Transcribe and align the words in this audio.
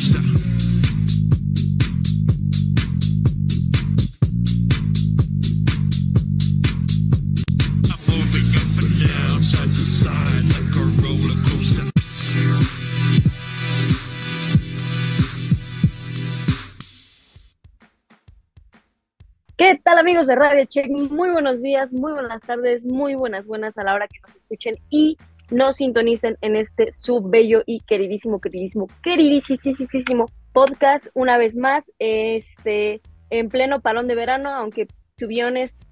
¿Qué 0.00 0.06
tal 19.84 19.98
amigos 19.98 20.26
de 20.26 20.34
Radio 20.34 20.64
Check? 20.64 20.88
Muy 20.88 21.28
buenos 21.28 21.60
días, 21.60 21.92
muy 21.92 22.12
buenas 22.12 22.40
tardes, 22.40 22.82
muy 22.82 23.14
buenas, 23.14 23.44
buenas 23.44 23.76
a 23.76 23.84
la 23.84 23.94
hora 23.94 24.08
que 24.08 24.20
nos 24.20 24.34
escuchen 24.34 24.78
y 24.88 25.18
nos 25.50 25.76
sintonicen 25.76 26.36
en 26.40 26.56
este 26.56 26.92
subbello 26.94 27.62
y 27.66 27.80
queridísimo, 27.80 28.40
queridísimo, 28.40 28.86
queridísimo 29.02 30.26
podcast 30.52 31.06
una 31.14 31.38
vez 31.38 31.54
más, 31.54 31.84
este, 31.98 33.00
en 33.30 33.48
pleno 33.48 33.80
parón 33.80 34.08
de 34.08 34.14
verano, 34.14 34.50
aunque 34.50 34.86
to 35.16 35.26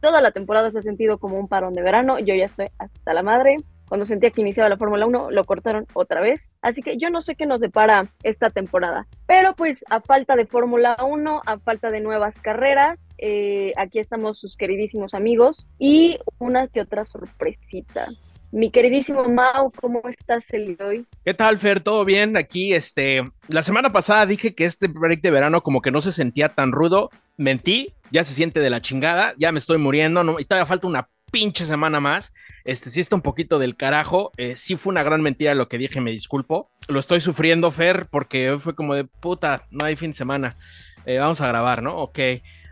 toda 0.01 0.23
la 0.23 0.33
temporada 0.33 0.71
se 0.71 0.79
ha 0.79 0.83
sentido 0.83 1.19
como 1.19 1.39
un 1.39 1.49
parón 1.49 1.75
de 1.75 1.83
verano, 1.83 2.19
yo 2.19 2.35
ya 2.35 2.47
estoy 2.47 2.69
hasta 2.79 3.13
la 3.13 3.23
madre, 3.23 3.59
cuando 3.89 4.07
sentía 4.07 4.31
que 4.31 4.43
iniciaba 4.43 4.69
la 4.69 4.77
Fórmula 4.77 5.07
1, 5.07 5.31
lo 5.31 5.45
cortaron 5.45 5.87
otra 5.95 6.21
vez. 6.21 6.41
Así 6.61 6.83
que 6.83 6.99
yo 6.99 7.11
no 7.11 7.23
sé 7.23 7.35
qué 7.35 7.47
nos 7.47 7.61
depara 7.61 8.13
esta 8.23 8.51
temporada. 8.51 9.07
Pero 9.27 9.55
pues 9.55 9.85
a 9.89 10.01
falta 10.01 10.37
de 10.37 10.47
Fórmula 10.47 10.97
1, 11.03 11.43
a 11.45 11.59
falta 11.59 11.91
de 11.91 12.01
nuevas 12.01 12.39
carreras, 12.41 12.99
eh, 13.17 13.73
aquí 13.77 13.99
estamos 13.99 14.39
sus 14.39 14.57
queridísimos 14.57 15.15
amigos 15.15 15.67
y 15.79 16.19
una 16.39 16.69
que 16.69 16.83
otra 16.83 17.05
sorpresita. 17.05 18.09
Mi 18.51 18.71
queridísimo 18.71 19.29
Mau, 19.29 19.71
¿cómo 19.73 20.01
estás 20.09 20.43
el 20.51 20.77
de 20.77 20.85
hoy? 20.85 21.07
¿Qué 21.23 21.35
tal, 21.35 21.59
Fer? 21.59 21.81
¿Todo 21.81 22.05
bien? 22.07 22.37
Aquí, 22.37 22.73
este, 22.73 23.31
la 23.49 23.63
semana 23.63 23.93
pasada 23.93 24.25
dije 24.25 24.55
que 24.55 24.65
este 24.65 24.89
break 24.89 25.21
de 25.21 25.31
verano 25.31 25.63
como 25.63 25.83
que 25.83 25.91
no 25.91 26.01
se 26.01 26.13
sentía 26.13 26.49
tan 26.49 26.73
rudo. 26.73 27.11
Mentí, 27.37 27.93
ya 28.11 28.25
se 28.25 28.33
siente 28.33 28.61
de 28.61 28.71
la 28.71 28.81
chingada, 28.81 29.35
ya 29.37 29.53
me 29.53 29.59
estoy 29.59 29.77
muriendo, 29.77 30.25
no, 30.25 30.41
y 30.41 30.47
todavía 30.47 30.67
falta 30.67 30.87
una 30.87 31.09
pinche 31.31 31.67
semana 31.67 32.01
más. 32.01 32.33
Este 32.65 32.89
sí 32.89 33.01
está 33.01 33.17
un 33.17 33.23
poquito 33.23 33.59
del 33.59 33.77
carajo. 33.77 34.33
Eh, 34.39 34.55
sí 34.57 34.77
fue 34.77 34.93
una 34.93 35.03
gran 35.03 35.21
mentira 35.21 35.55
lo 35.55 35.69
que 35.69 35.77
dije, 35.77 36.01
me 36.01 36.11
disculpo. 36.11 36.71
Lo 36.89 37.01
estoy 37.01 37.21
sufriendo, 37.21 37.71
Fer, 37.71 38.07
porque 38.11 38.57
fue 38.59 38.75
como 38.75 38.95
de 38.95 39.05
puta, 39.05 39.67
no 39.71 39.85
hay 39.85 39.95
fin 39.95 40.13
de 40.13 40.17
semana. 40.17 40.57
Eh, 41.05 41.19
vamos 41.19 41.43
a 41.43 41.49
grabar, 41.49 41.83
¿no? 41.83 41.97
Ok. 41.99 42.19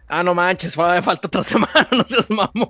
Ah, 0.09 0.23
no 0.23 0.35
manches, 0.35 0.75
falta 1.05 1.27
otra 1.27 1.43
semana, 1.43 1.89
no 1.93 2.05
seas 2.05 2.31
mamón. 2.31 2.69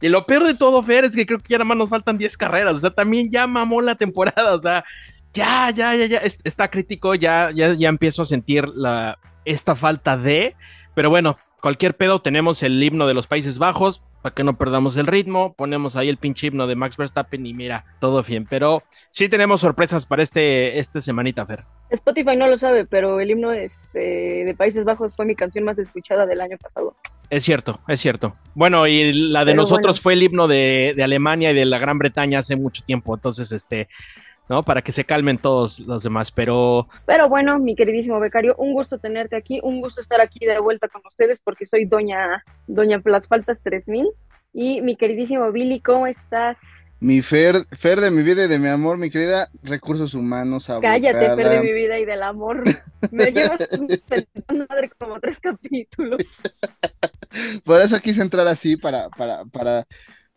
y 0.00 0.08
lo 0.08 0.26
peor 0.26 0.44
de 0.44 0.54
todo, 0.54 0.82
Fer, 0.82 1.04
es 1.04 1.16
que 1.16 1.26
creo 1.26 1.38
que 1.38 1.48
ya 1.48 1.58
nada 1.58 1.64
más 1.64 1.78
nos 1.78 1.88
faltan 1.88 2.18
10 2.18 2.36
carreras. 2.36 2.76
O 2.76 2.78
sea, 2.80 2.90
también 2.90 3.30
ya 3.30 3.46
mamó 3.46 3.80
la 3.80 3.94
temporada. 3.94 4.54
O 4.58 4.58
sea, 4.58 4.84
ya, 5.32 5.70
ya, 5.70 5.94
ya, 5.94 6.06
ya. 6.06 6.18
Está 6.18 6.68
crítico, 6.68 7.14
ya, 7.14 7.50
ya, 7.54 7.74
ya 7.74 7.88
empiezo 7.88 8.22
a 8.22 8.24
sentir 8.24 8.66
la, 8.68 9.18
esta 9.44 9.76
falta 9.76 10.16
de. 10.16 10.56
Pero 10.94 11.10
bueno, 11.10 11.38
cualquier 11.60 11.96
pedo, 11.96 12.20
tenemos 12.20 12.62
el 12.62 12.82
himno 12.82 13.06
de 13.06 13.14
los 13.14 13.26
Países 13.26 13.58
Bajos 13.58 14.02
para 14.22 14.34
que 14.34 14.42
no 14.42 14.58
perdamos 14.58 14.96
el 14.96 15.06
ritmo. 15.06 15.54
Ponemos 15.54 15.96
ahí 15.96 16.08
el 16.08 16.16
pinche 16.16 16.48
himno 16.48 16.66
de 16.66 16.76
Max 16.76 16.96
Verstappen 16.96 17.46
y 17.46 17.54
mira, 17.54 17.84
todo 18.00 18.22
bien. 18.22 18.46
Pero 18.48 18.82
sí 19.10 19.28
tenemos 19.28 19.60
sorpresas 19.60 20.06
para 20.06 20.22
este, 20.22 20.78
este 20.78 21.00
semanita, 21.00 21.46
Fer. 21.46 21.64
Spotify 21.90 22.36
no 22.36 22.46
lo 22.46 22.58
sabe, 22.58 22.84
pero 22.84 23.20
el 23.20 23.30
himno 23.30 23.52
este, 23.52 24.44
de 24.44 24.54
Países 24.56 24.84
Bajos 24.84 25.14
fue 25.14 25.24
mi 25.24 25.34
canción 25.34 25.64
más 25.64 25.78
escuchada 25.78 26.26
del 26.26 26.40
año 26.40 26.56
pasado. 26.58 26.94
Es 27.30 27.44
cierto, 27.44 27.80
es 27.88 28.00
cierto. 28.00 28.36
Bueno, 28.54 28.86
y 28.86 29.12
la 29.12 29.44
de 29.44 29.54
nosotros 29.54 30.00
fue 30.00 30.14
el 30.14 30.22
himno 30.22 30.48
de, 30.48 30.94
de, 30.96 31.02
Alemania 31.02 31.50
y 31.50 31.54
de 31.54 31.66
la 31.66 31.78
Gran 31.78 31.98
Bretaña 31.98 32.38
hace 32.38 32.56
mucho 32.56 32.82
tiempo. 32.82 33.14
Entonces, 33.14 33.52
este, 33.52 33.88
¿no? 34.48 34.62
Para 34.62 34.82
que 34.82 34.92
se 34.92 35.04
calmen 35.04 35.38
todos 35.38 35.80
los 35.80 36.02
demás, 36.02 36.32
pero... 36.32 36.88
Pero 37.06 37.28
bueno, 37.28 37.58
mi 37.58 37.76
queridísimo 37.76 38.18
becario, 38.18 38.54
un 38.56 38.72
gusto 38.72 38.98
tenerte 38.98 39.36
aquí, 39.36 39.60
un 39.62 39.80
gusto 39.80 40.00
estar 40.00 40.20
aquí 40.20 40.44
de 40.44 40.58
vuelta 40.58 40.88
con 40.88 41.02
ustedes 41.06 41.40
porque 41.44 41.66
soy 41.66 41.84
doña, 41.84 42.44
doña 42.66 43.00
Las 43.04 43.28
Faltas 43.28 43.58
3000 43.62 44.06
y 44.54 44.80
mi 44.80 44.96
queridísimo 44.96 45.52
Billy, 45.52 45.80
¿cómo 45.80 46.06
estás? 46.06 46.56
Mi 47.00 47.22
Fer, 47.22 47.64
Fer 47.78 48.00
de 48.00 48.10
mi 48.10 48.22
vida 48.22 48.44
y 48.44 48.48
de 48.48 48.58
mi 48.58 48.68
amor, 48.68 48.98
mi 48.98 49.08
querida, 49.08 49.48
recursos 49.62 50.14
humanos, 50.14 50.68
abogada. 50.68 50.94
Cállate, 50.94 51.36
Fer 51.36 51.48
de 51.48 51.60
mi 51.60 51.72
vida 51.72 51.98
y 51.98 52.04
del 52.04 52.22
amor. 52.22 52.64
Me 53.12 53.26
llevas 53.26 53.68
madre 54.68 54.90
como 54.98 55.20
tres 55.20 55.38
capítulos. 55.38 56.20
Por 57.64 57.80
eso 57.80 58.00
quise 58.00 58.22
entrar 58.22 58.48
así, 58.48 58.76
para, 58.76 59.08
para, 59.10 59.44
para 59.44 59.86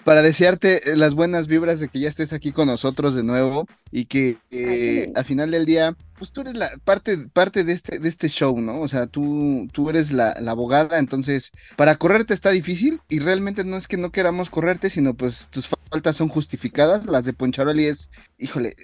para 0.03 0.22
desearte 0.22 0.91
eh, 0.91 0.95
las 0.95 1.13
buenas 1.13 1.47
vibras 1.47 1.79
de 1.79 1.89
que 1.89 2.00
ya 2.00 2.09
estés 2.09 2.34
aquí 2.34 2.51
con 2.51 2.67
nosotros 2.67 3.16
de 3.16 3.23
nuevo 3.23 3.67
y 3.91 4.06
que 4.06 4.38
eh, 4.51 5.12
al 5.16 5.25
final 5.25 5.51
del 5.51 5.66
día, 5.66 5.95
pues 6.17 6.31
tú 6.31 6.41
eres 6.41 6.56
la 6.56 6.72
parte, 6.84 7.17
parte 7.34 7.63
de, 7.63 7.73
este, 7.73 8.00
de 8.00 8.07
este 8.07 8.28
show, 8.29 8.59
¿no? 8.59 8.81
O 8.81 8.88
sea, 8.88 9.07
tú, 9.07 9.67
tú 9.72 9.90
eres 9.90 10.11
la, 10.11 10.31
abogada, 10.47 11.00
entonces 11.00 11.51
para 11.75 11.95
correrte 11.97 12.34
está 12.34 12.51
difícil 12.51 13.01
y 13.09 13.19
realmente 13.19 13.63
no 13.63 13.78
es 13.78 13.88
que 13.88 13.97
no 13.97 14.11
queramos 14.11 14.50
correrte, 14.50 14.90
sino 14.90 15.13
pues 15.13 15.47
tus 15.50 15.67
faltas 15.67 16.16
son 16.16 16.29
justificadas, 16.29 17.06
las 17.06 17.25
de 17.25 17.34
Poncharoli 17.34 17.85
es, 17.85 18.09
híjole, 18.38 18.75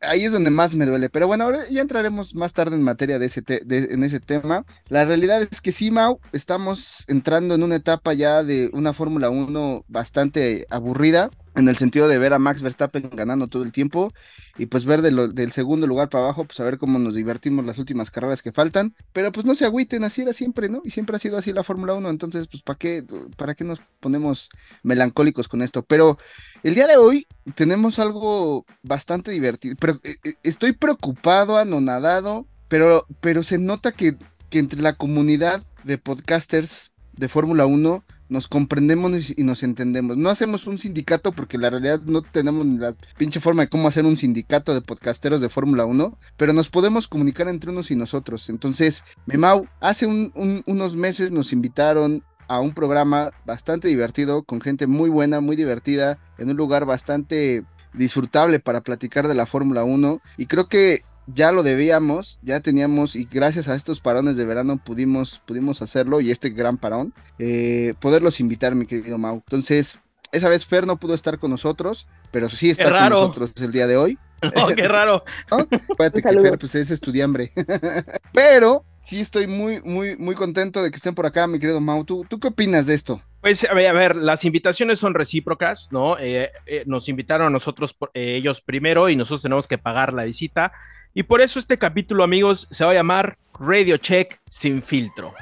ahí 0.00 0.24
es 0.24 0.32
donde 0.32 0.50
más 0.50 0.74
me 0.74 0.86
duele. 0.86 1.10
Pero 1.10 1.26
bueno, 1.26 1.44
ahora 1.44 1.68
ya 1.70 1.80
entraremos 1.80 2.34
más 2.34 2.52
tarde 2.52 2.76
en 2.76 2.82
materia 2.82 3.18
de 3.18 3.26
ese, 3.26 3.42
en 3.48 4.02
ese 4.04 4.20
tema. 4.20 4.64
La 4.88 5.04
realidad 5.04 5.42
es 5.42 5.60
que 5.60 5.72
sí, 5.72 5.90
Mau, 5.90 6.20
estamos 6.32 7.04
entrando 7.08 7.54
en 7.54 7.62
una 7.62 7.76
etapa 7.76 8.14
ya 8.14 8.42
de 8.42 8.70
una 8.72 8.92
Fórmula 8.92 9.30
1 9.30 9.84
bastante 9.88 10.66
aburrida 10.70 11.30
en 11.56 11.68
el 11.68 11.76
sentido 11.76 12.08
de 12.08 12.18
ver 12.18 12.32
a 12.32 12.38
Max 12.38 12.62
Verstappen 12.62 13.10
ganando 13.12 13.48
todo 13.48 13.62
el 13.62 13.72
tiempo 13.72 14.12
y 14.56 14.66
pues 14.66 14.84
ver 14.84 15.02
del 15.02 15.52
segundo 15.52 15.86
lugar 15.86 16.08
para 16.08 16.24
abajo, 16.24 16.44
pues 16.44 16.60
a 16.60 16.64
ver 16.64 16.78
cómo 16.78 16.98
nos 16.98 17.14
divertimos 17.14 17.64
las 17.64 17.78
últimas 17.78 18.10
carreras 18.10 18.42
que 18.42 18.52
faltan, 18.52 18.94
pero 19.12 19.32
pues 19.32 19.46
no 19.46 19.54
se 19.54 19.64
agüiten, 19.64 20.04
así 20.04 20.22
era 20.22 20.32
siempre, 20.32 20.68
¿no? 20.68 20.82
Y 20.84 20.90
siempre 20.90 21.16
ha 21.16 21.18
sido 21.18 21.38
así 21.38 21.52
la 21.52 21.64
Fórmula 21.64 21.94
1, 21.94 22.08
entonces 22.08 22.46
pues 22.46 22.62
¿para 22.62 22.78
qué, 22.78 23.04
para 23.36 23.54
qué 23.54 23.64
nos 23.64 23.80
ponemos 24.00 24.48
melancólicos 24.82 25.48
con 25.48 25.62
esto? 25.62 25.82
Pero 25.82 26.18
el 26.62 26.74
día 26.74 26.86
de 26.86 26.96
hoy 26.96 27.26
tenemos 27.54 27.98
algo 27.98 28.64
bastante 28.82 29.30
divertido, 29.30 29.76
pero 29.78 29.94
eh, 30.04 30.16
eh, 30.24 30.34
estoy 30.42 30.72
preocupado, 30.72 31.56
anonadado, 31.58 32.46
pero, 32.68 33.06
pero 33.20 33.42
se 33.42 33.58
nota 33.58 33.92
que, 33.92 34.16
que 34.48 34.58
entre 34.58 34.80
la 34.80 34.94
comunidad 34.94 35.62
de 35.84 35.98
podcasters 35.98 36.92
de 37.12 37.28
Fórmula 37.28 37.66
1 37.66 38.04
nos 38.30 38.46
comprendemos 38.46 39.36
y 39.36 39.42
nos 39.42 39.62
entendemos. 39.64 40.16
No 40.16 40.30
hacemos 40.30 40.66
un 40.68 40.78
sindicato 40.78 41.32
porque 41.32 41.58
la 41.58 41.68
realidad 41.68 42.00
no 42.06 42.22
tenemos 42.22 42.64
la 42.64 42.94
pinche 43.18 43.40
forma 43.40 43.62
de 43.62 43.68
cómo 43.68 43.88
hacer 43.88 44.06
un 44.06 44.16
sindicato 44.16 44.72
de 44.72 44.80
podcasteros 44.80 45.40
de 45.40 45.48
Fórmula 45.48 45.84
1, 45.84 46.16
pero 46.36 46.52
nos 46.52 46.70
podemos 46.70 47.08
comunicar 47.08 47.48
entre 47.48 47.72
unos 47.72 47.90
y 47.90 47.96
nosotros. 47.96 48.48
Entonces, 48.48 49.02
Memau, 49.26 49.66
hace 49.80 50.06
unos 50.06 50.96
meses 50.96 51.32
nos 51.32 51.52
invitaron 51.52 52.22
a 52.50 52.58
un 52.58 52.72
programa 52.72 53.30
bastante 53.46 53.86
divertido, 53.86 54.42
con 54.42 54.60
gente 54.60 54.88
muy 54.88 55.08
buena, 55.08 55.40
muy 55.40 55.54
divertida, 55.54 56.18
en 56.36 56.50
un 56.50 56.56
lugar 56.56 56.84
bastante 56.84 57.64
disfrutable 57.92 58.58
para 58.58 58.80
platicar 58.80 59.28
de 59.28 59.36
la 59.36 59.46
Fórmula 59.46 59.84
1 59.84 60.20
y 60.36 60.46
creo 60.46 60.68
que 60.68 61.04
ya 61.28 61.52
lo 61.52 61.62
debíamos, 61.62 62.40
ya 62.42 62.58
teníamos 62.58 63.14
y 63.14 63.28
gracias 63.30 63.68
a 63.68 63.76
estos 63.76 64.00
parones 64.00 64.36
de 64.36 64.44
verano 64.44 64.78
pudimos, 64.84 65.40
pudimos 65.46 65.80
hacerlo 65.80 66.20
y 66.20 66.32
este 66.32 66.50
gran 66.50 66.76
parón, 66.76 67.14
eh, 67.38 67.94
poderlos 68.00 68.40
invitar, 68.40 68.74
mi 68.74 68.86
querido 68.86 69.16
Mau. 69.16 69.36
Entonces, 69.36 70.00
esa 70.32 70.48
vez 70.48 70.66
Fer 70.66 70.88
no 70.88 70.96
pudo 70.96 71.14
estar 71.14 71.38
con 71.38 71.52
nosotros, 71.52 72.08
pero 72.32 72.48
sí 72.48 72.70
está 72.70 72.90
con 72.90 73.10
nosotros 73.10 73.52
el 73.60 73.70
día 73.70 73.86
de 73.86 73.96
hoy. 73.96 74.18
Oh, 74.56 74.68
qué 74.74 74.88
raro. 74.88 75.22
¿No? 75.50 75.68
que 75.68 75.76
Fer 76.22 76.58
pues, 76.58 76.74
es 76.74 76.90
estudiambre. 76.90 77.52
pero 78.32 78.86
sí 79.00 79.20
estoy 79.20 79.46
muy, 79.46 79.80
muy, 79.82 80.16
muy 80.16 80.34
contento 80.34 80.82
de 80.82 80.90
que 80.90 80.96
estén 80.96 81.14
por 81.14 81.26
acá, 81.26 81.46
mi 81.46 81.58
querido 81.58 81.80
Mau. 81.80 82.04
¿Tú, 82.04 82.26
qué 82.40 82.48
opinas 82.48 82.86
de 82.86 82.94
esto? 82.94 83.22
Pues 83.40 83.64
a 83.64 83.74
ver, 83.74 83.88
a 83.88 83.92
ver, 83.92 84.16
las 84.16 84.44
invitaciones 84.44 84.98
son 84.98 85.14
recíprocas, 85.14 85.88
¿no? 85.90 86.18
Eh, 86.18 86.50
eh, 86.66 86.84
nos 86.86 87.08
invitaron 87.08 87.46
a 87.46 87.50
nosotros, 87.50 87.96
ellos 88.14 88.60
primero, 88.60 89.08
y 89.08 89.16
nosotros 89.16 89.42
tenemos 89.42 89.66
que 89.66 89.78
pagar 89.78 90.12
la 90.12 90.24
visita. 90.24 90.72
Y 91.14 91.24
por 91.24 91.40
eso 91.40 91.58
este 91.58 91.78
capítulo, 91.78 92.22
amigos, 92.22 92.68
se 92.70 92.84
va 92.84 92.92
a 92.92 92.94
llamar 92.94 93.38
Radio 93.58 93.96
Check 93.96 94.40
sin 94.48 94.82
filtro. 94.82 95.34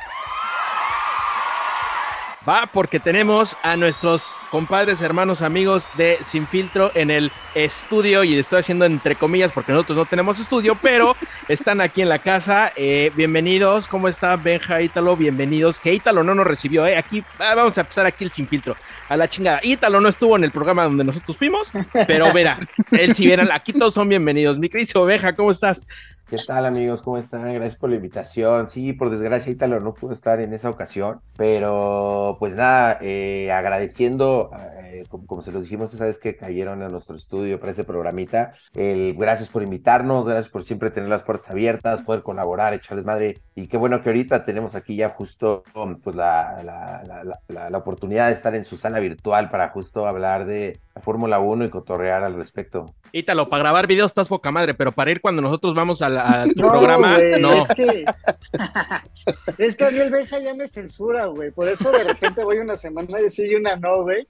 Va, 2.47 2.67
porque 2.73 3.01
tenemos 3.01 3.57
a 3.63 3.77
nuestros 3.77 4.33
compadres, 4.51 5.03
hermanos, 5.03 5.43
amigos 5.43 5.91
de 5.97 6.19
Sin 6.23 6.47
Filtro 6.47 6.93
en 6.95 7.11
el 7.11 7.33
estudio, 7.55 8.23
y 8.23 8.39
estoy 8.39 8.61
haciendo 8.61 8.85
entre 8.85 9.17
comillas 9.17 9.51
porque 9.51 9.73
nosotros 9.73 9.99
no 9.99 10.07
tenemos 10.07 10.39
estudio, 10.39 10.79
pero 10.81 11.17
están 11.49 11.81
aquí 11.81 12.01
en 12.01 12.09
la 12.09 12.21
casa. 12.21 12.73
Eh, 12.77 13.11
bienvenidos, 13.17 13.89
¿cómo 13.89 14.07
está 14.07 14.37
Benja, 14.37 14.81
Ítalo? 14.81 15.17
Bienvenidos, 15.17 15.81
que 15.81 15.93
Ítalo 15.93 16.23
no 16.23 16.33
nos 16.35 16.47
recibió, 16.47 16.87
¿eh? 16.87 16.97
Aquí, 16.97 17.25
ah, 17.41 17.57
vamos 17.57 17.77
a 17.77 17.81
empezar 17.81 18.07
aquí 18.07 18.25
el 18.25 18.31
Sin 18.31 18.47
Filtro, 18.47 18.77
a 19.09 19.17
la 19.17 19.29
chingada. 19.29 19.59
Ítalo 19.65 20.01
no 20.01 20.09
estuvo 20.09 20.37
en 20.37 20.45
el 20.45 20.53
programa 20.53 20.85
donde 20.85 21.03
nosotros 21.03 21.37
fuimos, 21.37 21.73
pero 22.07 22.33
verá, 22.33 22.61
él 22.93 23.17
si 23.17 23.27
viene, 23.27 23.49
aquí 23.53 23.73
todos 23.73 23.95
son 23.95 24.09
bienvenidos. 24.09 24.59
Mi 24.59 24.69
querido 24.69 25.05
Benja, 25.05 25.35
¿cómo 25.35 25.51
estás? 25.51 25.85
¿Qué 26.29 26.37
tal 26.47 26.67
amigos? 26.67 27.01
¿Cómo 27.01 27.17
están? 27.17 27.55
Gracias 27.55 27.77
por 27.77 27.89
la 27.89 27.97
invitación. 27.97 28.69
Sí, 28.69 28.93
por 28.93 29.09
desgracia 29.09 29.51
Ítalo 29.51 29.81
no 29.81 29.95
pudo 29.95 30.13
estar 30.13 30.41
en 30.41 30.53
esa 30.53 30.69
ocasión, 30.69 31.23
pero 31.39 32.37
pues 32.39 32.55
nada, 32.55 32.99
eh, 33.01 33.51
agradeciendo, 33.51 34.51
eh, 34.83 35.05
como, 35.09 35.41
se 35.41 35.53
los 35.53 35.63
dijimos 35.63 35.95
esa 35.95 36.05
vez 36.05 36.19
que 36.19 36.37
cayeron 36.37 36.83
a 36.83 36.91
nuestro 36.91 37.17
estudio 37.17 37.59
para 37.59 37.73
ese 37.73 37.85
programita, 37.85 38.53
el, 38.75 39.15
gracias 39.15 39.49
por 39.49 39.63
invitarnos, 39.63 40.27
gracias 40.27 40.51
por 40.51 40.65
siempre 40.65 40.91
tener 40.91 41.09
las 41.09 41.23
puertas 41.23 41.49
abiertas, 41.51 42.03
poder 42.03 42.23
colaborar, 42.23 42.75
echarles 42.75 43.07
madre, 43.07 43.39
y 43.55 43.67
qué 43.67 43.79
bueno 43.79 44.03
que 44.03 44.11
ahorita 44.11 44.45
tenemos 44.45 44.75
aquí 44.75 44.97
ya 44.97 45.09
justo 45.09 45.63
pues 46.05 46.15
la, 46.15 46.63
la, 46.63 47.25
la, 47.49 47.71
la 47.71 47.79
oportunidad 47.79 48.29
de 48.29 48.35
estar 48.35 48.55
en 48.55 48.67
su 48.67 48.77
sala 48.77 49.01
virtual 49.01 49.49
para 49.49 49.71
justo 49.71 50.07
hablar 50.07 50.45
de 50.45 50.79
la 50.95 51.01
Fórmula 51.01 51.39
1 51.39 51.65
y 51.65 51.71
cotorrear 51.71 52.23
al 52.23 52.35
respecto. 52.35 52.93
Ítalo, 53.13 53.49
para 53.49 53.63
grabar 53.63 53.87
videos 53.87 54.11
estás 54.11 54.29
poca 54.29 54.51
madre, 54.51 54.75
pero 54.75 54.93
para 54.93 55.11
ir 55.11 55.21
cuando 55.21 55.41
nosotros 55.41 55.75
vamos 55.75 56.03
al, 56.19 56.53
programa, 56.55 57.19
no. 57.39 57.53
Es 57.53 57.69
que, 57.69 58.05
es 59.59 59.77
que 59.77 59.85
a 59.85 59.91
mí 59.91 59.99
el 59.99 60.11
Benja 60.11 60.39
ya 60.39 60.55
me 60.55 60.69
censura, 60.69 61.27
güey. 61.27 61.51
Por 61.51 61.69
eso 61.69 61.91
de 61.91 62.05
repente 62.05 62.45
voy 62.45 62.59
una 62.59 62.77
semana 62.77 63.21
y 63.21 63.31
sí 63.31 63.55
una 63.55 63.77
no, 63.77 64.03
güey. 64.03 64.27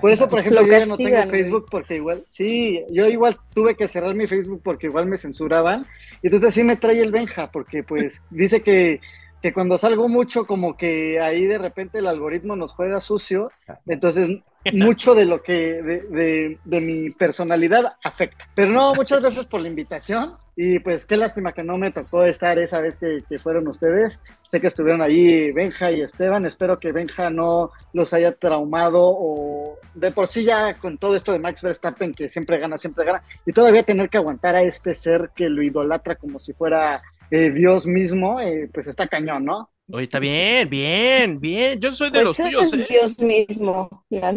Por 0.00 0.10
eso, 0.10 0.28
por 0.28 0.40
ejemplo, 0.40 0.62
yo 0.62 0.72
ya 0.72 0.86
no 0.86 0.96
tengo 0.96 1.26
Facebook 1.26 1.66
porque 1.70 1.96
igual, 1.96 2.24
sí, 2.28 2.84
yo 2.90 3.06
igual 3.06 3.38
tuve 3.54 3.76
que 3.76 3.86
cerrar 3.86 4.14
mi 4.14 4.26
Facebook 4.26 4.60
porque 4.62 4.86
igual 4.86 5.06
me 5.06 5.16
censuraban. 5.16 5.86
Y 6.22 6.28
entonces 6.28 6.50
así 6.50 6.62
me 6.62 6.76
trae 6.76 7.00
el 7.00 7.12
Benja, 7.12 7.50
porque 7.50 7.82
pues 7.82 8.22
dice 8.30 8.62
que 8.62 9.00
que 9.42 9.52
cuando 9.52 9.76
salgo 9.76 10.08
mucho, 10.08 10.46
como 10.46 10.76
que 10.76 11.20
ahí 11.20 11.46
de 11.46 11.58
repente 11.58 11.98
el 11.98 12.06
algoritmo 12.06 12.54
nos 12.54 12.72
juega 12.72 13.00
sucio, 13.00 13.50
entonces 13.86 14.30
mucho 14.72 15.14
de 15.16 15.24
lo 15.24 15.42
que, 15.42 15.52
de, 15.52 16.58
de, 16.64 16.80
mi 16.80 17.10
personalidad 17.10 17.96
afecta. 18.04 18.48
Pero 18.54 18.70
no, 18.70 18.94
muchas 18.94 19.20
gracias 19.20 19.46
por 19.46 19.60
la 19.60 19.68
invitación 19.68 20.36
y 20.54 20.78
pues 20.80 21.06
qué 21.06 21.16
lástima 21.16 21.52
que 21.52 21.62
no 21.62 21.78
me 21.78 21.90
tocó 21.90 22.24
estar 22.24 22.58
esa 22.58 22.80
vez 22.80 22.96
que, 22.96 23.24
que, 23.28 23.38
fueron 23.38 23.66
ustedes. 23.68 24.22
Sé 24.42 24.60
que 24.60 24.66
estuvieron 24.66 25.00
ahí 25.00 25.50
Benja 25.52 25.90
y 25.90 26.02
Esteban, 26.02 26.44
espero 26.44 26.78
que 26.78 26.92
Benja 26.92 27.30
no 27.30 27.70
los 27.92 28.12
haya 28.12 28.32
traumado 28.32 29.00
o 29.02 29.78
de 29.94 30.10
por 30.10 30.26
sí 30.26 30.44
ya 30.44 30.74
con 30.74 30.98
todo 30.98 31.16
esto 31.16 31.32
de 31.32 31.38
Max 31.38 31.62
Verstappen 31.62 32.12
que 32.14 32.28
siempre 32.28 32.58
gana, 32.58 32.78
siempre 32.78 33.04
gana, 33.04 33.22
y 33.46 33.52
todavía 33.52 33.82
tener 33.82 34.10
que 34.10 34.18
aguantar 34.18 34.54
a 34.54 34.62
este 34.62 34.94
ser 34.94 35.30
que 35.34 35.48
lo 35.48 35.62
idolatra 35.62 36.16
como 36.16 36.38
si 36.38 36.52
fuera 36.52 37.00
eh, 37.30 37.50
Dios 37.50 37.86
mismo, 37.86 38.40
eh, 38.40 38.68
pues 38.72 38.86
está 38.86 39.08
cañón, 39.08 39.44
¿no? 39.44 39.70
Oye, 39.92 40.04
está 40.04 40.18
bien, 40.18 40.70
bien, 40.70 41.38
bien. 41.38 41.78
Yo 41.78 41.92
soy 41.92 42.08
de 42.08 42.22
pues 42.22 42.24
los 42.24 42.36
tuyos, 42.38 42.72
¿eh? 42.72 42.86
Dios 42.88 43.18
mismo, 43.18 44.04
la 44.08 44.32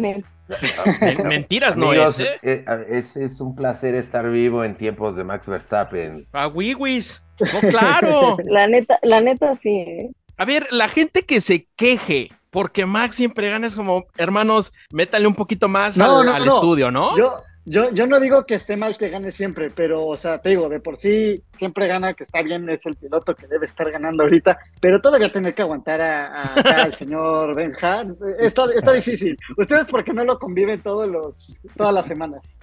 Mentiras 1.24 1.78
no 1.78 1.94
es, 1.94 2.20
¿eh? 2.20 2.64
es, 2.88 3.16
es, 3.16 3.40
un 3.40 3.56
placer 3.56 3.94
estar 3.94 4.28
vivo 4.30 4.62
en 4.64 4.76
tiempos 4.76 5.16
de 5.16 5.24
Max 5.24 5.48
Verstappen. 5.48 6.26
A 6.32 6.48
Wiwis. 6.48 7.22
No, 7.40 7.68
claro. 7.70 8.36
la 8.44 8.68
neta, 8.68 8.98
la 9.02 9.22
neta 9.22 9.56
sí. 9.56 9.70
¿eh? 9.70 10.10
A 10.36 10.44
ver, 10.44 10.66
la 10.72 10.88
gente 10.88 11.22
que 11.22 11.40
se 11.40 11.66
queje 11.74 12.30
porque 12.50 12.84
Max 12.84 13.16
siempre 13.16 13.48
gana 13.48 13.66
es 13.66 13.74
como, 13.74 14.04
hermanos, 14.18 14.72
métale 14.90 15.26
un 15.26 15.34
poquito 15.34 15.68
más 15.68 15.98
al, 15.98 16.28
al 16.28 16.46
estudio, 16.46 16.90
¿no? 16.90 17.16
Yo, 17.16 17.32
yo, 17.66 17.90
yo 17.90 18.06
no 18.06 18.20
digo 18.20 18.46
que 18.46 18.54
esté 18.54 18.76
mal 18.76 18.96
que 18.96 19.10
gane 19.10 19.32
siempre, 19.32 19.70
pero, 19.70 20.06
o 20.06 20.16
sea, 20.16 20.40
te 20.40 20.50
digo, 20.50 20.68
de 20.68 20.78
por 20.78 20.96
sí 20.96 21.42
siempre 21.52 21.88
gana, 21.88 22.14
que 22.14 22.22
está 22.22 22.40
bien, 22.40 22.68
es 22.70 22.86
el 22.86 22.94
piloto 22.94 23.34
que 23.34 23.48
debe 23.48 23.66
estar 23.66 23.90
ganando 23.90 24.22
ahorita, 24.22 24.56
pero 24.80 25.00
todavía 25.00 25.32
tener 25.32 25.52
que 25.54 25.62
aguantar 25.62 26.00
a, 26.00 26.42
al 26.54 26.94
señor 26.94 27.56
Benja, 27.56 28.04
está, 28.38 28.66
está 28.72 28.92
difícil. 28.92 29.36
Ustedes 29.56 29.88
porque 29.88 30.12
no 30.12 30.24
lo 30.24 30.38
conviven 30.38 30.80
todos 30.80 31.08
los, 31.08 31.56
todas 31.76 31.92
las 31.92 32.06
semanas. 32.06 32.56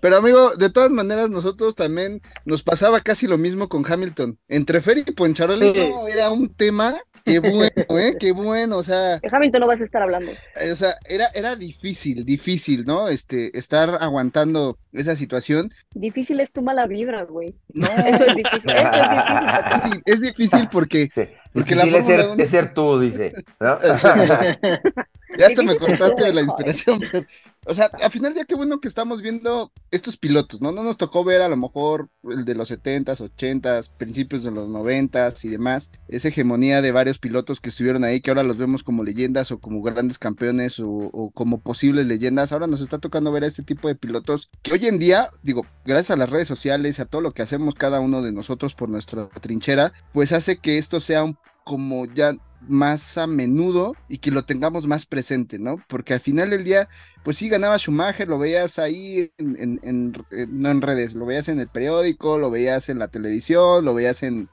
Pero 0.00 0.18
amigo, 0.18 0.54
de 0.56 0.70
todas 0.70 0.90
maneras, 0.90 1.30
nosotros 1.30 1.74
también 1.74 2.20
nos 2.44 2.62
pasaba 2.62 3.00
casi 3.00 3.26
lo 3.26 3.38
mismo 3.38 3.68
con 3.68 3.84
Hamilton. 3.90 4.38
Entre 4.48 4.82
Fer 4.82 4.98
y 4.98 5.04
Poncharoli 5.12 5.72
no, 5.72 6.06
era 6.08 6.30
un 6.30 6.54
tema 6.54 7.00
Qué 7.24 7.38
bueno, 7.38 7.98
¿eh? 7.98 8.16
Qué 8.18 8.32
bueno, 8.32 8.78
o 8.78 8.82
sea. 8.82 9.20
Hamilton 9.30 9.60
no 9.60 9.66
vas 9.66 9.80
a 9.80 9.84
estar 9.84 10.02
hablando. 10.02 10.32
O 10.32 10.76
sea, 10.76 10.94
era, 11.08 11.26
era 11.34 11.56
difícil, 11.56 12.24
difícil, 12.24 12.84
¿no? 12.84 13.08
Este, 13.08 13.56
estar 13.56 13.98
aguantando 14.00 14.78
esa 14.92 15.16
situación. 15.16 15.70
Difícil 15.94 16.40
es 16.40 16.52
tu 16.52 16.62
mala 16.62 16.86
vibra, 16.86 17.24
güey. 17.24 17.54
No. 17.72 17.86
Eso 17.86 18.24
es 18.24 18.36
difícil, 18.36 18.70
eso 18.70 18.88
es 18.88 19.10
difícil. 19.10 19.32
Sí, 19.82 19.90
es 20.04 20.20
difícil 20.20 20.68
porque, 20.70 21.08
porque 21.52 21.74
la 21.74 21.84
es 21.84 22.06
ser, 22.06 22.20
es 22.38 22.50
ser 22.50 22.74
tú, 22.74 23.00
dice. 23.00 23.32
¿no? 23.58 23.78
ya 25.38 25.46
hasta 25.46 25.62
me 25.62 25.76
cortaste 25.76 26.24
de 26.24 26.34
la 26.34 26.42
inspiración. 26.42 27.00
O 27.64 27.74
sea, 27.74 27.86
al 28.02 28.10
final 28.10 28.34
ya 28.34 28.44
qué 28.44 28.56
bueno 28.56 28.80
que 28.80 28.88
estamos 28.88 29.22
viendo 29.22 29.70
estos 29.92 30.16
pilotos, 30.16 30.60
¿no? 30.60 30.72
No 30.72 30.82
nos 30.82 30.96
tocó 30.96 31.22
ver 31.22 31.42
a 31.42 31.48
lo 31.48 31.56
mejor 31.56 32.08
el 32.24 32.44
de 32.44 32.56
los 32.56 32.72
70s, 32.72 33.20
80s, 33.20 33.88
principios 33.96 34.42
de 34.42 34.50
los 34.50 34.68
90s 34.68 35.44
y 35.44 35.48
demás, 35.48 35.88
esa 36.08 36.26
hegemonía 36.26 36.82
de 36.82 36.90
varios 36.90 37.20
pilotos 37.20 37.60
que 37.60 37.68
estuvieron 37.68 38.02
ahí, 38.02 38.20
que 38.20 38.32
ahora 38.32 38.42
los 38.42 38.56
vemos 38.56 38.82
como 38.82 39.04
leyendas 39.04 39.52
o 39.52 39.60
como 39.60 39.80
grandes 39.80 40.18
campeones 40.18 40.80
o, 40.80 41.30
como 41.34 41.60
posibles 41.60 42.06
leyendas. 42.06 42.50
Ahora 42.50 42.66
nos 42.66 42.80
está 42.80 42.98
tocando 42.98 43.30
ver 43.30 43.44
a 43.44 43.46
este 43.46 43.62
tipo 43.62 43.86
de 43.86 43.94
pilotos 43.94 44.50
que 44.62 44.72
hoy 44.72 44.86
en 44.86 44.98
día, 44.98 45.30
digo, 45.44 45.64
gracias 45.84 46.10
a 46.10 46.16
las 46.16 46.30
redes 46.30 46.48
sociales, 46.48 46.98
a 46.98 47.04
todo 47.04 47.20
lo 47.20 47.32
que 47.32 47.42
hacemos 47.42 47.76
cada 47.76 48.00
uno 48.00 48.22
de 48.22 48.32
nosotros 48.32 48.74
por 48.74 48.88
nuestra 48.88 49.28
trinchera, 49.40 49.92
pues 50.12 50.32
hace 50.32 50.56
que 50.58 50.78
esto 50.78 50.98
sea 50.98 51.22
un, 51.22 51.38
como 51.62 52.06
ya 52.06 52.34
más 52.68 53.18
a 53.18 53.26
menudo 53.26 53.94
y 54.08 54.18
que 54.18 54.30
lo 54.30 54.44
tengamos 54.44 54.86
más 54.86 55.06
presente, 55.06 55.58
¿no? 55.58 55.82
Porque 55.88 56.14
al 56.14 56.20
final 56.20 56.50
del 56.50 56.64
día, 56.64 56.88
pues 57.24 57.36
sí 57.36 57.48
ganaba 57.48 57.78
Schumacher, 57.78 58.28
lo 58.28 58.38
veías 58.38 58.78
ahí 58.78 59.30
en, 59.38 59.80
en, 59.82 60.12
no 60.48 60.70
en 60.70 60.82
redes, 60.82 61.14
lo 61.14 61.26
veías 61.26 61.48
en 61.48 61.60
el 61.60 61.68
periódico, 61.68 62.38
lo 62.38 62.50
veías 62.50 62.88
en 62.88 62.98
la 62.98 63.08
televisión, 63.08 63.84
lo 63.84 63.94
veías 63.94 64.22
en, 64.22 64.48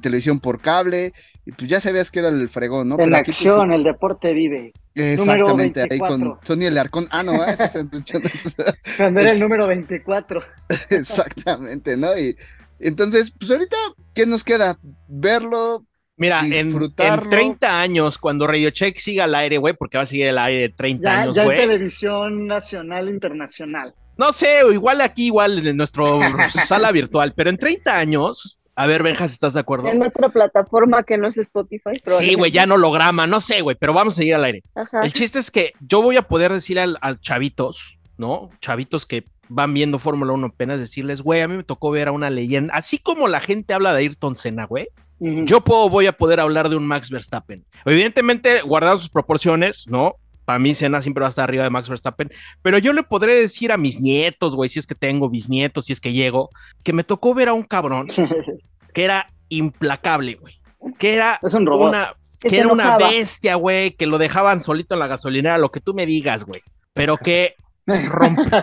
televisión 0.00 0.40
por 0.40 0.60
cable, 0.60 1.12
y 1.44 1.52
pues 1.52 1.68
ya 1.68 1.80
sabías 1.80 2.10
que 2.10 2.20
era 2.20 2.28
el 2.28 2.48
fregón, 2.48 2.88
¿no? 2.88 2.98
En 2.98 3.10
la 3.10 3.18
acción, 3.18 3.72
el 3.72 3.84
deporte 3.84 4.32
vive. 4.32 4.72
Exactamente, 4.94 5.86
ahí 5.88 5.98
con 5.98 6.38
Sony 6.42 6.64
el 6.64 6.78
Arcón. 6.78 7.06
Ah, 7.10 7.22
no, 7.22 7.44
ese 7.44 7.64
es 7.64 7.74
el... 7.76 7.88
Cuando 8.96 9.20
era 9.20 9.30
el 9.30 9.40
número 9.40 9.66
24. 9.66 10.42
Exactamente, 10.90 11.96
¿no? 11.96 12.18
Y 12.18 12.36
entonces, 12.80 13.32
pues 13.38 13.50
ahorita, 13.50 13.76
¿qué 14.14 14.26
nos 14.26 14.44
queda? 14.44 14.78
Verlo, 15.08 15.84
Mira, 16.18 16.40
en, 16.44 16.52
en, 16.52 16.90
30 17.30 17.80
años, 17.80 18.18
cuando 18.18 18.48
Radio 18.48 18.70
Check 18.70 18.98
siga 18.98 19.24
al 19.24 19.34
aire, 19.36 19.56
güey, 19.56 19.72
porque 19.74 19.98
va 19.98 20.02
a 20.02 20.06
seguir 20.06 20.26
el 20.26 20.38
aire 20.38 20.68
30 20.68 21.20
años, 21.20 21.36
güey. 21.36 21.46
Ya 21.46 21.62
en 21.62 21.68
televisión 21.70 22.46
nacional, 22.48 23.08
internacional. 23.08 23.94
No 24.16 24.32
sé, 24.32 24.64
o 24.64 24.72
igual 24.72 25.00
aquí, 25.00 25.26
igual 25.26 25.64
en 25.64 25.76
nuestro 25.76 26.18
sala 26.66 26.90
virtual, 26.90 27.34
pero 27.36 27.50
en 27.50 27.56
30 27.56 27.96
años, 27.96 28.58
a 28.74 28.86
ver, 28.88 29.04
Benjas, 29.04 29.30
¿estás 29.30 29.54
de 29.54 29.60
acuerdo? 29.60 29.86
En 29.86 30.02
otra 30.02 30.28
plataforma 30.28 31.04
que 31.04 31.16
no 31.16 31.28
es 31.28 31.38
Spotify. 31.38 32.02
Sí, 32.06 32.34
güey, 32.34 32.50
ya 32.50 32.66
no 32.66 32.74
holograma, 32.74 33.28
no 33.28 33.40
sé, 33.40 33.60
güey, 33.60 33.76
pero 33.78 33.92
vamos 33.92 34.14
a 34.14 34.16
seguir 34.16 34.34
al 34.34 34.44
aire. 34.44 34.64
El 35.04 35.12
chiste 35.12 35.38
es 35.38 35.52
que 35.52 35.72
yo 35.80 36.02
voy 36.02 36.16
a 36.16 36.22
poder 36.22 36.52
decir 36.52 36.80
al, 36.80 36.98
al 37.00 37.20
chavitos, 37.20 38.00
¿no? 38.16 38.50
Chavitos 38.60 39.06
que 39.06 39.24
van 39.48 39.72
viendo 39.72 40.00
Fórmula 40.00 40.32
1 40.32 40.48
apenas 40.48 40.80
decirles, 40.80 41.22
güey, 41.22 41.40
a 41.40 41.48
mí 41.48 41.56
me 41.56 41.62
tocó 41.62 41.92
ver 41.92 42.08
a 42.08 42.12
una 42.12 42.28
leyenda, 42.28 42.74
así 42.74 42.98
como 42.98 43.28
la 43.28 43.40
gente 43.40 43.72
habla 43.72 43.94
de 43.94 44.00
Ayrton 44.00 44.34
Senna, 44.34 44.64
güey, 44.64 44.88
yo 45.20 45.60
puedo, 45.62 45.88
voy 45.88 46.06
a 46.06 46.12
poder 46.12 46.40
hablar 46.40 46.68
de 46.68 46.76
un 46.76 46.86
Max 46.86 47.10
Verstappen. 47.10 47.64
Evidentemente, 47.84 48.62
guardando 48.62 48.98
sus 48.98 49.10
proporciones, 49.10 49.86
¿no? 49.88 50.14
Para 50.44 50.58
mí, 50.58 50.74
Senna 50.74 51.02
siempre 51.02 51.20
va 51.20 51.26
a 51.26 51.30
estar 51.30 51.44
arriba 51.44 51.64
de 51.64 51.70
Max 51.70 51.88
Verstappen, 51.88 52.30
pero 52.62 52.78
yo 52.78 52.92
le 52.92 53.02
podré 53.02 53.34
decir 53.34 53.70
a 53.70 53.76
mis 53.76 54.00
nietos, 54.00 54.54
güey, 54.54 54.68
si 54.68 54.78
es 54.78 54.86
que 54.86 54.94
tengo 54.94 55.28
bisnietos, 55.28 55.86
si 55.86 55.92
es 55.92 56.00
que 56.00 56.12
llego, 56.12 56.48
que 56.82 56.94
me 56.94 57.04
tocó 57.04 57.34
ver 57.34 57.48
a 57.48 57.52
un 57.52 57.64
cabrón 57.64 58.06
que 58.94 59.04
era 59.04 59.30
implacable, 59.48 60.36
güey. 60.36 60.54
Que 60.98 61.14
era 61.14 61.38
una, 61.42 62.14
que 62.38 62.58
era 62.58 62.68
una 62.68 62.96
bestia, 62.96 63.56
güey, 63.56 63.90
que 63.90 64.06
lo 64.06 64.16
dejaban 64.16 64.60
solito 64.60 64.94
en 64.94 65.00
la 65.00 65.06
gasolinera, 65.06 65.58
lo 65.58 65.70
que 65.70 65.80
tú 65.80 65.92
me 65.92 66.06
digas, 66.06 66.44
güey. 66.44 66.62
Pero 66.94 67.16
que 67.16 67.54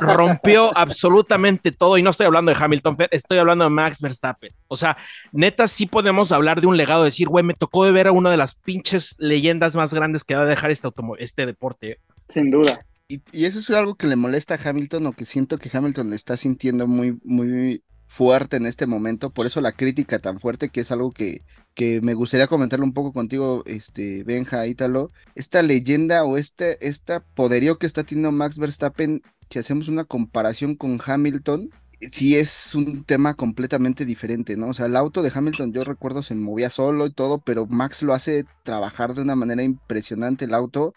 rompió 0.01 0.75
absolutamente 0.77 1.72
todo 1.72 1.98
y 1.98 2.03
no 2.03 2.12
estoy 2.12 2.25
hablando 2.25 2.53
de 2.53 2.58
Hamilton, 2.60 2.98
estoy 3.12 3.38
hablando 3.38 3.63
de 3.63 3.70
Max 3.70 4.01
Verstappen. 4.01 4.53
O 4.67 4.75
sea, 4.75 4.98
neta 5.32 5.67
sí 5.67 5.86
podemos 5.86 6.32
hablar 6.32 6.62
de 6.62 6.67
un 6.67 6.77
legado, 6.77 7.03
decir, 7.03 7.27
güey, 7.27 7.44
me 7.44 7.53
tocó 7.53 7.86
de 7.86 7.91
ver 7.91 8.08
a 8.08 8.12
una 8.12 8.32
de 8.32 8.38
las 8.38 8.55
pinches 8.55 9.15
leyendas 9.17 9.75
más 9.75 9.94
grandes 9.94 10.24
que 10.24 10.36
va 10.36 10.44
a 10.44 10.46
dejar 10.46 10.72
este, 10.72 10.89
este 11.20 11.46
deporte. 11.46 12.00
Sin 12.29 12.51
duda. 12.51 12.86
Y, 13.08 13.22
y, 13.32 13.46
eso 13.46 13.60
es 13.60 13.70
algo 13.70 13.96
que 13.96 14.08
le 14.08 14.15
molesta 14.15 14.55
a 14.55 14.60
Hamilton 14.70 15.08
o 15.08 15.13
que 15.13 15.25
siento 15.25 15.60
que 15.60 15.70
Hamilton 15.72 16.10
le 16.10 16.15
está 16.15 16.38
sintiendo 16.38 16.88
muy, 16.88 17.20
muy 17.24 17.84
fuerte 18.16 18.56
en 18.58 18.66
este 18.66 18.88
momento, 18.88 19.30
por 19.32 19.46
eso 19.46 19.60
la 19.60 19.74
crítica 19.74 20.20
tan 20.20 20.40
fuerte, 20.40 20.70
que 20.70 20.82
es 20.82 20.92
algo 20.92 21.12
que, 21.12 21.44
que 21.74 22.00
me 22.02 22.14
gustaría 22.14 22.48
comentarlo 22.48 22.86
un 22.86 22.94
poco 22.94 23.12
contigo, 23.12 23.62
este, 23.66 24.24
Benja, 24.24 24.66
Ítalo, 24.68 25.12
esta 25.36 25.62
leyenda 25.62 26.24
o 26.24 26.38
este, 26.38 26.78
poderío 27.34 27.78
que 27.78 27.88
está 27.88 28.06
teniendo 28.06 28.32
Max 28.32 28.58
Verstappen, 28.58 29.22
si 29.50 29.60
hacemos 29.60 29.90
una 29.90 30.06
comparación 30.06 30.76
con 30.76 30.98
Hamilton, 31.06 31.70
sí 32.10 32.38
es 32.38 32.74
un 32.74 33.04
tema 33.04 33.34
completamente 33.34 34.06
diferente, 34.06 34.56
¿no? 34.56 34.70
O 34.70 34.74
sea, 34.74 34.86
el 34.86 34.96
auto 34.96 35.22
de 35.22 35.32
Hamilton, 35.34 35.74
yo 35.74 35.84
recuerdo, 35.84 36.24
se 36.24 36.36
movía 36.36 36.70
solo 36.70 37.08
y 37.08 37.14
todo, 37.14 37.40
pero 37.40 37.66
Max 37.68 38.02
lo 38.02 38.14
hace 38.14 38.46
trabajar 38.64 39.14
de 39.14 39.24
una 39.24 39.36
manera 39.36 39.62
impresionante, 39.64 40.46
el 40.46 40.54
auto 40.54 40.94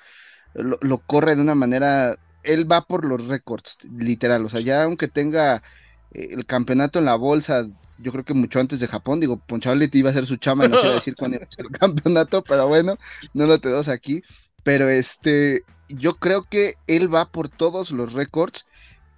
lo, 0.55 0.79
lo 0.83 0.99
corre 0.99 1.37
de 1.37 1.43
una 1.43 1.57
manera, 1.57 2.17
él 2.45 2.71
va 2.71 2.83
por 2.83 3.05
los 3.05 3.27
récords, 3.27 3.79
literal, 3.99 4.45
o 4.47 4.51
sea, 4.51 4.61
ya 4.61 4.85
aunque 4.85 5.09
tenga 5.09 5.63
el 6.13 6.47
campeonato 6.47 6.99
en 6.99 7.05
la 7.05 7.17
bolsa 7.17 7.69
yo 7.99 8.13
creo 8.13 8.25
que 8.25 8.35
mucho 8.35 8.61
antes 8.61 8.81
de 8.81 8.87
Japón, 8.87 9.21
digo, 9.21 9.43
te 9.47 9.99
iba 9.99 10.09
a 10.09 10.13
hacer 10.13 10.27
su 10.27 10.37
chama 10.37 10.69
no 10.69 10.79
sé 10.79 10.87
decir 10.89 11.15
cuándo 11.17 11.37
iba 11.37 11.47
a 11.47 11.51
ser 11.51 11.67
el 11.67 11.71
campeonato, 11.79 12.43
pero 12.43 12.69
bueno, 12.69 12.97
no 13.35 13.47
lo 13.47 13.59
tenemos 13.59 13.89
aquí, 13.89 14.23
pero 14.63 14.89
este, 14.89 15.63
yo 15.89 16.15
creo 16.15 16.45
que 16.45 16.75
él 16.87 17.13
va 17.13 17.31
por 17.31 17.49
todos 17.49 17.91
los 17.91 18.13
récords, 18.13 18.67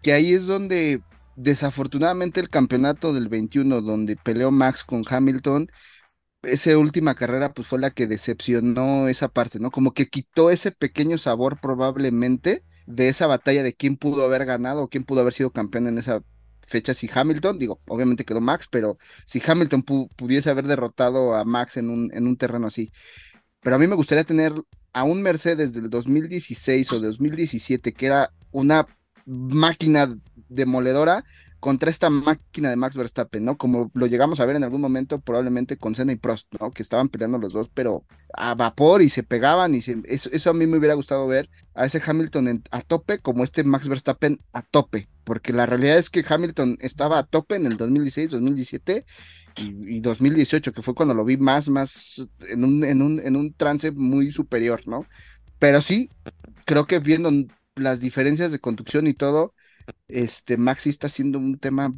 que 0.02 0.12
ahí 0.12 0.32
es 0.32 0.46
donde 0.46 1.02
desafortunadamente 1.36 2.40
el 2.40 2.50
campeonato 2.50 3.12
del 3.12 3.28
21, 3.28 3.82
donde 3.82 4.16
peleó 4.16 4.50
Max 4.50 4.84
con 4.84 5.04
Hamilton, 5.08 5.70
esa 6.42 6.76
última 6.78 7.14
carrera 7.14 7.52
pues 7.52 7.68
fue 7.68 7.78
la 7.78 7.90
que 7.90 8.06
decepcionó 8.06 9.08
esa 9.08 9.28
parte, 9.28 9.58
¿no? 9.60 9.70
Como 9.70 9.92
que 9.92 10.06
quitó 10.06 10.50
ese 10.50 10.72
pequeño 10.72 11.18
sabor 11.18 11.60
probablemente 11.60 12.64
de 12.86 13.08
esa 13.08 13.26
batalla 13.26 13.62
de 13.62 13.74
quién 13.74 13.96
pudo 13.96 14.24
haber 14.24 14.46
ganado 14.46 14.84
o 14.84 14.88
quién 14.88 15.04
pudo 15.04 15.20
haber 15.20 15.34
sido 15.34 15.50
campeón 15.50 15.86
en 15.86 15.98
esa 15.98 16.22
fecha 16.70 16.94
si 16.94 17.10
Hamilton, 17.12 17.58
digo, 17.58 17.76
obviamente 17.88 18.24
quedó 18.24 18.40
Max, 18.40 18.68
pero 18.70 18.96
si 19.26 19.42
Hamilton 19.44 19.82
pudiese 19.82 20.50
haber 20.50 20.66
derrotado 20.66 21.34
a 21.34 21.44
Max 21.44 21.76
en 21.76 21.90
un, 21.90 22.10
en 22.14 22.26
un 22.26 22.36
terreno 22.36 22.68
así. 22.68 22.92
Pero 23.60 23.76
a 23.76 23.78
mí 23.78 23.86
me 23.86 23.96
gustaría 23.96 24.24
tener 24.24 24.54
a 24.92 25.04
un 25.04 25.20
Mercedes 25.22 25.74
del 25.74 25.90
2016 25.90 26.92
o 26.92 27.00
2017, 27.00 27.92
que 27.92 28.06
era 28.06 28.32
una 28.52 28.86
máquina 29.26 30.16
demoledora, 30.48 31.24
contra 31.60 31.90
esta 31.90 32.08
máquina 32.08 32.70
de 32.70 32.76
Max 32.76 32.96
Verstappen, 32.96 33.44
¿no? 33.44 33.56
Como 33.58 33.90
lo 33.94 34.06
llegamos 34.06 34.40
a 34.40 34.46
ver 34.46 34.56
en 34.56 34.64
algún 34.64 34.80
momento, 34.80 35.20
probablemente 35.20 35.76
con 35.76 35.94
Senna 35.94 36.12
y 36.12 36.16
Prost, 36.16 36.48
¿no? 36.58 36.70
Que 36.70 36.82
estaban 36.82 37.10
peleando 37.10 37.38
los 37.38 37.52
dos, 37.52 37.70
pero 37.72 38.04
a 38.32 38.54
vapor 38.54 39.02
y 39.02 39.10
se 39.10 39.22
pegaban, 39.22 39.74
y 39.74 39.80
eso, 40.04 40.50
a 40.50 40.54
mí 40.54 40.66
me 40.66 40.78
hubiera 40.78 40.94
gustado 40.94 41.28
ver 41.28 41.50
a 41.74 41.84
ese 41.84 42.02
Hamilton 42.04 42.64
a 42.70 42.80
tope, 42.80 43.18
como 43.18 43.44
este 43.44 43.62
Max 43.62 43.88
Verstappen 43.88 44.40
a 44.54 44.62
tope, 44.62 45.08
porque 45.30 45.52
la 45.52 45.64
realidad 45.64 45.96
es 45.96 46.10
que 46.10 46.24
Hamilton 46.28 46.76
estaba 46.80 47.20
a 47.20 47.22
tope 47.22 47.54
en 47.54 47.64
el 47.64 47.76
2016, 47.76 48.32
2017 48.32 49.04
y, 49.58 50.00
2018, 50.00 50.72
que 50.72 50.82
fue 50.82 50.92
cuando 50.92 51.14
lo 51.14 51.24
vi 51.24 51.36
más, 51.36 51.68
más 51.68 52.28
en 52.48 52.64
un, 52.64 52.82
en 52.82 53.00
un, 53.00 53.20
en 53.20 53.36
un 53.36 53.54
trance 53.54 53.92
muy 53.92 54.32
superior, 54.32 54.80
¿no? 54.88 55.06
Pero 55.60 55.82
sí, 55.82 56.10
creo 56.64 56.84
que 56.88 56.98
viendo 56.98 57.30
las 57.76 58.00
diferencias 58.00 58.50
de 58.50 58.58
conducción 58.58 59.06
y 59.06 59.14
todo, 59.14 59.54
este, 60.08 60.56
Maxi 60.56 60.90
está 60.90 61.08
siendo 61.08 61.38
un 61.38 61.60
tema 61.60 61.94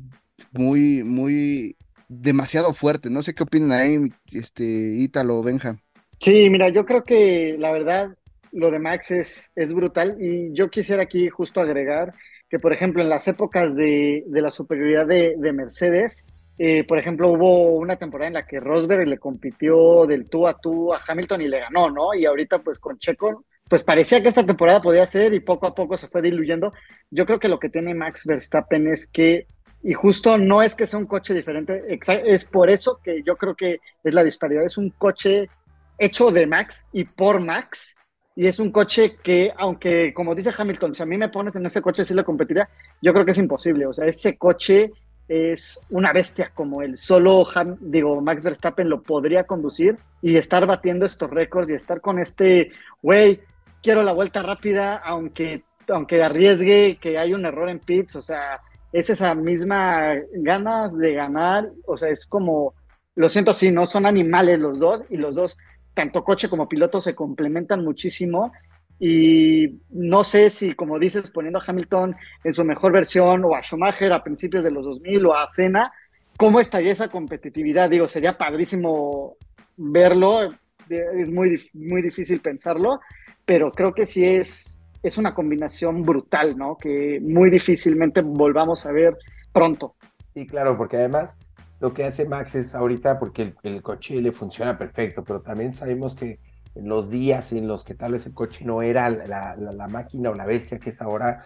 muy, 0.52 1.02
muy 1.02 1.78
demasiado 2.08 2.74
fuerte. 2.74 3.08
No 3.08 3.22
sé 3.22 3.34
qué 3.34 3.44
opinan 3.44 3.72
ahí, 3.72 4.12
este, 4.30 4.62
Ítalo 4.98 5.42
Benja. 5.42 5.78
Sí, 6.20 6.50
mira, 6.50 6.68
yo 6.68 6.84
creo 6.84 7.02
que 7.02 7.56
la 7.58 7.72
verdad 7.72 8.14
lo 8.50 8.70
de 8.70 8.78
Max 8.78 9.10
es, 9.10 9.50
es 9.56 9.72
brutal 9.72 10.18
y 10.20 10.52
yo 10.52 10.68
quisiera 10.68 11.04
aquí 11.04 11.30
justo 11.30 11.62
agregar 11.62 12.12
que, 12.52 12.58
por 12.58 12.74
ejemplo, 12.74 13.00
en 13.00 13.08
las 13.08 13.26
épocas 13.28 13.74
de, 13.74 14.24
la 14.28 14.50
superioridad 14.50 15.06
de, 15.06 15.52
Mercedes, 15.54 16.26
eh, 16.58 16.84
por 16.84 16.98
ejemplo, 16.98 17.30
hubo 17.30 17.70
una 17.76 17.96
temporada 17.96 18.28
en 18.28 18.34
la 18.34 18.46
que 18.46 18.60
Rosberg 18.60 19.08
le 19.08 19.16
compitió 19.16 20.04
del 20.04 20.28
tú 20.28 20.46
a 20.46 20.58
tú 20.58 20.92
a 20.92 21.00
Hamilton 21.08 21.40
y 21.40 21.48
le 21.48 21.60
ganó, 21.60 21.90
¿no? 21.90 22.12
Y 22.12 22.26
ahorita 22.26 22.58
pues 22.58 22.78
con 22.78 22.98
Checo 22.98 23.46
pues 23.70 23.82
parecía 23.82 24.20
que 24.20 24.28
esta 24.28 24.44
temporada 24.44 24.82
podía 24.82 25.06
ser 25.06 25.32
y 25.32 25.40
poco 25.40 25.66
a 25.66 25.74
poco 25.74 25.96
se 25.96 26.08
fue 26.08 26.20
diluyendo. 26.20 26.74
Yo 27.10 27.24
creo 27.24 27.38
que 27.38 27.48
lo 27.48 27.58
que 27.58 27.70
tiene 27.70 27.94
Max 27.94 28.26
Verstappen 28.26 28.86
es 28.86 29.06
que, 29.06 29.46
y 29.82 29.94
justo 29.94 30.36
no 30.36 30.62
es 30.62 30.74
que 30.74 30.84
sea 30.84 30.98
un 30.98 31.06
coche 31.06 31.32
diferente, 31.32 31.82
es 31.88 32.44
por 32.44 32.68
eso 32.68 33.00
que 33.02 33.22
yo 33.22 33.38
creo 33.38 33.54
que 33.54 33.80
es 34.04 34.12
la 34.12 34.22
disparidad. 34.22 34.62
Es 34.62 34.76
un 34.76 34.90
coche 34.90 35.48
hecho 35.96 36.30
de 36.30 36.46
Max 36.46 36.84
y 36.92 37.04
por 37.04 37.40
Max. 37.40 37.96
Y 38.34 38.46
es 38.46 38.58
un 38.58 38.70
coche 38.70 39.16
que, 39.22 39.52
aunque 39.56 40.14
como 40.14 40.34
dice 40.34 40.52
Hamilton, 40.56 40.94
si 40.94 41.02
a 41.02 41.06
mí 41.06 41.16
me 41.16 41.28
pones 41.28 41.56
en 41.56 41.66
ese 41.66 41.82
coche 41.82 42.04
sí 42.04 42.14
le 42.14 42.24
competiría, 42.24 42.68
yo 43.00 43.12
creo 43.12 43.24
que 43.24 43.32
es 43.32 43.38
imposible. 43.38 43.86
O 43.86 43.92
sea, 43.92 44.06
ese 44.06 44.38
coche 44.38 44.90
es 45.28 45.80
una 45.90 46.12
bestia 46.12 46.50
como 46.54 46.82
él. 46.82 46.96
Solo, 46.96 47.44
digo, 47.80 48.20
Max 48.20 48.42
Verstappen 48.42 48.88
lo 48.88 49.02
podría 49.02 49.44
conducir 49.44 49.96
y 50.20 50.36
estar 50.36 50.66
batiendo 50.66 51.06
estos 51.06 51.30
récords 51.30 51.70
y 51.70 51.74
estar 51.74 52.00
con 52.00 52.18
este, 52.18 52.70
güey, 53.02 53.40
quiero 53.82 54.02
la 54.02 54.12
vuelta 54.12 54.42
rápida, 54.42 54.96
aunque, 54.96 55.64
aunque 55.88 56.22
arriesgue 56.22 56.98
que 57.00 57.18
hay 57.18 57.34
un 57.34 57.44
error 57.44 57.68
en 57.68 57.78
pits, 57.78 58.16
o 58.16 58.20
sea, 58.20 58.60
es 58.92 59.10
esa 59.10 59.34
misma 59.34 60.14
ganas 60.34 60.96
de 60.96 61.14
ganar, 61.14 61.70
o 61.86 61.96
sea, 61.96 62.10
es 62.10 62.26
como, 62.26 62.74
lo 63.14 63.28
siento, 63.28 63.52
sí, 63.54 63.70
no 63.70 63.86
son 63.86 64.06
animales 64.06 64.58
los 64.58 64.78
dos, 64.78 65.02
y 65.08 65.16
los 65.16 65.34
dos, 65.34 65.56
tanto 65.94 66.24
coche 66.24 66.48
como 66.48 66.68
piloto, 66.68 67.00
se 67.00 67.14
complementan 67.14 67.84
muchísimo. 67.84 68.52
Y 68.98 69.80
no 69.90 70.22
sé 70.22 70.48
si, 70.50 70.74
como 70.74 70.98
dices, 70.98 71.30
poniendo 71.30 71.58
a 71.58 71.64
Hamilton 71.66 72.14
en 72.44 72.52
su 72.52 72.64
mejor 72.64 72.92
versión, 72.92 73.44
o 73.44 73.54
a 73.54 73.62
Schumacher 73.62 74.12
a 74.12 74.22
principios 74.22 74.62
de 74.64 74.70
los 74.70 74.84
2000, 74.84 75.26
o 75.26 75.34
a 75.34 75.48
Senna, 75.48 75.92
¿cómo 76.36 76.60
estaría 76.60 76.92
esa 76.92 77.08
competitividad? 77.08 77.90
Digo, 77.90 78.06
sería 78.06 78.38
padrísimo 78.38 79.36
verlo, 79.76 80.50
es 80.88 81.30
muy, 81.30 81.60
muy 81.72 82.02
difícil 82.02 82.40
pensarlo, 82.40 83.00
pero 83.44 83.72
creo 83.72 83.92
que 83.92 84.06
sí 84.06 84.24
es, 84.24 84.78
es 85.02 85.18
una 85.18 85.34
combinación 85.34 86.02
brutal, 86.02 86.56
¿no? 86.56 86.76
Que 86.76 87.18
muy 87.20 87.50
difícilmente 87.50 88.20
volvamos 88.20 88.86
a 88.86 88.92
ver 88.92 89.16
pronto. 89.52 89.96
Sí, 90.34 90.46
claro, 90.46 90.76
porque 90.76 90.96
además 90.96 91.38
lo 91.82 91.92
que 91.92 92.04
hace 92.04 92.28
Max 92.28 92.54
es 92.54 92.76
ahorita, 92.76 93.18
porque 93.18 93.54
el, 93.64 93.82
coche 93.82 94.22
le 94.22 94.30
funciona 94.30 94.78
perfecto, 94.78 95.24
pero 95.24 95.42
también 95.42 95.74
sabemos 95.74 96.14
que 96.14 96.38
en 96.76 96.88
los 96.88 97.10
días 97.10 97.50
en 97.50 97.66
los 97.66 97.82
que 97.82 97.94
tal 97.94 98.12
vez 98.12 98.24
el 98.24 98.34
coche 98.34 98.64
no 98.64 98.82
era 98.82 99.10
la, 99.10 99.56
la, 99.56 99.88
máquina 99.88 100.30
o 100.30 100.34
la 100.34 100.46
bestia 100.46 100.78
que 100.78 100.90
es 100.90 101.02
ahora, 101.02 101.44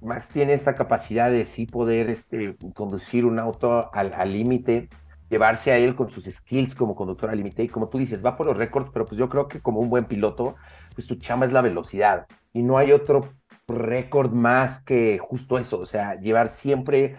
Max, 0.00 0.30
tiene 0.30 0.52
esta 0.52 0.74
capacidad 0.74 1.30
de 1.30 1.44
sí 1.44 1.64
poder 1.64 2.10
este, 2.10 2.56
conducir 2.74 3.24
un 3.24 3.38
auto 3.38 3.88
al 3.94 4.32
límite, 4.32 4.88
llevarse 5.30 5.70
a 5.70 5.78
él 5.78 5.94
con 5.94 6.10
sus 6.10 6.24
skills 6.24 6.74
como 6.74 6.96
conductor 6.96 7.30
al 7.30 7.36
límite, 7.36 7.62
y 7.62 7.68
como 7.68 7.88
tú 7.88 7.98
dices, 7.98 8.26
va 8.26 8.36
por 8.36 8.46
los 8.46 8.56
récords, 8.56 8.90
pero 8.92 9.06
pues 9.06 9.16
yo 9.16 9.28
creo 9.28 9.46
que 9.46 9.60
como 9.60 9.78
un 9.78 9.88
buen 9.88 10.06
piloto, 10.06 10.56
pues 10.96 11.06
tu 11.06 11.14
chamba 11.14 11.46
es 11.46 11.52
la 11.52 11.62
velocidad. 11.62 12.26
Y 12.52 12.64
no 12.64 12.78
hay 12.78 12.90
otro 12.90 13.32
récord 13.68 14.32
más 14.32 14.80
que 14.82 15.18
justo 15.18 15.56
eso, 15.56 15.78
o 15.78 15.86
sea, 15.86 16.16
llevar 16.16 16.48
siempre 16.48 17.14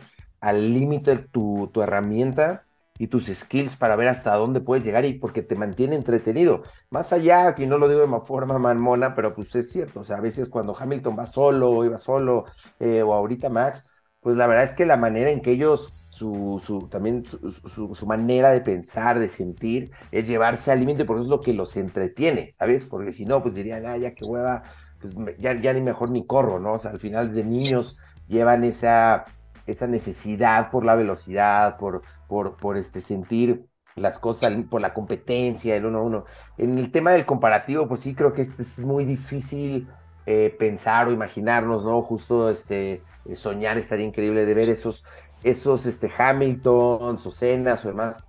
al 0.48 0.74
límite 0.74 1.18
tu, 1.18 1.70
tu 1.74 1.82
herramienta 1.82 2.64
y 2.98 3.08
tus 3.08 3.28
skills 3.28 3.76
para 3.76 3.96
ver 3.96 4.08
hasta 4.08 4.34
dónde 4.36 4.62
puedes 4.62 4.86
llegar 4.86 5.04
y 5.06 5.14
porque 5.14 5.42
te 5.44 5.56
mantiene 5.56 5.96
entretenido. 5.96 6.64
Más 6.90 7.12
allá, 7.12 7.54
que 7.54 7.68
no 7.68 7.78
lo 7.78 7.90
digo 7.90 8.02
de 8.02 8.26
forma 8.26 8.58
manmona, 8.58 9.14
pero 9.14 9.36
pues 9.36 9.54
es 9.56 9.70
cierto, 9.72 10.00
o 10.00 10.04
sea, 10.06 10.18
a 10.18 10.22
veces 10.22 10.50
cuando 10.50 10.76
Hamilton 10.78 11.18
va 11.20 11.26
solo, 11.26 11.70
o 11.72 11.86
iba 11.86 12.00
solo, 12.00 12.46
eh, 12.80 13.04
o 13.04 13.14
ahorita 13.14 13.50
Max, 13.50 13.88
pues 14.22 14.38
la 14.38 14.48
verdad 14.48 14.64
es 14.64 14.74
que 14.74 14.86
la 14.86 14.98
manera 14.98 15.30
en 15.30 15.42
que 15.42 15.52
ellos 15.52 15.94
su, 16.10 16.62
su 16.66 16.88
también 16.88 17.26
su, 17.26 17.94
su, 17.94 18.08
manera 18.08 18.52
de 18.52 18.62
pensar, 18.62 19.20
de 19.20 19.30
sentir, 19.30 19.92
es 20.12 20.26
llevarse 20.26 20.72
al 20.72 20.80
límite, 20.80 21.04
porque 21.06 21.24
es 21.24 21.28
lo 21.28 21.42
que 21.42 21.54
los 21.54 21.76
entretiene, 21.76 22.52
¿sabes? 22.58 22.86
Porque 22.86 23.12
si 23.12 23.26
no, 23.26 23.44
pues 23.44 23.54
dirían, 23.54 23.86
ah, 23.86 23.98
ya 23.98 24.16
que 24.16 24.26
hueva, 24.26 24.64
pues 25.00 25.14
ya, 25.40 25.54
ya 25.54 25.74
ni 25.74 25.82
mejor 25.82 26.10
ni 26.10 26.26
corro, 26.26 26.58
¿no? 26.60 26.74
O 26.74 26.80
sea, 26.80 26.92
al 26.92 27.00
final 27.00 27.34
de 27.34 27.44
niños 27.44 27.98
llevan 28.28 28.64
esa, 28.64 29.26
esa 29.68 29.88
necesidad 29.88 30.72
por 30.72 30.84
la 30.86 30.96
velocidad, 30.96 31.78
por, 31.78 32.02
por, 32.28 32.58
por 32.58 32.78
este, 32.78 33.02
sentir 33.02 33.66
las 33.96 34.20
cosas, 34.20 34.54
por 34.70 34.82
la 34.82 34.94
competencia, 34.94 35.76
el 35.76 35.86
uno 35.86 36.00
a 36.00 36.04
uno. 36.04 36.26
En 36.58 36.78
el 36.78 36.92
tema 36.92 37.12
del 37.12 37.26
comparativo, 37.26 37.88
pues 37.88 38.02
sí 38.02 38.16
creo 38.16 38.34
que 38.34 38.42
es 38.42 38.80
muy 38.80 39.06
difícil 39.06 39.88
eh, 40.26 40.56
pensar 40.58 41.08
o 41.08 41.12
imaginarnos, 41.12 41.84
¿no? 41.84 42.02
Justo 42.02 42.50
este, 42.50 43.02
soñar 43.36 43.78
estaría 43.78 44.06
increíble 44.06 44.46
de 44.46 44.54
ver 44.54 44.70
esos, 44.70 45.04
esos 45.44 45.86
este, 45.86 46.12
Hamilton, 46.16 47.18
o 47.24 47.32
Cenas 47.32 47.86
o 47.86 47.90
demás. 47.90 48.24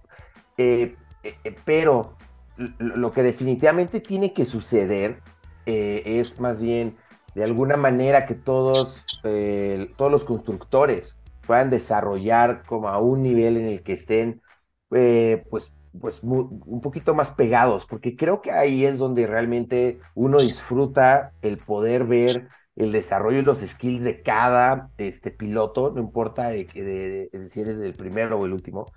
Eh, 0.57 0.97
eh, 1.23 1.37
eh, 1.45 1.57
pero 1.64 2.16
lo 2.57 3.12
que 3.12 3.23
definitivamente 3.23 4.00
tiene 4.00 4.33
que 4.33 4.45
suceder 4.45 5.21
es 5.64 6.40
más 6.40 6.61
bien 6.61 6.97
de 7.35 7.45
alguna 7.45 7.76
manera 7.76 8.25
que 8.25 8.35
todos, 8.35 9.04
todos 9.23 10.11
los 10.11 10.25
constructores 10.25 11.18
puedan 11.49 11.71
desarrollar 11.71 12.62
como 12.67 12.88
a 12.88 12.99
un 12.99 13.23
nivel 13.25 13.57
en 13.57 13.67
el 13.67 13.83
que 13.83 13.95
estén 13.95 14.40
pues, 14.88 15.75
pues 16.00 16.21
un 16.23 16.81
poquito 16.83 17.14
más 17.14 17.31
pegados, 17.31 17.87
porque 17.87 18.17
creo 18.17 18.40
que 18.43 18.52
ahí 18.52 18.85
es 18.85 18.99
donde 18.99 19.26
realmente 19.26 19.99
uno 20.14 20.38
disfruta 20.38 21.33
el 21.43 21.59
poder 21.59 22.05
ver 22.05 22.49
el 22.76 22.93
desarrollo 22.93 23.38
y 23.40 23.43
los 23.43 23.61
skills 23.61 24.05
de 24.05 24.23
cada 24.23 24.90
este, 24.99 25.31
piloto, 25.31 25.90
no 25.90 26.00
importa 26.00 26.50
de, 26.50 27.28
si 27.50 27.61
eres 27.61 27.81
el 27.81 27.95
primero 27.95 28.38
o 28.38 28.47
el 28.47 28.52
último, 28.52 28.93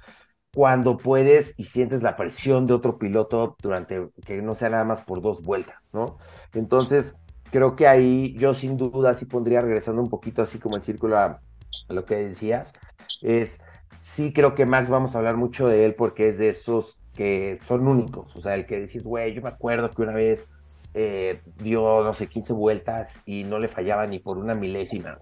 cuando 0.54 0.98
puedes 0.98 1.54
y 1.58 1.64
sientes 1.64 2.04
la 2.04 2.18
presión 2.18 2.68
de 2.68 2.74
otro 2.74 2.98
piloto 3.00 3.56
durante 3.62 4.10
que 4.26 4.42
no 4.42 4.54
sea 4.54 4.70
nada 4.70 4.84
más 4.84 5.02
por 5.02 5.22
dos 5.22 5.42
vueltas, 5.42 5.78
¿no? 5.94 6.18
Entonces, 6.54 7.16
creo 7.52 7.76
que 7.76 7.88
ahí 7.88 8.36
yo 8.38 8.54
sin 8.54 8.78
duda 8.78 9.16
sí 9.16 9.26
pondría, 9.26 9.62
regresando 9.62 10.02
un 10.02 10.10
poquito 10.10 10.42
así 10.42 10.60
como 10.60 10.76
el 10.76 10.82
círculo 10.84 11.18
a, 11.18 11.42
lo 11.90 12.06
que 12.06 12.16
decías, 12.16 12.74
es, 13.22 13.64
sí 14.00 14.34
creo 14.34 14.56
que 14.56 14.66
Max 14.66 14.90
vamos 14.90 15.16
a 15.16 15.20
hablar 15.20 15.38
mucho 15.38 15.68
de 15.68 15.86
él 15.86 15.96
porque 15.96 16.30
es 16.30 16.38
de 16.38 16.50
esos 16.50 17.00
que 17.16 17.60
son 17.66 17.88
únicos, 17.88 18.36
o 18.36 18.42
sea, 18.42 18.56
el 18.56 18.66
que 18.66 18.80
decís, 18.80 19.04
güey, 19.04 19.34
yo 19.34 19.42
me 19.42 19.50
acuerdo 19.50 19.92
que 19.92 20.02
una 20.02 20.14
vez 20.14 20.48
eh, 20.94 21.40
dio, 21.58 22.04
no 22.04 22.14
sé, 22.14 22.28
15 22.28 22.52
vueltas 22.52 23.20
y 23.26 23.46
no 23.46 23.60
le 23.60 23.70
fallaba 23.70 24.06
ni 24.08 24.20
por 24.20 24.38
una 24.38 24.56
milésima. 24.56 25.20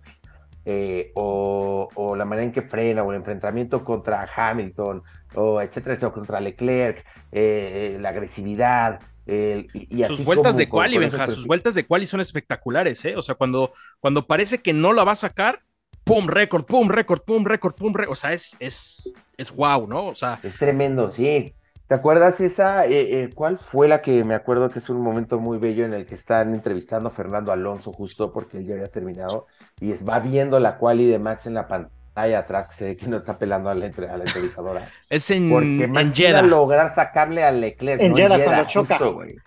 eh, 0.65 1.12
o, 1.15 2.15
la 2.15 2.25
manera 2.25 2.46
en 2.46 2.51
que 2.51 2.62
frena, 2.62 3.03
o 3.03 3.12
el 3.12 3.18
enfrentamiento 3.18 3.84
contra 3.84 4.27
Hamilton, 4.36 5.01
o 5.36 5.62
etcétera, 5.62 5.96
etcétera 5.96 6.12
contra 6.12 6.39
Leclerc, 6.39 7.06
eh, 7.32 7.98
la 8.00 8.10
agresividad. 8.10 9.00
y, 9.25 10.03
sus 10.03 10.24
vueltas 10.24 10.58
de 10.58 10.68
quali, 10.68 10.98
Benja, 10.98 11.27
sus 11.27 11.46
vueltas 11.46 11.75
de 11.75 11.86
quali 11.86 12.06
son 12.06 12.20
espectaculares, 12.20 13.03
¿eh? 13.06 13.15
O 13.15 13.22
sea, 13.22 13.36
cuando, 13.36 13.72
cuando 14.00 14.27
parece 14.27 14.60
que 14.60 14.74
no 14.74 14.94
la 14.94 15.03
va 15.03 15.13
a 15.13 15.15
sacar, 15.15 15.62
pum, 16.09 16.27
récord, 16.27 16.65
pum, 16.65 16.89
récord, 16.89 17.21
pum, 17.21 17.45
récord, 17.45 17.75
pum, 17.75 17.93
récord. 17.93 18.11
O 18.11 18.15
sea, 18.15 18.33
es, 18.33 18.55
es, 18.59 19.13
es 19.37 19.55
wow, 19.55 19.87
¿no? 19.87 20.07
O 20.07 20.15
sea. 20.15 20.39
Es 20.41 20.57
tremendo, 20.57 21.11
sí. 21.11 21.53
¿Te 21.87 21.95
acuerdas 21.95 22.39
esa? 22.41 22.85
Eh, 22.85 23.23
eh, 23.23 23.29
¿Cuál 23.33 23.57
fue 23.57 23.87
la 23.87 24.01
que 24.01 24.23
me 24.23 24.35
acuerdo 24.35 24.69
que 24.69 24.79
es 24.79 24.89
un 24.89 25.01
momento 25.01 25.39
muy 25.39 25.57
bello 25.57 25.85
en 25.85 25.93
el 25.93 26.05
que 26.05 26.15
están 26.15 26.53
entrevistando 26.53 27.09
a 27.09 27.11
Fernando 27.11 27.51
Alonso 27.51 27.91
justo 27.91 28.31
porque 28.31 28.57
él 28.57 28.65
ya 28.65 28.75
había 28.75 28.89
terminado 28.89 29.47
y 29.79 29.91
es, 29.91 30.07
va 30.07 30.19
viendo 30.19 30.59
la 30.59 30.77
quali 30.77 31.07
de 31.07 31.17
Max 31.17 31.47
en 31.47 31.55
la 31.55 31.67
pantalla 31.67 31.99
atrás 32.19 32.67
que 32.67 32.75
se 32.75 32.85
ve 32.85 32.97
que 32.97 33.07
no 33.07 33.17
está 33.17 33.38
pelando 33.38 33.69
a 33.69 33.75
la, 33.75 33.85
a 33.85 34.17
la 34.17 34.23
entrevistadora? 34.23 34.88
es 35.09 35.31
en, 35.31 35.49
porque 35.49 35.88
Max 35.88 36.19
iba 36.19 36.39
a 36.39 36.41
lograr 36.41 36.89
sacarle 36.89 37.43
a 37.43 37.51
Leclerc. 37.51 38.01
En 38.01 38.15
Jeddah, 38.15 38.43
cuando 38.43 38.65
choca. 38.65 38.99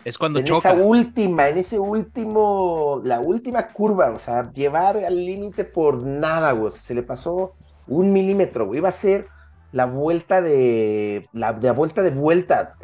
es 0.04 0.18
cuando 0.18 0.38
en 0.40 0.44
choca. 0.44 0.72
esa 0.72 0.82
última, 0.82 1.48
en 1.48 1.58
ese 1.58 1.78
último, 1.78 3.00
la 3.04 3.20
última 3.20 3.68
curva, 3.68 4.10
o 4.10 4.18
sea, 4.18 4.50
llevar 4.52 4.96
al 4.96 5.16
límite 5.16 5.64
por 5.64 6.02
nada, 6.02 6.52
güey. 6.52 6.72
se 6.72 6.94
le 6.94 7.02
pasó 7.02 7.54
un 7.86 8.12
milímetro, 8.12 8.66
güey. 8.66 8.78
Iba 8.78 8.88
a 8.88 8.92
ser 8.92 9.26
la 9.72 9.86
vuelta 9.86 10.40
de 10.42 11.28
la, 11.32 11.52
de 11.52 11.70
vuelta 11.70 12.02
de 12.02 12.10
vueltas, 12.10 12.78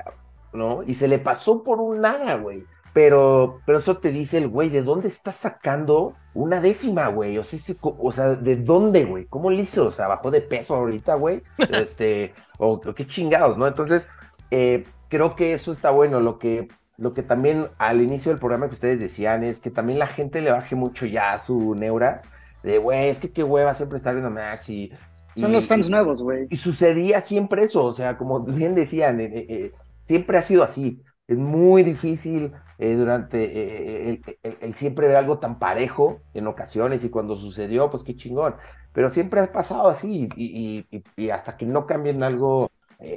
¿no? 0.52 0.82
Y 0.82 0.94
se 0.94 1.08
le 1.08 1.18
pasó 1.18 1.62
por 1.62 1.80
un 1.80 2.00
nada, 2.00 2.34
güey. 2.36 2.64
Pero, 2.98 3.60
pero 3.64 3.78
eso 3.78 3.98
te 3.98 4.10
dice 4.10 4.38
el 4.38 4.48
güey, 4.48 4.70
¿de 4.70 4.82
dónde 4.82 5.06
está 5.06 5.32
sacando 5.32 6.16
una 6.34 6.60
décima, 6.60 7.06
güey? 7.06 7.38
O 7.38 7.44
sea, 7.44 7.76
o 7.80 8.10
sea 8.10 8.30
¿de 8.30 8.56
dónde, 8.56 9.04
güey? 9.04 9.26
¿Cómo 9.26 9.52
le 9.52 9.62
hizo? 9.62 9.86
O 9.86 9.90
sea, 9.92 10.08
bajó 10.08 10.32
de 10.32 10.40
peso 10.40 10.74
ahorita, 10.74 11.14
güey. 11.14 11.44
Este, 11.70 12.34
o, 12.58 12.80
qué 12.80 13.06
chingados, 13.06 13.56
¿no? 13.56 13.68
Entonces, 13.68 14.08
eh, 14.50 14.82
creo 15.08 15.36
que 15.36 15.52
eso 15.52 15.70
está 15.70 15.92
bueno. 15.92 16.18
Lo 16.18 16.40
que, 16.40 16.66
lo 16.96 17.14
que 17.14 17.22
también 17.22 17.68
al 17.78 18.02
inicio 18.02 18.32
del 18.32 18.40
programa 18.40 18.66
que 18.66 18.74
ustedes 18.74 18.98
decían 18.98 19.44
es 19.44 19.60
que 19.60 19.70
también 19.70 20.00
la 20.00 20.08
gente 20.08 20.40
le 20.40 20.50
baje 20.50 20.74
mucho 20.74 21.06
ya 21.06 21.38
su 21.38 21.76
neuras 21.76 22.24
de, 22.64 22.78
güey, 22.78 23.10
es 23.10 23.20
que 23.20 23.30
qué 23.30 23.44
hueva 23.44 23.74
siempre 23.74 23.98
estar 23.98 24.12
viendo 24.12 24.28
Max 24.28 24.68
y 24.70 24.90
son 25.36 25.52
los 25.52 25.68
fans 25.68 25.88
nuevos, 25.88 26.20
güey. 26.20 26.48
Y 26.50 26.56
sucedía 26.56 27.20
siempre 27.20 27.62
eso, 27.62 27.84
o 27.84 27.92
sea, 27.92 28.18
como 28.18 28.40
bien 28.40 28.74
decían, 28.74 29.20
eh, 29.20 29.30
eh, 29.48 29.72
siempre 30.00 30.36
ha 30.36 30.42
sido 30.42 30.64
así. 30.64 31.00
Es 31.28 31.38
muy 31.38 31.84
difícil 31.84 32.52
eh, 32.78 32.94
durante 32.94 34.10
el, 34.10 34.74
siempre 34.74 35.06
ver 35.06 35.16
algo 35.16 35.38
tan 35.38 35.60
parejo 35.60 36.22
en 36.34 36.48
ocasiones 36.48 37.04
y 37.04 37.10
cuando 37.10 37.36
sucedió, 37.36 37.90
pues 37.90 38.02
qué 38.02 38.16
chingón. 38.16 38.56
Pero 38.92 39.10
siempre 39.10 39.40
ha 39.40 39.52
pasado 39.52 39.88
así 39.88 40.28
y, 40.36 41.30
hasta 41.30 41.56
que 41.56 41.66
no 41.66 41.86
cambien 41.86 42.22
algo 42.24 42.70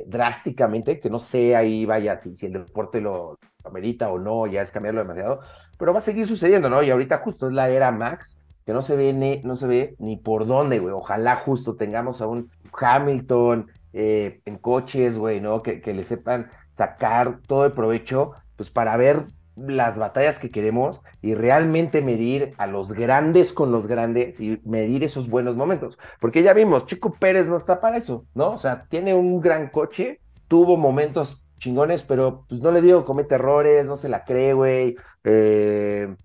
drásticamente, 0.06 1.00
que 1.00 1.10
no 1.10 1.18
sé 1.18 1.56
ahí 1.56 1.86
vaya 1.86 2.22
si 2.22 2.46
el 2.46 2.54
deporte 2.54 3.02
lo 3.02 3.40
amerita 3.64 4.12
o 4.12 4.20
no, 4.20 4.46
ya 4.46 4.62
es 4.62 4.72
cambiarlo 4.72 5.02
demasiado, 5.02 5.40
pero 5.78 5.94
va 5.94 6.00
a 6.00 6.02
seguir 6.04 6.28
sucediendo, 6.28 6.70
¿no? 6.70 6.84
Y 6.84 6.92
ahorita 6.92 7.18
justo 7.20 7.48
es 7.48 7.54
la 7.54 7.70
era 7.70 7.92
Max 7.92 8.38
que 8.66 8.74
no 8.74 8.82
se 8.82 8.96
ve 8.96 9.14
ni, 9.14 9.42
no 9.44 9.56
se 9.56 9.68
ve 9.68 9.96
ni 10.00 10.18
por 10.18 10.46
dónde, 10.46 10.80
güey. 10.80 10.94
Ojalá 10.94 11.38
justo 11.38 11.76
tengamos 11.76 12.22
a 12.22 12.28
un 12.28 12.52
Hamilton 12.80 13.72
eh, 13.94 14.42
en 14.46 14.58
coches, 14.58 15.18
güey, 15.18 15.42
¿no? 15.42 15.64
Que, 15.64 15.82
que 15.82 15.94
le 15.94 16.04
sepan 16.04 16.52
sacar 16.72 17.40
todo 17.46 17.66
el 17.66 17.74
provecho, 17.74 18.34
pues 18.56 18.72
para 18.72 18.98
ver 18.98 19.28
las 19.56 19.98
batallas 19.98 20.40
que 20.40 20.50
queremos 20.50 21.02
y 21.22 21.36
realmente 21.36 22.02
medir 22.02 22.54
a 22.58 22.68
los 22.68 22.94
grandes 22.94 23.54
con 23.54 23.72
los 23.72 23.86
grandes 23.86 24.40
y 24.40 24.60
medir 24.64 25.04
esos 25.04 25.30
buenos 25.30 25.56
momentos. 25.56 26.00
Porque 26.20 26.42
ya 26.42 26.54
vimos, 26.54 26.86
Chico 26.86 27.14
Pérez 27.14 27.48
no 27.48 27.58
está 27.58 27.80
para 27.80 27.98
eso, 27.98 28.26
¿no? 28.34 28.52
O 28.52 28.58
sea, 28.58 28.86
tiene 28.90 29.14
un 29.14 29.40
gran 29.42 29.70
coche, 29.70 30.20
tuvo 30.48 30.78
momentos 30.78 31.44
chingones, 31.60 32.02
pero 32.02 32.46
pues 32.50 32.62
no 32.62 32.72
le 32.72 32.82
digo, 32.82 33.06
comete 33.06 33.36
errores, 33.36 33.86
no 33.86 33.96
se 33.96 34.10
la 34.10 34.24
cree, 34.24 34.54
güey. 34.54 34.96
Eh, 35.24 36.16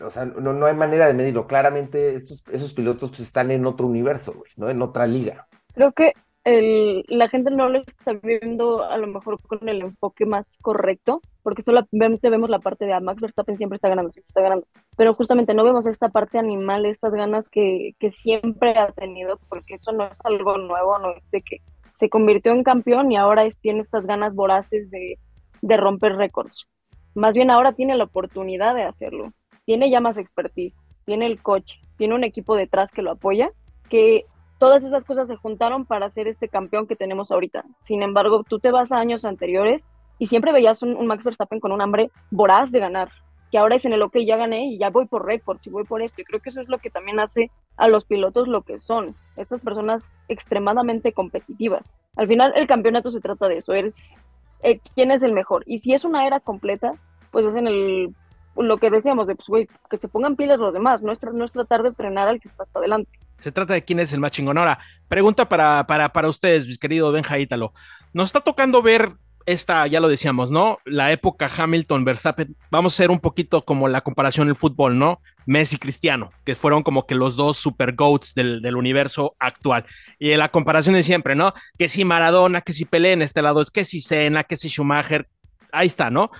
o 0.00 0.10
sea, 0.10 0.24
no, 0.24 0.52
no 0.52 0.66
hay 0.66 0.74
manera 0.74 1.06
de 1.06 1.14
medirlo. 1.14 1.46
Claramente 1.46 2.16
esos 2.52 2.72
pilotos 2.74 3.10
pues, 3.10 3.20
están 3.20 3.50
en 3.50 3.66
otro 3.66 3.86
universo, 3.86 4.44
¿no? 4.56 4.70
En 4.70 4.82
otra 4.82 5.06
liga. 5.06 5.48
Creo 5.74 5.92
que 5.92 6.12
el, 6.44 7.04
la 7.08 7.28
gente 7.28 7.50
no 7.50 7.68
lo 7.68 7.80
está 7.80 8.12
viendo 8.12 8.84
a 8.84 8.96
lo 8.98 9.06
mejor 9.06 9.40
con 9.42 9.68
el 9.68 9.80
enfoque 9.80 10.26
más 10.26 10.46
correcto, 10.60 11.20
porque 11.42 11.62
solamente 11.62 12.30
vemos 12.30 12.50
la 12.50 12.58
parte 12.58 12.84
de 12.84 12.92
ah, 12.92 13.00
Max 13.00 13.20
Verstappen 13.20 13.56
siempre 13.56 13.76
está 13.76 13.88
ganando, 13.88 14.12
siempre 14.12 14.28
está 14.28 14.42
ganando, 14.42 14.66
pero 14.96 15.14
justamente 15.14 15.54
no 15.54 15.64
vemos 15.64 15.86
esta 15.86 16.08
parte 16.08 16.38
animal, 16.38 16.86
estas 16.86 17.12
ganas 17.12 17.48
que, 17.48 17.94
que 17.98 18.10
siempre 18.10 18.78
ha 18.78 18.92
tenido, 18.92 19.38
porque 19.48 19.74
eso 19.74 19.92
no 19.92 20.06
es 20.06 20.18
algo 20.24 20.58
nuevo, 20.58 20.98
no 20.98 21.10
es 21.10 21.30
de 21.30 21.42
que 21.42 21.58
se 21.98 22.08
convirtió 22.08 22.52
en 22.52 22.64
campeón 22.64 23.10
y 23.12 23.16
ahora 23.16 23.44
es, 23.44 23.58
tiene 23.58 23.80
estas 23.80 24.06
ganas 24.06 24.34
voraces 24.34 24.90
de, 24.90 25.18
de 25.62 25.76
romper 25.76 26.16
récords. 26.16 26.66
Más 27.14 27.34
bien 27.34 27.50
ahora 27.50 27.72
tiene 27.72 27.96
la 27.96 28.04
oportunidad 28.04 28.74
de 28.74 28.82
hacerlo 28.82 29.32
tiene 29.64 29.90
ya 29.90 30.00
más 30.00 30.16
expertise, 30.16 30.82
tiene 31.04 31.26
el 31.26 31.40
coche, 31.40 31.80
tiene 31.96 32.14
un 32.14 32.24
equipo 32.24 32.56
detrás 32.56 32.92
que 32.92 33.02
lo 33.02 33.12
apoya, 33.12 33.50
que 33.88 34.24
todas 34.64 34.82
esas 34.82 35.04
cosas 35.04 35.28
se 35.28 35.36
juntaron 35.36 35.84
para 35.84 36.08
ser 36.08 36.26
este 36.26 36.48
campeón 36.48 36.86
que 36.86 36.96
tenemos 36.96 37.30
ahorita. 37.30 37.66
Sin 37.82 38.02
embargo, 38.02 38.44
tú 38.48 38.60
te 38.60 38.70
vas 38.70 38.92
a 38.92 38.98
años 38.98 39.26
anteriores 39.26 39.90
y 40.18 40.28
siempre 40.28 40.52
veías 40.52 40.80
un, 40.80 41.06
Max 41.06 41.22
Verstappen 41.22 41.60
con 41.60 41.70
un 41.70 41.82
hambre 41.82 42.10
voraz 42.30 42.72
de 42.72 42.80
ganar, 42.80 43.10
que 43.52 43.58
ahora 43.58 43.74
es 43.74 43.84
en 43.84 43.92
el 43.92 44.00
ok, 44.00 44.16
ya 44.26 44.38
gané 44.38 44.68
y 44.68 44.78
ya 44.78 44.88
voy 44.88 45.04
por 45.04 45.26
récords 45.26 45.66
y 45.66 45.70
voy 45.70 45.84
por 45.84 46.00
esto. 46.00 46.22
Y 46.22 46.24
creo 46.24 46.40
que 46.40 46.48
eso 46.48 46.62
es 46.62 46.70
lo 46.70 46.78
que 46.78 46.88
también 46.88 47.20
hace 47.20 47.50
a 47.76 47.88
los 47.88 48.06
pilotos 48.06 48.48
lo 48.48 48.62
que 48.62 48.78
son, 48.78 49.14
estas 49.36 49.60
personas 49.60 50.16
extremadamente 50.28 51.12
competitivas. 51.12 51.94
Al 52.16 52.26
final 52.26 52.54
el 52.56 52.66
campeonato 52.66 53.10
se 53.10 53.20
trata 53.20 53.48
de 53.48 53.58
eso, 53.58 53.74
eres 53.74 54.24
eh, 54.62 54.80
quién 54.94 55.10
es 55.10 55.22
el 55.22 55.34
mejor. 55.34 55.62
Y 55.66 55.80
si 55.80 55.92
es 55.92 56.06
una 56.06 56.26
era 56.26 56.40
completa, 56.40 56.94
pues 57.32 57.44
es 57.44 57.54
en 57.54 57.68
el 57.68 58.14
lo 58.56 58.78
que 58.78 58.88
decíamos, 58.88 59.26
de 59.26 59.36
pues, 59.36 59.68
que 59.90 59.98
se 59.98 60.08
pongan 60.08 60.36
pilas 60.36 60.58
los 60.58 60.72
demás, 60.72 61.02
no 61.02 61.12
es, 61.12 61.18
no 61.22 61.44
es 61.44 61.52
tratar 61.52 61.82
de 61.82 61.92
frenar 61.92 62.28
al 62.28 62.40
que 62.40 62.48
está 62.48 62.62
hasta 62.62 62.78
adelante. 62.78 63.10
Se 63.44 63.52
trata 63.52 63.74
de 63.74 63.84
quién 63.84 64.00
es 64.00 64.10
el 64.14 64.20
más 64.20 64.30
chingón. 64.30 64.56
Ahora, 64.56 64.78
pregunta 65.06 65.46
para, 65.46 65.86
para, 65.86 66.10
para 66.14 66.30
ustedes, 66.30 66.66
mis 66.66 66.78
querido 66.78 67.12
Benja 67.12 67.38
Ítalo. 67.38 67.74
Nos 68.14 68.30
está 68.30 68.40
tocando 68.40 68.80
ver 68.80 69.12
esta, 69.44 69.86
ya 69.86 70.00
lo 70.00 70.08
decíamos, 70.08 70.50
¿no? 70.50 70.78
La 70.86 71.12
época 71.12 71.50
Hamilton-Verstappen, 71.54 72.56
vamos 72.70 72.94
a 72.94 72.96
hacer 72.96 73.10
un 73.10 73.20
poquito 73.20 73.62
como 73.62 73.86
la 73.86 74.00
comparación 74.00 74.48
en 74.48 74.56
fútbol, 74.56 74.98
¿no? 74.98 75.20
Messi 75.44 75.76
Cristiano, 75.76 76.30
que 76.46 76.54
fueron 76.54 76.82
como 76.82 77.06
que 77.06 77.14
los 77.14 77.36
dos 77.36 77.58
super 77.58 77.94
goats 77.94 78.32
del, 78.32 78.62
del, 78.62 78.76
universo 78.76 79.36
actual. 79.38 79.84
Y 80.18 80.34
la 80.36 80.48
comparación 80.48 80.94
de 80.94 81.02
siempre, 81.02 81.34
¿no? 81.34 81.52
Que 81.78 81.90
si 81.90 82.06
Maradona, 82.06 82.62
que 82.62 82.72
si 82.72 82.86
Pelé 82.86 83.12
en 83.12 83.20
este 83.20 83.42
lado, 83.42 83.60
es 83.60 83.70
que 83.70 83.84
si 83.84 84.00
Senna, 84.00 84.44
que 84.44 84.56
si 84.56 84.70
Schumacher, 84.70 85.28
ahí 85.70 85.88
está, 85.88 86.08
¿no? 86.08 86.30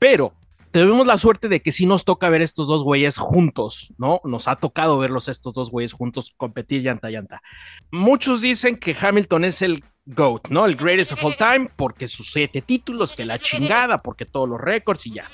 Pero 0.00 0.32
tenemos 0.70 1.06
la 1.06 1.18
suerte 1.18 1.48
de 1.48 1.60
que 1.60 1.72
sí 1.72 1.86
nos 1.86 2.04
toca 2.04 2.28
ver 2.28 2.42
estos 2.42 2.68
dos 2.68 2.82
güeyes 2.82 3.16
juntos, 3.18 3.94
¿no? 3.98 4.20
Nos 4.24 4.48
ha 4.48 4.56
tocado 4.56 4.98
verlos 4.98 5.28
estos 5.28 5.54
dos 5.54 5.70
güeyes 5.70 5.92
juntos 5.92 6.32
competir 6.36 6.82
llanta 6.82 7.10
llanta. 7.10 7.42
Muchos 7.90 8.40
dicen 8.40 8.76
que 8.76 8.96
Hamilton 8.98 9.44
es 9.44 9.62
el 9.62 9.84
GOAT, 10.06 10.48
¿no? 10.48 10.64
El 10.66 10.76
greatest 10.76 11.12
of 11.12 11.24
all 11.24 11.36
time, 11.36 11.70
porque 11.76 12.08
sus 12.08 12.32
siete 12.32 12.62
títulos, 12.62 13.14
que 13.14 13.24
la 13.24 13.38
chingada, 13.38 14.02
porque 14.02 14.24
todos 14.24 14.48
los 14.48 14.60
récords 14.60 15.06
y 15.06 15.12
ya. 15.12 15.24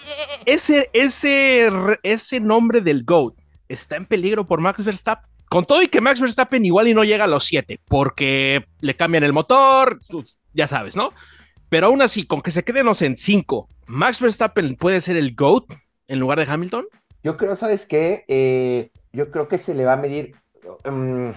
Ese, 0.46 0.90
ese, 0.92 1.70
ese 2.02 2.40
nombre 2.40 2.80
del 2.80 3.04
GOAT 3.04 3.34
está 3.68 3.96
en 3.96 4.06
peligro 4.06 4.46
por 4.46 4.60
Max 4.60 4.84
Verstappen. 4.84 5.30
Con 5.48 5.64
todo 5.64 5.82
y 5.82 5.88
que 5.88 6.00
Max 6.00 6.20
Verstappen 6.20 6.64
igual 6.64 6.88
y 6.88 6.94
no 6.94 7.04
llega 7.04 7.24
a 7.24 7.28
los 7.28 7.44
siete, 7.44 7.78
porque 7.86 8.66
le 8.80 8.96
cambian 8.96 9.22
el 9.22 9.32
motor, 9.32 10.00
ya 10.52 10.66
sabes, 10.66 10.96
¿no? 10.96 11.12
Pero 11.68 11.86
aún 11.86 12.02
así, 12.02 12.26
con 12.26 12.42
que 12.42 12.50
se 12.50 12.62
quedemos 12.62 13.02
en 13.02 13.16
cinco, 13.16 13.68
¿Max 13.86 14.20
Verstappen 14.20 14.76
puede 14.76 15.00
ser 15.00 15.16
el 15.16 15.34
GOAT 15.34 15.64
en 16.08 16.20
lugar 16.20 16.38
de 16.38 16.50
Hamilton? 16.50 16.86
Yo 17.22 17.36
creo, 17.36 17.56
¿sabes 17.56 17.86
qué? 17.86 18.24
Eh, 18.28 18.90
yo 19.12 19.30
creo 19.30 19.48
que 19.48 19.58
se 19.58 19.74
le 19.74 19.84
va 19.84 19.94
a 19.94 19.98
medir. 19.98 20.34
Um, 20.84 21.32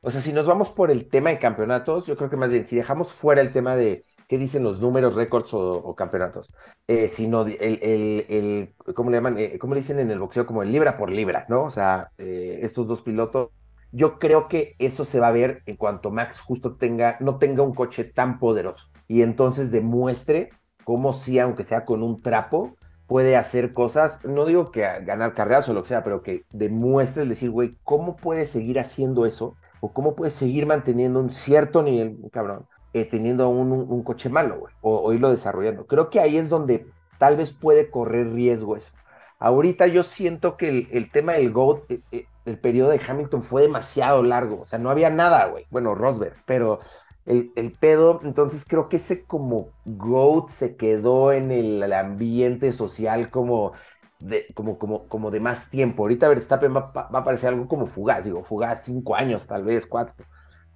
o 0.00 0.10
sea, 0.10 0.20
si 0.20 0.32
nos 0.32 0.46
vamos 0.46 0.70
por 0.70 0.90
el 0.90 1.08
tema 1.08 1.30
de 1.30 1.38
campeonatos, 1.38 2.06
yo 2.06 2.16
creo 2.16 2.30
que 2.30 2.36
más 2.36 2.50
bien, 2.50 2.66
si 2.66 2.76
dejamos 2.76 3.12
fuera 3.12 3.40
el 3.40 3.52
tema 3.52 3.74
de 3.76 4.04
qué 4.28 4.38
dicen 4.38 4.62
los 4.62 4.80
números, 4.80 5.14
récords 5.14 5.50
o, 5.52 5.94
campeonatos, 5.96 6.52
eh, 6.86 7.08
sino 7.08 7.42
el, 7.42 7.56
el, 7.60 8.26
el, 8.28 8.74
¿cómo 8.94 9.10
le 9.10 9.16
llaman? 9.16 9.38
Eh, 9.38 9.58
¿Cómo 9.58 9.74
le 9.74 9.80
dicen 9.80 9.98
en 9.98 10.10
el 10.10 10.20
boxeo? 10.20 10.46
Como 10.46 10.62
el 10.62 10.72
libra 10.72 10.96
por 10.96 11.10
libra, 11.10 11.46
¿no? 11.48 11.64
O 11.64 11.70
sea, 11.70 12.10
estos 12.18 12.86
dos 12.86 13.02
pilotos. 13.02 13.50
Yo 13.92 14.18
creo 14.18 14.48
que 14.48 14.74
eso 14.78 15.04
se 15.04 15.20
va 15.20 15.28
a 15.28 15.32
ver 15.32 15.62
en 15.66 15.76
cuanto 15.76 16.10
Max 16.10 16.40
justo 16.40 16.76
tenga, 16.76 17.16
no 17.20 17.38
tenga 17.38 17.62
un 17.62 17.74
coche 17.74 18.04
tan 18.04 18.38
poderoso 18.38 18.90
y 19.08 19.22
entonces 19.22 19.70
demuestre 19.70 20.50
cómo 20.84 21.12
sí, 21.12 21.38
aunque 21.38 21.64
sea 21.64 21.84
con 21.84 22.02
un 22.02 22.22
trapo, 22.22 22.76
puede 23.06 23.36
hacer 23.36 23.72
cosas, 23.72 24.24
no 24.24 24.44
digo 24.44 24.70
que 24.70 24.80
ganar 24.80 25.34
carreras 25.34 25.68
o 25.68 25.72
lo 25.72 25.82
que 25.82 25.90
sea, 25.90 26.04
pero 26.04 26.22
que 26.22 26.44
demuestre, 26.50 27.24
decir, 27.24 27.50
güey, 27.50 27.76
¿cómo 27.84 28.16
puede 28.16 28.46
seguir 28.46 28.78
haciendo 28.78 29.26
eso? 29.26 29.56
¿O 29.80 29.92
cómo 29.92 30.14
puede 30.14 30.30
seguir 30.30 30.66
manteniendo 30.66 31.20
un 31.20 31.30
cierto 31.30 31.82
nivel, 31.82 32.16
cabrón, 32.32 32.66
eh, 32.92 33.04
teniendo 33.04 33.48
un, 33.48 33.72
un, 33.72 34.02
coche 34.02 34.28
malo, 34.28 34.60
güey? 34.60 34.74
O, 34.80 35.12
irlo 35.12 35.30
desarrollando. 35.30 35.86
Creo 35.86 36.10
que 36.10 36.18
ahí 36.18 36.36
es 36.36 36.48
donde 36.48 36.86
tal 37.18 37.36
vez 37.36 37.52
puede 37.52 37.90
correr 37.90 38.32
riesgo 38.32 38.76
eso. 38.76 38.92
Ahorita 39.38 39.86
yo 39.86 40.02
siento 40.02 40.56
que 40.56 40.88
el, 40.90 41.10
tema 41.10 41.34
del 41.34 41.52
GOAT, 41.52 41.90
eh, 41.90 42.00
eh, 42.10 42.26
el 42.46 42.58
periodo 42.58 42.90
de 42.90 43.00
Hamilton 43.06 43.42
fue 43.42 43.62
demasiado 43.62 44.22
largo, 44.22 44.62
o 44.62 44.66
sea, 44.66 44.78
no 44.78 44.90
había 44.90 45.10
nada, 45.10 45.46
güey. 45.46 45.66
Bueno, 45.70 45.94
Rosberg, 45.94 46.36
pero 46.46 46.80
el, 47.26 47.52
el, 47.56 47.72
pedo, 47.72 48.20
entonces 48.22 48.64
creo 48.66 48.88
que 48.88 48.96
ese 48.96 49.24
como 49.24 49.70
GOAT 49.84 50.48
se 50.50 50.76
quedó 50.76 51.32
en 51.32 51.50
el, 51.50 51.92
ambiente 51.92 52.72
social 52.72 53.30
como 53.30 53.72
de, 54.20 54.46
como, 54.54 54.78
como, 54.78 55.08
como 55.08 55.30
de 55.30 55.40
más 55.40 55.68
tiempo. 55.68 56.04
Ahorita 56.04 56.28
Verstappen 56.28 56.74
va, 56.74 56.92
va, 56.92 57.18
a 57.18 57.24
parecer 57.24 57.50
algo 57.50 57.68
como 57.68 57.86
fugaz, 57.86 58.24
digo, 58.24 58.44
fugaz 58.44 58.84
cinco 58.84 59.14
años, 59.16 59.46
tal 59.46 59.64
vez 59.64 59.86
cuatro. 59.86 60.24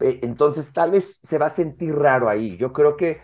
Entonces, 0.01 0.73
tal 0.73 0.93
vez 0.93 1.21
se 1.23 1.39
va 1.39 1.47
a 1.47 1.51
sentir 1.51 1.95
raro 1.95 2.29
ahí. 2.29 2.57
Yo 2.57 2.73
creo 2.73 2.97
que 2.97 3.21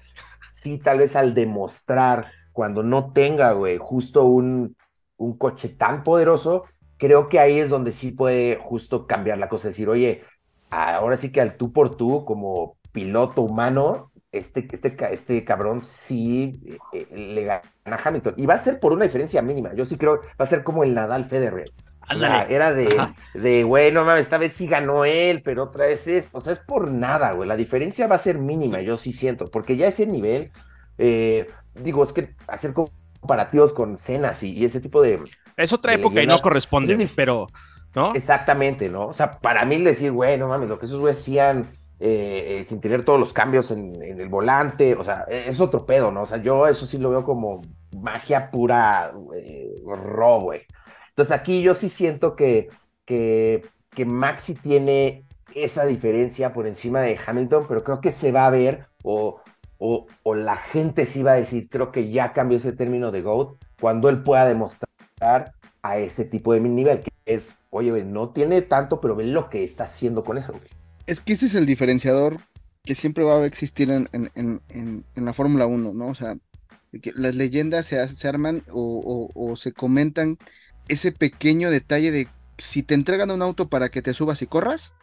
sí, 0.50 0.78
tal 0.78 0.98
vez 0.98 1.16
al 1.16 1.34
demostrar 1.34 2.30
cuando 2.52 2.82
no 2.82 3.12
tenga, 3.12 3.52
güey, 3.52 3.78
justo 3.78 4.24
un, 4.24 4.76
un 5.16 5.36
coche 5.36 5.68
tan 5.68 6.04
poderoso, 6.04 6.64
creo 6.96 7.28
que 7.28 7.40
ahí 7.40 7.58
es 7.58 7.70
donde 7.70 7.92
sí 7.92 8.12
puede 8.12 8.56
justo 8.56 9.06
cambiar 9.06 9.38
la 9.38 9.48
cosa, 9.48 9.68
decir, 9.68 9.88
oye, 9.88 10.22
ahora 10.70 11.16
sí 11.16 11.30
que 11.30 11.40
al 11.40 11.56
tú 11.56 11.72
por 11.72 11.96
tú, 11.96 12.24
como 12.24 12.75
piloto 12.96 13.42
humano, 13.42 14.10
este, 14.32 14.66
este, 14.72 14.96
este 15.10 15.44
cabrón 15.44 15.84
sí 15.84 16.62
eh, 16.94 17.06
eh, 17.10 17.34
le 17.34 17.44
gana 17.44 17.62
a 17.84 18.00
Hamilton. 18.02 18.32
Y 18.38 18.46
va 18.46 18.54
a 18.54 18.58
ser 18.58 18.80
por 18.80 18.94
una 18.94 19.04
diferencia 19.04 19.42
mínima. 19.42 19.74
Yo 19.74 19.84
sí 19.84 19.98
creo, 19.98 20.22
va 20.40 20.46
a 20.46 20.46
ser 20.46 20.64
como 20.64 20.82
el 20.82 20.94
Nadal 20.94 21.26
Federer. 21.26 21.70
era 22.48 22.72
de, 22.72 22.88
de, 23.34 23.64
güey, 23.64 23.92
no 23.92 24.06
mames, 24.06 24.22
esta 24.22 24.38
vez 24.38 24.54
sí 24.54 24.66
ganó 24.66 25.04
él, 25.04 25.42
pero 25.42 25.64
otra 25.64 25.88
vez 25.88 26.06
es, 26.06 26.30
o 26.32 26.40
sea, 26.40 26.54
es 26.54 26.58
por 26.60 26.90
nada, 26.90 27.32
güey. 27.32 27.46
La 27.46 27.56
diferencia 27.58 28.06
va 28.06 28.16
a 28.16 28.20
ser 28.20 28.38
mínima, 28.38 28.80
yo 28.80 28.96
sí 28.96 29.12
siento, 29.12 29.50
porque 29.50 29.76
ya 29.76 29.88
ese 29.88 30.06
nivel, 30.06 30.52
eh, 30.96 31.48
digo, 31.74 32.02
es 32.02 32.14
que 32.14 32.34
hacer 32.46 32.72
comparativos 32.72 33.74
con 33.74 33.98
cenas 33.98 34.42
y, 34.42 34.64
ese 34.64 34.80
tipo 34.80 35.02
de. 35.02 35.20
Es 35.58 35.74
otra 35.74 35.92
época 35.92 36.22
y 36.22 36.26
no 36.26 36.38
corresponde, 36.38 37.10
pero, 37.14 37.48
¿no? 37.94 38.14
Exactamente, 38.14 38.88
¿no? 38.88 39.08
O 39.08 39.12
sea, 39.12 39.38
para 39.38 39.66
mí 39.66 39.82
decir, 39.82 40.12
güey, 40.12 40.38
no 40.38 40.48
mames, 40.48 40.70
lo 40.70 40.78
que 40.78 40.86
esos 40.86 40.98
güeyes 40.98 41.20
hacían 41.20 41.66
eh, 41.98 42.58
eh, 42.60 42.64
sin 42.66 42.80
tener 42.80 43.06
todos 43.06 43.18
los 43.18 43.32
cambios 43.32 43.70
en, 43.70 44.02
el 44.02 44.28
volante, 44.28 44.94
o 44.94 45.04
sea, 45.04 45.24
e, 45.28 45.48
es 45.48 45.60
otro 45.60 45.86
pedo, 45.86 46.10
¿no? 46.10 46.22
O 46.22 46.26
sea, 46.26 46.38
yo 46.38 46.66
eso 46.66 46.84
sí 46.84 46.98
lo 46.98 47.10
veo 47.10 47.24
como 47.24 47.62
magia 47.92 48.50
pura, 48.50 49.14
eh, 49.34 49.80
güey. 49.82 50.62
Entonces 51.08 51.32
aquí 51.32 51.62
yo 51.62 51.74
sí 51.74 51.88
siento 51.88 52.36
que, 52.36 52.68
que, 53.06 53.62
Maxi 54.04 54.54
tiene 54.54 55.24
esa 55.54 55.86
diferencia 55.86 56.52
por 56.52 56.66
encima 56.66 57.00
de 57.00 57.18
Hamilton, 57.24 57.64
pero 57.66 57.82
creo 57.82 58.00
que 58.02 58.12
se 58.12 58.30
va 58.30 58.46
a 58.46 58.50
ver 58.50 58.86
o, 59.02 59.40
o, 59.78 60.06
o, 60.22 60.34
la 60.34 60.56
gente 60.58 61.06
sí 61.06 61.22
va 61.22 61.32
a 61.32 61.36
decir, 61.36 61.70
creo 61.70 61.92
que 61.92 62.10
ya 62.10 62.34
cambió 62.34 62.58
ese 62.58 62.72
término 62.72 63.10
de 63.10 63.22
GOAT 63.22 63.56
cuando 63.80 64.10
él 64.10 64.22
pueda 64.22 64.44
demostrar 64.46 64.90
a 65.82 65.98
ese 65.98 66.26
tipo 66.26 66.52
de 66.52 66.60
nivel, 66.60 67.00
que 67.00 67.10
es, 67.24 67.56
oye, 67.70 68.04
no 68.04 68.30
tiene 68.30 68.60
tanto, 68.60 69.00
pero 69.00 69.16
ve 69.16 69.24
lo 69.24 69.48
que 69.48 69.64
está 69.64 69.84
haciendo 69.84 70.24
con 70.24 70.36
eso, 70.36 70.52
güey. 70.52 70.75
Es 71.06 71.20
que 71.20 71.34
ese 71.34 71.46
es 71.46 71.54
el 71.54 71.66
diferenciador 71.66 72.40
que 72.84 72.94
siempre 72.94 73.24
va 73.24 73.38
a 73.38 73.46
existir 73.46 73.90
en, 73.90 75.02
la 75.14 75.32
Fórmula 75.32 75.66
1, 75.66 75.92
¿no? 75.92 76.06
O 76.08 76.14
sea, 76.14 76.36
que 77.02 77.12
las 77.14 77.34
leyendas 77.34 77.86
se, 77.86 78.28
arman 78.28 78.62
o, 78.72 79.54
se 79.56 79.72
comentan 79.72 80.38
ese 80.88 81.12
pequeño 81.12 81.70
detalle 81.70 82.10
de 82.10 82.28
si 82.58 82.82
te 82.82 82.94
entregan 82.94 83.30
un 83.30 83.42
auto 83.42 83.68
para 83.68 83.90
que 83.90 84.02
te 84.02 84.14
subas 84.14 84.40
y 84.42 84.46
corras, 84.46 84.94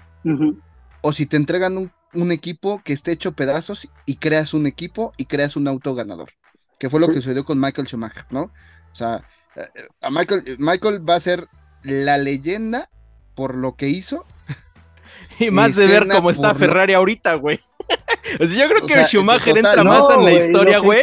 o 1.01 1.11
si 1.11 1.25
te 1.25 1.37
entregan 1.37 1.77
un, 2.13 2.31
equipo 2.31 2.81
que 2.83 2.93
esté 2.93 3.11
hecho 3.11 3.33
pedazos 3.33 3.89
y 4.05 4.15
creas 4.15 4.53
un 4.53 4.65
equipo 4.65 5.13
y 5.17 5.25
creas 5.25 5.55
un 5.55 5.67
auto 5.67 5.93
ganador, 5.93 6.31
que 6.79 6.89
fue 6.89 6.99
lo 6.99 7.07
que 7.07 7.15
sucedió 7.15 7.43
con 7.43 7.59
Michael 7.59 7.87
Schumacher, 7.87 8.25
¿no? 8.29 8.43
O 8.43 8.95
sea, 8.95 9.23
a 10.01 10.09
Michael, 10.09 10.57
Michael 10.59 11.07
va 11.07 11.15
a 11.15 11.19
ser 11.19 11.47
la 11.83 12.17
leyenda 12.17 12.89
por 13.35 13.55
lo 13.55 13.75
que 13.75 13.89
hizo 13.89 14.25
y 15.39 15.51
más 15.51 15.75
de 15.75 15.87
ver 15.87 16.07
cómo 16.07 16.29
está 16.29 16.53
Ferrari 16.55 16.93
ahorita, 16.93 17.35
güey. 17.35 17.59
o 18.39 18.47
sea, 18.47 18.67
yo 18.67 18.73
creo 18.73 18.87
que 18.87 19.05
Schumacher 19.05 19.57
entra 19.57 19.83
más 19.83 20.09
en 20.09 20.23
la 20.23 20.33
historia, 20.33 20.79
güey. 20.79 21.01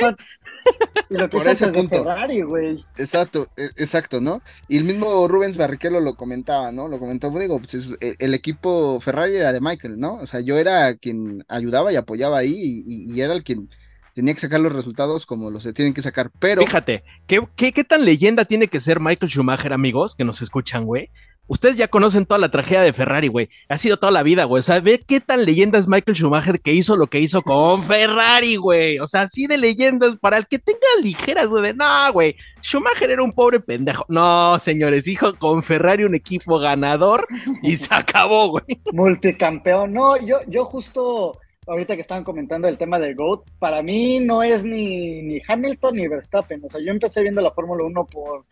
Y 1.08 1.14
lo 1.14 1.28
que 1.28 1.38
Por 1.38 1.48
ese 1.48 1.66
punto. 1.68 2.04
Ferrari, 2.04 2.42
güey. 2.42 2.84
Exacto, 2.96 3.48
e, 3.56 3.64
exacto, 3.76 4.20
¿no? 4.20 4.42
Y 4.68 4.76
el 4.76 4.84
mismo 4.84 5.26
Rubens 5.26 5.56
Barrichello 5.56 6.00
lo 6.00 6.14
comentaba, 6.14 6.70
¿no? 6.70 6.88
Lo 6.88 6.98
comentó, 6.98 7.30
digo, 7.30 7.58
pues 7.58 7.90
e, 8.00 8.14
el 8.18 8.34
equipo 8.34 9.00
Ferrari 9.00 9.36
era 9.36 9.52
de 9.52 9.60
Michael, 9.60 9.98
¿no? 9.98 10.14
O 10.16 10.26
sea, 10.26 10.40
yo 10.40 10.58
era 10.58 10.94
quien 10.96 11.44
ayudaba 11.48 11.92
y 11.92 11.96
apoyaba 11.96 12.38
ahí 12.38 12.54
y, 12.86 13.12
y 13.12 13.20
era 13.20 13.32
el 13.32 13.42
quien 13.42 13.68
tenía 14.14 14.34
que 14.34 14.40
sacar 14.40 14.60
los 14.60 14.72
resultados 14.72 15.26
como 15.26 15.50
los 15.50 15.62
se 15.62 15.72
tienen 15.72 15.94
que 15.94 16.02
sacar, 16.02 16.30
pero... 16.38 16.62
Fíjate, 16.62 17.04
¿qué, 17.26 17.40
qué, 17.56 17.72
qué 17.72 17.84
tan 17.84 18.04
leyenda 18.04 18.44
tiene 18.44 18.68
que 18.68 18.80
ser 18.80 19.00
Michael 19.00 19.30
Schumacher, 19.30 19.72
amigos, 19.72 20.14
que 20.14 20.24
nos 20.24 20.42
escuchan, 20.42 20.84
güey? 20.84 21.10
Ustedes 21.50 21.76
ya 21.76 21.88
conocen 21.88 22.26
toda 22.26 22.38
la 22.38 22.52
tragedia 22.52 22.80
de 22.80 22.92
Ferrari, 22.92 23.26
güey. 23.26 23.48
Ha 23.68 23.76
sido 23.76 23.96
toda 23.96 24.12
la 24.12 24.22
vida, 24.22 24.44
güey. 24.44 24.60
O 24.60 24.62
sea, 24.62 24.78
ve 24.78 25.02
qué 25.04 25.18
tan 25.18 25.44
leyenda 25.44 25.80
es 25.80 25.88
Michael 25.88 26.16
Schumacher 26.16 26.60
que 26.60 26.72
hizo 26.72 26.96
lo 26.96 27.08
que 27.08 27.18
hizo 27.18 27.42
con 27.42 27.82
Ferrari, 27.82 28.54
güey. 28.54 29.00
O 29.00 29.08
sea, 29.08 29.22
así 29.22 29.48
de 29.48 29.58
leyendas 29.58 30.14
para 30.14 30.36
el 30.36 30.46
que 30.46 30.60
tenga 30.60 30.78
ligeras. 31.02 31.48
De, 31.50 31.74
no, 31.74 32.12
güey. 32.12 32.36
Schumacher 32.62 33.10
era 33.10 33.24
un 33.24 33.32
pobre 33.32 33.58
pendejo. 33.58 34.04
No, 34.08 34.60
señores, 34.60 35.08
hijo 35.08 35.36
con 35.40 35.64
Ferrari 35.64 36.04
un 36.04 36.14
equipo 36.14 36.60
ganador 36.60 37.26
y 37.64 37.76
se 37.76 37.92
acabó, 37.92 38.50
güey. 38.50 38.64
Multicampeón. 38.92 39.92
No, 39.92 40.24
yo, 40.24 40.38
yo 40.46 40.64
justo 40.64 41.36
ahorita 41.66 41.96
que 41.96 42.02
estaban 42.02 42.22
comentando 42.22 42.68
el 42.68 42.78
tema 42.78 43.00
del 43.00 43.16
GOAT, 43.16 43.42
para 43.58 43.82
mí 43.82 44.20
no 44.20 44.44
es 44.44 44.62
ni, 44.62 45.22
ni 45.22 45.42
Hamilton 45.48 45.96
ni 45.96 46.06
Verstappen. 46.06 46.64
O 46.64 46.70
sea, 46.70 46.80
yo 46.80 46.92
empecé 46.92 47.22
viendo 47.22 47.40
la 47.40 47.50
Fórmula 47.50 47.82
1 47.82 48.04
por 48.06 48.44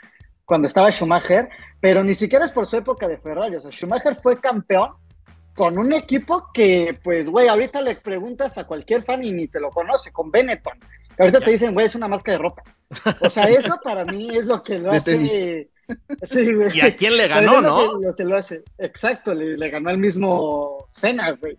cuando 0.49 0.67
estaba 0.67 0.91
Schumacher, 0.91 1.51
pero 1.79 2.03
ni 2.03 2.15
siquiera 2.15 2.47
es 2.47 2.53
por 2.53 2.65
su 2.65 2.79
época 2.79 3.07
de 3.07 3.19
Ferrari. 3.19 3.57
O 3.57 3.61
sea, 3.61 3.71
Schumacher 3.71 4.15
fue 4.15 4.41
campeón 4.41 4.93
con 5.55 5.77
un 5.77 5.93
equipo 5.93 6.49
que, 6.55 6.99
pues, 7.05 7.29
güey, 7.29 7.49
ahorita 7.49 7.83
le 7.83 7.97
preguntas 7.97 8.57
a 8.57 8.65
cualquier 8.65 9.03
fan 9.03 9.23
y 9.23 9.31
ni 9.31 9.49
te 9.49 9.61
lo 9.61 9.71
conoce, 9.71 10.11
con 10.11 10.31
Benetton. 10.31 10.73
ahorita 11.19 11.41
te 11.41 11.51
dicen, 11.51 11.75
güey, 11.75 11.85
es 11.85 11.95
una 11.95 12.09
marca 12.09 12.33
de 12.33 12.39
ropa. 12.39 12.63
O 13.21 13.29
sea, 13.29 13.45
eso 13.45 13.79
para 13.85 14.07
mí 14.07 14.35
es 14.35 14.47
lo 14.47 14.63
que 14.63 14.79
lo 14.79 14.91
hace. 14.93 15.69
Sí, 16.31 16.55
güey. 16.55 16.77
¿Y 16.77 16.81
a 16.81 16.97
quién 16.97 17.17
le 17.17 17.29
ganó, 17.29 17.61
no? 17.61 18.01
Lo 18.01 18.15
que, 18.15 18.25
lo 18.25 18.37
hace. 18.37 18.63
Exacto, 18.79 19.35
le, 19.35 19.57
le 19.57 19.71
ganó 19.71 19.91
al 19.91 19.99
mismo 19.99 20.87
Senna, 20.89 21.31
güey. 21.33 21.59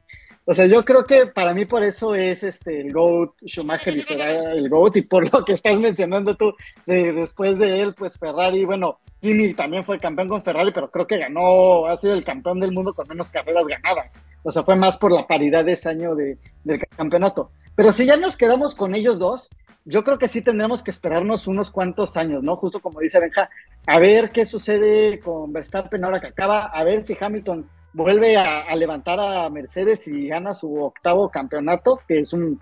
O 0.49 0.55
sea, 0.55 0.65
yo 0.65 0.83
creo 0.83 1.05
que 1.05 1.27
para 1.27 1.53
mí 1.53 1.65
por 1.65 1.83
eso 1.83 2.15
es 2.15 2.41
este 2.41 2.81
el 2.81 2.91
GOAT, 2.91 3.35
Schumacher 3.45 3.95
y 3.95 3.99
será 3.99 4.51
el 4.53 4.67
GOAT, 4.67 4.97
y 4.97 5.01
por 5.03 5.31
lo 5.31 5.45
que 5.45 5.53
estás 5.53 5.77
mencionando 5.77 6.35
tú, 6.35 6.55
de, 6.87 7.13
después 7.13 7.59
de 7.59 7.83
él, 7.83 7.93
pues 7.93 8.17
Ferrari, 8.17 8.65
bueno, 8.65 8.97
Kimi 9.21 9.53
también 9.53 9.85
fue 9.85 9.99
campeón 9.99 10.27
con 10.27 10.41
Ferrari, 10.41 10.71
pero 10.73 10.89
creo 10.89 11.05
que 11.05 11.19
ganó, 11.19 11.85
ha 11.85 11.95
sido 11.97 12.15
el 12.15 12.25
campeón 12.25 12.59
del 12.59 12.71
mundo 12.71 12.95
con 12.95 13.07
menos 13.07 13.29
carreras 13.29 13.67
ganadas. 13.67 14.17
O 14.41 14.51
sea, 14.51 14.63
fue 14.63 14.75
más 14.75 14.97
por 14.97 15.11
la 15.11 15.27
paridad 15.27 15.63
de 15.63 15.73
ese 15.73 15.87
año 15.87 16.15
de, 16.15 16.39
del 16.63 16.79
campeonato. 16.97 17.51
Pero 17.75 17.91
si 17.91 18.07
ya 18.07 18.17
nos 18.17 18.35
quedamos 18.35 18.73
con 18.73 18.95
ellos 18.95 19.19
dos, 19.19 19.51
yo 19.85 20.03
creo 20.03 20.17
que 20.17 20.27
sí 20.27 20.41
tendremos 20.41 20.81
que 20.81 20.89
esperarnos 20.89 21.45
unos 21.45 21.69
cuantos 21.69 22.17
años, 22.17 22.41
¿no? 22.41 22.55
Justo 22.55 22.79
como 22.79 23.01
dice 23.01 23.19
Benja, 23.19 23.51
a 23.85 23.99
ver 23.99 24.31
qué 24.31 24.45
sucede 24.45 25.19
con 25.19 25.53
Verstappen 25.53 26.03
ahora 26.03 26.19
que 26.19 26.27
acaba, 26.27 26.65
a 26.65 26.83
ver 26.83 27.03
si 27.03 27.15
Hamilton 27.21 27.69
vuelve 27.99 28.37
a, 28.37 28.73
levantar 28.75 29.19
a 29.19 29.49
Mercedes 29.49 30.07
y 30.07 30.27
gana 30.27 30.53
su 30.53 30.81
octavo 30.81 31.29
campeonato, 31.29 31.99
que 32.07 32.19
es 32.19 32.33
un, 32.33 32.59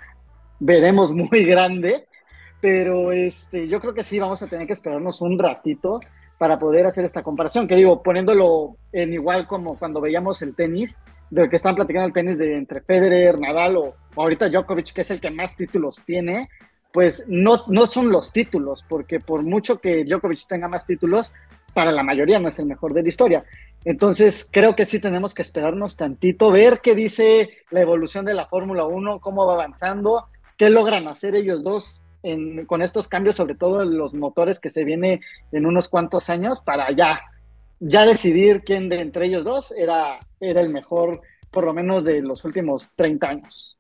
veremos, 0.60 1.12
muy 1.14 1.44
grande. 1.46 2.08
Pero 2.60 3.12
este, 3.12 3.68
yo 3.68 3.80
creo 3.80 3.94
que 3.94 4.04
sí 4.04 4.18
vamos 4.18 4.42
a 4.42 4.48
tener 4.48 4.66
que 4.66 4.74
esperarnos 4.74 5.22
un 5.22 5.38
ratito 5.38 6.00
para 6.40 6.58
poder 6.58 6.86
hacer 6.86 7.06
esta 7.06 7.24
comparación, 7.24 7.68
que 7.68 7.76
digo, 7.76 8.02
poniéndolo 8.02 8.78
en 8.92 9.14
igual 9.14 9.48
como 9.48 9.78
cuando 9.78 10.02
veíamos 10.02 10.42
el 10.42 10.56
tenis, 10.56 11.00
de 11.30 11.50
que 11.50 11.56
están 11.56 11.76
platicando 11.76 12.08
el 12.08 12.14
tenis 12.14 12.38
de 12.38 12.58
entre 12.58 12.82
Federer, 12.82 13.40
Nadal 13.40 13.78
o, 13.78 13.96
ahorita 14.16 14.50
Djokovic, 14.50 14.94
que 14.94 15.02
es 15.02 15.12
el 15.12 15.20
que 15.20 15.32
más 15.32 15.56
títulos 15.56 16.02
tiene, 16.06 16.50
pues 16.92 17.26
no, 17.28 17.64
no 17.68 17.86
son 17.86 18.10
los 18.10 18.32
títulos, 18.32 18.84
porque 18.88 19.20
por 19.20 19.44
mucho 19.44 19.80
que 19.80 20.04
Djokovic 20.04 20.48
tenga 20.48 20.68
más 20.68 20.86
títulos, 20.86 21.32
para 21.74 21.92
la 21.92 22.02
mayoría 22.02 22.40
no 22.40 22.48
es 22.48 22.58
el 22.58 22.66
mejor 22.66 22.94
de 22.94 23.04
la 23.04 23.10
historia. 23.10 23.44
Entonces, 23.88 24.46
creo 24.52 24.76
que 24.76 24.84
sí 24.84 25.00
tenemos 25.00 25.34
que 25.34 25.42
esperarnos 25.42 25.96
tantito, 25.96 26.52
ver 26.52 26.82
qué 26.84 26.94
dice 26.94 27.52
la 27.72 27.80
evolución 27.80 28.26
de 28.26 28.34
la 28.34 28.46
Fórmula 28.46 28.86
1, 28.86 29.22
cómo 29.22 29.48
va 29.48 29.54
avanzando, 29.54 30.28
qué 30.58 30.70
logran 30.70 31.08
hacer 31.08 31.36
ellos 31.36 31.64
dos 31.64 32.04
con 32.66 32.82
estos 32.82 33.08
cambios, 33.08 33.38
sobre 33.38 33.56
todo 33.56 33.84
en 33.84 33.98
los 33.98 34.14
motores 34.14 34.60
que 34.60 34.70
se 34.70 34.84
viene 34.84 35.22
en 35.54 35.66
unos 35.66 35.88
cuantos 35.88 36.30
años, 36.30 36.60
para 36.60 36.92
ya, 36.92 37.22
ya 37.80 38.06
decidir 38.06 38.64
quién 38.66 38.90
de 38.90 39.00
entre 39.00 39.28
ellos 39.28 39.46
dos 39.46 39.72
era, 39.72 40.20
era 40.42 40.60
el 40.60 40.68
mejor, 40.68 41.22
por 41.50 41.64
lo 41.64 41.74
menos 41.74 42.04
de 42.04 42.22
los 42.22 42.44
últimos 42.44 42.90
30 42.98 43.30
años. 43.30 43.78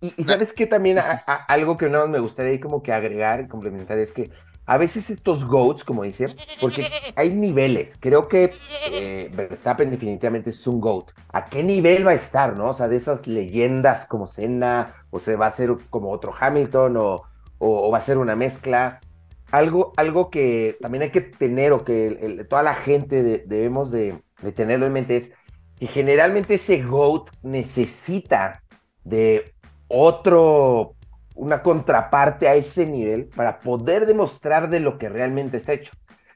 Y, 0.00 0.24
sabes 0.24 0.54
que 0.54 0.66
también 0.68 1.00
algo 1.48 1.76
que 1.76 1.90
no 1.90 2.08
me 2.08 2.18
gustaría 2.18 2.58
como 2.60 2.82
que 2.82 2.94
agregar 2.94 3.46
complementar 3.46 3.98
es 3.98 4.10
que 4.10 4.30
a 4.66 4.78
veces 4.78 5.10
estos 5.10 5.44
GOATs, 5.44 5.84
como 5.84 6.04
dice, 6.04 6.26
porque 6.60 6.84
hay 7.16 7.30
niveles. 7.30 7.96
Creo 7.98 8.28
que 8.28 8.52
eh, 8.92 9.30
Verstappen 9.34 9.90
definitivamente 9.90 10.50
es 10.50 10.66
un 10.66 10.80
GOAT. 10.80 11.10
¿A 11.32 11.46
qué 11.46 11.62
nivel 11.62 12.06
va 12.06 12.12
a 12.12 12.14
estar, 12.14 12.56
no? 12.56 12.70
O 12.70 12.74
sea, 12.74 12.86
de 12.86 12.96
esas 12.96 13.26
leyendas 13.26 14.06
como 14.06 14.26
Senna, 14.26 14.94
o 15.10 15.18
se 15.18 15.34
va 15.34 15.46
a 15.46 15.50
ser 15.50 15.76
como 15.90 16.10
otro 16.10 16.32
Hamilton, 16.38 16.96
o, 16.96 17.90
va 17.90 17.98
a 17.98 18.02
ser 18.02 18.18
una 18.18 18.36
mezcla. 18.36 19.00
Algo, 19.50 19.92
algo 19.96 20.30
que 20.30 20.76
también 20.80 21.02
hay 21.02 21.10
que 21.10 21.22
tener, 21.22 21.72
o 21.72 21.84
que 21.84 22.46
toda 22.48 22.62
la 22.62 22.74
gente 22.74 23.22
debemos 23.24 23.90
de, 23.90 24.22
de 24.40 24.52
tenerlo 24.52 24.86
en 24.86 24.92
mente 24.92 25.16
es 25.16 25.32
que 25.80 25.88
generalmente 25.88 26.54
ese 26.54 26.82
GOAT 26.82 27.30
necesita 27.42 28.62
de 29.02 29.54
otro, 29.88 30.94
una 31.40 31.62
contraparte 31.62 32.48
a 32.48 32.54
ese 32.54 32.86
nivel 32.86 33.26
para 33.26 33.60
poder 33.60 34.04
demostrar 34.04 34.68
de 34.68 34.78
lo 34.78 34.98
que 34.98 35.08
realmente 35.08 35.56
está 35.56 35.72
hecho. 35.72 35.92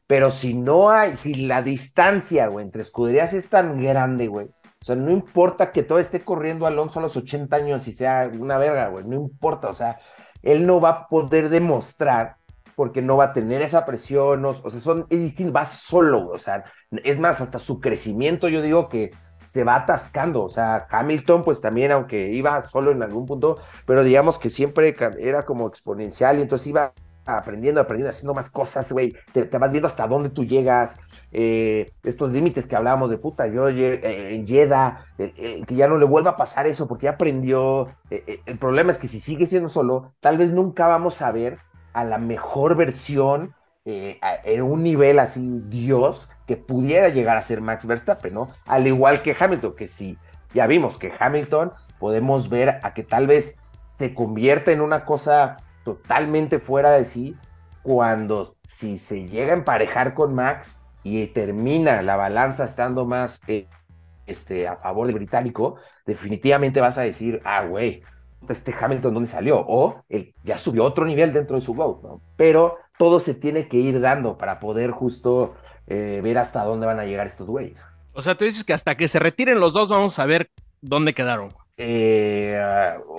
Pero 0.07 0.31
si 0.31 0.55
no 0.55 0.91
hay, 0.91 1.19
si 1.19 1.35
la 1.35 1.63
distancia, 1.63 2.47
güey, 2.49 2.65
entre 2.65 2.83
escuderías 2.83 3.35
es 3.35 3.49
tan 3.49 3.83
grande, 3.83 4.29
güey, 4.29 4.47
o 4.47 4.85
sea, 4.85 4.97
no 4.97 5.11
importa 5.11 5.73
que 5.73 5.83
todo 5.83 5.99
esté 5.99 6.21
corriendo 6.21 6.67
Alonso 6.67 6.99
a 6.99 7.03
los 7.03 7.17
80 7.17 7.55
años 7.55 7.87
y 7.87 7.93
sea 7.93 8.31
una 8.39 8.57
verga, 8.57 8.89
güey, 8.89 9.05
no 9.05 9.15
importa, 9.17 9.69
o 9.69 9.75
sea, 9.75 9.99
él 10.43 10.67
no 10.67 10.81
va 10.81 10.89
a 10.91 11.09
poder 11.09 11.51
demostrar 11.51 12.37
porque 12.75 13.03
no 13.03 13.19
va 13.19 13.25
a 13.25 13.33
tener 13.35 13.61
esa 13.61 13.85
presión, 13.85 14.45
o, 14.45 14.71
sea, 14.71 14.81
son, 14.81 15.07
es 15.11 15.21
distinto, 15.21 15.53
va 15.53 15.67
solo, 15.67 16.29
o 16.29 16.39
sea, 16.39 16.65
es 16.91 17.19
más, 17.19 17.41
hasta 17.43 17.59
su 17.59 17.79
crecimiento, 17.79 18.49
yo 18.49 18.63
digo 18.63 18.89
que 18.89 19.11
se 19.55 19.63
va 19.63 19.77
atascando, 19.77 20.43
o 20.43 20.49
sea, 20.51 20.89
Hamilton, 20.91 21.45
pues 21.45 21.61
también, 21.61 21.93
aunque 21.93 22.33
iba 22.33 22.61
solo 22.63 22.91
en 22.91 23.05
algún 23.05 23.25
punto, 23.25 23.59
pero 23.87 24.03
digamos 24.03 24.37
que 24.37 24.51
siempre 24.51 24.97
era 25.21 25.45
como 25.45 25.69
exponencial 25.69 26.41
y 26.41 26.43
entonces 26.43 26.67
iba 26.67 26.93
aprendiendo, 27.25 27.81
aprendiendo, 27.81 28.11
haciendo 28.11 28.35
más 28.35 28.51
cosas, 28.51 28.91
güey, 28.91 29.15
te, 29.33 29.47
vas 29.57 29.71
viendo 29.71 29.87
hasta 29.87 30.09
dónde 30.09 30.31
tú 30.31 30.45
llegas, 30.45 30.99
eh, 31.31 31.93
estos 32.03 32.33
límites 32.33 32.67
que 32.67 32.75
hablábamos 32.75 33.11
de 33.11 33.19
puta, 33.19 33.47
yo 33.47 33.69
eh, 33.69 34.35
en 34.35 34.45
Jeddah, 34.45 35.07
que 35.17 35.65
ya 35.77 35.87
no 35.87 35.99
le 35.99 36.05
vuelva 36.05 36.33
a 36.33 36.37
pasar 36.37 36.67
eso 36.67 36.89
porque 36.89 37.05
ya 37.05 37.11
aprendió, 37.11 37.95
eh, 38.11 38.41
el 38.47 38.59
problema 38.59 38.91
es 38.91 38.99
que 38.99 39.07
si 39.07 39.21
sigue 39.21 39.47
siendo 39.47 39.69
solo, 39.69 40.15
tal 40.19 40.37
vez 40.37 40.51
nunca 40.51 40.89
vamos 40.89 41.23
a 41.23 41.31
ver 41.31 41.59
a 41.93 42.03
la 42.03 42.19
mejor 42.19 42.75
versión 42.75 43.55
en 43.85 44.63
un 44.63 44.83
nivel 44.83 45.19
así 45.19 45.61
Dios 45.69 46.31
que 46.47 46.57
pudiera 46.57 47.11
llegar 47.11 47.37
a 47.37 47.43
ser 47.43 47.61
Max 47.61 47.87
Verstappen, 47.87 48.33
¿no? 48.33 48.51
Al 48.67 48.87
igual 48.87 49.23
que 49.23 49.37
Hamilton, 49.39 49.75
que 49.77 49.89
sí, 49.89 50.19
ya 50.55 50.67
vimos 50.67 50.99
que 50.99 51.13
Hamilton 51.19 51.73
podemos 51.99 52.49
ver 52.49 52.81
a 52.83 52.95
que 52.95 53.03
tal 53.03 53.27
vez 53.27 53.59
se 53.87 54.15
convierta 54.15 54.73
en 54.73 54.81
una 54.81 55.05
cosa 55.05 55.59
totalmente 55.85 56.59
fuera 56.59 56.93
de 56.93 57.05
sí 57.05 57.37
cuando 57.83 58.57
si 58.65 58.97
se 58.97 59.29
llega 59.29 59.53
a 59.53 59.57
emparejar 59.57 60.15
con 60.15 60.35
Max 60.35 60.81
y 61.03 61.27
termina 61.29 62.01
la 62.01 62.17
balanza 62.17 62.65
estando 62.65 63.05
más 63.05 63.47
eh, 63.47 63.69
este, 64.27 64.67
a 64.67 64.77
favor 64.77 65.07
del 65.07 65.17
británico, 65.17 65.77
definitivamente 66.07 66.81
vas 66.81 66.97
a 66.97 67.03
decir, 67.03 67.43
ah, 67.45 67.67
güey, 67.67 68.03
este 68.49 68.75
Hamilton 68.79 69.15
dónde 69.15 69.29
salió, 69.29 69.63
o 69.67 70.03
ya 70.43 70.59
subió 70.59 70.85
otro 70.85 71.05
nivel 71.05 71.33
dentro 71.33 71.57
de 71.57 71.63
su 71.63 71.75
GOAT, 71.75 72.03
¿no? 72.03 72.21
Pero 72.37 72.79
todo 72.99 73.21
se 73.21 73.35
tiene 73.35 73.69
que 73.69 73.77
ir 73.77 74.01
dando 74.01 74.39
para 74.39 74.61
poder 74.61 74.91
justo 74.91 75.55
eh, 75.87 76.21
ver 76.23 76.39
hasta 76.39 76.65
dónde 76.65 76.87
van 76.87 77.01
a 77.01 77.05
llegar 77.05 77.27
estos 77.27 77.47
güeyes. 77.47 77.85
O 78.13 78.23
sea, 78.23 78.37
tú 78.37 78.45
dices 78.45 78.65
que 78.65 78.73
hasta 78.73 78.97
que 78.97 79.09
se 79.09 79.19
retiren 79.19 79.61
los 79.61 79.75
dos 79.75 79.89
vamos 79.89 80.19
a 80.19 80.27
ver 80.27 80.51
dónde 80.81 81.15
quedaron. 81.15 81.55
Eh, 81.77 82.61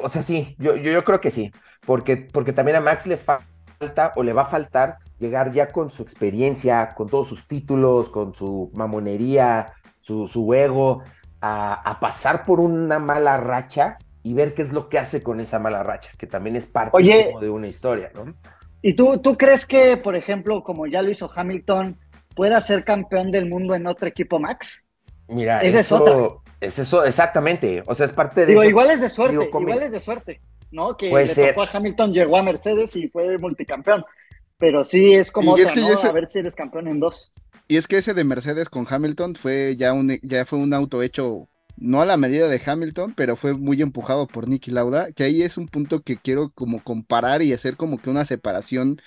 o 0.01 0.07
sea, 0.07 0.23
sí, 0.23 0.55
yo, 0.57 0.77
yo, 0.77 0.91
yo 0.91 1.03
creo 1.03 1.19
que 1.19 1.31
sí 1.31 1.51
porque, 1.85 2.17
porque 2.17 2.53
también 2.53 2.77
a 2.77 2.81
Max 2.81 3.05
le 3.05 3.17
falta 3.17 4.13
o 4.15 4.23
le 4.23 4.33
va 4.33 4.43
a 4.43 4.47
faltar 4.47 4.97
llegar 5.19 5.51
ya 5.51 5.71
con 5.71 5.89
su 5.89 6.03
experiencia, 6.03 6.93
con 6.95 7.07
todos 7.07 7.27
sus 7.27 7.47
títulos, 7.47 8.09
con 8.09 8.33
su 8.33 8.71
mamonería, 8.73 9.73
su, 10.01 10.27
su 10.27 10.53
ego, 10.53 11.03
a, 11.41 11.97
pasar 12.01 12.45
por 12.45 12.59
una 12.59 12.99
mala 12.99 13.37
racha 13.37 13.97
y 14.23 14.33
ver 14.33 14.55
qué 14.55 14.63
es 14.63 14.73
lo 14.73 14.89
que 14.89 14.97
hace 14.97 15.21
con 15.21 15.39
esa 15.39 15.59
mala 15.59 15.83
racha, 15.83 16.09
que 16.17 16.25
también 16.25 16.55
es 16.55 16.65
parte 16.65 17.03
de 17.39 17.49
una 17.49 17.67
historia, 17.67 18.11
¿no? 18.15 18.33
¿Y 18.87 18.93
tú, 18.93 19.17
tú 19.17 19.35
crees 19.35 19.65
que, 19.65 19.97
por 19.97 20.15
ejemplo, 20.15 20.61
como 20.61 20.85
ya 20.85 21.01
lo 21.01 21.09
hizo 21.09 21.27
Hamilton, 21.35 21.97
pueda 22.35 22.61
ser 22.61 22.83
campeón 22.83 23.31
del 23.31 23.49
mundo 23.49 23.73
en 23.73 23.87
otro 23.87 24.07
equipo 24.07 24.37
Max? 24.37 24.85
Mira, 25.27 25.63
eso, 25.63 26.43
es 26.61 26.77
eso, 26.77 27.03
exactamente. 27.03 27.81
O 27.87 27.95
sea, 27.95 28.05
es 28.05 28.11
parte 28.11 28.41
de. 28.41 28.45
Digo, 28.45 28.63
igual 28.63 28.91
es 28.91 29.01
de 29.01 29.09
suerte, 29.09 29.49
igual 29.51 29.81
es 29.81 29.91
de 29.91 29.99
suerte. 29.99 30.39
¿no? 30.69 30.95
Que 30.95 31.09
le 31.09 31.33
tocó 31.33 31.63
a 31.63 31.69
Hamilton, 31.73 32.13
llegó 32.13 32.37
a 32.37 32.43
Mercedes 32.43 32.95
y 32.95 33.07
fue 33.07 33.39
multicampeón. 33.39 34.05
Pero 34.59 34.83
sí 34.83 35.15
es 35.15 35.31
como 35.31 35.53
otra, 35.53 35.73
A 36.03 36.11
ver 36.11 36.27
si 36.27 36.37
eres 36.37 36.53
campeón 36.53 36.87
en 36.87 36.99
dos. 36.99 37.33
Y 37.67 37.77
es 37.77 37.87
que 37.87 37.97
ese 37.97 38.13
de 38.13 38.23
Mercedes 38.23 38.69
con 38.69 38.85
Hamilton 38.87 39.33
fue 39.33 39.75
ya 39.77 39.93
un, 39.93 40.15
ya 40.21 40.45
fue 40.45 40.59
un 40.59 40.75
auto 40.75 41.01
hecho 41.01 41.47
no 41.77 42.01
a 42.01 42.05
la 42.05 42.17
medida 42.17 42.47
de 42.47 42.61
Hamilton, 42.63 43.13
pero 43.15 43.35
fue 43.35 43.53
muy 43.53 43.81
empujado 43.81 44.27
por 44.27 44.47
Nicky 44.47 44.71
Lauda, 44.71 45.11
que 45.11 45.23
ahí 45.23 45.41
es 45.41 45.57
un 45.57 45.67
punto 45.67 46.01
que 46.01 46.17
quiero 46.17 46.49
como 46.49 46.83
comparar 46.83 47.41
y 47.41 47.53
hacer 47.53 47.77
como 47.77 47.97
que 47.97 48.09
una 48.09 48.25
separación 48.25 49.01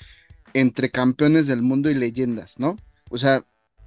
entre 0.55 0.91
campeones 0.91 1.47
del 1.47 1.63
mundo 1.63 1.91
y 1.91 1.95
leyendas, 1.95 2.59
¿no? 2.59 2.77
O 3.11 3.19
sea, 3.19 3.45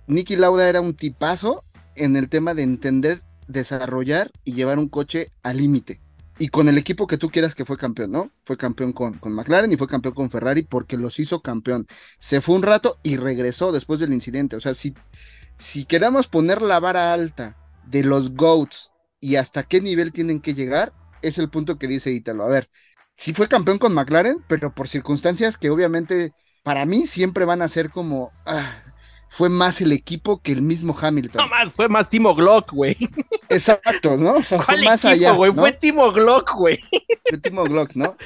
Nicky 0.08 0.36
Lauda 0.36 0.68
era 0.68 0.82
un 0.82 0.96
tipazo 0.96 1.64
en 1.96 2.16
el 2.16 2.30
tema 2.30 2.54
de 2.54 2.64
entender, 2.64 3.22
desarrollar 3.48 4.32
y 4.44 4.54
llevar 4.54 4.80
un 4.80 4.90
coche 4.90 5.32
al 5.44 5.58
límite 5.58 6.02
y 6.42 6.48
con 6.48 6.68
el 6.68 6.80
equipo 6.80 7.06
que 7.06 7.20
tú 7.20 7.30
quieras 7.30 7.54
que 7.54 7.66
fue 7.66 7.78
campeón, 7.78 8.12
¿no? 8.12 8.32
Fue 8.42 8.58
campeón 8.58 8.94
con, 8.94 9.14
con, 9.20 9.32
McLaren 9.32 9.72
y 9.72 9.78
fue 9.78 9.88
campeón 9.88 10.16
con 10.16 10.32
Ferrari 10.32 10.64
porque 10.64 10.98
los 10.98 11.20
hizo 11.20 11.42
campeón. 11.42 11.86
Se 12.18 12.42
fue 12.42 12.56
un 12.56 12.64
rato 12.64 12.98
y 13.04 13.16
regresó 13.18 13.72
después 13.72 14.00
del 14.00 14.12
incidente. 14.12 14.56
O 14.56 14.60
sea, 14.60 14.74
si, 14.74 14.96
si 15.60 15.86
queramos 15.86 16.28
poner 16.28 16.64
la 16.64 16.80
vara 16.80 17.14
alta 17.14 17.61
de 17.86 18.04
los 18.04 18.36
GOATs 18.36 18.92
y 19.20 19.36
hasta 19.36 19.64
qué 19.64 19.82
nivel 19.82 20.12
tienen 20.12 20.42
que 20.42 20.54
llegar, 20.54 20.94
es 21.22 21.38
el 21.38 21.50
punto 21.50 21.78
que 21.78 21.88
dice 21.88 22.12
Ítalo. 22.12 22.44
A 22.44 22.48
ver, 22.48 22.70
sí 23.14 23.34
fue 23.34 23.48
campeón 23.48 23.78
con 23.78 23.94
McLaren, 23.94 24.44
pero 24.48 24.74
por 24.74 24.88
circunstancias 24.88 25.58
que 25.58 25.70
obviamente 25.70 26.34
para 26.64 26.86
mí 26.86 27.08
siempre 27.08 27.46
van 27.46 27.62
a 27.62 27.68
ser 27.68 27.90
como... 27.90 28.32
Ah, 28.46 28.84
fue 29.28 29.48
más 29.48 29.80
el 29.80 29.94
equipo 29.94 30.42
que 30.42 30.52
el 30.52 30.62
mismo 30.62 30.94
Hamilton. 31.00 31.42
No 31.42 31.48
más, 31.48 31.70
fue 31.70 31.88
más 31.88 32.10
Timo 32.10 32.36
Glock, 32.36 32.74
güey. 32.74 32.98
Exacto, 33.48 34.18
¿no? 34.18 34.34
O 34.34 34.44
sea, 34.44 34.62
fue 34.62 34.84
más 34.84 35.06
allá. 35.06 35.34
Fue 35.34 35.72
Timo 35.72 36.12
Glock, 36.12 36.54
güey. 36.54 36.84
Fue 37.30 37.38
Timo 37.38 37.64
Glock, 37.64 37.96
¿no? 37.96 38.18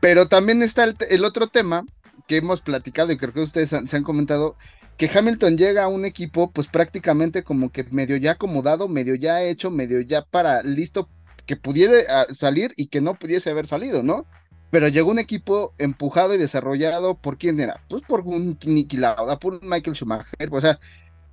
pero 0.00 0.28
también 0.28 0.62
está 0.62 0.84
el, 0.84 1.24
otro 1.24 1.46
tema 1.46 1.84
que 2.26 2.38
hemos 2.38 2.62
platicado 2.62 3.12
y 3.12 3.18
creo 3.18 3.34
que 3.34 3.40
ustedes 3.40 3.68
se 3.68 3.96
han 3.96 4.02
comentado, 4.02 4.56
que 4.96 5.10
Hamilton 5.12 5.56
llega 5.56 5.84
a 5.84 5.88
un 5.88 6.04
equipo 6.04 6.50
pues 6.50 6.68
prácticamente 6.68 7.42
como 7.42 7.70
que 7.70 7.84
medio 7.84 8.16
ya 8.16 8.32
acomodado, 8.32 8.88
medio 8.88 9.14
ya 9.14 9.42
hecho, 9.42 9.70
medio 9.70 10.00
ya 10.00 10.22
para 10.22 10.62
listo 10.62 11.08
que 11.46 11.56
pudiera 11.56 11.94
ah, 12.08 12.26
salir 12.32 12.72
y 12.76 12.86
que 12.86 13.00
no 13.00 13.14
pudiese 13.14 13.50
haber 13.50 13.66
salido, 13.66 14.02
¿no? 14.02 14.26
pero 14.72 14.88
llegó 14.88 15.10
un 15.10 15.18
equipo 15.18 15.74
empujado 15.76 16.34
y 16.34 16.38
desarrollado 16.38 17.14
por 17.20 17.36
quién 17.36 17.60
era, 17.60 17.84
pues 17.90 18.02
por 18.08 18.22
un 18.22 18.58
Niki 18.64 18.96
Lauda, 18.96 19.38
por 19.38 19.52
un 19.52 19.68
Michael 19.68 19.94
Schumacher, 19.94 20.48
o 20.50 20.60
sea, 20.62 20.78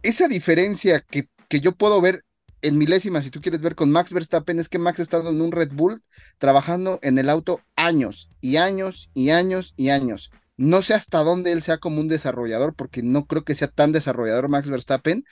esa 0.04 0.28
diferencia 0.28 1.00
que, 1.00 1.30
que 1.48 1.62
yo 1.62 1.72
puedo 1.72 2.02
ver 2.02 2.26
en 2.62 2.78
milésimas, 2.78 3.24
si 3.24 3.30
tú 3.32 3.40
quieres 3.40 3.62
ver 3.62 3.76
con 3.76 3.92
Max 3.92 4.12
Verstappen, 4.12 4.60
es 4.60 4.68
que 4.68 4.78
Max 4.78 5.00
ha 5.00 5.04
estado 5.04 5.30
en 5.30 5.40
un 5.40 5.54
Red 5.54 5.72
Bull 5.72 6.04
trabajando 6.38 7.00
en 7.02 7.18
el 7.18 7.30
auto 7.30 7.62
años 7.78 8.30
y 8.42 8.58
años 8.58 9.10
y 9.14 9.30
años 9.30 9.74
y 9.78 9.90
años. 9.90 10.32
No 10.60 10.82
sé 10.82 10.94
hasta 10.94 11.24
dónde 11.24 11.54
él 11.54 11.62
sea 11.62 11.78
como 11.78 12.02
un 12.02 12.10
desarrollador, 12.10 12.74
porque 12.74 13.02
no 13.02 13.26
creo 13.26 13.46
que 13.46 13.56
sea 13.56 13.70
tan 13.70 13.94
desarrollador 13.94 14.50
Max 14.50 14.70
Verstappen, 14.70 15.24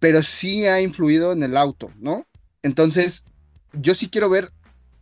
pero 0.00 0.22
sí 0.22 0.66
ha 0.66 0.82
influido 0.82 1.32
en 1.32 1.42
el 1.42 1.56
auto, 1.56 1.90
¿no? 1.98 2.26
Entonces, 2.62 3.24
yo 3.72 3.94
sí 3.94 4.10
quiero 4.10 4.28
ver 4.28 4.52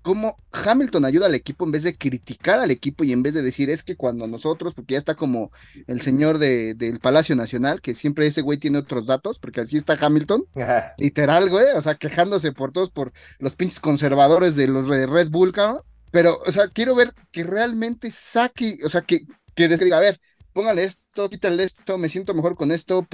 cómo 0.02 0.36
Hamilton 0.52 1.06
ayuda 1.06 1.26
al 1.26 1.34
equipo 1.34 1.64
en 1.64 1.72
vez 1.72 1.82
de 1.82 1.96
criticar 1.96 2.60
al 2.60 2.70
equipo 2.70 3.02
y 3.02 3.10
en 3.10 3.24
vez 3.24 3.34
de 3.34 3.42
decir 3.42 3.68
es 3.68 3.82
que 3.82 3.96
cuando 3.96 4.28
nosotros, 4.28 4.74
porque 4.74 4.92
ya 4.92 4.98
está 4.98 5.16
como 5.16 5.50
el 5.88 6.02
señor 6.02 6.38
de, 6.38 6.74
del 6.74 7.00
Palacio 7.00 7.34
Nacional, 7.34 7.80
que 7.80 7.96
siempre 7.96 8.28
ese 8.28 8.42
güey 8.42 8.58
tiene 8.58 8.78
otros 8.78 9.06
datos, 9.06 9.40
porque 9.40 9.62
así 9.62 9.76
está 9.76 9.98
Hamilton, 10.00 10.44
literal, 10.98 11.50
güey, 11.50 11.66
o 11.74 11.82
sea, 11.82 11.96
quejándose 11.96 12.52
por 12.52 12.70
todos, 12.70 12.90
por 12.90 13.12
los 13.40 13.56
pinches 13.56 13.80
conservadores 13.80 14.54
de 14.54 14.68
los 14.68 14.88
de 14.88 15.08
Red 15.08 15.30
Bull, 15.30 15.50
cabrón. 15.50 15.82
Pero, 16.12 16.38
o 16.46 16.52
sea, 16.52 16.68
quiero 16.68 16.94
ver 16.94 17.12
que 17.32 17.42
realmente 17.42 18.12
saque, 18.12 18.76
o 18.84 18.88
sea, 18.88 19.00
que, 19.00 19.26
que 19.54 19.68
diga, 19.68 19.98
a 19.98 20.00
ver, 20.00 20.18
póngale 20.54 20.84
esto, 20.84 21.28
quítale 21.28 21.64
esto, 21.64 21.98
me 21.98 22.08
siento 22.08 22.32
mejor 22.32 22.54
con 22.54 22.70
esto, 22.70 23.06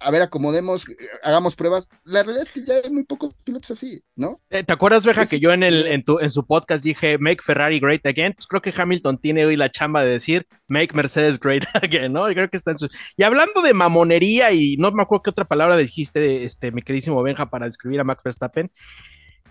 a 0.00 0.10
ver, 0.10 0.20
acomodemos, 0.20 0.84
hagamos 1.22 1.54
pruebas. 1.54 1.88
La 2.04 2.24
realidad 2.24 2.42
es 2.42 2.50
que 2.50 2.64
ya 2.64 2.74
hay 2.84 2.90
muy 2.90 3.04
pocos 3.04 3.34
pilotos 3.44 3.70
así, 3.70 4.02
¿no? 4.16 4.40
Eh, 4.50 4.64
¿Te 4.64 4.72
acuerdas, 4.72 5.06
Veja, 5.06 5.24
que 5.24 5.38
yo 5.38 5.52
en, 5.52 5.62
el, 5.62 5.86
en, 5.86 6.02
tu, 6.02 6.18
en 6.18 6.28
su 6.30 6.44
podcast 6.44 6.84
dije, 6.84 7.16
make 7.18 7.40
Ferrari 7.40 7.78
great 7.78 8.04
again? 8.04 8.32
Pues 8.34 8.48
creo 8.48 8.60
que 8.60 8.74
Hamilton 8.76 9.16
tiene 9.18 9.46
hoy 9.46 9.56
la 9.56 9.70
chamba 9.70 10.02
de 10.02 10.10
decir, 10.10 10.46
make 10.66 10.94
Mercedes 10.94 11.38
great 11.38 11.64
again, 11.74 12.12
¿no? 12.12 12.28
Y 12.28 12.34
creo 12.34 12.50
que 12.50 12.56
está 12.56 12.72
en 12.72 12.78
su... 12.78 12.88
Y 13.16 13.22
hablando 13.22 13.62
de 13.62 13.74
mamonería, 13.74 14.50
y 14.52 14.76
no 14.76 14.90
me 14.90 15.02
acuerdo 15.02 15.22
qué 15.22 15.30
otra 15.30 15.44
palabra 15.44 15.76
dijiste, 15.76 16.44
este, 16.44 16.72
mi 16.72 16.82
queridísimo 16.82 17.22
Benja, 17.22 17.48
para 17.48 17.66
describir 17.66 18.00
a 18.00 18.04
Max 18.04 18.24
Verstappen, 18.24 18.72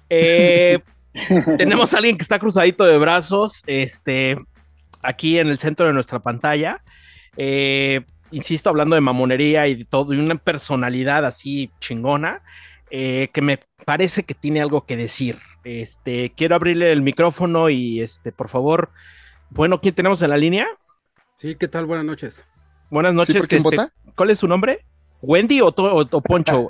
eh, 0.10 0.80
tenemos 1.58 1.94
a 1.94 1.98
alguien 1.98 2.18
que 2.18 2.24
está 2.24 2.40
cruzadito 2.40 2.84
de 2.84 2.98
brazos, 2.98 3.64
este, 3.68 4.38
aquí 5.08 5.40
en 5.40 5.48
el 5.48 5.58
centro 5.58 5.88
de 5.88 5.94
nuestra 5.94 6.20
pantalla. 6.20 6.84
Eh, 7.38 8.02
insisto, 8.32 8.70
hablando 8.70 8.96
de 8.96 9.02
mamonería 9.02 9.68
y 9.68 9.76
de 9.76 9.86
todo, 9.86 10.14
y 10.14 10.20
una 10.20 10.36
personalidad 10.36 11.26
así 11.26 11.72
chingona, 11.80 12.44
eh, 12.92 13.30
que 13.34 13.42
me 13.42 13.60
parece 13.86 14.24
que 14.24 14.34
tiene 14.34 14.62
algo 14.62 14.86
que 14.86 14.98
decir. 14.98 15.40
Este, 15.64 16.34
quiero 16.36 16.56
abrirle 16.56 16.92
el 16.92 17.02
micrófono 17.02 17.70
y 17.70 18.02
este, 18.02 18.32
por 18.32 18.50
favor, 18.50 18.92
bueno, 19.50 19.80
¿quién 19.80 19.96
tenemos 19.96 20.22
en 20.22 20.30
la 20.30 20.38
línea? 20.38 20.68
Sí, 21.36 21.56
¿qué 21.56 21.68
tal? 21.68 21.86
Buenas 21.86 22.06
noches. 22.06 22.46
Buenas 22.90 23.14
noches. 23.14 23.36
Este, 23.36 23.60
¿Cuál 24.16 24.30
es 24.30 24.40
su 24.40 24.48
nombre? 24.48 24.86
¿Wendy 25.22 25.62
o, 25.62 25.72
Poncho? 26.22 26.68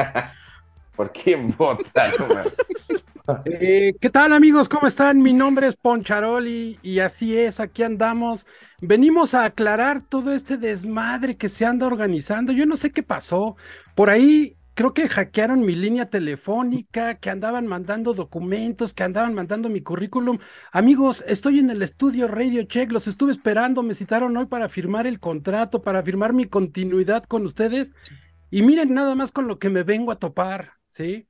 ¿Por 0.96 1.12
quién 1.12 1.56
vota? 1.58 2.12
Eh, 3.46 3.94
¿Qué 4.00 4.10
tal 4.10 4.32
amigos? 4.32 4.70
¿Cómo 4.70 4.88
están? 4.88 5.22
Mi 5.22 5.34
nombre 5.34 5.68
es 5.68 5.76
Poncharoli 5.76 6.80
y 6.82 7.00
así 7.00 7.38
es, 7.38 7.60
aquí 7.60 7.84
andamos. 7.84 8.48
Venimos 8.80 9.34
a 9.34 9.44
aclarar 9.44 10.02
todo 10.02 10.34
este 10.34 10.58
desmadre 10.58 11.36
que 11.36 11.50
se 11.50 11.66
anda 11.66 11.88
organizando. 11.88 12.54
Yo 12.54 12.66
no 12.66 12.78
sé 12.78 12.92
qué 12.92 13.04
pasó. 13.04 13.58
Por 13.96 14.10
ahí 14.10 14.54
creo 14.76 14.94
que 14.94 15.10
hackearon 15.10 15.60
mi 15.60 15.76
línea 15.76 16.10
telefónica, 16.10 17.16
que 17.16 17.30
andaban 17.30 17.68
mandando 17.68 18.14
documentos, 18.14 18.94
que 18.94 19.04
andaban 19.04 19.34
mandando 19.34 19.68
mi 19.68 19.82
currículum. 19.82 20.38
Amigos, 20.72 21.22
estoy 21.28 21.60
en 21.60 21.70
el 21.70 21.82
estudio 21.82 22.30
Radio 22.30 22.64
Check, 22.64 22.94
los 22.94 23.08
estuve 23.10 23.34
esperando, 23.34 23.84
me 23.84 23.94
citaron 23.96 24.38
hoy 24.38 24.46
para 24.46 24.70
firmar 24.70 25.06
el 25.06 25.20
contrato, 25.20 25.82
para 25.82 26.02
firmar 26.02 26.32
mi 26.32 26.46
continuidad 26.46 27.24
con 27.26 27.46
ustedes. 27.46 27.94
Y 28.50 28.62
miren 28.62 28.94
nada 28.94 29.16
más 29.16 29.34
con 29.34 29.48
lo 29.48 29.60
que 29.60 29.70
me 29.70 29.84
vengo 29.84 30.14
a 30.14 30.20
topar, 30.20 30.74
¿sí? 30.88 31.28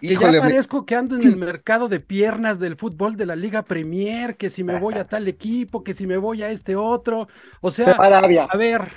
Y 0.00 0.16
ya 0.16 0.20
parezco 0.20 0.84
que 0.86 0.94
ando 0.94 1.16
en 1.16 1.22
el 1.22 1.36
mercado 1.36 1.88
de 1.88 2.00
piernas 2.00 2.58
del 2.58 2.76
fútbol 2.76 3.16
de 3.16 3.26
la 3.26 3.36
Liga 3.36 3.62
Premier, 3.62 4.36
que 4.36 4.50
si 4.50 4.64
me 4.64 4.78
voy 4.78 4.94
a 4.94 5.06
tal 5.06 5.28
equipo, 5.28 5.82
que 5.82 5.94
si 5.94 6.06
me 6.06 6.16
voy 6.16 6.42
a 6.42 6.50
este 6.50 6.76
otro. 6.76 7.28
O 7.60 7.70
sea, 7.70 7.92
a 7.92 8.56
ver, 8.56 8.88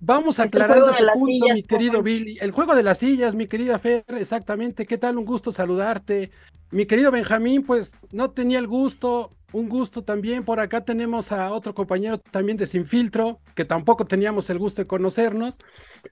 vamos 0.00 0.38
aclarando 0.38 0.90
ese 0.90 1.04
punto, 1.14 1.46
mi 1.54 1.62
querido 1.62 2.02
Billy. 2.02 2.38
El 2.40 2.50
juego 2.50 2.74
de 2.74 2.82
las 2.82 2.98
sillas, 2.98 3.34
mi 3.34 3.46
querida 3.46 3.78
Fer, 3.78 4.04
exactamente. 4.08 4.86
¿Qué 4.86 4.98
tal? 4.98 5.18
Un 5.18 5.24
gusto 5.24 5.52
saludarte. 5.52 6.30
Mi 6.70 6.86
querido 6.86 7.10
Benjamín, 7.10 7.64
pues 7.64 7.96
no 8.12 8.30
tenía 8.30 8.58
el 8.58 8.66
gusto, 8.66 9.32
un 9.52 9.68
gusto 9.68 10.04
también. 10.04 10.44
Por 10.44 10.60
acá 10.60 10.84
tenemos 10.84 11.32
a 11.32 11.50
otro 11.52 11.74
compañero 11.74 12.18
también 12.18 12.58
de 12.58 12.66
Sin 12.66 12.84
Filtro, 12.84 13.40
que 13.54 13.64
tampoco 13.64 14.04
teníamos 14.04 14.50
el 14.50 14.58
gusto 14.58 14.82
de 14.82 14.86
conocernos. 14.86 15.58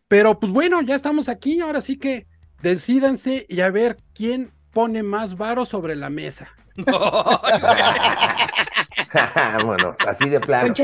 Pero 0.09 0.41
pues 0.41 0.53
bueno, 0.53 0.81
ya 0.81 0.95
estamos 0.95 1.29
aquí, 1.29 1.61
ahora 1.61 1.83
sí 1.83 1.99
que 1.99 2.27
Decídanse 2.63 3.47
y 3.49 3.61
a 3.61 3.71
ver 3.71 3.99
quién 4.15 4.53
pone 4.73 5.03
más 5.03 5.37
varo 5.37 5.65
sobre 5.65 5.97
la 5.97 6.11
mesa. 6.11 6.49
bueno, 9.65 9.93
así 10.07 10.29
de 10.29 10.41
plano. 10.41 10.75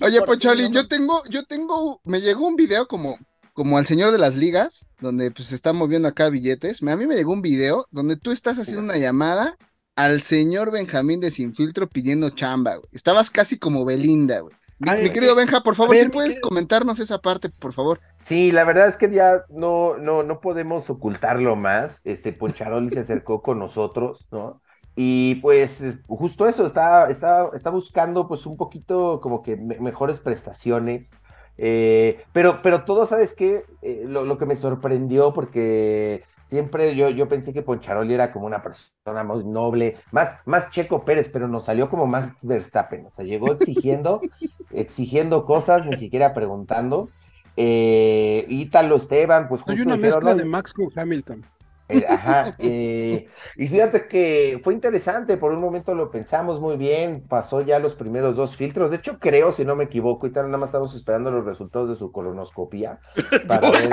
oye, 0.00 0.22
Pocholi, 0.22 0.70
yo 0.70 0.88
tengo, 0.88 1.22
yo 1.28 1.44
tengo, 1.44 2.00
me 2.04 2.20
llegó 2.20 2.46
un 2.46 2.56
video 2.56 2.86
como, 2.86 3.18
como 3.52 3.78
al 3.78 3.86
señor 3.86 4.12
de 4.12 4.18
las 4.18 4.36
ligas, 4.36 4.86
donde 5.00 5.30
pues 5.30 5.48
se 5.48 5.54
están 5.54 5.76
moviendo 5.76 6.08
acá 6.08 6.28
billetes. 6.28 6.82
A 6.82 6.96
mí 6.96 7.06
me 7.06 7.16
llegó 7.16 7.32
un 7.32 7.42
video 7.42 7.86
donde 7.90 8.16
tú 8.16 8.32
estás 8.32 8.58
haciendo 8.58 8.82
una 8.82 8.96
llamada 8.96 9.56
al 9.96 10.22
señor 10.22 10.70
Benjamín 10.70 11.20
de 11.20 11.30
Sin 11.30 11.54
Filtro 11.54 11.88
pidiendo 11.88 12.30
chamba, 12.30 12.76
güey. 12.76 12.88
Estabas 12.92 13.30
casi 13.30 13.58
como 13.58 13.84
Belinda, 13.84 14.40
güey. 14.40 14.54
Mi, 14.78 15.10
querido 15.10 15.34
Benja, 15.34 15.62
por 15.62 15.74
favor, 15.74 15.96
si 15.96 16.08
puedes 16.08 16.40
comentarnos 16.40 17.00
esa 17.00 17.18
parte, 17.18 17.48
por 17.48 17.72
favor. 17.72 18.00
Sí, 18.22 18.52
la 18.52 18.64
verdad 18.64 18.88
es 18.88 18.96
que 18.96 19.10
ya 19.10 19.44
no, 19.48 19.96
no, 19.96 20.22
no 20.22 20.40
podemos 20.40 20.88
ocultarlo 20.90 21.56
más. 21.56 22.00
Este 22.04 22.32
Poncharoli 22.32 22.90
se 22.90 23.00
acercó 23.00 23.42
con 23.42 23.58
nosotros, 23.58 24.28
¿no? 24.30 24.60
Y 24.94 25.36
pues 25.36 25.80
justo 26.08 26.48
eso, 26.48 26.66
está, 26.66 27.08
está, 27.08 27.50
está 27.54 27.70
buscando 27.70 28.26
pues 28.26 28.46
un 28.46 28.56
poquito 28.56 29.20
como 29.20 29.42
que 29.42 29.56
mejores 29.56 30.20
prestaciones. 30.20 31.12
Eh, 31.56 32.24
pero, 32.32 32.62
pero 32.62 32.84
todo, 32.84 33.06
¿sabes 33.06 33.34
qué? 33.34 33.64
Eh, 33.82 34.04
lo, 34.06 34.24
lo, 34.24 34.38
que 34.38 34.46
me 34.46 34.56
sorprendió 34.56 35.32
porque 35.32 36.24
Siempre 36.48 36.96
yo, 36.96 37.10
yo 37.10 37.28
pensé 37.28 37.52
que 37.52 37.60
Poncharoli 37.60 38.14
era 38.14 38.32
como 38.32 38.46
una 38.46 38.62
persona 38.62 39.22
muy 39.22 39.44
noble, 39.44 39.98
más, 40.12 40.38
más 40.46 40.70
Checo 40.70 41.04
Pérez, 41.04 41.28
pero 41.30 41.46
nos 41.46 41.66
salió 41.66 41.90
como 41.90 42.06
más 42.06 42.32
Verstappen. 42.42 43.04
O 43.04 43.10
sea, 43.10 43.24
llegó 43.24 43.52
exigiendo, 43.60 44.22
exigiendo 44.70 45.44
cosas, 45.44 45.84
ni 45.84 45.96
siquiera 45.96 46.32
preguntando. 46.32 47.10
Eh, 47.56 48.46
Ítalo 48.48 48.96
Esteban, 48.96 49.48
pues 49.48 49.60
justo 49.60 49.72
Hay 49.72 49.86
una 49.86 49.98
mezcla 49.98 50.34
de 50.34 50.46
Max 50.46 50.72
con 50.72 50.88
Hamilton. 50.94 51.44
Eh, 51.88 52.04
ajá, 52.06 52.54
eh, 52.58 53.28
y 53.56 53.68
fíjate 53.68 54.06
que 54.08 54.60
fue 54.62 54.74
interesante, 54.74 55.38
por 55.38 55.52
un 55.52 55.60
momento 55.60 55.94
lo 55.94 56.10
pensamos 56.10 56.60
muy 56.60 56.76
bien, 56.76 57.24
pasó 57.26 57.62
ya 57.62 57.78
los 57.78 57.94
primeros 57.94 58.36
dos 58.36 58.56
filtros, 58.56 58.90
de 58.90 58.96
hecho 58.96 59.18
creo, 59.18 59.52
si 59.52 59.64
no 59.64 59.74
me 59.74 59.84
equivoco, 59.84 60.26
y 60.26 60.30
tal, 60.30 60.46
nada 60.46 60.58
más 60.58 60.68
estamos 60.68 60.94
esperando 60.94 61.30
los 61.30 61.46
resultados 61.46 61.88
de 61.88 61.94
su 61.94 62.12
colonoscopía 62.12 63.00
para 63.48 63.70
ver 63.70 63.90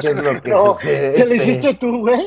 qué 0.00 0.08
es 0.08 0.22
lo 0.22 0.42
que 0.42 0.52
sucede. 0.52 1.12
¿Qué 1.14 1.24
le 1.24 1.36
hiciste 1.36 1.74
tú, 1.74 2.00
güey? 2.00 2.26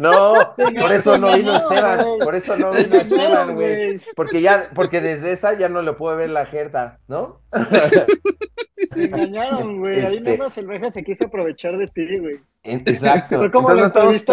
No, 0.00 0.34
por 0.56 0.92
eso 0.92 1.16
no 1.16 1.32
vino 1.32 1.56
Esteban, 1.56 2.04
por 2.24 2.34
eso 2.34 2.56
no 2.56 2.72
vino 2.72 2.96
Esteban, 2.96 3.54
güey, 3.54 4.00
porque 4.16 4.40
ya, 4.40 4.70
porque 4.74 5.00
desde 5.00 5.32
esa 5.32 5.56
ya 5.56 5.68
no 5.68 5.82
le 5.82 5.92
puede 5.92 6.16
ver 6.16 6.30
la 6.30 6.46
jerta, 6.46 6.98
¿no? 7.06 7.42
Te 8.94 9.04
engañaron, 9.04 9.78
güey, 9.80 10.00
ahí 10.00 10.16
este... 10.16 10.36
nomás 10.36 10.58
el 10.58 10.66
Meja 10.66 10.90
se 10.90 11.02
quiso 11.02 11.26
aprovechar 11.26 11.76
de 11.78 11.86
ti, 11.88 12.18
güey. 12.18 12.40
Exacto. 12.62 13.44
estamos, 13.44 14.24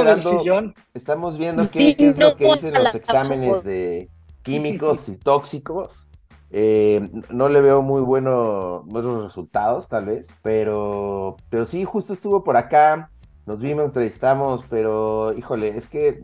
estamos 0.93 1.37
viendo 1.37 1.69
qué, 1.69 1.95
es 1.97 2.17
lo 2.17 2.35
que 2.35 2.51
dicen 2.51 2.73
los 2.73 2.93
exámenes 2.95 3.63
de 3.63 4.09
químicos 4.43 5.07
y 5.09 5.15
tóxicos. 5.15 6.07
Eh, 6.55 7.09
no 7.29 7.49
le 7.49 7.61
veo 7.61 7.81
muy 7.81 8.01
bueno, 8.01 8.83
buenos 8.85 9.23
resultados, 9.23 9.89
tal 9.89 10.05
vez, 10.05 10.35
pero, 10.43 11.37
pero 11.49 11.65
sí, 11.65 11.83
justo 11.83 12.13
estuvo 12.13 12.43
por 12.43 12.57
acá, 12.57 13.09
nos 13.47 13.59
vimos, 13.59 13.85
entrevistamos, 13.85 14.63
pero 14.69 15.33
híjole, 15.35 15.69
es 15.69 15.87
que 15.87 16.21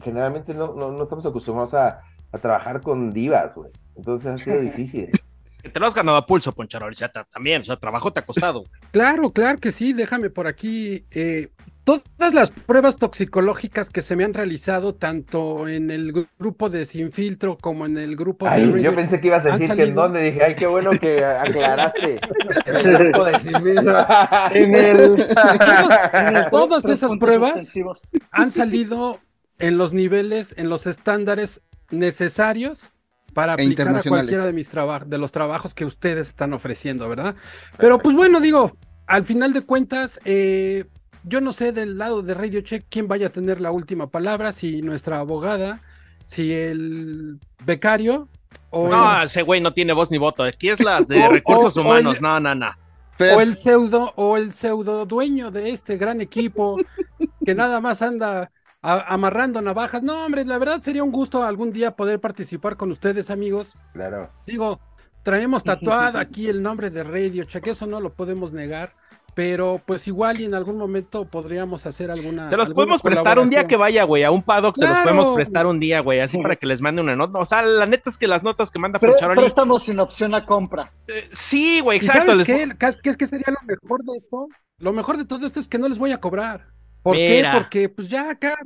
generalmente 0.00 0.54
no, 0.54 0.72
no, 0.74 1.02
estamos 1.02 1.26
acostumbrados 1.26 1.74
a, 1.74 2.00
a 2.30 2.38
trabajar 2.38 2.80
con 2.80 3.12
divas, 3.12 3.56
güey. 3.56 3.72
Entonces 3.96 4.34
ha 4.34 4.38
sido 4.38 4.60
difícil 4.60 5.10
te 5.72 5.80
lo 5.80 5.86
has 5.86 5.94
ganado 5.94 6.16
a 6.16 6.26
pulso, 6.26 6.52
Poncharo, 6.52 6.86
también, 7.32 7.62
o 7.62 7.64
sea, 7.64 7.76
trabajo 7.76 8.12
te 8.12 8.20
ha 8.20 8.26
costado. 8.26 8.64
Claro, 8.92 9.30
claro 9.30 9.58
que 9.58 9.72
sí, 9.72 9.92
déjame 9.92 10.30
por 10.30 10.46
aquí. 10.46 11.04
Eh, 11.10 11.50
todas 11.84 12.32
las 12.32 12.50
pruebas 12.50 12.96
toxicológicas 12.96 13.90
que 13.90 14.00
se 14.00 14.16
me 14.16 14.24
han 14.24 14.32
realizado, 14.32 14.94
tanto 14.94 15.68
en 15.68 15.90
el 15.90 16.28
grupo 16.38 16.70
de 16.70 16.86
Sin 16.86 17.12
Filtro 17.12 17.58
como 17.58 17.84
en 17.84 17.98
el 17.98 18.16
grupo 18.16 18.48
de. 18.48 18.82
yo 18.82 18.94
pensé 18.94 19.20
que 19.20 19.26
ibas 19.28 19.44
a 19.44 19.56
decir 19.56 19.76
que 19.76 19.84
en 19.84 19.94
dónde, 19.94 20.22
dije, 20.22 20.42
ay, 20.42 20.56
qué 20.56 20.66
bueno 20.66 20.92
que 20.92 21.24
aclaraste. 21.24 22.20
en 22.66 22.76
el 22.76 22.98
grupo 22.98 23.24
de 23.24 23.38
Sin 23.40 23.62
Filtro. 23.62 24.06
en 24.52 24.74
el. 24.74 25.26
todas 26.50 26.84
esas 26.86 27.12
pruebas 27.18 27.72
han 28.30 28.50
salido 28.50 29.20
en 29.58 29.76
los 29.76 29.92
niveles, 29.92 30.56
en 30.56 30.70
los 30.70 30.86
estándares 30.86 31.60
necesarios 31.90 32.92
para 33.36 33.52
e 33.52 33.54
aplicar 33.54 33.94
a 33.94 34.02
cualquiera 34.02 34.46
de 34.46 34.52
mis 34.54 34.70
trabajos, 34.70 35.10
de 35.10 35.18
los 35.18 35.30
trabajos 35.30 35.74
que 35.74 35.84
ustedes 35.84 36.28
están 36.28 36.54
ofreciendo, 36.54 37.06
¿verdad? 37.06 37.34
Pero 37.76 37.98
pues 37.98 38.16
bueno, 38.16 38.40
digo, 38.40 38.78
al 39.06 39.24
final 39.24 39.52
de 39.52 39.60
cuentas, 39.60 40.18
eh, 40.24 40.86
yo 41.22 41.42
no 41.42 41.52
sé 41.52 41.72
del 41.72 41.98
lado 41.98 42.22
de 42.22 42.32
Radio 42.32 42.62
Check 42.62 42.86
quién 42.88 43.08
vaya 43.08 43.26
a 43.26 43.30
tener 43.30 43.60
la 43.60 43.72
última 43.72 44.06
palabra, 44.06 44.52
si 44.52 44.80
nuestra 44.80 45.18
abogada, 45.18 45.82
si 46.24 46.50
el 46.50 47.38
becario 47.66 48.30
o 48.70 48.88
no, 48.88 49.22
ese 49.22 49.42
güey 49.42 49.60
no 49.60 49.74
tiene 49.74 49.92
voz 49.92 50.10
ni 50.10 50.16
voto. 50.16 50.42
Aquí 50.42 50.70
es 50.70 50.82
la 50.82 51.00
de 51.06 51.28
recursos 51.28 51.76
humanos. 51.76 52.22
no, 52.22 52.40
no, 52.40 52.54
no. 52.54 52.70
O 53.18 53.40
el 53.42 53.54
pseudo, 53.54 54.14
o 54.16 54.38
el 54.38 54.52
pseudo 54.52 55.04
dueño 55.04 55.50
de 55.50 55.70
este 55.70 55.98
gran 55.98 56.22
equipo 56.22 56.78
que 57.44 57.54
nada 57.54 57.82
más 57.82 58.00
anda 58.00 58.50
amarrando 58.86 59.60
navajas. 59.60 60.02
No, 60.02 60.24
hombre, 60.24 60.44
la 60.44 60.58
verdad 60.58 60.80
sería 60.80 61.02
un 61.02 61.12
gusto 61.12 61.42
algún 61.42 61.72
día 61.72 61.96
poder 61.96 62.20
participar 62.20 62.76
con 62.76 62.92
ustedes, 62.92 63.30
amigos. 63.30 63.74
Claro. 63.92 64.30
Digo, 64.46 64.80
traemos 65.22 65.64
tatuado 65.64 66.18
aquí 66.18 66.48
el 66.48 66.62
nombre 66.62 66.90
de 66.90 67.02
Radio 67.02 67.44
Check, 67.44 67.66
eso 67.68 67.86
no 67.86 68.00
lo 68.00 68.12
podemos 68.12 68.52
negar. 68.52 68.92
Pero 69.34 69.82
pues 69.84 70.08
igual 70.08 70.40
y 70.40 70.46
en 70.46 70.54
algún 70.54 70.78
momento 70.78 71.26
podríamos 71.26 71.84
hacer 71.84 72.10
alguna. 72.10 72.48
Se 72.48 72.56
los 72.56 72.70
podemos 72.70 73.02
prestar 73.02 73.38
un 73.38 73.50
día 73.50 73.66
que 73.66 73.76
vaya, 73.76 74.04
güey, 74.04 74.24
a 74.24 74.30
un 74.30 74.42
paddock, 74.42 74.76
se 74.78 74.88
los 74.88 74.98
podemos 75.00 75.34
prestar 75.34 75.66
un 75.66 75.78
día, 75.78 76.00
güey, 76.00 76.20
así 76.20 76.38
para 76.38 76.56
que 76.56 76.64
les 76.64 76.80
mande 76.80 77.02
una 77.02 77.14
nota. 77.16 77.38
O 77.38 77.44
sea, 77.44 77.60
la 77.62 77.84
neta 77.84 78.08
es 78.08 78.16
que 78.16 78.26
las 78.26 78.42
notas 78.42 78.70
que 78.70 78.78
manda 78.78 78.98
Pero, 78.98 79.14
Préstamos 79.34 79.82
sin 79.82 80.00
opción 80.00 80.34
a 80.34 80.46
compra. 80.46 80.90
Eh, 81.06 81.28
sí, 81.32 81.80
güey, 81.80 81.98
exacto. 81.98 82.32
¿Sabes 82.32 82.46
qué? 82.46 82.66
¿Qué 83.02 83.10
es 83.10 83.16
que 83.18 83.26
sería 83.26 83.48
lo 83.48 83.60
mejor 83.66 84.02
de 84.04 84.16
esto? 84.16 84.48
Lo 84.78 84.94
mejor 84.94 85.18
de 85.18 85.26
todo 85.26 85.46
esto 85.46 85.60
es 85.60 85.68
que 85.68 85.78
no 85.78 85.86
les 85.86 85.98
voy 85.98 86.12
a 86.12 86.18
cobrar. 86.18 86.68
¿Por 87.06 87.16
qué? 87.16 87.44
Porque 87.52 87.88
pues 87.88 88.08
ya 88.08 88.30
acá 88.30 88.58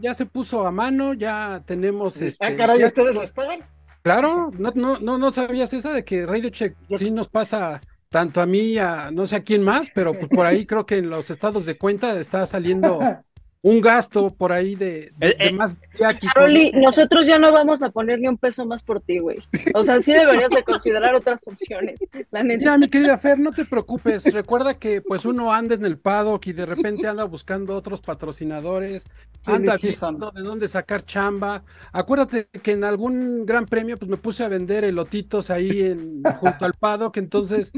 ya 0.00 0.14
se 0.14 0.24
puso 0.24 0.66
a 0.66 0.70
mano, 0.70 1.12
ya 1.12 1.62
tenemos 1.66 2.16
ah, 2.16 2.24
este. 2.24 2.46
Ah, 2.46 2.56
caray, 2.56 2.82
¿ustedes 2.82 3.14
las 3.14 3.32
pagan? 3.32 3.60
Claro, 4.00 4.50
no, 4.56 4.72
no, 4.74 4.98
no, 4.98 5.18
no 5.18 5.32
sabías 5.32 5.70
esa 5.74 5.92
de 5.92 6.02
que 6.02 6.24
Radio 6.24 6.48
Check 6.48 6.74
sí 6.96 7.10
nos 7.10 7.28
pasa 7.28 7.82
tanto 8.08 8.40
a 8.40 8.46
mí, 8.46 8.78
a 8.78 9.10
no 9.10 9.26
sé 9.26 9.36
a 9.36 9.42
quién 9.42 9.62
más, 9.62 9.90
pero 9.94 10.14
pues 10.14 10.28
por 10.28 10.46
ahí 10.46 10.64
creo 10.64 10.86
que 10.86 10.96
en 10.96 11.10
los 11.10 11.28
estados 11.28 11.66
de 11.66 11.76
cuenta 11.76 12.18
está 12.18 12.46
saliendo 12.46 13.00
un 13.64 13.80
gasto 13.80 14.28
por 14.28 14.52
ahí 14.52 14.74
de, 14.74 15.10
eh, 15.22 15.36
eh, 15.38 15.52
más 15.52 15.74
Charlie, 16.18 16.70
nosotros 16.72 17.26
ya 17.26 17.38
no 17.38 17.50
vamos 17.50 17.82
a 17.82 17.88
poner 17.88 18.20
ni 18.20 18.28
un 18.28 18.36
peso 18.36 18.66
más 18.66 18.82
por 18.82 19.00
ti, 19.00 19.20
güey. 19.20 19.38
O 19.72 19.82
sea, 19.84 20.02
sí 20.02 20.12
deberías 20.12 20.50
de 20.50 20.62
considerar 20.62 21.14
otras 21.14 21.48
opciones. 21.48 21.98
La 22.30 22.44
Mira, 22.44 22.76
mi 22.76 22.88
querida 22.88 23.16
Fer, 23.16 23.38
no 23.38 23.52
te 23.52 23.64
preocupes. 23.64 24.30
Recuerda 24.34 24.74
que 24.74 25.00
pues 25.00 25.24
uno 25.24 25.50
anda 25.50 25.76
en 25.76 25.86
el 25.86 25.96
paddock 25.96 26.46
y 26.48 26.52
de 26.52 26.66
repente 26.66 27.08
anda 27.08 27.24
buscando 27.24 27.74
otros 27.74 28.02
patrocinadores, 28.02 29.06
anda 29.46 29.78
viendo 29.78 30.30
de 30.30 30.42
dónde 30.42 30.68
sacar 30.68 31.02
chamba. 31.02 31.62
Acuérdate 31.90 32.48
que 32.62 32.72
en 32.72 32.84
algún 32.84 33.46
gran 33.46 33.64
premio 33.64 33.98
pues 33.98 34.10
me 34.10 34.18
puse 34.18 34.44
a 34.44 34.48
vender 34.48 34.84
elotitos 34.84 35.48
ahí 35.48 35.80
en, 35.80 36.22
junto 36.36 36.66
al 36.66 36.74
paddock, 36.74 37.16
entonces 37.16 37.72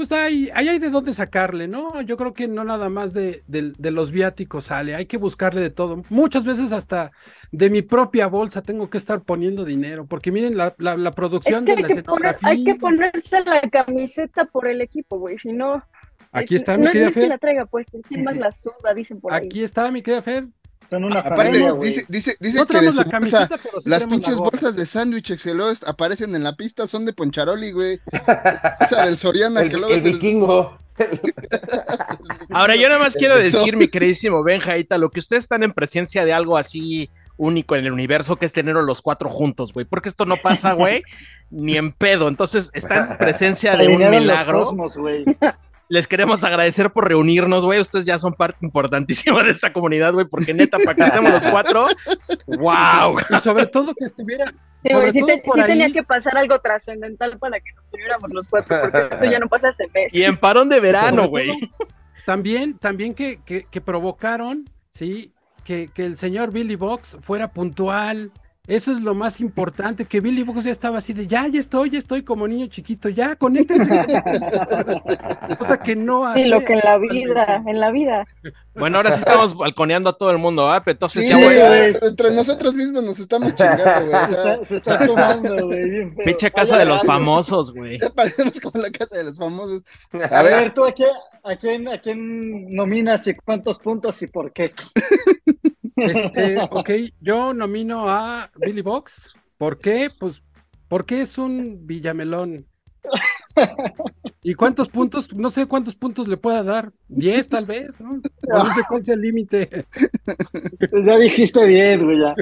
pues 0.00 0.12
ahí, 0.12 0.48
ahí 0.54 0.66
hay 0.66 0.78
de 0.78 0.88
dónde 0.88 1.12
sacarle, 1.12 1.68
¿no? 1.68 2.00
Yo 2.00 2.16
creo 2.16 2.32
que 2.32 2.48
no 2.48 2.64
nada 2.64 2.88
más 2.88 3.12
de, 3.12 3.42
de- 3.48 3.74
de 3.76 3.90
los 3.90 4.10
viáticos 4.12 4.64
sale, 4.64 4.94
hay 4.94 5.04
que 5.04 5.18
buscarle 5.18 5.60
de 5.60 5.68
todo. 5.68 6.02
Muchas 6.08 6.44
veces 6.44 6.72
hasta 6.72 7.10
de 7.52 7.68
mi 7.68 7.82
propia 7.82 8.26
bolsa 8.26 8.62
tengo 8.62 8.88
que 8.88 8.96
estar 8.96 9.20
poniendo 9.20 9.66
dinero, 9.66 10.06
porque 10.06 10.32
miren 10.32 10.56
la, 10.56 10.74
la, 10.78 10.96
la 10.96 11.10
Es 11.10 11.14
producción 11.14 11.66
que 11.66 11.72
de 11.72 11.76
hay 11.76 11.82
la 11.82 11.88
que, 11.88 12.02
poner, 12.02 12.36
hay 12.42 12.64
que 12.64 12.70
escenografía. 12.70 12.78
ponerse 12.78 13.40
la 13.44 13.60
camiseta 13.68 14.46
por 14.46 14.66
el 14.68 14.80
equipo, 14.80 15.18
güey. 15.18 15.38
Si 15.38 15.52
no, 15.52 15.82
Aquí 16.32 16.54
es- 16.54 16.62
está 16.62 16.78
no, 16.78 16.84
mi 16.84 16.92
querida 16.92 17.04
no 17.04 17.08
es 17.10 17.14
que 17.14 17.20
Fer, 17.20 17.28
la 17.28 17.38
traiga 17.38 17.66
puesta, 17.66 17.98
es 17.98 18.06
quien 18.06 18.24
más 18.24 18.38
la 18.38 18.52
suda, 18.52 18.94
dicen 18.94 19.20
por 19.20 19.34
ahí. 19.34 19.44
aquí 19.46 19.62
está 19.62 19.90
mi 19.90 20.00
querida 20.00 20.22
Fer. 20.22 20.46
Son 20.88 21.04
una 21.04 21.20
Aparte, 21.20 21.60
familia, 21.60 21.72
dice, 21.80 22.04
dice, 22.08 22.36
dice 22.40 22.58
No 22.58 22.66
que 22.66 22.72
de 22.74 22.78
traemos 22.80 22.94
su 22.96 23.00
la 23.00 23.04
bolsa, 23.04 23.38
camiseta, 23.38 23.60
pero 23.62 23.80
sí 23.80 23.88
las 23.90 24.02
la 24.02 24.08
pinches 24.08 24.36
bolsas 24.36 24.76
de 24.76 24.86
sándwiches 24.86 25.42
que 25.42 25.54
luego 25.54 25.72
aparecen 25.86 26.34
en 26.34 26.42
la 26.42 26.56
pista 26.56 26.86
son 26.86 27.04
de 27.06 27.12
Poncharoli, 27.12 27.70
güey. 27.70 28.00
Esa 28.80 29.04
del 29.04 29.16
Soriana, 29.16 29.60
El, 29.60 29.68
que 29.68 29.76
luego 29.76 29.94
el 29.94 30.02
del- 30.02 30.14
vikingo. 30.14 30.78
Ahora, 32.50 32.76
yo 32.76 32.88
nada 32.88 33.00
más 33.00 33.14
quiero 33.16 33.36
decir, 33.36 33.76
mi 33.76 33.88
queridísimo 33.88 34.42
Benja, 34.42 34.74
lo 34.98 35.10
que 35.10 35.20
ustedes 35.20 35.44
están 35.44 35.62
en 35.62 35.72
presencia 35.72 36.24
de 36.24 36.32
algo 36.32 36.56
así 36.56 37.10
único 37.36 37.74
en 37.74 37.86
el 37.86 37.92
universo, 37.92 38.36
que 38.36 38.44
es 38.44 38.52
tenerlos 38.52 38.84
los 38.84 39.00
cuatro 39.00 39.30
juntos, 39.30 39.72
güey, 39.72 39.86
porque 39.86 40.08
esto 40.10 40.26
no 40.26 40.36
pasa, 40.42 40.72
güey, 40.74 41.02
ni 41.50 41.76
en 41.76 41.92
pedo. 41.92 42.28
Entonces, 42.28 42.70
están 42.74 43.12
en 43.12 43.18
presencia 43.18 43.76
de 43.76 43.86
un 43.86 43.92
Alinearon 44.02 44.12
los 44.12 44.20
milagro. 44.22 44.62
cosmos, 44.64 44.96
güey. 44.98 45.24
Les 45.90 46.06
queremos 46.06 46.44
agradecer 46.44 46.90
por 46.92 47.08
reunirnos, 47.08 47.64
güey. 47.64 47.80
Ustedes 47.80 48.04
ya 48.06 48.16
son 48.18 48.32
parte 48.34 48.64
importantísima 48.64 49.42
de 49.42 49.50
esta 49.50 49.72
comunidad, 49.72 50.12
güey, 50.12 50.24
porque 50.24 50.54
neta, 50.54 50.78
para 50.78 50.94
que 50.94 51.02
estemos 51.02 51.32
los 51.32 51.46
cuatro, 51.46 51.88
wow. 52.46 53.18
Y 53.30 53.40
sobre 53.42 53.66
todo 53.66 53.92
que 53.98 54.04
estuviera, 54.04 54.54
Sí, 54.82 54.94
güey, 54.94 55.12
sí, 55.12 55.18
todo 55.20 55.26
te- 55.28 55.42
por 55.44 55.54
sí 55.56 55.60
ahí- 55.62 55.66
tenía 55.66 55.90
que 55.92 56.02
pasar 56.04 56.36
algo 56.38 56.58
trascendental 56.60 57.38
para 57.38 57.58
que 57.60 57.72
nos 57.74 57.88
uniéramos 57.92 58.30
los 58.32 58.46
cuatro, 58.48 58.78
porque 58.80 59.08
esto 59.10 59.26
ya 59.26 59.38
no 59.40 59.48
pasa 59.48 59.68
hace 59.68 59.88
meses. 59.92 60.14
Y 60.18 60.22
en 60.24 60.36
parón 60.36 60.68
de 60.68 60.78
verano, 60.80 61.28
güey. 61.28 61.50
También, 62.24 62.78
también 62.78 63.12
que, 63.14 63.40
que, 63.44 63.64
que 63.64 63.80
provocaron, 63.80 64.70
sí, 64.92 65.32
que, 65.64 65.90
que 65.92 66.06
el 66.06 66.16
señor 66.16 66.52
Billy 66.52 66.76
Box 66.76 67.16
fuera 67.20 67.48
puntual. 67.52 68.30
Eso 68.66 68.92
es 68.92 69.00
lo 69.00 69.14
más 69.14 69.40
importante, 69.40 70.04
que 70.04 70.20
Billy 70.20 70.42
Box 70.42 70.64
ya 70.64 70.70
estaba 70.70 70.98
así 70.98 71.12
de, 71.12 71.26
ya, 71.26 71.48
ya 71.48 71.58
estoy, 71.58 71.90
ya 71.90 71.98
estoy 71.98 72.22
como 72.22 72.46
niño 72.46 72.66
chiquito, 72.66 73.08
ya, 73.08 73.34
conéctense. 73.34 74.04
Cosa 75.58 75.78
que 75.82 75.96
no 75.96 76.26
hace. 76.26 76.44
Sí, 76.44 76.48
lo 76.50 76.64
que 76.64 76.74
en 76.74 76.80
la 76.80 76.98
vida, 76.98 77.62
en 77.66 77.80
la 77.80 77.90
vida. 77.90 78.26
Bueno, 78.74 78.98
ahora 78.98 79.12
sí 79.12 79.18
estamos 79.18 79.56
balconeando 79.56 80.10
a 80.10 80.12
todo 80.12 80.30
el 80.30 80.38
mundo, 80.38 80.70
¿ah? 80.70 80.82
Entonces 80.86 81.24
Sí, 81.24 81.30
ya 81.30 81.36
voy 81.36 81.54
a... 81.54 81.84
entre 81.86 82.30
nosotros 82.32 82.74
mismos 82.74 83.02
nos 83.02 83.18
estamos 83.18 83.54
chingando, 83.54 84.06
güey. 84.06 84.22
o 84.22 84.26
Se 84.26 84.32
está, 84.34 84.64
se 84.64 84.76
está 84.76 85.06
tomando, 85.06 85.66
güey. 85.66 86.14
Pinche 86.24 86.50
casa 86.52 86.78
de 86.78 86.84
los 86.84 87.02
famosos, 87.02 87.72
güey. 87.72 87.98
ya 87.98 88.10
parecemos 88.10 88.60
como 88.60 88.80
la 88.80 88.90
casa 88.90 89.16
de 89.16 89.24
los 89.24 89.38
famosos. 89.38 89.82
A 90.30 90.42
ver, 90.42 90.74
tú 90.74 90.84
a 90.84 90.92
quién, 90.92 91.10
a 91.42 91.56
quién, 91.56 91.88
a 91.88 92.00
quién 92.00 92.72
nominas 92.74 93.26
y 93.26 93.34
cuántos 93.34 93.78
puntos 93.78 94.22
y 94.22 94.26
por 94.26 94.52
qué. 94.52 94.72
Este, 96.00 96.58
ok, 96.70 96.90
yo 97.20 97.52
nomino 97.54 98.08
a 98.10 98.50
Billy 98.56 98.82
Box. 98.82 99.34
¿Por 99.58 99.78
qué? 99.78 100.08
Pues 100.18 100.42
porque 100.88 101.20
es 101.22 101.38
un 101.38 101.86
villamelón. 101.86 102.66
¿Y 104.42 104.54
cuántos 104.54 104.88
puntos? 104.88 105.34
No 105.34 105.50
sé 105.50 105.66
cuántos 105.66 105.94
puntos 105.96 106.26
le 106.28 106.36
pueda 106.36 106.62
dar. 106.62 106.92
¿Diez 107.08 107.48
tal 107.48 107.66
vez? 107.66 108.00
¿no? 108.00 108.12
O 108.52 108.58
no 108.64 108.72
sé 108.72 108.80
cuál 108.88 109.02
sea 109.04 109.14
el 109.14 109.20
límite. 109.20 109.86
Pues 110.90 111.06
ya 111.06 111.16
dijiste 111.18 111.64
bien, 111.66 112.02
güey, 112.04 112.18
ya. 112.20 112.34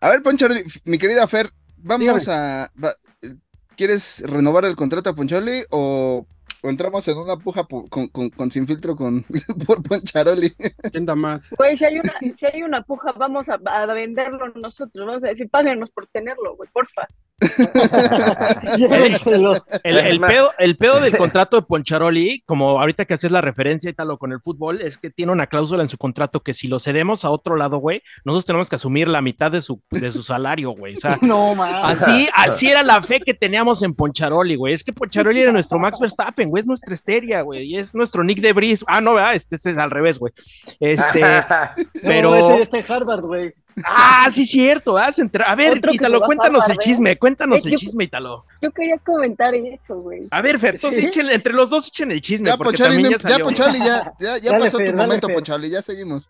A 0.00 0.08
ver, 0.10 0.22
Poncharoli, 0.22 0.62
mi 0.84 0.98
querida 0.98 1.26
Fer, 1.26 1.50
vamos 1.78 2.00
Dígame. 2.00 2.22
a. 2.28 2.70
va- 2.82 2.94
¿Quieres 3.76 4.22
renovar 4.26 4.64
el 4.66 4.76
contrato 4.76 5.10
a 5.10 5.14
Poncharoli 5.14 5.62
o, 5.70 6.26
o 6.62 6.68
entramos 6.70 7.06
en 7.08 7.18
una 7.18 7.36
puja 7.36 7.64
po- 7.64 7.88
con, 7.88 8.08
con, 8.08 8.30
con 8.30 8.50
sin 8.50 8.66
filtro 8.66 8.96
con, 8.96 9.24
por 9.66 9.82
Poncharoli? 9.82 10.52
¿Quién 10.90 11.04
da 11.06 11.14
más? 11.14 11.50
Güey, 11.56 11.76
si 11.76 11.84
hay 11.84 11.98
una, 12.00 12.12
si 12.36 12.46
hay 12.46 12.62
una 12.62 12.82
puja, 12.82 13.12
vamos 13.12 13.48
a, 13.48 13.54
a 13.54 13.86
venderlo 13.86 14.48
nosotros, 14.54 15.06
vamos 15.06 15.24
a 15.24 15.28
decir, 15.28 15.48
páguenos 15.50 15.90
por 15.90 16.06
tenerlo, 16.08 16.56
güey, 16.56 16.68
porfa. 16.72 17.06
El, 19.82 19.98
el 19.98 20.20
pedo, 20.20 20.50
el 20.58 20.76
pedo 20.76 21.00
del 21.00 21.16
contrato 21.16 21.56
de 21.56 21.62
Poncharoli, 21.62 22.42
como 22.46 22.80
ahorita 22.80 23.04
que 23.04 23.14
haces 23.14 23.30
la 23.30 23.40
referencia 23.40 23.90
y 23.90 23.92
tal, 23.92 24.10
o 24.10 24.18
con 24.18 24.32
el 24.32 24.40
fútbol, 24.40 24.80
es 24.80 24.98
que 24.98 25.10
tiene 25.10 25.32
una 25.32 25.46
cláusula 25.46 25.82
en 25.82 25.88
su 25.88 25.98
contrato 25.98 26.40
que 26.40 26.54
si 26.54 26.68
lo 26.68 26.78
cedemos 26.78 27.24
a 27.24 27.30
otro 27.30 27.56
lado, 27.56 27.78
güey, 27.78 28.02
nosotros 28.24 28.46
tenemos 28.46 28.68
que 28.68 28.76
asumir 28.76 29.08
la 29.08 29.22
mitad 29.22 29.50
de 29.50 29.62
su, 29.62 29.80
de 29.90 30.10
su 30.12 30.22
salario, 30.22 30.70
güey. 30.70 30.94
O 30.94 30.98
sea, 30.98 31.18
No, 31.22 31.54
mames. 31.54 31.74
así, 31.82 32.28
así 32.34 32.68
era 32.68 32.82
la 32.82 33.02
fe 33.02 33.20
que 33.20 33.34
teníamos 33.34 33.82
en 33.82 33.94
Poncharoli, 33.94 34.56
güey. 34.56 34.74
Es 34.74 34.84
que 34.84 34.92
Poncharoli 34.92 35.40
era 35.40 35.52
nuestro 35.52 35.78
Max 35.78 35.98
Verstappen, 35.98 36.50
güey, 36.50 36.60
es 36.62 36.66
nuestra 36.66 36.94
estrella, 36.94 37.42
güey, 37.42 37.64
y 37.64 37.78
es 37.78 37.94
nuestro 37.94 38.22
Nick 38.24 38.40
de 38.40 38.52
Bris. 38.52 38.84
Ah, 38.86 39.00
no, 39.00 39.14
¿verdad? 39.14 39.34
Este, 39.34 39.56
este 39.56 39.70
es 39.70 39.78
al 39.78 39.90
revés, 39.90 40.18
güey. 40.18 40.32
Este, 40.78 41.20
No, 41.20 41.94
ese 41.94 42.00
pero. 42.02 42.58
está 42.58 42.78
en 42.78 42.84
Harvard, 42.88 43.22
güey. 43.22 43.54
Ah, 43.84 44.28
sí, 44.30 44.44
cierto. 44.44 44.96
¿ah? 44.98 45.12
Se 45.12 45.22
entra- 45.22 45.46
A 45.46 45.54
ver, 45.54 45.80
Ítalo, 45.90 46.20
cuéntanos 46.20 46.68
el 46.68 46.74
¿eh? 46.74 46.78
chisme, 46.80 47.16
cuéntanos 47.18 47.58
Es 47.58 47.66
el 47.66 47.74
chisme, 47.74 48.04
Ítalo. 48.04 48.44
Yo 48.62 48.70
quería 48.72 48.98
comentar 48.98 49.54
eso, 49.54 49.96
güey. 50.00 50.28
A 50.30 50.42
ver, 50.42 50.58
Fer, 50.58 50.74
entonces 50.76 51.16
entre 51.16 51.52
los 51.54 51.70
dos 51.70 51.88
echen 51.88 52.10
el 52.12 52.20
chisme, 52.20 52.48
Ya, 52.48 52.56
también 52.56 53.02
no- 53.02 53.10
ya 53.10 53.18
ya, 53.72 53.84
ya, 53.84 54.12
ya, 54.18 54.38
ya 54.38 54.50
Dale, 54.52 54.64
pasó 54.64 54.78
Fer, 54.78 54.86
tu 54.90 54.96
dale, 54.96 55.06
momento, 55.06 55.26
Fer. 55.28 55.36
Ya 55.70 55.82
seguimos. 55.82 56.28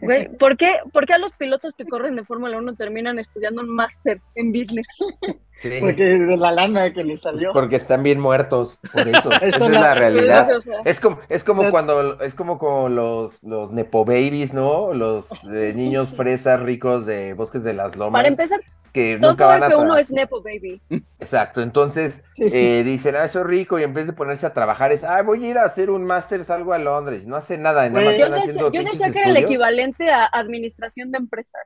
Güey, 0.00 0.28
¿por 0.38 0.56
qué, 0.56 0.76
por 0.92 1.06
qué 1.06 1.14
a 1.14 1.18
los 1.18 1.32
pilotos 1.32 1.74
que 1.76 1.84
corren 1.84 2.16
de 2.16 2.24
Fórmula 2.24 2.56
1 2.56 2.74
terminan 2.74 3.18
estudiando 3.18 3.60
un 3.62 3.68
máster 3.68 4.20
en 4.34 4.52
business? 4.52 4.86
Sí, 5.58 5.70
Porque 5.80 6.04
de 6.04 6.36
la 6.36 6.52
lana 6.52 6.92
que 6.92 7.04
le 7.04 7.16
salió. 7.16 7.52
porque 7.52 7.76
están 7.76 8.02
bien 8.02 8.20
muertos, 8.20 8.78
por 8.92 9.08
eso. 9.08 9.30
Esa 9.42 9.46
es 9.46 9.58
la, 9.60 9.68
la- 9.80 9.94
realidad. 9.94 10.56
O 10.56 10.60
sea, 10.60 10.80
Es 10.84 11.00
como, 11.00 11.18
es 11.28 11.42
como 11.44 11.62
La- 11.62 11.70
cuando, 11.70 12.20
es 12.20 12.34
como 12.34 12.58
con 12.58 12.94
los, 12.96 13.42
los 13.42 13.70
Nepo 13.72 14.04
Babies, 14.04 14.52
¿no? 14.52 14.92
Los 14.92 15.26
eh, 15.52 15.72
niños 15.76 16.10
fresas 16.10 16.60
ricos 16.60 17.06
de 17.06 17.32
Bosques 17.34 17.62
de 17.62 17.72
las 17.72 17.96
Lomas, 17.96 18.18
para 18.20 18.28
empezar, 18.28 18.60
que 18.92 19.18
nunca 19.18 19.36
todo 19.36 19.48
van 19.48 19.62
a 19.62 19.68
F1 19.68 19.86
tra- 19.94 20.00
es 20.00 20.10
Nepo 20.12 20.42
Baby. 20.42 20.82
Exacto, 21.18 21.62
entonces 21.62 22.22
Sí. 22.34 22.44
eh, 22.52 22.82
dicen, 22.84 23.16
ah, 23.16 23.26
soy 23.28 23.44
rico, 23.44 23.78
y 23.78 23.84
en 23.84 23.94
vez 23.94 24.06
de 24.06 24.12
ponerse 24.12 24.46
a 24.46 24.52
trabajar 24.52 24.92
es, 24.92 25.02
ah, 25.02 25.22
voy 25.22 25.44
a 25.44 25.48
ir 25.50 25.58
a 25.58 25.64
hacer 25.64 25.88
un 25.90 26.04
máster, 26.04 26.44
salgo 26.44 26.72
a 26.74 26.78
Londres, 26.78 27.24
no 27.26 27.36
hace 27.36 27.56
nada, 27.58 27.88
nada 27.88 27.92
más 27.94 28.04
Güey. 28.04 28.18
Yo 28.18 28.24
están 28.26 28.40
decía, 28.40 28.50
haciendo 28.52 28.72
yo 28.72 28.90
decía 28.90 29.10
que 29.10 29.18
era 29.20 29.30
el 29.30 29.36
equivalente 29.38 30.10
a 30.10 30.26
administración 30.26 31.10
de 31.10 31.18
empresas. 31.18 31.62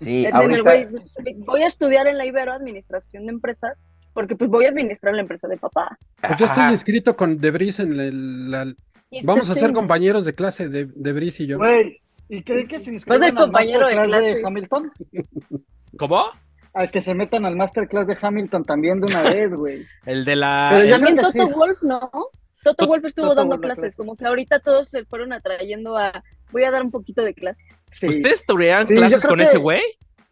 Sí, 0.00 0.26
en 0.26 0.34
ahorita, 0.34 0.62
pues, 0.90 1.14
voy 1.38 1.62
a 1.62 1.66
estudiar 1.66 2.06
en 2.06 2.18
la 2.18 2.26
Ibero 2.26 2.52
administración 2.52 3.26
de 3.26 3.32
empresas 3.32 3.78
porque 4.14 4.36
pues 4.36 4.50
voy 4.50 4.64
a 4.66 4.68
administrar 4.70 5.14
la 5.14 5.22
empresa 5.22 5.48
de 5.48 5.56
papá. 5.56 5.96
Pues 6.20 6.36
yo 6.38 6.44
estoy 6.46 6.64
inscrito 6.70 7.16
con 7.16 7.38
Debris 7.40 7.78
en 7.80 7.98
el- 7.98 8.50
la- 8.50 8.74
Y 9.10 9.24
Vamos 9.24 9.48
a 9.50 9.54
sí, 9.54 9.60
ser 9.60 9.72
compañeros 9.72 10.24
de 10.24 10.34
clase 10.34 10.68
de 10.68 10.86
Debris 10.94 11.38
y 11.40 11.46
yo. 11.46 11.58
Güey, 11.58 12.00
¿y 12.28 12.42
creen 12.42 12.66
que 12.66 12.78
se 12.78 12.86
Vas 12.90 12.94
inscriban 12.94 13.22
al 13.24 13.34
compañero 13.34 13.86
de 13.88 13.94
masterclass 13.94 14.20
de, 14.24 14.30
clase. 14.32 14.46
Hamilton? 14.46 14.92
¿Cómo? 15.98 16.22
Al 16.74 16.90
que 16.90 17.02
se 17.02 17.12
metan 17.14 17.44
al 17.44 17.56
masterclass 17.56 18.06
de 18.06 18.16
Hamilton 18.20 18.64
también 18.64 19.00
de 19.00 19.06
una 19.12 19.22
vez, 19.22 19.52
güey. 19.52 19.84
El 20.06 20.24
de 20.24 20.36
la. 20.36 20.70
Pero 20.72 20.90
También 20.90 21.16
Toto 21.16 21.30
sí. 21.32 21.38
Wolf, 21.54 21.82
¿no? 21.82 22.00
Toto 22.62 22.86
Tot- 22.86 22.88
Wolf 22.88 23.04
estuvo 23.04 23.26
Toto 23.28 23.36
dando 23.40 23.56
Wolf 23.56 23.60
da 23.62 23.66
clases, 23.66 23.80
clases. 23.82 23.96
como 23.96 24.16
que 24.16 24.24
ahorita 24.24 24.60
todos 24.60 24.88
se 24.88 25.04
fueron 25.04 25.32
atrayendo 25.34 25.96
a 25.98 26.22
voy 26.52 26.64
a 26.64 26.70
dar 26.70 26.82
un 26.82 26.90
poquito 26.90 27.22
de 27.22 27.34
clases. 27.34 27.64
Sí. 27.92 28.06
¿Ustedes 28.08 28.44
tuvieran 28.46 28.86
Sí, 28.86 28.94
clases 28.94 29.24
con 29.26 29.38
que- 29.38 29.44
ese 29.44 29.58
güey? 29.58 29.82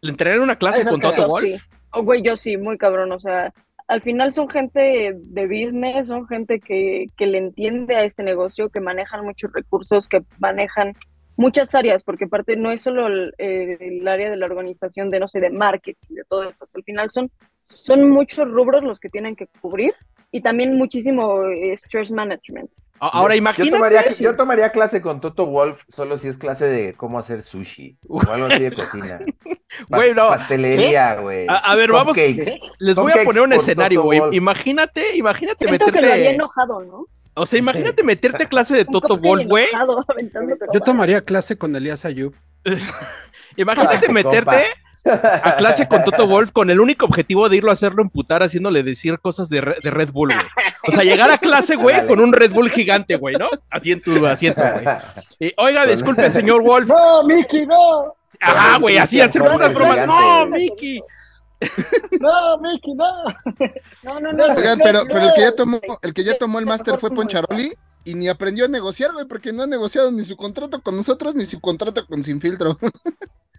¿Le 0.01 0.11
entrarían 0.11 0.41
una 0.41 0.55
clase 0.55 0.81
Eso 0.81 0.89
con 0.91 1.01
Toto 1.01 1.27
Wolf? 1.27 1.45
sí. 1.45 1.57
Oh, 1.93 2.03
güey, 2.03 2.21
yo 2.23 2.37
sí, 2.37 2.55
muy 2.57 2.77
cabrón, 2.77 3.11
o 3.11 3.19
sea, 3.19 3.53
al 3.87 4.01
final 4.01 4.31
son 4.31 4.47
gente 4.49 5.13
de 5.13 5.47
business, 5.47 6.07
son 6.07 6.25
gente 6.27 6.59
que, 6.61 7.07
que 7.17 7.27
le 7.27 7.37
entiende 7.37 7.95
a 7.97 8.03
este 8.05 8.23
negocio, 8.23 8.69
que 8.69 8.79
manejan 8.79 9.25
muchos 9.25 9.51
recursos, 9.51 10.07
que 10.07 10.21
manejan 10.39 10.95
muchas 11.35 11.75
áreas, 11.75 12.01
porque 12.03 12.25
aparte 12.25 12.55
no 12.55 12.71
es 12.71 12.81
solo 12.81 13.07
el, 13.07 13.33
eh, 13.37 13.77
el 13.81 14.07
área 14.07 14.29
de 14.29 14.37
la 14.37 14.45
organización 14.45 15.09
de, 15.11 15.19
no 15.19 15.27
sé, 15.27 15.39
de 15.41 15.49
marketing, 15.49 16.15
de 16.15 16.23
todo 16.29 16.43
esto, 16.49 16.65
al 16.73 16.83
final 16.83 17.09
son, 17.09 17.29
son 17.67 18.09
muchos 18.09 18.49
rubros 18.49 18.83
los 18.83 18.99
que 18.99 19.09
tienen 19.09 19.35
que 19.35 19.47
cubrir 19.59 19.93
y 20.31 20.41
también 20.41 20.77
muchísimo 20.77 21.43
eh, 21.47 21.73
stress 21.73 22.09
management. 22.11 22.69
Ahora 23.03 23.35
imagínate. 23.35 23.71
Yo 23.71 23.77
tomaría, 23.77 24.09
yo 24.11 24.35
tomaría 24.35 24.69
clase 24.71 25.01
con 25.01 25.19
Toto 25.21 25.47
Wolf 25.47 25.83
solo 25.89 26.19
si 26.19 26.27
es 26.27 26.37
clase 26.37 26.65
de 26.65 26.93
cómo 26.93 27.17
hacer 27.17 27.41
sushi 27.41 27.97
o 28.07 28.21
algo 28.29 28.45
así 28.45 28.59
de 28.63 28.71
cocina. 28.73 29.19
Güey, 29.87 30.13
no. 30.13 30.27
Pastelería, 30.27 31.15
güey. 31.15 31.47
A, 31.47 31.55
a 31.55 31.75
ver, 31.75 31.91
vamos. 31.93 32.15
Les 32.17 32.95
voy 32.97 33.13
a 33.13 33.23
poner 33.23 33.41
un 33.41 33.53
escenario, 33.53 34.01
güey. 34.03 34.21
Imagínate, 34.33 35.15
imagínate 35.15 35.65
Siento 35.65 35.85
que 35.85 35.91
lo 35.93 36.01
meterte. 36.01 36.29
enojado, 36.31 36.81
¿no? 36.81 37.05
O 37.35 37.45
sea, 37.45 37.57
imagínate 37.57 38.03
meterte 38.03 38.43
a 38.43 38.49
clase 38.49 38.75
de 38.75 38.83
Toto 38.83 39.17
Wolf, 39.17 39.47
güey. 39.47 39.67
Yo 40.73 40.81
tomaría 40.81 41.21
clase 41.21 41.57
con 41.57 41.73
Elías 41.75 42.03
Ayub. 42.03 42.35
Imagínate 43.55 44.07
Ah, 44.07 44.11
meterte 44.11 44.63
a 45.05 45.55
clase 45.57 45.87
con 45.87 46.03
Toto 46.03 46.27
Wolf 46.27 46.51
con 46.51 46.69
el 46.69 46.79
único 46.79 47.05
objetivo 47.05 47.49
de 47.49 47.57
irlo 47.57 47.71
a 47.71 47.73
hacerlo 47.73 48.01
emputar 48.03 48.43
haciéndole 48.43 48.83
decir 48.83 49.19
cosas 49.19 49.49
de, 49.49 49.61
Re- 49.61 49.77
de 49.81 49.89
Red 49.89 50.11
Bull, 50.11 50.33
güey. 50.33 50.45
O 50.87 50.91
sea, 50.91 51.03
llegar 51.03 51.29
a 51.29 51.37
clase, 51.37 51.75
güey, 51.75 52.07
con 52.07 52.19
un 52.19 52.33
Red 52.33 52.51
Bull 52.51 52.69
gigante, 52.69 53.15
güey, 53.15 53.35
¿no? 53.35 53.47
Así 53.69 53.91
en 53.91 54.01
tu 54.01 54.25
asiento, 54.25 54.61
güey. 54.61 54.85
Y, 55.39 55.53
Oiga, 55.57 55.85
disculpe, 55.85 56.29
señor 56.31 56.63
Wolf. 56.63 56.87
No, 56.87 57.23
Mickey, 57.23 57.65
no. 57.65 58.15
Ajá, 58.39 58.79
güey, 58.79 58.97
así 58.97 59.21
hacer 59.21 59.41
el 59.41 59.49
bromas. 59.49 59.71
gigante, 59.73 60.07
No. 60.07 60.45
Mickey. 60.47 61.01
No, 62.19 62.57
Miki, 62.57 62.93
no. 62.95 63.05
No, 64.03 64.19
no, 64.19 64.33
no. 64.33 64.45
Oigan, 64.45 64.79
no, 64.79 64.83
pero, 64.83 65.03
no, 65.03 65.07
pero 65.11 65.25
el 65.27 65.33
que 65.33 65.41
ya 65.41 65.55
tomó, 65.55 65.79
el 66.01 66.13
que 66.13 66.23
ya 66.23 66.37
tomó 66.37 66.57
el 66.59 66.65
máster 66.65 66.97
fue 66.97 67.11
Poncharoli 67.11 67.73
y 68.03 68.15
ni 68.15 68.27
aprendió 68.29 68.65
a 68.65 68.67
negociar, 68.67 69.11
güey, 69.13 69.25
porque 69.27 69.53
no 69.53 69.63
ha 69.63 69.67
negociado 69.67 70.11
ni 70.11 70.23
su 70.23 70.35
contrato 70.35 70.81
con 70.81 70.97
nosotros 70.97 71.35
ni 71.35 71.45
su 71.45 71.59
contrato 71.59 72.05
con 72.07 72.23
Sin 72.23 72.41
Filtro. 72.41 72.77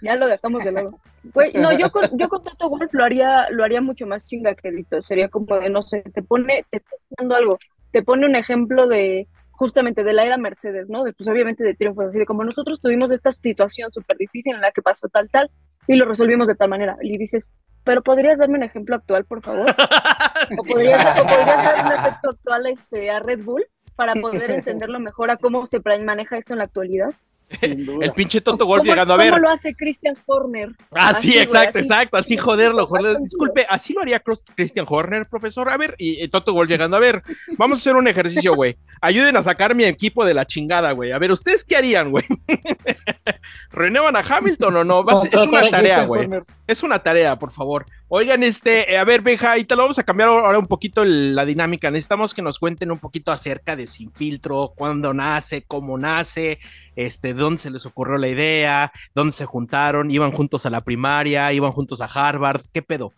Ya 0.02 0.16
lo 0.16 0.26
dejamos 0.26 0.64
de 0.64 0.72
lado. 0.72 0.98
Güey, 1.32 1.52
no, 1.54 1.72
yo 1.72 1.90
con, 1.90 2.02
yo 2.18 2.28
con 2.28 2.42
Toto 2.42 2.68
Wolf 2.68 2.92
lo 2.92 3.04
haría, 3.04 3.48
lo 3.50 3.64
haría 3.64 3.80
mucho 3.80 4.06
más 4.06 4.24
chinga 4.24 4.54
que 4.54 4.70
Dito. 4.70 5.00
Sería 5.00 5.28
como 5.28 5.58
de, 5.58 5.70
no 5.70 5.80
sé, 5.80 6.02
te 6.12 6.22
pone, 6.22 6.66
te 6.70 6.78
está 6.78 6.90
haciendo 7.12 7.36
algo, 7.36 7.58
te 7.92 8.02
pone 8.02 8.26
un 8.26 8.34
ejemplo 8.34 8.88
de, 8.88 9.28
justamente 9.52 10.02
de 10.02 10.12
la 10.12 10.24
era 10.24 10.36
Mercedes, 10.38 10.90
¿no? 10.90 11.04
De, 11.04 11.12
pues 11.12 11.28
obviamente 11.28 11.62
de 11.62 11.74
triunfos, 11.74 12.06
así 12.06 12.18
de 12.18 12.26
como 12.26 12.42
nosotros 12.42 12.80
tuvimos 12.80 13.12
esta 13.12 13.30
situación 13.30 13.92
súper 13.92 14.16
difícil 14.16 14.56
en 14.56 14.60
la 14.60 14.72
que 14.72 14.82
pasó 14.82 15.08
tal, 15.08 15.30
tal, 15.30 15.50
y 15.86 15.94
lo 15.94 16.04
resolvimos 16.04 16.48
de 16.48 16.56
tal 16.56 16.68
manera. 16.68 16.96
Y 17.00 17.16
dices, 17.16 17.48
pero 17.84 18.02
¿podrías 18.02 18.38
darme 18.38 18.58
un 18.58 18.64
ejemplo 18.64 18.96
actual, 18.96 19.24
por 19.24 19.42
favor? 19.42 19.66
¿O 20.58 20.64
podrías, 20.64 21.20
o 21.20 21.22
podrías 21.22 21.46
dar 21.46 21.86
un 21.86 21.92
efecto 21.92 22.30
actual 22.30 22.66
este, 22.66 23.10
a 23.10 23.20
Red 23.20 23.44
Bull 23.44 23.64
para 23.94 24.14
poder 24.14 24.50
entenderlo 24.50 24.98
mejor 24.98 25.30
a 25.30 25.36
cómo 25.36 25.66
se 25.66 25.80
maneja 26.02 26.38
esto 26.38 26.54
en 26.54 26.58
la 26.58 26.64
actualidad? 26.64 27.14
El 27.60 28.12
pinche 28.14 28.40
Toto 28.40 28.66
Wolf 28.66 28.80
¿Cómo- 28.82 28.90
llegando 28.92 29.14
a 29.14 29.16
ver. 29.16 29.30
¿Cómo 29.30 29.42
lo 29.42 29.50
hace 29.50 29.74
Christian 29.74 30.16
Horner? 30.26 30.70
Ah, 30.92 31.10
Así, 31.10 31.32
sí, 31.32 31.38
exacto, 31.38 31.78
así. 31.78 31.86
exacto, 31.88 32.16
así 32.16 32.36
joderlo, 32.36 32.86
joder. 32.86 33.18
Disculpe, 33.18 33.66
así 33.68 33.92
lo 33.92 34.00
haría 34.02 34.22
Christian 34.56 34.86
Horner, 34.88 35.26
profesor. 35.28 35.68
A 35.68 35.76
ver, 35.76 35.94
y, 35.98 36.22
y 36.22 36.28
Toto 36.28 36.52
Wolf 36.54 36.70
llegando, 36.70 36.96
a 36.96 37.00
ver, 37.00 37.22
vamos 37.58 37.78
a 37.78 37.80
hacer 37.80 37.96
un 37.96 38.08
ejercicio, 38.08 38.54
güey. 38.54 38.76
Ayuden 39.00 39.36
a 39.36 39.42
sacar 39.42 39.74
mi 39.74 39.84
equipo 39.84 40.24
de 40.24 40.34
la 40.34 40.46
chingada, 40.46 40.92
güey. 40.92 41.12
A 41.12 41.18
ver, 41.18 41.32
¿ustedes 41.32 41.64
qué 41.64 41.76
harían, 41.76 42.10
güey? 42.10 42.24
¿Renuevan 43.70 44.16
a 44.16 44.20
Hamilton 44.20 44.76
o 44.76 44.84
no? 44.84 45.04
Es 45.10 45.46
una 45.46 45.70
tarea, 45.70 46.04
güey. 46.04 46.22
Horner. 46.22 46.42
Es 46.66 46.82
una 46.82 46.98
tarea, 46.98 47.38
por 47.38 47.52
favor. 47.52 47.86
Oigan, 48.14 48.42
este, 48.42 48.92
eh, 48.92 48.98
a 48.98 49.04
ver, 49.04 49.22
Benja, 49.22 49.56
y 49.56 49.64
te 49.64 49.74
lo 49.74 49.84
vamos 49.84 49.98
a 49.98 50.02
cambiar 50.02 50.28
ahora 50.28 50.58
un 50.58 50.66
poquito 50.66 51.02
el- 51.02 51.34
la 51.34 51.46
dinámica. 51.46 51.90
Necesitamos 51.90 52.34
que 52.34 52.42
nos 52.42 52.58
cuenten 52.58 52.90
un 52.92 52.98
poquito 52.98 53.32
acerca 53.32 53.74
de 53.74 53.86
Sin 53.86 54.12
Filtro, 54.12 54.74
cuándo 54.76 55.14
nace, 55.14 55.62
cómo 55.66 55.96
nace, 55.96 56.58
este, 56.94 57.32
dónde 57.32 57.58
se 57.60 57.70
les 57.70 57.86
ocurrió 57.86 58.18
la 58.18 58.28
idea, 58.28 58.92
dónde 59.14 59.32
se 59.32 59.46
juntaron, 59.46 60.10
iban 60.10 60.30
juntos 60.30 60.66
a 60.66 60.70
la 60.70 60.82
primaria, 60.82 61.50
iban 61.54 61.72
juntos 61.72 62.02
a 62.02 62.04
Harvard, 62.04 62.60
¿qué 62.70 62.82
pedo? 62.82 63.14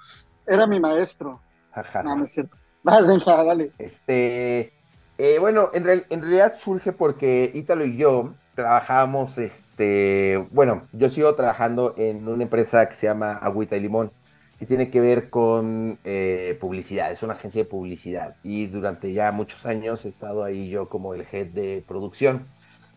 Era 0.46 0.64
mi 0.68 0.78
maestro. 0.78 1.40
Ajá. 1.72 2.04
No, 2.04 2.14
no 2.14 2.26
es 2.26 2.32
cierto. 2.32 2.56
Vas, 2.84 3.04
Benja, 3.04 3.42
dale. 3.42 3.72
Este, 3.78 4.72
eh, 5.18 5.38
bueno, 5.40 5.70
en, 5.74 5.82
real- 5.82 6.06
en 6.08 6.20
realidad 6.22 6.54
surge 6.54 6.92
porque 6.92 7.50
Ítalo 7.52 7.84
y 7.84 7.96
yo 7.96 8.32
trabajábamos, 8.54 9.38
este, 9.38 10.46
bueno, 10.52 10.86
yo 10.92 11.08
sigo 11.08 11.34
trabajando 11.34 11.94
en 11.96 12.28
una 12.28 12.44
empresa 12.44 12.88
que 12.88 12.94
se 12.94 13.08
llama 13.08 13.32
Agüita 13.32 13.76
y 13.76 13.80
Limón, 13.80 14.12
que 14.58 14.66
tiene 14.66 14.90
que 14.90 15.00
ver 15.00 15.30
con 15.30 15.98
eh, 16.04 16.56
publicidad, 16.60 17.10
es 17.10 17.22
una 17.22 17.34
agencia 17.34 17.62
de 17.62 17.68
publicidad. 17.68 18.36
Y 18.42 18.66
durante 18.66 19.12
ya 19.12 19.32
muchos 19.32 19.66
años 19.66 20.04
he 20.04 20.08
estado 20.08 20.44
ahí 20.44 20.68
yo 20.68 20.88
como 20.88 21.14
el 21.14 21.26
head 21.30 21.48
de 21.48 21.84
producción. 21.86 22.46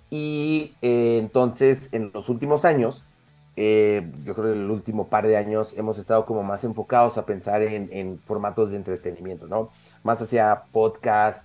Y 0.10 0.76
eh, 0.82 1.18
entonces, 1.20 1.90
en 1.94 2.12
los 2.14 2.30
últimos 2.30 2.64
años, 2.64 3.06
eh, 3.56 4.10
yo 4.24 4.36
creo 4.36 4.54
que 4.54 4.60
el 4.60 4.70
último 4.70 5.08
par 5.08 5.28
de 5.28 5.36
años 5.36 5.74
hemos 5.78 5.98
estado 5.98 6.26
como 6.26 6.44
más 6.44 6.64
enfocados 6.64 7.18
a 7.18 7.26
pensar 7.26 7.64
en, 7.64 8.20
formatos 8.26 8.70
de 8.70 8.78
entretenimiento, 8.78 9.48
¿no? 9.48 9.70
Más 10.04 10.22
hacia 10.22 10.64
podcast, 10.72 11.44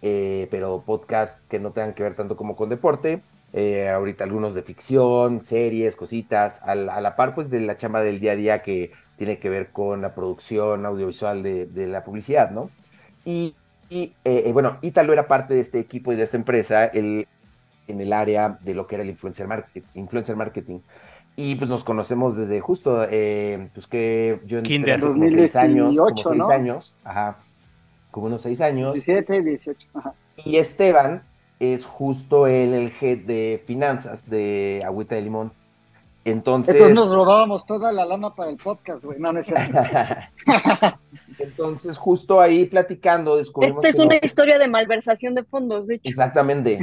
pero 0.00 0.82
podcast 0.84 1.40
que 1.48 1.58
no 1.58 1.72
tengan 1.72 1.94
que 1.94 2.02
ver 2.02 2.14
tanto 2.14 2.36
como 2.36 2.54
con 2.54 2.68
deporte. 2.68 3.22
Eh, 3.56 3.88
ahorita 3.88 4.24
algunos 4.24 4.52
de 4.56 4.62
ficción, 4.62 5.40
series, 5.40 5.94
cositas, 5.94 6.60
a 6.62 6.74
la, 6.74 6.96
a 6.96 7.00
la 7.00 7.14
par 7.14 7.36
pues 7.36 7.48
de 7.50 7.60
la 7.60 7.76
chamba 7.76 8.02
del 8.02 8.18
día 8.18 8.32
a 8.32 8.36
día 8.36 8.62
que 8.62 8.90
tiene 9.16 9.38
que 9.38 9.48
ver 9.48 9.70
con 9.70 10.02
la 10.02 10.12
producción 10.12 10.84
audiovisual 10.84 11.44
de, 11.44 11.66
de 11.66 11.86
la 11.86 12.02
publicidad, 12.02 12.50
¿no? 12.50 12.68
Y, 13.24 13.54
y, 13.88 14.12
eh, 14.24 14.42
eh, 14.46 14.52
bueno, 14.52 14.78
Ítalo 14.82 15.12
era 15.12 15.28
parte 15.28 15.54
de 15.54 15.60
este 15.60 15.78
equipo 15.78 16.12
y 16.12 16.16
de 16.16 16.24
esta 16.24 16.36
empresa 16.36 16.84
el, 16.86 17.28
en 17.86 18.00
el 18.00 18.12
área 18.12 18.58
de 18.60 18.74
lo 18.74 18.88
que 18.88 18.96
era 18.96 19.04
el 19.04 19.10
influencer, 19.10 19.46
market, 19.46 19.84
influencer 19.94 20.34
marketing. 20.34 20.80
Y 21.36 21.54
pues 21.54 21.70
nos 21.70 21.84
conocemos 21.84 22.36
desde 22.36 22.60
justo, 22.60 23.06
eh, 23.08 23.68
pues 23.72 23.86
que 23.86 24.40
yo 24.46 24.62
Kinder. 24.64 24.96
hace 24.96 25.06
como 25.06 25.28
seis 25.28 25.54
años, 25.54 25.96
como 25.96 26.08
2018, 26.08 26.28
seis 26.28 26.38
¿no? 26.38 26.48
años, 26.48 26.94
ajá, 27.04 27.38
como 28.10 28.26
unos 28.26 28.42
seis 28.42 28.60
años. 28.60 28.94
17, 28.94 29.42
18. 29.42 29.88
Ajá. 29.94 30.14
Y 30.44 30.56
Esteban 30.56 31.22
es 31.60 31.84
justo 31.84 32.46
él 32.46 32.74
el 32.74 32.92
head 33.00 33.18
de 33.18 33.62
finanzas 33.66 34.28
de 34.28 34.82
Agüita 34.84 35.14
de 35.14 35.22
Limón. 35.22 35.52
Entonces, 36.26 36.74
Entonces 36.74 36.96
nos 36.96 37.10
robábamos 37.10 37.66
toda 37.66 37.92
la 37.92 38.06
lana 38.06 38.34
para 38.34 38.48
el 38.50 38.56
podcast, 38.56 39.04
güey. 39.04 39.18
No, 39.20 39.30
no 39.30 39.40
es 39.40 39.46
cierto. 39.46 39.78
entonces 41.38 41.98
justo 41.98 42.40
ahí 42.40 42.64
platicando 42.64 43.36
descubrimos 43.36 43.76
Esta 43.84 43.88
es 43.90 43.96
que 43.96 44.02
una 44.02 44.14
no- 44.14 44.20
historia 44.22 44.58
de 44.58 44.68
malversación 44.68 45.34
de 45.34 45.44
fondos, 45.44 45.86
de 45.86 45.96
hecho. 45.96 46.08
Exactamente. 46.08 46.80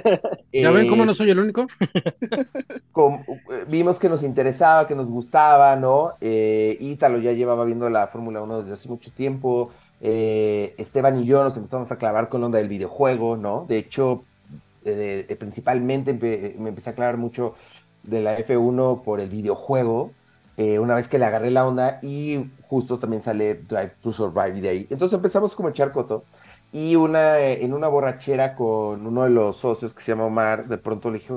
¿Ya 0.52 0.70
ven 0.70 0.88
cómo 0.88 1.02
Eh, 1.02 1.06
no 1.06 1.14
soy 1.14 1.30
el 1.30 1.40
único? 1.40 1.66
eh, 2.30 3.64
vimos 3.68 3.98
que 3.98 4.08
nos 4.08 4.22
interesaba, 4.22 4.86
que 4.86 4.94
nos 4.94 5.10
gustaba, 5.10 5.74
¿no? 5.74 6.12
Eh, 6.20 6.76
Ítalo 6.80 7.18
ya 7.18 7.32
llevaba 7.32 7.64
viendo 7.64 7.90
la 7.90 8.06
Fórmula 8.06 8.40
1 8.42 8.62
desde 8.62 8.74
hace 8.74 8.88
mucho 8.88 9.10
tiempo. 9.10 9.70
Eh, 10.00 10.74
Esteban 10.78 11.16
y 11.18 11.26
yo 11.26 11.42
nos 11.44 11.56
empezamos 11.56 11.90
a 11.90 11.98
clavar 11.98 12.28
con 12.28 12.40
la 12.40 12.46
onda 12.46 12.58
del 12.58 12.68
videojuego, 12.68 13.36
¿no? 13.36 13.66
De 13.68 13.78
hecho, 13.78 14.26
eh, 14.84 15.36
principalmente 15.38 16.14
me 16.58 16.68
empecé 16.70 16.90
a 16.90 16.94
clavar 16.94 17.16
mucho 17.16 17.54
de 18.02 18.20
la 18.20 18.38
F1 18.38 19.02
por 19.02 19.20
el 19.20 19.28
videojuego. 19.30 20.16
eh, 20.58 20.78
una 20.78 20.94
vez 20.94 21.06
que 21.08 21.18
le 21.18 21.26
agarré 21.26 21.50
la 21.50 21.66
onda 21.66 21.98
y 22.02 22.50
justo 22.62 22.98
también 22.98 23.20
sale 23.22 23.54
Drive 23.56 23.96
to 24.00 24.10
Survive 24.12 24.60
de 24.62 24.68
ahí. 24.70 24.86
Entonces 24.90 25.16
empezamos 25.16 25.54
como 25.54 25.68
a 25.68 25.70
echar 25.72 25.92
coto. 25.92 26.26
Y 26.72 26.96
una, 26.96 27.38
eh, 27.40 27.64
en 27.64 27.74
una 27.74 27.88
borrachera 27.88 28.54
con 28.54 29.06
uno 29.06 29.24
de 29.24 29.30
los 29.30 29.58
socios 29.58 29.94
que 29.94 30.02
se 30.02 30.12
llama 30.12 30.24
Omar, 30.26 30.66
de 30.68 30.78
pronto 30.78 31.10
le 31.10 31.18
dije, 31.18 31.34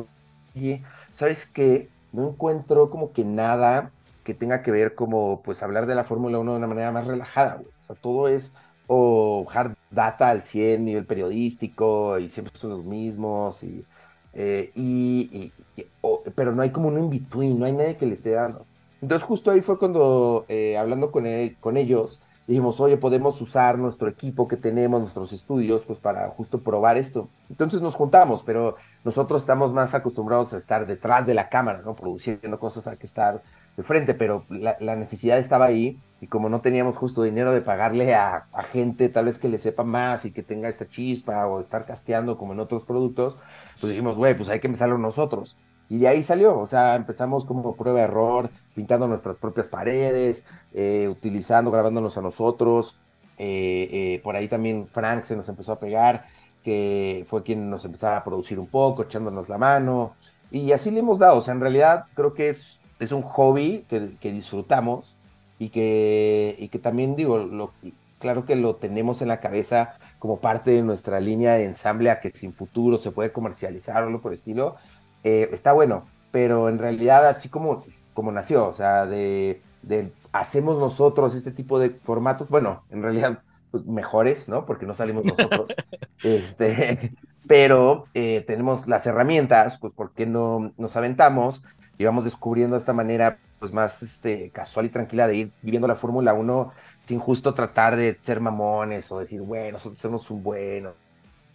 oye, 0.56 0.84
¿sabes 1.12 1.46
qué? 1.48 1.92
No 2.12 2.30
encuentro 2.30 2.90
como 2.90 3.12
que 3.14 3.24
nada 3.26 3.94
que 4.24 4.34
tenga 4.34 4.62
que 4.64 4.72
ver 4.72 4.96
como 4.96 5.42
pues 5.44 5.62
hablar 5.64 5.86
de 5.86 5.96
la 5.96 6.04
Fórmula 6.04 6.40
1 6.40 6.52
de 6.54 6.58
una 6.58 6.68
manera 6.68 6.92
más 6.92 7.08
relajada, 7.08 7.56
güey. 7.56 7.74
Sea, 7.90 7.96
todo 8.02 8.28
es 8.28 8.54
o 8.88 9.48
hard 9.54 9.76
data 9.90 10.30
al 10.30 10.44
100, 10.44 10.86
nivel 10.86 11.06
periodístico, 11.06 12.18
y 12.20 12.30
siempre 12.30 12.54
son 12.58 12.72
los 12.72 12.86
mismos, 12.86 13.64
y, 13.64 13.86
eh, 14.34 14.72
y- 14.76 15.54
y- 15.78 15.82
y- 15.82 15.88
o- 16.02 16.24
pero 16.36 16.54
no 16.54 16.62
hay 16.64 16.72
como 16.72 16.88
un 16.90 16.98
in-between, 17.00 17.60
no 17.60 17.66
hay 17.66 17.74
nadie 17.74 17.98
que 17.98 18.06
le 18.08 18.14
esté 18.16 18.32
dando. 18.32 18.68
Entonces 19.02 19.26
justo 19.28 19.52
ahí 19.52 19.62
fue 19.62 19.80
cuando, 19.80 20.46
eh, 20.50 20.78
hablando 20.78 21.12
con, 21.12 21.26
él- 21.26 21.58
con 21.60 21.78
ellos, 21.78 22.22
dijimos, 22.48 22.80
oye, 22.80 22.98
podemos 22.98 23.40
usar 23.42 23.78
nuestro 23.78 24.08
equipo 24.10 24.48
que 24.48 24.58
tenemos, 24.58 25.00
nuestros 25.02 25.34
estudios, 25.34 25.86
pues 25.86 26.00
para 26.00 26.30
justo 26.30 26.64
probar 26.64 26.98
esto. 26.98 27.32
Entonces 27.50 27.82
nos 27.82 27.96
juntamos, 27.96 28.44
pero 28.44 28.76
nosotros 29.04 29.42
estamos 29.44 29.72
más 29.74 29.94
acostumbrados 29.94 30.54
a 30.54 30.58
estar 30.58 30.86
detrás 30.88 31.28
de 31.28 31.36
la 31.36 31.50
cámara, 31.50 31.82
¿no? 31.84 31.96
Produciendo 31.96 32.60
cosas 32.60 32.88
a 32.88 32.98
que 32.98 33.06
estar 33.06 33.44
de 33.80 33.84
frente, 33.84 34.14
pero 34.14 34.46
la, 34.50 34.76
necesidad 34.98 35.40
estaba 35.40 35.66
ahí 35.66 36.02
y 36.20 36.28
como 36.28 36.50
no 36.50 36.60
teníamos 36.60 36.98
justo 36.98 37.24
dinero 37.24 37.54
de 37.54 37.62
pagarle 37.62 38.14
a, 38.14 38.46
gente 38.74 39.08
tal 39.08 39.26
vez 39.26 39.40
que 39.40 39.48
le 39.48 39.58
sepa 39.58 39.86
más 39.86 40.26
y 40.26 40.32
que 40.32 40.44
tenga 40.44 40.68
esta 40.68 40.90
chispa 40.90 41.48
o 41.48 41.62
estar 41.62 41.86
casteando 41.86 42.38
como 42.38 42.52
en 42.52 42.60
otros 42.60 42.84
productos, 42.84 43.38
pues 43.80 43.92
dijimos, 43.92 44.18
güey, 44.18 44.36
pues 44.36 44.50
hay 44.50 44.60
que 44.60 44.68
empezarlo 44.68 44.98
nosotros. 44.98 45.56
Y 45.88 45.98
de 46.00 46.10
ahí 46.10 46.24
salió, 46.24 46.60
o 46.60 46.68
sea, 46.68 46.96
empezamos 46.96 47.46
como 47.46 47.74
prueba 47.78 48.02
error, 48.02 48.50
pintando 48.76 49.08
nuestras 49.08 49.38
propias 49.38 49.68
paredes, 49.68 50.44
eh, 50.74 51.08
utilizando, 51.10 51.72
grabándonos 51.72 52.18
a 52.18 52.22
nosotros. 52.22 53.00
eh, 53.38 53.88
eh, 53.92 54.22
por 54.22 54.36
ahí 54.36 54.50
también 54.50 54.90
Frank 54.90 55.24
se 55.24 55.38
nos 55.38 55.48
empezó 55.48 55.72
a 55.72 55.80
pegar, 55.80 56.26
que 56.66 57.26
fue 57.30 57.44
quien 57.44 57.70
nos 57.70 57.86
empezaba 57.86 58.18
a 58.18 58.24
producir 58.26 58.60
un 58.60 58.68
poco, 58.68 59.04
echándonos 59.04 59.48
la 59.48 59.58
mano. 59.58 60.16
Y 60.52 60.74
así 60.74 60.92
le 60.92 61.00
hemos 61.00 61.20
dado, 61.20 61.38
o 61.38 61.42
sea, 61.42 61.54
en 61.54 61.62
realidad 61.62 62.06
creo 62.14 62.34
que 62.34 62.50
es, 62.50 62.80
es 63.00 63.12
un 63.12 63.22
hobby 63.22 63.86
que, 63.90 64.16
que 64.20 64.32
disfrutamos 64.32 65.16
y 65.58 65.70
que, 65.70 66.56
y 66.60 66.70
que 66.70 66.80
también 66.80 67.16
digo, 67.16 67.38
lo, 67.38 67.72
claro 68.20 68.46
que 68.46 68.56
lo 68.56 68.76
tenemos 68.76 69.22
en 69.22 69.30
la 69.30 69.40
cabeza 69.40 69.98
como 70.20 70.40
parte 70.40 70.72
de 70.72 70.82
nuestra 70.84 71.20
línea 71.20 71.56
de 71.56 71.66
ensamble 71.66 72.12
a 72.12 72.20
que 72.20 72.32
sin 72.32 72.54
futuro 72.54 72.98
se 72.98 73.12
puede 73.12 73.32
comercializar 73.32 74.04
o 74.04 74.08
algo 74.08 74.22
por 74.22 74.34
el 74.34 74.38
estilo, 74.38 74.76
eh, 75.24 75.50
está 75.52 75.72
bueno, 75.72 76.06
pero 76.32 76.70
en 76.70 76.78
realidad 76.78 77.28
así 77.28 77.50
como, 77.50 77.84
como 78.14 78.32
nació, 78.32 78.68
o 78.68 78.74
sea, 78.74 79.06
de, 79.06 79.62
de 79.82 80.12
hacemos 80.32 80.78
nosotros 80.78 81.36
este 81.36 81.52
tipo 81.52 81.80
de 81.80 81.90
formatos, 81.90 82.50
bueno, 82.50 82.84
en 82.90 83.02
realidad 83.02 83.40
pues, 83.72 83.86
mejores, 83.86 84.48
¿no? 84.50 84.66
Porque 84.66 84.86
no 84.86 84.94
salimos 84.94 85.26
nosotros, 85.26 85.74
este, 86.24 87.14
pero 87.48 88.04
eh, 88.14 88.44
tenemos 88.46 88.88
las 88.88 89.08
herramientas, 89.08 89.78
pues 89.80 89.94
¿por 89.94 90.12
qué 90.12 90.26
no 90.26 90.72
nos 90.78 90.96
aventamos 90.96 91.64
y 92.00 92.06
vamos 92.06 92.24
descubriendo 92.24 92.78
esta 92.78 92.94
manera 92.94 93.38
pues 93.60 93.74
más 93.74 94.02
este, 94.02 94.50
casual 94.52 94.86
y 94.86 94.90
tranquila 94.90 95.28
de 95.28 95.36
ir 95.36 95.52
viviendo 95.62 95.88
la 95.88 95.98
Fórmula 95.98 96.34
1 96.34 96.72
sin 97.06 97.20
justo 97.20 97.54
tratar 97.54 97.98
de 97.98 98.18
ser 98.22 98.40
mamones 98.40 99.12
o 99.12 99.20
decir, 99.20 99.42
bueno, 99.42 99.74
nosotros 99.74 100.00
somos 100.00 100.32
un 100.32 100.42
bueno. 100.42 100.92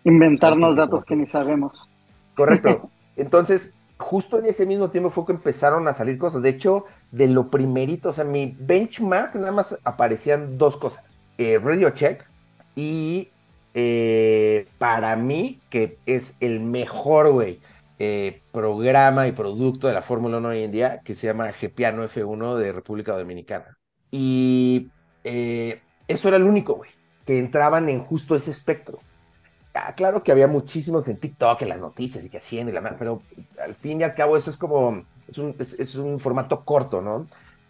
Inventarnos 0.04 0.76
datos 0.76 1.04
que 1.06 1.16
ni 1.16 1.26
sabemos. 1.26 1.88
Correcto. 2.36 2.90
Entonces, 3.16 3.72
justo 3.96 4.38
en 4.38 4.44
ese 4.44 4.66
mismo 4.66 4.90
tiempo 4.90 5.08
fue 5.08 5.24
que 5.24 5.32
empezaron 5.32 5.88
a 5.88 5.94
salir 5.94 6.18
cosas. 6.18 6.42
De 6.42 6.50
hecho, 6.50 6.84
de 7.10 7.28
lo 7.28 7.50
primerito, 7.50 8.10
o 8.10 8.12
sea, 8.12 8.24
mi 8.24 8.54
benchmark 8.58 9.36
nada 9.36 9.52
más 9.52 9.78
aparecían 9.84 10.58
dos 10.58 10.76
cosas. 10.76 11.02
Eh, 11.38 11.58
Radio 11.58 11.88
Check 11.90 12.22
y 12.76 13.30
eh, 13.72 14.66
para 14.76 15.16
mí, 15.16 15.60
que 15.70 15.96
es 16.04 16.36
el 16.40 16.60
mejor, 16.60 17.32
güey, 17.32 17.60
eh, 17.98 18.42
programa 18.52 19.26
y 19.28 19.32
producto 19.32 19.86
de 19.86 19.94
la 19.94 20.02
Fórmula 20.02 20.38
1 20.38 20.48
hoy 20.48 20.62
en 20.62 20.72
día, 20.72 21.00
que 21.04 21.14
se 21.14 21.26
llama 21.26 21.52
GPano 21.52 22.04
F1 22.04 22.56
de 22.56 22.72
República 22.72 23.16
Dominicana. 23.16 23.76
Y 24.10 24.90
eso 25.22 26.28
era 26.28 26.36
el 26.36 26.42
único, 26.42 26.74
güey, 26.74 26.90
que 27.24 27.38
entraban 27.38 27.88
en 27.88 28.04
justo 28.04 28.36
ese 28.36 28.50
espectro. 28.50 29.00
Ah, 29.74 29.92
claro 29.96 30.22
que 30.22 30.30
había 30.30 30.46
muchísimos 30.46 31.08
en 31.08 31.18
TikTok, 31.18 31.62
en 31.62 31.70
las 31.70 31.80
noticias 31.80 32.24
y 32.24 32.30
que 32.30 32.38
hacían 32.38 32.68
y 32.68 32.72
la 32.72 32.96
pero 32.96 33.22
al 33.60 33.74
fin 33.74 34.00
y 34.00 34.04
al 34.04 34.14
cabo 34.14 34.36
esto 34.36 34.52
es 34.52 34.56
como, 34.56 35.04
es 35.26 35.36
un, 35.36 35.56
es, 35.58 35.96
un 35.96 36.20
formato 36.20 36.64
corto, 36.64 37.02
¿no? 37.02 37.26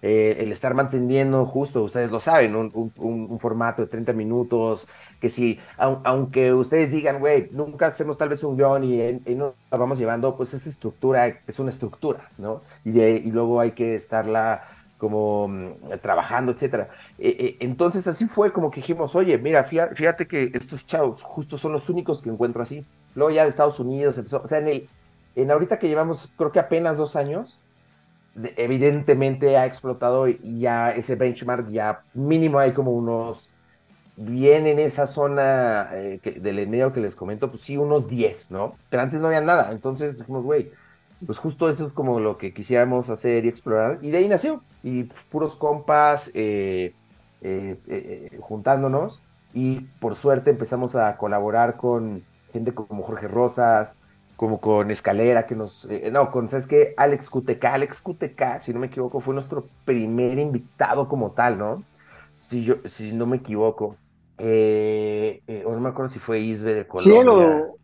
Eh, 0.06 0.42
el 0.42 0.52
estar 0.52 0.74
manteniendo 0.74 1.46
justo, 1.46 1.82
ustedes 1.82 2.10
lo 2.10 2.20
saben, 2.20 2.54
un, 2.54 3.38
formato 3.38 3.80
de 3.80 3.88
30 3.88 4.12
minutos, 4.12 4.86
que 5.18 5.30
si, 5.30 5.58
aunque 5.78 6.52
ustedes 6.52 6.92
digan, 6.92 7.20
güey, 7.20 7.48
nunca 7.52 7.86
hacemos 7.86 8.18
tal 8.18 8.28
vez 8.28 8.44
un 8.44 8.58
guion 8.58 8.84
y, 8.84 9.00
y 9.00 9.34
no 9.34 9.54
la 9.70 9.78
vamos 9.78 9.98
llevando, 9.98 10.36
pues 10.36 10.52
esa 10.52 10.68
estructura 10.68 11.26
es 11.46 11.58
una 11.58 11.70
estructura, 11.70 12.28
¿no? 12.36 12.60
Y, 12.84 12.90
de, 12.90 13.12
y 13.12 13.30
luego 13.30 13.60
hay 13.60 13.70
que 13.70 13.94
estarla 13.94 14.68
como 14.98 15.48
mm, 15.48 15.98
trabajando, 16.02 16.52
etcétera. 16.52 16.90
Eh, 17.18 17.36
eh, 17.38 17.56
entonces 17.60 18.06
así 18.06 18.26
fue 18.26 18.52
como 18.52 18.70
que 18.70 18.82
dijimos, 18.82 19.14
oye, 19.14 19.38
mira, 19.38 19.64
fíjate, 19.64 20.26
que 20.26 20.50
estos 20.52 20.86
chavos 20.86 21.22
justo 21.22 21.56
son 21.56 21.72
los 21.72 21.88
únicos 21.88 22.20
que 22.20 22.28
encuentro 22.28 22.62
así. 22.62 22.84
Luego 23.14 23.30
ya 23.30 23.44
de 23.44 23.48
Estados 23.48 23.80
Unidos 23.80 24.18
empezó, 24.18 24.42
o 24.42 24.46
sea, 24.46 24.58
en 24.58 24.68
el, 24.68 24.88
en 25.34 25.50
ahorita 25.50 25.78
que 25.78 25.88
llevamos 25.88 26.30
creo 26.36 26.52
que 26.52 26.60
apenas 26.60 26.98
dos 26.98 27.16
años, 27.16 27.58
evidentemente 28.56 29.56
ha 29.56 29.66
explotado 29.66 30.26
ya 30.28 30.90
ese 30.90 31.14
benchmark 31.14 31.68
ya 31.68 32.02
mínimo 32.14 32.58
hay 32.58 32.72
como 32.72 32.92
unos, 32.92 33.50
bien 34.16 34.66
en 34.66 34.78
esa 34.78 35.06
zona 35.06 35.90
eh, 35.92 36.20
del 36.40 36.58
enero 36.58 36.92
que 36.92 37.00
les 37.00 37.14
comento, 37.14 37.50
pues 37.50 37.62
sí, 37.62 37.76
unos 37.76 38.08
10, 38.08 38.50
¿no? 38.50 38.76
Pero 38.90 39.02
antes 39.02 39.20
no 39.20 39.26
había 39.28 39.40
nada, 39.40 39.70
entonces 39.72 40.18
dijimos, 40.18 40.44
güey, 40.44 40.70
pues 41.26 41.38
justo 41.38 41.68
eso 41.68 41.86
es 41.86 41.92
como 41.92 42.20
lo 42.20 42.38
que 42.38 42.52
quisiéramos 42.52 43.10
hacer 43.10 43.44
y 43.44 43.48
explorar. 43.48 43.98
Y 44.02 44.10
de 44.10 44.18
ahí 44.18 44.28
nació. 44.28 44.62
Y 44.82 45.04
puros 45.30 45.56
compas 45.56 46.30
eh, 46.34 46.94
eh, 47.40 48.38
juntándonos. 48.40 49.22
Y 49.52 49.80
por 50.00 50.16
suerte 50.16 50.50
empezamos 50.50 50.96
a 50.96 51.16
colaborar 51.16 51.76
con 51.76 52.24
gente 52.52 52.74
como 52.74 53.02
Jorge 53.02 53.28
Rosas, 53.28 53.98
como 54.36 54.60
con 54.60 54.90
Escalera, 54.90 55.46
que 55.46 55.54
nos. 55.54 55.88
no, 56.10 56.30
con, 56.30 56.48
¿sabes 56.48 56.66
qué? 56.66 56.94
Alex 56.96 57.30
QTK. 57.30 57.64
Alex 57.64 58.00
QTK, 58.00 58.62
si 58.62 58.72
no 58.72 58.80
me 58.80 58.86
equivoco, 58.86 59.20
fue 59.20 59.34
nuestro 59.34 59.66
primer 59.84 60.38
invitado 60.38 61.08
como 61.08 61.32
tal, 61.32 61.58
¿no? 61.58 61.82
Si, 62.48 62.64
yo, 62.64 62.76
si 62.86 63.12
no 63.12 63.26
me 63.26 63.36
equivoco. 63.36 63.96
o 64.38 65.72
no 65.72 65.80
me 65.80 65.88
acuerdo 65.88 66.08
si 66.08 66.18
fue 66.18 66.40
Isbe 66.40 66.74
de 66.74 66.86
Colombia. 66.86 67.74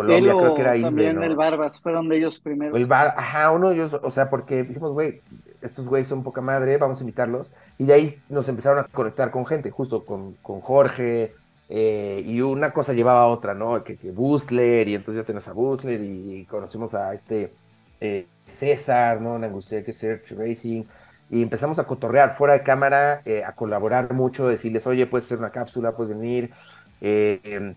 Colombia, 0.00 0.34
creo 0.34 0.54
que 0.54 0.60
era 0.62 0.76
Isbe, 0.76 0.88
También 0.88 1.22
el 1.22 1.36
Barbas, 1.36 1.78
fueron 1.80 2.08
de 2.08 2.16
ellos 2.16 2.38
primero. 2.38 2.74
El 2.74 2.86
Bar, 2.86 3.14
ajá, 3.16 3.50
uno 3.50 3.68
de 3.68 3.74
ellos, 3.74 3.96
o 4.02 4.10
sea, 4.10 4.30
porque 4.30 4.62
dijimos, 4.62 4.92
güey, 4.92 5.20
estos 5.60 5.86
güeyes 5.86 6.08
son 6.08 6.22
poca 6.22 6.40
madre, 6.40 6.78
vamos 6.78 6.98
a 6.98 7.02
invitarlos. 7.02 7.52
Y 7.78 7.84
de 7.84 7.92
ahí 7.92 8.22
nos 8.28 8.48
empezaron 8.48 8.78
a 8.78 8.84
conectar 8.84 9.30
con 9.30 9.44
gente, 9.44 9.70
justo 9.70 10.04
con, 10.04 10.34
con 10.42 10.60
Jorge, 10.60 11.34
eh, 11.72 12.24
y 12.26 12.40
una 12.40 12.72
cosa 12.72 12.92
llevaba 12.94 13.22
a 13.22 13.26
otra, 13.28 13.54
¿no? 13.54 13.84
Que, 13.84 13.96
que 13.96 14.10
Bustler, 14.10 14.88
y 14.88 14.96
entonces 14.96 15.22
ya 15.22 15.26
tenemos 15.26 15.46
a 15.46 15.52
Bustler, 15.52 16.00
y, 16.02 16.44
conocimos 16.46 16.94
a 16.96 17.14
este 17.14 17.52
eh, 18.00 18.26
César, 18.48 19.20
¿no? 19.20 19.36
Angustia 19.36 19.84
que 19.84 19.92
Search 19.92 20.32
Racing, 20.32 20.82
y 21.30 21.42
empezamos 21.42 21.78
a 21.78 21.86
cotorrear 21.86 22.32
fuera 22.32 22.54
de 22.54 22.62
cámara, 22.64 23.22
eh, 23.24 23.44
a 23.44 23.54
colaborar 23.54 24.12
mucho, 24.12 24.48
decirles, 24.48 24.84
oye, 24.88 25.06
puedes 25.06 25.26
hacer 25.26 25.38
una 25.38 25.50
cápsula, 25.50 25.92
puedes 25.92 26.18
venir, 26.18 26.50
em, 27.00 27.76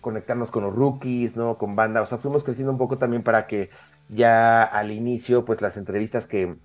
conectarnos 0.00 0.50
con 0.50 0.64
los 0.64 0.74
rookies, 0.74 1.36
¿no? 1.36 1.58
Con 1.58 1.76
banda, 1.76 2.00
o 2.02 2.06
sea, 2.06 2.18
fuimos 2.18 2.44
creciendo 2.44 2.72
un 2.72 2.78
poco 2.78 2.96
también 2.98 3.22
para 3.22 3.46
que 3.46 3.68
ya 4.08 4.62
al 4.62 4.90
inicio, 4.90 5.44
pues 5.44 5.60
las 5.60 5.76
entrevistas 5.76 6.26
que, 6.26 6.56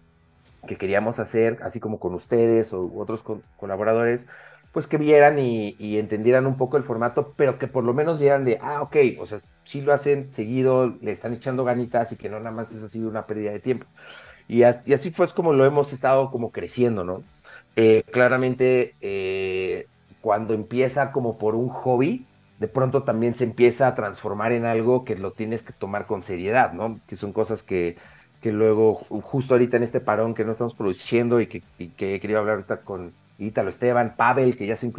que 0.68 0.78
queríamos 0.78 1.20
hacer, 1.20 1.60
así 1.62 1.80
como 1.82 2.00
con 2.00 2.14
ustedes 2.14 2.74
o 2.74 2.90
otros 2.96 3.22
colaboradores, 3.58 4.28
pues 4.72 4.88
que 4.88 4.98
vieran 4.98 5.40
y, 5.40 5.76
entendieran 5.98 6.48
un 6.48 6.58
poco 6.58 6.78
el 6.78 6.84
formato, 6.84 7.34
pero 7.36 7.60
que 7.60 7.68
por 7.68 7.84
lo 7.84 7.94
menos 7.94 8.20
vieran 8.20 8.46
de, 8.46 8.60
ah, 8.62 8.82
ok, 8.82 8.96
o 9.20 9.26
sea, 9.26 9.40
sí 9.64 9.82
lo 9.82 9.94
hacen 9.94 10.34
seguido, 10.34 10.96
le 11.02 11.12
están 11.12 11.34
echando 11.34 11.64
ganitas 11.64 12.12
y 12.12 12.16
que 12.16 12.30
no 12.30 12.40
nada 12.40 12.52
más 12.52 12.72
es 12.72 12.84
así 12.84 13.00
una 13.04 13.26
pérdida 13.28 13.52
de 13.52 13.60
tiempo. 13.60 13.86
Y, 14.48 14.64
así 14.64 15.12
fue 15.12 15.28
como 15.30 15.54
lo 15.54 15.66
hemos 15.66 15.94
estado 15.94 16.32
como 16.32 16.52
creciendo, 16.52 17.04
¿no? 17.04 17.24
claramente 18.12 18.96
cuando 20.22 20.54
empieza 20.54 21.12
como 21.12 21.38
por 21.38 21.56
un 21.56 21.70
hobby, 21.70 22.26
de 22.60 22.68
pronto 22.68 23.04
también 23.04 23.36
se 23.36 23.44
empieza 23.44 23.88
a 23.88 23.96
transformar 23.96 24.52
en 24.52 24.66
algo 24.66 25.04
que 25.04 25.16
lo 25.16 25.32
tienes 25.32 25.64
que 25.64 25.74
tomar 25.74 26.06
con 26.06 26.22
seriedad, 26.22 26.74
¿no? 26.74 27.00
Que 27.08 27.18
son 27.18 27.34
cosas 27.34 27.64
que, 27.64 27.98
que 28.40 28.52
luego, 28.52 28.94
justo 28.96 29.56
ahorita 29.56 29.78
en 29.78 29.84
este 29.84 30.00
parón 30.00 30.36
que 30.36 30.46
no 30.46 30.52
estamos 30.52 30.76
produciendo 30.76 31.42
y 31.42 31.48
que, 31.48 31.64
y 31.80 31.88
que 31.90 32.14
he 32.14 32.20
querido 32.20 32.40
hablar 32.40 32.58
ahorita 32.58 32.82
con 32.82 33.14
Ítalo 33.42 33.70
Esteban, 33.70 34.16
Pavel, 34.16 34.56
que 34.56 34.68
ya 34.68 34.76
se, 34.76 34.92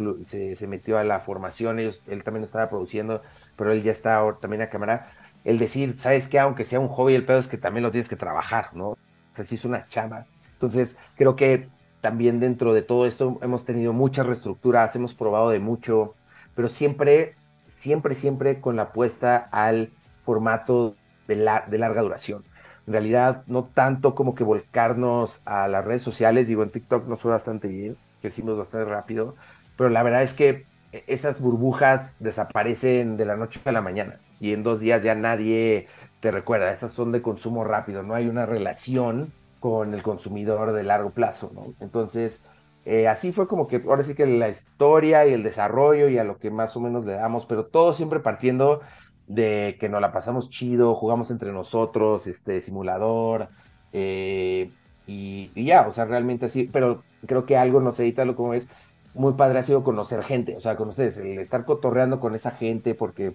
se, 0.55 0.67
metió 0.67 0.97
a 0.97 1.03
la 1.03 1.21
formación, 1.21 1.79
ellos, 1.79 2.03
él 2.07 2.23
también 2.23 2.43
estaba 2.43 2.69
produciendo, 2.69 3.21
pero 3.55 3.71
él 3.71 3.83
ya 3.83 3.91
está 3.91 4.21
también 4.41 4.61
a 4.61 4.69
cámara. 4.69 5.07
El 5.45 5.59
decir, 5.59 5.95
¿sabes 5.99 6.27
qué? 6.27 6.39
Aunque 6.39 6.65
sea 6.65 6.79
un 6.79 6.89
hobby, 6.89 7.15
el 7.15 7.25
pedo 7.25 7.39
es 7.39 7.47
que 7.47 7.57
también 7.57 7.83
lo 7.83 7.91
tienes 7.91 8.09
que 8.09 8.15
trabajar, 8.15 8.75
¿no? 8.75 8.89
O 8.89 8.97
sea, 9.35 9.45
sí 9.45 9.55
es 9.55 9.65
una 9.65 9.87
chamba. 9.87 10.25
Entonces, 10.53 10.97
creo 11.15 11.35
que 11.35 11.69
también 12.01 12.41
dentro 12.41 12.73
de 12.73 12.81
todo 12.81 13.05
esto 13.05 13.39
hemos 13.41 13.65
tenido 13.65 13.93
muchas 13.93 14.25
reestructuras, 14.25 14.95
hemos 14.95 15.13
probado 15.13 15.49
de 15.49 15.59
mucho, 15.59 16.15
pero 16.53 16.67
siempre, 16.67 17.35
siempre, 17.69 18.13
siempre 18.13 18.59
con 18.59 18.75
la 18.75 18.83
apuesta 18.83 19.47
al 19.51 19.89
formato 20.25 20.95
de, 21.29 21.35
de 21.35 21.77
larga 21.77 22.01
duración. 22.01 22.43
En 22.87 22.93
realidad, 22.93 23.43
no 23.47 23.63
tanto 23.63 24.15
como 24.15 24.35
que 24.35 24.43
volcarnos 24.43 25.41
a 25.45 25.69
las 25.69 25.85
redes 25.85 26.01
sociales, 26.01 26.47
digo, 26.47 26.63
en 26.63 26.71
TikTok 26.71 27.07
nos 27.07 27.21
fue 27.21 27.31
bastante 27.31 27.69
bien, 27.69 27.97
crecimos 28.23 28.57
bastante 28.57 28.89
rápido, 28.89 29.35
pero 29.77 29.89
la 29.89 30.01
verdad 30.01 30.23
es 30.23 30.33
que 30.33 30.65
esas 31.07 31.41
burbujas 31.41 32.15
desaparecen 32.21 33.17
de 33.17 33.25
la 33.25 33.35
noche 33.35 33.59
a 33.65 33.71
la 33.73 33.81
mañana 33.81 34.19
y 34.39 34.53
en 34.53 34.63
dos 34.63 34.79
días 34.79 35.03
ya 35.03 35.13
nadie 35.13 35.87
te 36.21 36.31
recuerda, 36.31 36.71
esas 36.71 36.93
son 36.93 37.11
de 37.11 37.21
consumo 37.21 37.65
rápido, 37.65 38.01
no 38.01 38.15
hay 38.15 38.29
una 38.29 38.45
relación 38.45 39.33
con 39.59 39.93
el 39.93 40.03
consumidor 40.03 40.71
de 40.71 40.83
largo 40.83 41.09
plazo, 41.09 41.51
¿no? 41.53 41.73
Entonces, 41.81 42.43
eh, 42.85 43.09
así 43.09 43.33
fue 43.33 43.47
como 43.47 43.67
que 43.67 43.83
ahora 43.85 44.03
sí 44.03 44.15
que 44.15 44.25
la 44.25 44.47
historia 44.47 45.27
y 45.27 45.33
el 45.33 45.43
desarrollo 45.43 46.07
y 46.07 46.17
a 46.17 46.23
lo 46.23 46.37
que 46.37 46.49
más 46.49 46.77
o 46.77 46.79
menos 46.79 47.03
le 47.05 47.13
damos, 47.13 47.45
pero 47.45 47.65
todo 47.65 47.93
siempre 47.93 48.21
partiendo 48.21 48.79
de 49.27 49.75
que 49.81 49.89
nos 49.89 49.99
la 49.99 50.13
pasamos 50.13 50.49
chido, 50.49 50.95
jugamos 50.95 51.29
entre 51.29 51.51
nosotros, 51.51 52.27
este 52.27 52.61
simulador, 52.61 53.49
eh, 53.91 54.71
y, 55.07 55.51
ya, 55.65 55.87
o 55.87 55.93
sea, 55.93 56.05
realmente 56.05 56.45
así, 56.45 56.69
pero 56.71 57.03
creo 57.25 57.45
que 57.45 57.57
algo, 57.57 57.79
no 57.79 57.91
sé, 57.91 58.13
lo 58.25 58.35
como 58.35 58.53
es, 58.53 58.67
muy 59.13 59.33
padre 59.33 59.59
ha 59.59 59.63
sido 59.63 59.83
conocer 59.83 60.23
gente, 60.23 60.55
o 60.57 60.61
sea, 60.61 60.75
conocer, 60.75 61.13
el 61.21 61.39
estar 61.39 61.65
cotorreando 61.65 62.19
con 62.19 62.35
esa 62.35 62.51
gente, 62.51 62.95
porque, 62.95 63.33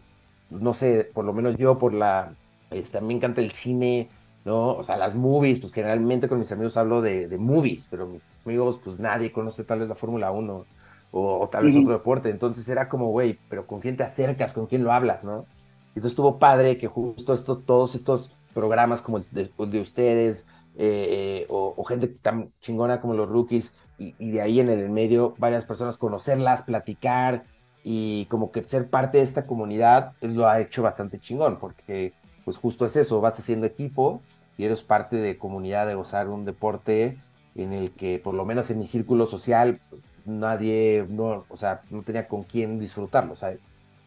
no 0.51 0.75
sé, 0.75 1.11
por 1.13 1.25
lo 1.25 1.33
menos 1.33 1.57
yo 1.57 1.79
por 1.79 1.95
la, 1.95 2.35
este, 2.71 3.01
me 3.01 3.15
encanta 3.15 3.41
el 3.41 3.53
cine, 3.53 4.09
¿no? 4.45 4.73
O 4.75 4.83
sea, 4.83 4.97
las 4.97 5.15
movies, 5.15 5.61
pues 5.61 5.73
generalmente 5.73 6.29
con 6.29 6.39
mis 6.39 6.51
amigos 6.53 6.77
hablo 6.77 7.01
de, 7.01 7.29
de 7.29 7.39
movies, 7.39 7.87
pero 7.91 8.07
mis 8.07 8.25
amigos, 8.45 8.81
pues 8.83 8.99
nadie 8.99 9.33
conoce 9.33 9.65
tal 9.65 9.81
vez 9.81 9.89
la 9.89 9.95
Fórmula 9.95 10.31
1 10.33 10.65
o, 11.11 11.49
tal 11.51 11.65
vez 11.65 11.77
otro 11.77 11.93
deporte. 11.93 12.31
Entonces 12.31 12.69
era 12.69 12.89
como, 12.89 13.09
güey, 13.11 13.39
pero 13.49 13.67
¿con 13.67 13.81
quién 13.81 13.97
te 13.97 14.03
acercas? 14.03 14.53
¿Con 14.53 14.67
quién 14.67 14.85
lo 14.85 14.93
hablas, 14.93 15.25
no? 15.25 15.47
Entonces 15.89 16.13
estuvo 16.13 16.39
padre 16.39 16.79
que 16.79 16.87
justo 16.87 17.33
esto, 17.33 17.59
todos 17.59 17.95
estos 17.95 18.31
programas 18.55 19.03
como 19.03 19.21
de, 19.21 19.81
ustedes 19.81 20.47
eh, 20.81 21.45
o, 21.49 21.83
gente 21.85 22.07
tan 22.07 22.53
chingona 22.61 23.01
como 23.01 23.15
los 23.15 23.29
rookies 23.29 23.75
y, 23.99 24.15
y, 24.19 24.31
de 24.31 24.41
ahí 24.41 24.61
en 24.61 24.69
el 24.69 24.89
medio 24.91 25.35
varias 25.39 25.65
personas 25.65 25.99
conocerlas, 25.99 26.63
platicar 26.63 27.45
y 27.83 28.27
como 28.27 28.53
que 28.53 28.63
ser 28.63 28.89
parte 28.89 29.19
de 29.19 29.25
esta 29.25 29.45
comunidad 29.47 30.13
lo 30.21 30.49
ha 30.49 30.61
hecho 30.61 30.83
bastante 30.83 31.19
chingón 31.19 31.59
porque 31.59 32.13
pues 32.45 32.59
justo 32.59 32.87
es 32.87 32.95
eso, 32.97 33.21
vas 33.21 33.39
haciendo 33.39 33.67
equipo 33.67 34.23
y 34.57 34.65
eres 34.65 34.83
parte 34.83 35.17
de 35.17 35.37
comunidad 35.37 35.87
de 35.89 35.95
gozar 35.95 36.29
un 36.29 36.45
deporte 36.45 37.19
en 37.57 37.73
el 37.73 37.91
que 37.91 38.21
por 38.21 38.35
lo 38.35 38.45
menos 38.45 38.71
en 38.71 38.79
mi 38.79 38.87
círculo 38.87 39.27
social 39.27 39.81
nadie, 40.29 41.07
no, 41.09 41.45
o 41.49 41.57
sea, 41.57 41.83
no 41.91 42.03
tenía 42.03 42.29
con 42.29 42.45
quién 42.45 42.79
disfrutarlo, 42.79 43.35
¿sabes? 43.35 43.59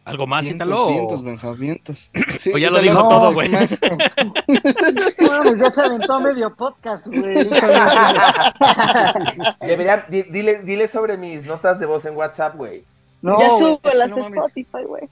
¿Algo 0.04 0.26
más, 0.26 0.46
Ítalo? 0.48 0.88
Vientos, 0.88 1.22
Benjamientos. 1.22 2.10
Sí, 2.38 2.50
o 2.52 2.58
ya 2.58 2.70
lo 2.70 2.80
dijo 2.80 3.08
todo, 3.08 3.32
güey. 3.32 3.50
ya 5.56 5.70
se 5.70 5.82
aventó 5.82 6.20
medio 6.20 6.54
podcast, 6.54 7.06
güey. 7.06 7.34
dile, 10.30 10.62
dile 10.62 10.88
sobre 10.88 11.16
mis 11.16 11.44
notas 11.44 11.80
de 11.80 11.86
voz 11.86 12.04
en 12.04 12.16
WhatsApp, 12.16 12.56
güey. 12.56 12.84
No, 13.20 13.38
ya 13.38 13.50
subo 13.52 13.80
las 13.94 14.16
Spotify, 14.16 14.84
güey. 14.86 15.08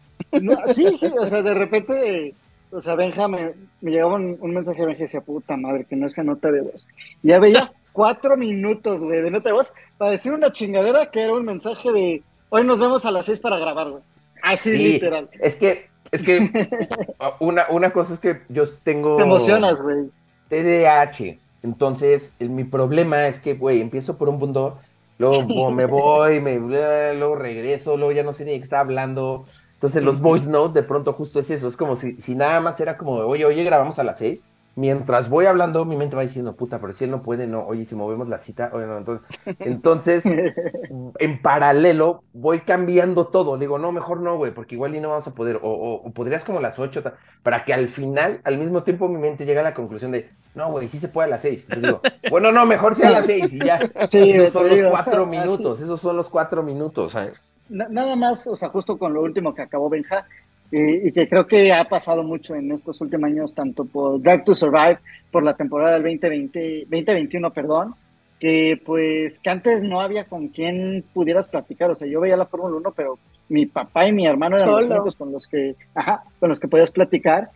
sí, 0.74 0.96
sí, 0.96 1.12
o 1.18 1.26
sea, 1.26 1.42
de 1.42 1.54
repente 1.54 2.34
o 2.72 2.80
sea, 2.80 2.94
Benja, 2.94 3.26
me, 3.26 3.52
llegaba 3.80 4.14
un, 4.14 4.38
mensaje 4.40 4.80
de 4.80 4.86
Benja 4.86 5.00
y 5.00 5.06
decía, 5.06 5.20
puta 5.20 5.56
madre, 5.56 5.84
que 5.84 5.96
no 5.96 6.08
sea 6.08 6.24
nota 6.24 6.52
de 6.52 6.60
voz. 6.60 6.86
ya 7.22 7.38
veía 7.38 7.72
cuatro 7.92 8.36
minutos, 8.36 9.00
güey, 9.00 9.22
de 9.22 9.30
nota 9.30 9.48
de 9.48 9.54
voz 9.54 9.72
para 9.98 10.12
decir 10.12 10.32
una 10.32 10.52
chingadera 10.52 11.10
que 11.10 11.22
era 11.22 11.34
un 11.34 11.44
mensaje 11.44 11.90
de, 11.90 12.22
hoy 12.48 12.64
nos 12.64 12.78
vemos 12.78 13.04
a 13.04 13.10
las 13.10 13.26
seis 13.26 13.40
para 13.40 13.58
grabar, 13.58 13.90
güey. 13.90 14.02
Así 14.42 14.76
literal. 14.76 15.28
Es 15.40 15.56
que, 15.56 15.89
es 16.12 16.22
que 16.22 16.50
una, 17.40 17.66
una 17.70 17.92
cosa 17.92 18.14
es 18.14 18.20
que 18.20 18.42
yo 18.48 18.68
tengo... 18.82 19.16
Te 19.16 19.22
emocionas, 19.22 19.80
güey. 19.82 20.10
TDAH. 20.48 21.38
Entonces, 21.62 22.34
mi 22.38 22.64
problema 22.64 23.26
es 23.26 23.40
que, 23.40 23.54
güey, 23.54 23.80
empiezo 23.80 24.16
por 24.16 24.28
un 24.28 24.38
punto, 24.38 24.78
luego 25.18 25.70
me 25.70 25.86
voy, 25.86 26.40
me, 26.40 26.58
luego 26.58 27.36
regreso, 27.36 27.96
luego 27.96 28.12
ya 28.12 28.22
no 28.22 28.32
sé 28.32 28.44
ni 28.44 28.52
qué 28.52 28.64
está 28.64 28.80
hablando. 28.80 29.46
Entonces, 29.74 30.04
los 30.04 30.20
voice 30.20 30.48
notes 30.48 30.74
de 30.74 30.82
pronto 30.82 31.12
justo 31.12 31.40
es 31.40 31.50
eso, 31.50 31.68
es 31.68 31.76
como 31.76 31.96
si, 31.96 32.20
si 32.20 32.34
nada 32.34 32.60
más 32.60 32.80
era 32.80 32.98
como, 32.98 33.12
oye, 33.12 33.44
oye, 33.44 33.64
grabamos 33.64 33.98
a 33.98 34.04
las 34.04 34.18
seis 34.18 34.44
mientras 34.76 35.28
voy 35.28 35.46
hablando, 35.46 35.84
mi 35.84 35.96
mente 35.96 36.16
va 36.16 36.22
diciendo, 36.22 36.56
puta, 36.56 36.80
pero 36.80 36.92
si 36.92 37.04
él 37.04 37.10
no 37.10 37.22
puede, 37.22 37.46
no, 37.46 37.66
oye, 37.66 37.84
si 37.84 37.94
movemos 37.94 38.28
la 38.28 38.38
cita, 38.38 38.70
oye, 38.72 38.86
no, 38.86 38.98
entonces, 38.98 39.26
entonces 39.60 40.24
en 41.18 41.42
paralelo, 41.42 42.22
voy 42.32 42.60
cambiando 42.60 43.26
todo. 43.26 43.56
Le 43.56 43.60
digo, 43.60 43.78
no, 43.78 43.92
mejor 43.92 44.20
no, 44.20 44.36
güey, 44.36 44.52
porque 44.52 44.74
igual 44.74 44.94
y 44.94 45.00
no 45.00 45.10
vamos 45.10 45.26
a 45.26 45.34
poder, 45.34 45.58
o, 45.62 46.10
podrías 46.14 46.44
como 46.44 46.60
las 46.60 46.78
ocho, 46.78 47.02
para 47.42 47.64
que 47.64 47.74
al 47.74 47.88
final, 47.88 48.40
al 48.44 48.58
mismo 48.58 48.82
tiempo, 48.82 49.08
mi 49.08 49.18
mente 49.18 49.44
llegue 49.44 49.60
a 49.60 49.64
la 49.64 49.74
conclusión 49.74 50.12
de, 50.12 50.30
no, 50.54 50.70
güey, 50.70 50.88
sí 50.88 50.98
se 50.98 51.08
puede 51.08 51.26
a 51.26 51.30
las 51.30 51.42
seis. 51.42 51.64
Entonces 51.68 51.82
digo, 51.82 52.00
bueno, 52.30 52.52
no, 52.52 52.66
mejor 52.66 52.94
sea 52.94 53.08
a 53.08 53.12
las 53.12 53.26
seis 53.26 53.52
y 53.52 53.58
ya. 53.58 53.80
Sí, 54.08 54.30
esos 54.30 54.52
son 54.52 54.68
los 54.68 54.90
cuatro 54.90 55.26
minutos, 55.26 55.80
esos 55.80 56.00
son 56.00 56.16
los 56.16 56.28
cuatro 56.28 56.62
minutos, 56.62 57.12
¿sabes? 57.12 57.42
Nada 57.70 58.16
más, 58.16 58.48
o 58.48 58.56
sea, 58.56 58.68
justo 58.68 58.98
con 58.98 59.14
lo 59.14 59.22
último 59.22 59.54
que 59.54 59.62
acabó 59.62 59.88
Benja, 59.88 60.26
y, 60.72 61.10
que 61.12 61.28
creo 61.28 61.46
que 61.46 61.72
ha 61.72 61.88
pasado 61.88 62.22
mucho 62.22 62.54
en 62.54 62.70
estos 62.72 63.00
últimos 63.00 63.28
años, 63.28 63.54
tanto 63.54 63.84
por 63.84 64.20
Drive 64.20 64.44
to 64.44 64.54
Survive, 64.54 64.98
por 65.30 65.42
la 65.42 65.56
temporada 65.56 65.94
del 65.94 66.04
2020, 66.04 66.86
2021, 66.88 67.52
perdón, 67.52 67.94
que 68.38 68.80
pues 68.84 69.38
que 69.40 69.50
antes 69.50 69.82
no 69.82 70.00
había 70.00 70.24
con 70.24 70.48
quien 70.48 71.04
pudieras 71.12 71.48
platicar, 71.48 71.90
o 71.90 71.94
sea, 71.94 72.08
yo 72.08 72.20
veía 72.20 72.36
la 72.36 72.46
Fórmula 72.46 72.76
1, 72.76 72.92
pero 72.92 73.18
mi 73.48 73.66
papá 73.66 74.06
y 74.06 74.12
mi 74.12 74.26
hermano 74.26 74.56
eran 74.56 74.70
los 74.70 74.86
únicos 74.86 75.16
con 75.16 75.32
los 75.32 75.46
que, 75.46 75.74
ajá, 75.94 76.22
con 76.38 76.48
los 76.48 76.60
que 76.60 76.68
podías 76.68 76.90
platicar. 76.90 77.50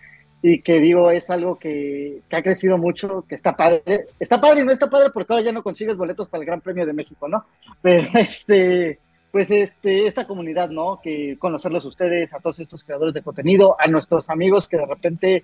Y 0.47 0.61
que 0.61 0.79
digo, 0.79 1.11
es 1.11 1.31
algo 1.31 1.59
que, 1.59 2.21
que, 2.29 2.37
ha 2.37 2.43
crecido 2.43 2.77
mucho, 2.77 3.25
que 3.27 3.35
está 3.35 3.57
padre, 3.57 4.09
está 4.21 4.39
padre 4.39 4.61
y 4.61 4.65
no 4.67 4.73
está 4.73 4.91
padre 4.91 5.09
porque 5.09 5.33
ahora 5.33 5.47
ya 5.47 5.53
no 5.53 5.63
consigues 5.63 5.97
boletos 5.97 6.29
para 6.29 6.43
el 6.43 6.47
Gran 6.47 6.61
Premio 6.61 6.85
de 6.85 6.93
México, 6.93 7.27
¿no? 7.29 7.47
Pero 7.81 8.07
este, 8.19 8.99
pues 9.35 9.51
este, 9.51 10.07
esta 10.07 10.29
comunidad, 10.29 10.71
¿no? 10.71 11.01
Que 11.03 11.37
conocerlos 11.41 11.85
ustedes, 11.87 12.33
a 12.33 12.39
todos 12.39 12.61
estos 12.61 12.85
creadores 12.85 13.13
de 13.15 13.21
contenido, 13.21 13.75
a 13.81 13.89
nuestros 13.89 14.31
amigos 14.31 14.69
que 14.69 14.77
de 14.77 14.87
repente 14.87 15.43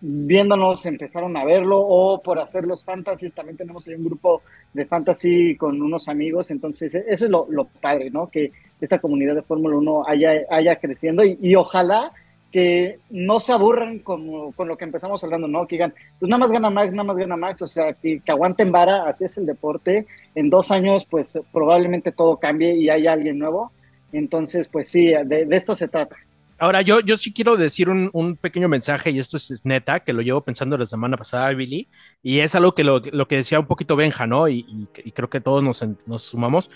viéndonos 0.00 0.84
empezaron 0.86 1.36
a 1.36 1.44
verlo 1.44 1.78
o 1.78 2.20
por 2.20 2.40
hacer 2.40 2.64
los 2.64 2.82
fantasies, 2.82 3.32
también 3.32 3.56
tenemos 3.56 3.86
ahí 3.86 3.94
un 3.94 4.06
grupo 4.06 4.42
de 4.72 4.86
fantasy 4.86 5.56
con 5.56 5.80
unos 5.80 6.08
amigos, 6.08 6.50
entonces 6.50 6.92
e-, 6.96 7.04
eso 7.06 7.26
es 7.26 7.30
lo, 7.30 7.68
padre, 7.80 8.10
¿no? 8.10 8.28
Que 8.28 8.50
esta 8.80 8.98
comunidad 8.98 9.36
de 9.36 9.42
Fórmula 9.42 9.76
1 9.76 10.08
haya, 10.08 10.32
haya 10.50 10.74
creciendo 10.74 11.22
y 11.24 11.54
ojalá 11.54 12.10
que 12.50 12.98
no 13.10 13.40
se 13.40 13.52
aburran 13.52 13.98
con, 13.98 14.52
con, 14.52 14.68
lo 14.68 14.76
que 14.78 14.84
empezamos 14.84 15.22
hablando, 15.22 15.48
¿no? 15.48 15.66
Que 15.66 15.76
digan, 15.76 15.94
pues 16.18 16.30
nada 16.30 16.40
más 16.40 16.50
gana 16.50 16.70
Max, 16.70 16.92
nada 16.92 17.04
más 17.04 17.16
gana 17.16 17.36
Max, 17.36 17.62
o 17.62 17.66
sea, 17.66 17.92
que, 17.92 18.20
que, 18.24 18.32
aguanten 18.32 18.72
vara, 18.72 19.06
así 19.06 19.24
es 19.24 19.36
el 19.36 19.44
deporte. 19.44 20.06
En 20.34 20.48
dos 20.48 20.70
años, 20.70 21.04
pues 21.04 21.38
probablemente 21.52 22.10
todo 22.10 22.38
cambie 22.38 22.74
y 22.76 22.88
haya 22.88 23.12
alguien 23.12 23.38
nuevo. 23.38 23.70
Entonces, 24.12 24.68
pues 24.68 24.88
sí, 24.88 25.06
de, 25.06 25.46
esto 25.50 25.76
se 25.76 25.88
trata. 25.88 26.16
Ahora, 26.58 26.82
yo, 26.82 27.00
yo 27.00 27.16
sí 27.16 27.32
quiero 27.32 27.56
decir 27.56 27.88
un, 27.88 28.10
un, 28.14 28.36
pequeño 28.36 28.68
mensaje, 28.68 29.10
y 29.10 29.18
esto 29.18 29.36
es, 29.36 29.64
neta, 29.64 30.00
que 30.00 30.12
lo 30.12 30.22
llevo 30.22 30.40
pensando 30.40 30.76
la 30.76 30.86
semana 30.86 31.16
pasada, 31.16 31.52
Billy, 31.52 31.88
y 32.22 32.40
es 32.40 32.54
algo 32.54 32.74
que 32.74 32.82
lo, 32.82 33.00
lo 33.00 33.28
que 33.28 33.36
decía 33.36 33.60
un 33.60 33.66
poquito 33.66 33.94
Benja, 33.94 34.26
¿no? 34.26 34.48
Y, 34.48 34.66
y, 35.04 35.12
creo 35.12 35.28
que 35.28 35.40
todos 35.40 35.62
nos, 35.62 35.84
nos 36.06 36.22
sumamos. 36.22 36.70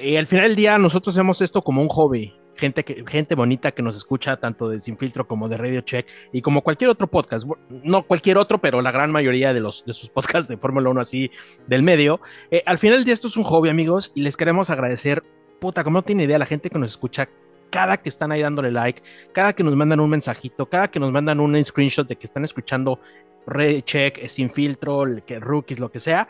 Y 0.00 0.16
al 0.16 0.26
final 0.26 0.48
del 0.48 0.56
día, 0.56 0.78
nosotros 0.78 1.16
hacemos 1.16 1.40
esto 1.40 1.62
como 1.62 1.82
un 1.82 1.88
hobby 1.88 2.34
gente, 2.60 2.84
que, 2.84 3.04
gente 3.06 3.34
bonita 3.34 3.72
que 3.72 3.82
nos 3.82 3.96
escucha 3.96 4.36
tanto 4.36 4.68
de 4.68 4.78
Sin 4.78 4.96
Filtro 4.96 5.26
como 5.26 5.48
de 5.48 5.56
Radio 5.56 5.80
Check 5.80 6.06
y 6.32 6.42
como 6.42 6.62
cualquier 6.62 6.90
otro 6.90 7.08
podcast, 7.08 7.48
no 7.68 8.04
cualquier 8.04 8.38
otro, 8.38 8.60
pero 8.60 8.82
la 8.82 8.92
gran 8.92 9.10
mayoría 9.10 9.52
de, 9.52 9.60
los, 9.60 9.84
de 9.84 9.92
sus 9.92 10.10
podcasts 10.10 10.48
de 10.48 10.56
Fórmula 10.56 10.90
1 10.90 11.00
así 11.00 11.30
del 11.66 11.82
medio. 11.82 12.20
Eh, 12.50 12.62
al 12.66 12.78
final 12.78 12.98
del 12.98 13.04
día 13.04 13.14
esto 13.14 13.26
es 13.26 13.36
un 13.36 13.44
hobby, 13.44 13.68
amigos, 13.68 14.12
y 14.14 14.22
les 14.22 14.36
queremos 14.36 14.70
agradecer, 14.70 15.24
puta, 15.58 15.82
como 15.82 15.98
no 15.98 16.02
tiene 16.02 16.24
idea 16.24 16.38
la 16.38 16.46
gente 16.46 16.70
que 16.70 16.78
nos 16.78 16.90
escucha 16.90 17.28
cada 17.70 17.96
que 17.96 18.08
están 18.08 18.32
ahí 18.32 18.42
dándole 18.42 18.70
like, 18.70 19.02
cada 19.32 19.52
que 19.52 19.62
nos 19.62 19.74
mandan 19.74 20.00
un 20.00 20.10
mensajito, 20.10 20.68
cada 20.68 20.90
que 20.90 21.00
nos 21.00 21.10
mandan 21.12 21.40
un 21.40 21.62
screenshot 21.64 22.06
de 22.06 22.16
que 22.16 22.26
están 22.26 22.44
escuchando 22.44 23.00
Radio 23.46 23.80
Check, 23.80 24.18
eh, 24.18 24.28
Sin 24.28 24.50
Filtro, 24.50 25.04
que 25.24 25.40
Rookies, 25.40 25.78
lo 25.78 25.90
que 25.90 26.00
sea, 26.00 26.28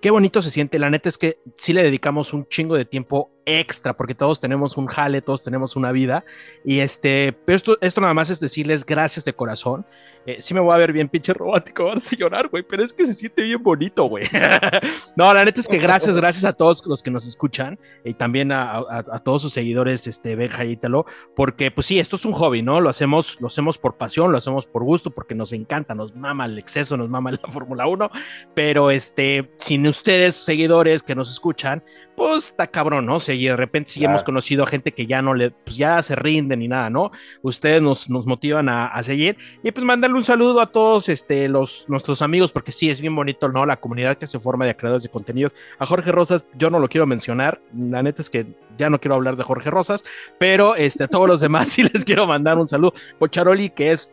qué 0.00 0.10
bonito 0.10 0.42
se 0.42 0.50
siente. 0.50 0.78
La 0.78 0.90
neta 0.90 1.08
es 1.08 1.18
que 1.18 1.38
sí 1.56 1.72
le 1.72 1.82
dedicamos 1.82 2.32
un 2.32 2.46
chingo 2.46 2.76
de 2.76 2.84
tiempo 2.84 3.30
extra, 3.46 3.96
porque 3.96 4.14
todos 4.14 4.40
tenemos 4.40 4.76
un 4.76 4.86
jale, 4.86 5.22
todos 5.22 5.42
tenemos 5.42 5.76
una 5.76 5.92
vida. 5.92 6.24
Y 6.64 6.80
este, 6.80 7.32
pero 7.44 7.56
esto, 7.56 7.78
esto 7.80 8.00
nada 8.00 8.14
más 8.14 8.30
es 8.30 8.40
decirles 8.40 8.84
gracias 8.84 9.24
de 9.24 9.32
corazón. 9.32 9.84
Eh, 10.24 10.36
sí 10.40 10.54
me 10.54 10.60
voy 10.60 10.72
a 10.72 10.76
ver 10.76 10.92
bien 10.92 11.08
pinche 11.08 11.32
robótico, 11.34 11.84
vas 11.86 12.12
a 12.12 12.16
llorar, 12.16 12.48
güey, 12.48 12.62
pero 12.62 12.84
es 12.84 12.92
que 12.92 13.06
se 13.06 13.14
siente 13.14 13.42
bien 13.42 13.62
bonito, 13.62 14.04
güey. 14.04 14.24
no, 15.16 15.32
la 15.34 15.44
neta 15.44 15.60
es 15.60 15.66
que 15.66 15.78
gracias, 15.78 16.16
gracias 16.16 16.44
a 16.44 16.52
todos 16.52 16.84
los 16.86 17.02
que 17.02 17.10
nos 17.10 17.26
escuchan 17.26 17.78
y 18.04 18.14
también 18.14 18.52
a, 18.52 18.84
todos 19.24 19.42
sus 19.42 19.52
seguidores, 19.52 20.06
este, 20.06 20.36
Benja 20.36 20.64
y 20.64 20.72
Ítalo, 20.72 21.06
porque 21.34 21.70
pues 21.70 21.86
sí, 21.86 21.98
esto 21.98 22.16
es 22.16 22.24
un 22.24 22.32
hobby, 22.32 22.62
¿no? 22.62 22.80
Lo 22.80 22.88
hacemos, 22.88 23.40
lo 23.40 23.48
hacemos 23.48 23.78
por 23.78 23.96
pasión, 23.96 24.30
lo 24.30 24.38
hacemos 24.38 24.66
por 24.66 24.84
gusto, 24.84 25.10
porque 25.10 25.34
nos 25.34 25.52
encanta, 25.52 25.94
nos 25.94 26.14
mama 26.14 26.46
el 26.46 26.58
exceso, 26.58 26.96
nos 26.96 27.08
mama 27.08 27.32
la 27.42 27.50
Fórmula 27.50 27.86
1, 27.86 28.10
pero 28.54 28.90
este, 28.90 29.50
sin 29.56 29.86
ustedes, 29.86 30.36
seguidores 30.36 31.02
que 31.02 31.14
nos 31.14 31.30
escuchan, 31.30 31.82
pues 32.16 32.46
está 32.46 32.66
cabrón, 32.68 33.06
¿no? 33.06 33.18
Y 33.34 33.46
de 33.46 33.56
repente 33.56 33.90
sí 33.90 34.04
hemos 34.04 34.24
conocido 34.24 34.64
a 34.64 34.66
gente 34.66 34.92
que 34.92 35.06
ya 35.06 35.22
no 35.22 35.34
le, 35.34 35.50
pues 35.50 35.76
ya 35.76 36.02
se 36.02 36.14
rinden 36.16 36.60
ni 36.60 36.68
nada, 36.68 36.90
¿no? 36.90 37.10
Ustedes 37.42 37.82
nos, 37.82 38.08
nos 38.08 38.26
motivan 38.26 38.68
a, 38.68 38.86
a, 38.86 39.02
seguir 39.02 39.36
y 39.62 39.70
pues 39.72 39.84
mandarle 39.84 40.16
un 40.16 40.24
saludo 40.24 40.60
a 40.60 40.66
todos 40.66 41.08
este, 41.08 41.48
los, 41.48 41.86
nuestros 41.88 42.22
amigos, 42.22 42.52
porque 42.52 42.72
sí 42.72 42.90
es 42.90 43.00
bien 43.00 43.14
bonito, 43.14 43.48
¿no? 43.48 43.66
La 43.66 43.78
comunidad 43.78 44.18
que 44.18 44.26
se 44.26 44.40
forma 44.40 44.66
de 44.66 44.76
creadores 44.76 45.02
de 45.02 45.08
contenidos. 45.08 45.54
A 45.78 45.86
Jorge 45.86 46.12
Rosas 46.12 46.46
yo 46.54 46.70
no 46.70 46.78
lo 46.78 46.88
quiero 46.88 47.06
mencionar, 47.06 47.60
la 47.76 48.02
neta 48.02 48.22
es 48.22 48.30
que 48.30 48.46
ya 48.78 48.90
no 48.90 49.00
quiero 49.00 49.14
hablar 49.14 49.36
de 49.36 49.44
Jorge 49.44 49.70
Rosas, 49.70 50.04
pero 50.38 50.76
este, 50.76 51.04
a 51.04 51.08
todos 51.08 51.28
los 51.28 51.40
demás 51.42 51.68
sí 51.68 51.82
les 51.82 52.04
quiero 52.04 52.26
mandar 52.26 52.58
un 52.58 52.68
saludo. 52.68 52.94
Pocharoli, 53.18 53.70
que 53.70 53.92
es 53.92 54.10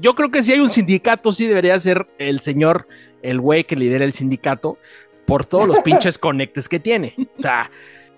yo 0.00 0.14
creo 0.14 0.30
que 0.30 0.42
si 0.42 0.52
hay 0.52 0.60
un 0.60 0.70
sindicato, 0.70 1.32
sí 1.32 1.46
debería 1.46 1.78
ser 1.78 2.08
el 2.18 2.40
señor, 2.40 2.86
el 3.22 3.40
güey 3.40 3.64
que 3.64 3.76
lidera 3.76 4.04
el 4.04 4.12
sindicato, 4.12 4.78
por 5.26 5.46
todos 5.46 5.68
los 5.68 5.78
pinches 5.80 6.18
conectes 6.18 6.68
que 6.68 6.80
tiene. 6.80 7.14
O 7.38 7.42
sea, 7.42 7.70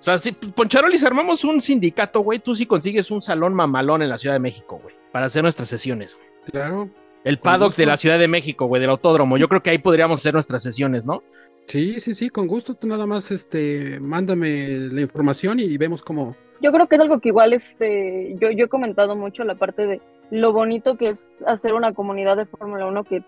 sea 0.05 0.18
si 0.18 0.32
Poncharolis 0.32 1.05
armamos 1.05 1.44
un 1.44 1.61
sindicato, 1.62 2.20
güey, 2.20 2.38
tú 2.38 2.55
sí 2.55 2.66
consigues 2.66 3.11
un 3.11 3.22
salón 3.22 3.55
mamalón 3.55 4.02
en 4.02 4.11
la 4.11 4.18
Ciudad 4.18 4.34
de 4.34 4.40
México, 4.40 4.78
güey, 4.82 4.94
para 5.12 5.26
hacer 5.26 5.42
nuestras 5.42 5.68
sesiones, 5.68 6.14
güey. 6.14 6.26
Claro. 6.50 6.90
El 7.24 7.38
paddock 7.38 7.74
de 7.74 7.86
la 7.86 7.96
Ciudad 7.96 8.18
de 8.18 8.28
México, 8.28 8.66
güey, 8.66 8.80
del 8.80 8.90
autódromo. 8.90 9.38
Yo 9.38 9.48
creo 9.48 9.62
que 9.62 9.70
ahí 9.70 9.78
podríamos 9.78 10.18
hacer 10.18 10.34
nuestras 10.34 10.62
sesiones, 10.62 11.07
¿no? 11.07 11.22
Sí, 11.66 11.98
sí, 12.00 12.12
sí, 12.12 12.28
con 12.28 12.46
gusto. 12.46 12.74
Tú 12.74 12.86
nada 12.86 13.07
más, 13.07 13.30
este, 13.30 13.98
mándame 13.98 14.68
la 14.92 15.00
información 15.00 15.59
y 15.59 15.78
vemos 15.78 16.02
cómo. 16.02 16.36
Yo 16.61 16.70
creo 16.70 16.86
que 16.86 16.96
es 16.96 17.00
algo 17.00 17.20
que 17.20 17.30
igual, 17.30 17.55
este, 17.55 18.36
yo, 18.38 18.50
yo 18.50 18.66
he 18.66 18.68
comentado 18.68 19.16
mucho 19.16 19.42
la 19.44 19.55
parte 19.55 19.86
de 19.86 20.00
lo 20.30 20.52
bonito 20.52 20.98
que 20.98 21.11
es 21.11 21.42
hacer 21.46 21.72
una 21.72 21.94
comunidad 21.94 22.36
de 22.36 22.44
Fórmula 22.44 22.86
1 22.86 23.05
que 23.05 23.22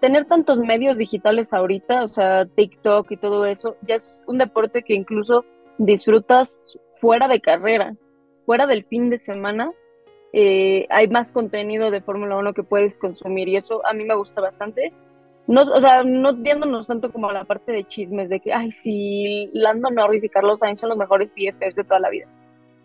tener 0.00 0.24
tantos 0.26 0.58
medios 0.58 0.96
digitales 0.96 1.52
ahorita, 1.52 2.04
o 2.04 2.08
sea, 2.08 2.46
TikTok 2.46 3.10
y 3.10 3.16
todo 3.16 3.44
eso, 3.46 3.76
ya 3.82 3.96
es 3.96 4.24
un 4.26 4.38
deporte 4.38 4.82
que 4.82 4.94
incluso 4.94 5.44
disfrutas 5.84 6.78
fuera 7.00 7.28
de 7.28 7.40
carrera, 7.40 7.94
fuera 8.46 8.66
del 8.66 8.84
fin 8.84 9.10
de 9.10 9.18
semana. 9.18 9.72
Eh, 10.32 10.86
hay 10.88 11.08
más 11.08 11.32
contenido 11.32 11.90
de 11.90 12.00
Fórmula 12.00 12.38
1 12.38 12.54
que 12.54 12.62
puedes 12.62 12.96
consumir 12.96 13.48
y 13.48 13.56
eso 13.56 13.84
a 13.86 13.92
mí 13.92 14.04
me 14.04 14.14
gusta 14.14 14.40
bastante. 14.40 14.92
No, 15.48 15.62
o 15.62 15.80
sea, 15.80 16.04
no 16.04 16.34
viéndonos 16.34 16.86
tanto 16.86 17.12
como 17.12 17.28
a 17.28 17.32
la 17.32 17.44
parte 17.44 17.72
de 17.72 17.84
chismes 17.84 18.28
de 18.28 18.38
que, 18.38 18.52
ay, 18.52 18.70
sí, 18.70 19.50
Lando 19.52 19.90
Norris 19.90 20.22
y 20.22 20.28
Carlos 20.28 20.60
Sainz 20.60 20.80
son 20.80 20.90
los 20.90 20.98
mejores 20.98 21.30
BFFs 21.34 21.74
de 21.74 21.84
toda 21.84 21.98
la 21.98 22.10
vida. 22.10 22.28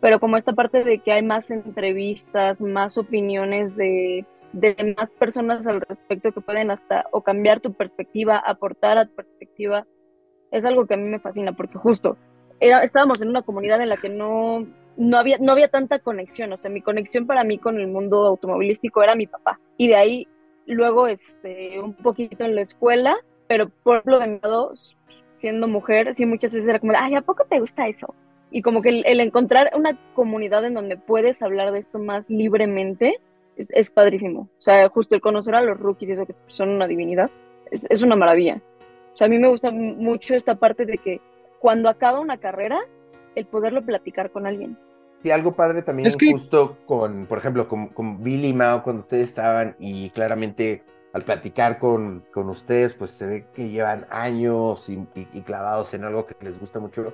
Pero 0.01 0.19
como 0.19 0.37
esta 0.37 0.53
parte 0.53 0.83
de 0.83 0.99
que 0.99 1.11
hay 1.11 1.21
más 1.21 1.51
entrevistas, 1.51 2.59
más 2.59 2.97
opiniones 2.97 3.75
de, 3.75 4.25
de 4.53 4.95
más 4.97 5.11
personas 5.11 5.65
al 5.67 5.81
respecto 5.81 6.31
que 6.31 6.41
pueden 6.41 6.71
hasta 6.71 7.05
o 7.11 7.21
cambiar 7.21 7.59
tu 7.59 7.73
perspectiva, 7.73 8.37
aportar 8.37 8.97
a 8.97 9.05
tu 9.05 9.15
perspectiva, 9.15 9.85
es 10.51 10.65
algo 10.65 10.87
que 10.87 10.95
a 10.95 10.97
mí 10.97 11.03
me 11.03 11.19
fascina 11.19 11.53
porque 11.53 11.77
justo 11.77 12.17
era, 12.59 12.83
estábamos 12.83 13.21
en 13.21 13.29
una 13.29 13.41
comunidad 13.41 13.81
en 13.81 13.89
la 13.89 13.97
que 13.97 14.09
no, 14.09 14.67
no, 14.97 15.17
había, 15.17 15.37
no 15.39 15.51
había 15.51 15.67
tanta 15.67 15.99
conexión, 15.99 16.51
o 16.53 16.57
sea, 16.57 16.69
mi 16.69 16.81
conexión 16.81 17.27
para 17.27 17.43
mí 17.43 17.57
con 17.57 17.79
el 17.79 17.87
mundo 17.87 18.25
automovilístico 18.25 19.03
era 19.03 19.15
mi 19.15 19.27
papá 19.27 19.59
y 19.77 19.87
de 19.87 19.95
ahí 19.95 20.27
luego 20.65 21.07
este, 21.07 21.79
un 21.79 21.93
poquito 21.93 22.43
en 22.43 22.55
la 22.55 22.61
escuela, 22.61 23.15
pero 23.47 23.69
por 23.83 24.01
lo 24.05 24.19
de 24.19 24.39
siendo 25.37 25.67
mujer, 25.67 26.15
sí 26.15 26.25
muchas 26.25 26.51
veces 26.51 26.67
era 26.67 26.79
como, 26.79 26.93
ay, 26.97 27.15
¿a 27.15 27.21
poco 27.21 27.45
te 27.45 27.59
gusta 27.59 27.87
eso? 27.87 28.13
Y 28.49 28.61
como 28.61 28.81
que 28.81 29.01
el 29.05 29.19
encontrar 29.19 29.71
una 29.75 29.97
comunidad 30.13 30.65
en 30.65 30.73
donde 30.73 30.97
puedes 30.97 31.41
hablar 31.41 31.71
de 31.71 31.79
esto 31.79 31.99
más 31.99 32.29
libremente, 32.29 33.19
es, 33.57 33.89
padrísimo. 33.89 34.41
O 34.41 34.61
sea, 34.61 34.87
justo 34.89 35.15
el 35.15 35.21
conocer 35.21 35.55
a 35.55 35.61
los 35.61 35.77
rookies 35.79 36.11
eso 36.11 36.25
que 36.25 36.35
son 36.47 36.69
una 36.69 36.87
divinidad, 36.87 37.29
es, 37.71 37.85
es 37.89 38.03
una 38.03 38.15
maravilla. 38.15 38.61
O 39.13 39.17
sea, 39.17 39.27
a 39.27 39.29
mí 39.29 39.39
me 39.39 39.49
gusta 39.49 39.71
mucho 39.71 40.35
esta 40.35 40.55
parte 40.55 40.85
de 40.85 40.97
que 40.97 41.21
cuando 41.59 41.89
acaba 41.89 42.19
una 42.19 42.37
carrera, 42.37 42.79
el 43.35 43.45
poderlo 43.45 43.85
platicar 43.85 44.31
con 44.31 44.45
alguien. 44.45 44.77
Sí, 45.23 45.31
algo 45.31 45.55
padre 45.55 45.81
también 45.81 46.07
es 46.07 46.17
justo 46.19 46.77
con, 46.85 47.25
por 47.25 47.39
ejemplo, 47.39 47.67
con, 47.67 47.87
con 47.87 48.23
Billy 48.23 48.49
y 48.49 48.53
Mao 48.53 48.83
cuando 48.83 49.01
ustedes 49.01 49.29
estaban 49.29 49.75
y 49.79 50.09
claramente 50.11 50.83
al 51.13 51.23
platicar 51.23 51.79
con, 51.79 52.23
con 52.31 52.49
ustedes, 52.49 52.93
pues 52.93 53.11
se 53.11 53.25
ve 53.25 53.45
que 53.53 53.69
llevan 53.69 54.05
años 54.11 54.87
y, 54.89 54.97
clavados 55.41 55.93
en 55.95 56.03
algo 56.03 56.27
que 56.27 56.35
les 56.41 56.59
gusta 56.59 56.79
mucho. 56.79 57.13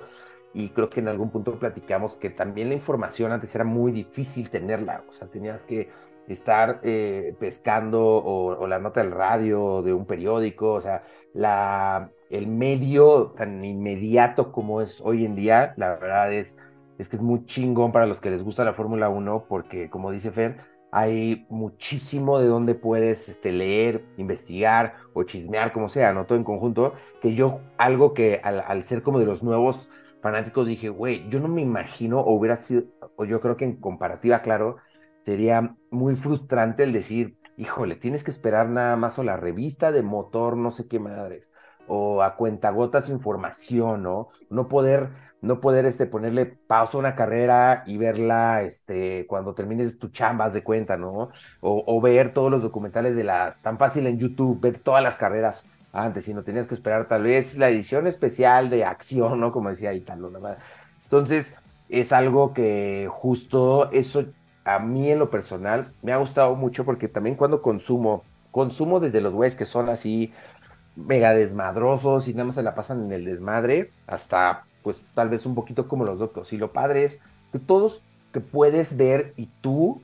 Y 0.52 0.68
creo 0.68 0.90
que 0.90 1.00
en 1.00 1.08
algún 1.08 1.30
punto 1.30 1.58
platicamos 1.58 2.16
que 2.16 2.30
también 2.30 2.68
la 2.68 2.74
información 2.74 3.32
antes 3.32 3.54
era 3.54 3.64
muy 3.64 3.92
difícil 3.92 4.50
tenerla, 4.50 5.02
o 5.08 5.12
sea, 5.12 5.26
tenías 5.28 5.64
que 5.64 5.88
estar 6.28 6.80
eh, 6.82 7.34
pescando 7.40 8.00
o, 8.02 8.66
la 8.66 8.78
nota 8.78 9.02
del 9.02 9.10
radio 9.10 9.82
de 9.82 9.92
un 9.94 10.06
periódico, 10.06 10.74
o 10.74 10.80
sea, 10.80 11.02
la, 11.32 12.10
el 12.36 12.48
medio 12.48 13.32
tan 13.36 13.64
inmediato 13.64 14.52
como 14.52 14.80
es 14.80 15.00
hoy 15.00 15.24
en 15.24 15.34
día, 15.34 15.74
la 15.76 15.96
verdad 15.96 16.32
es, 16.32 16.56
es 16.98 17.08
que 17.08 17.16
es 17.16 17.22
muy 17.22 17.46
chingón 17.46 17.92
para 17.92 18.06
los 18.06 18.20
que 18.20 18.30
les 18.30 18.42
gusta 18.42 18.64
la 18.64 18.74
Fórmula 18.74 19.08
1 19.08 19.46
porque, 19.48 19.88
como 19.88 20.10
dice 20.10 20.32
Fer, 20.32 20.56
hay 20.90 21.46
muchísimo 21.48 22.38
de 22.38 22.46
donde 22.46 22.74
puedes 22.74 23.28
este, 23.28 23.52
leer, 23.52 24.04
investigar 24.16 24.94
o 25.12 25.24
chismear, 25.24 25.72
como 25.72 25.88
sea, 25.88 26.12
¿no? 26.12 26.26
Todo 26.26 26.38
en 26.38 26.44
conjunto, 26.44 26.94
que 27.20 27.34
yo, 27.34 27.60
algo 27.78 28.14
que 28.14 28.40
al, 28.44 28.84
ser 28.84 29.02
como 29.02 29.18
de 29.18 29.26
los 29.26 29.42
nuevos 29.42 29.88
fanáticos 30.22 30.66
dije, 30.66 30.88
güey, 30.88 31.28
yo 31.30 31.40
no 31.40 31.48
me 31.48 31.62
imagino, 31.62 32.20
o 32.20 32.32
hubiera 32.32 32.56
sido, 32.56 32.84
o 33.16 33.24
yo 33.24 33.40
creo 33.40 33.56
que 33.56 33.64
en 33.64 33.76
comparativa, 33.76 34.42
claro, 34.42 34.76
sería 35.24 35.76
muy 35.90 36.14
frustrante 36.16 36.84
el 36.84 36.92
decir, 36.92 37.36
híjole, 37.56 37.96
tienes 37.96 38.24
que 38.24 38.30
esperar 38.30 38.68
nada 38.68 38.96
más 38.96 39.18
o 39.18 39.24
la 39.24 39.36
revista 39.36 39.92
de 39.92 40.02
motor, 40.02 40.56
no 40.56 40.70
sé 40.70 40.88
qué 40.88 40.98
madres, 41.00 41.48
o 41.86 42.22
a 42.22 42.36
cuentagotas 42.36 43.08
información, 43.08 44.02
¿no? 44.02 44.28
No 44.50 44.68
poder, 44.68 45.10
no 45.42 45.60
poder 45.60 45.86
este, 45.86 46.06
ponerle 46.06 46.46
pausa 46.46 46.96
a 46.96 47.00
una 47.00 47.14
carrera 47.14 47.84
y 47.86 47.96
verla 47.98 48.62
este, 48.62 49.26
cuando 49.26 49.54
termines 49.54 49.98
tu 49.98 50.08
chambas 50.08 50.52
de 50.52 50.62
cuenta, 50.62 50.96
¿no? 50.96 51.30
O, 51.60 52.00
ver 52.00 52.32
todos 52.32 52.50
los 52.50 52.62
documentales 52.62 53.16
de 53.16 53.24
la, 53.24 53.56
tan 53.62 53.78
fácil 53.78 54.06
en 54.06 54.18
YouTube, 54.18 54.60
ver 54.60 54.78
todas 54.78 55.02
las 55.02 55.16
carreras 55.16 55.66
antes, 55.92 56.24
sino 56.24 56.42
tenías 56.42 56.66
que 56.66 56.74
esperar 56.74 57.06
tal 57.06 57.22
vez 57.22 57.56
la 57.56 57.68
edición 57.68 58.06
especial 58.06 58.70
de 58.70 58.84
acción, 58.84 59.40
¿no? 59.40 59.52
Como 59.52 59.70
decía 59.70 59.92
Italo, 59.92 60.30
¿no? 60.30 60.40
Entonces, 61.04 61.54
es 61.88 62.12
algo 62.12 62.52
que 62.52 63.08
justo 63.10 63.90
eso 63.92 64.24
a 64.64 64.78
mí 64.78 65.10
en 65.10 65.18
lo 65.18 65.30
personal 65.30 65.92
me 66.02 66.12
ha 66.12 66.16
gustado 66.16 66.54
mucho 66.56 66.84
porque 66.84 67.08
también 67.08 67.36
cuando 67.36 67.62
consumo, 67.62 68.24
consumo 68.50 68.98
desde 69.00 69.20
los 69.20 69.34
güeyes 69.34 69.56
que 69.56 69.66
son 69.66 69.88
así 69.88 70.32
mega 70.96 71.34
desmadrosos 71.34 72.28
y 72.28 72.34
nada 72.34 72.46
más 72.46 72.54
se 72.54 72.62
la 72.62 72.74
pasan 72.74 73.04
en 73.04 73.12
el 73.12 73.24
desmadre, 73.24 73.90
hasta 74.06 74.64
pues 74.82 75.02
tal 75.14 75.28
vez 75.28 75.46
un 75.46 75.54
poquito 75.54 75.88
como 75.88 76.04
los 76.04 76.18
doctores. 76.18 76.52
Y 76.52 76.58
lo 76.58 76.72
padre 76.72 77.04
es 77.04 77.20
que 77.52 77.58
todos 77.58 78.02
que 78.32 78.40
puedes 78.40 78.96
ver 78.96 79.32
y 79.36 79.48
tú 79.60 80.02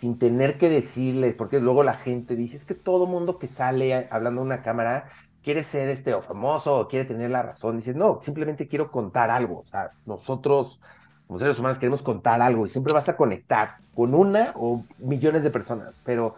sin 0.00 0.18
tener 0.18 0.58
que 0.58 0.68
decirle, 0.68 1.32
porque 1.32 1.60
luego 1.60 1.82
la 1.82 1.94
gente 1.94 2.36
dice, 2.36 2.56
es 2.56 2.64
que 2.64 2.74
todo 2.74 3.06
mundo 3.06 3.38
que 3.38 3.48
sale 3.48 4.08
hablando 4.10 4.40
a 4.40 4.44
una 4.44 4.62
cámara 4.62 5.10
quiere 5.42 5.64
ser 5.64 5.88
este 5.88 6.14
o 6.14 6.22
famoso 6.22 6.78
o 6.78 6.88
quiere 6.88 7.04
tener 7.04 7.30
la 7.30 7.42
razón. 7.42 7.78
Dices, 7.78 7.96
no, 7.96 8.20
simplemente 8.22 8.68
quiero 8.68 8.90
contar 8.92 9.30
algo. 9.30 9.60
O 9.60 9.64
sea, 9.64 9.90
nosotros 10.06 10.80
como 11.26 11.38
seres 11.38 11.58
humanos 11.58 11.78
queremos 11.78 12.02
contar 12.02 12.40
algo 12.40 12.64
y 12.64 12.70
siempre 12.70 12.92
vas 12.92 13.08
a 13.08 13.16
conectar 13.16 13.76
con 13.94 14.14
una 14.14 14.52
o 14.56 14.82
millones 14.98 15.44
de 15.44 15.50
personas, 15.50 15.94
pero 16.02 16.36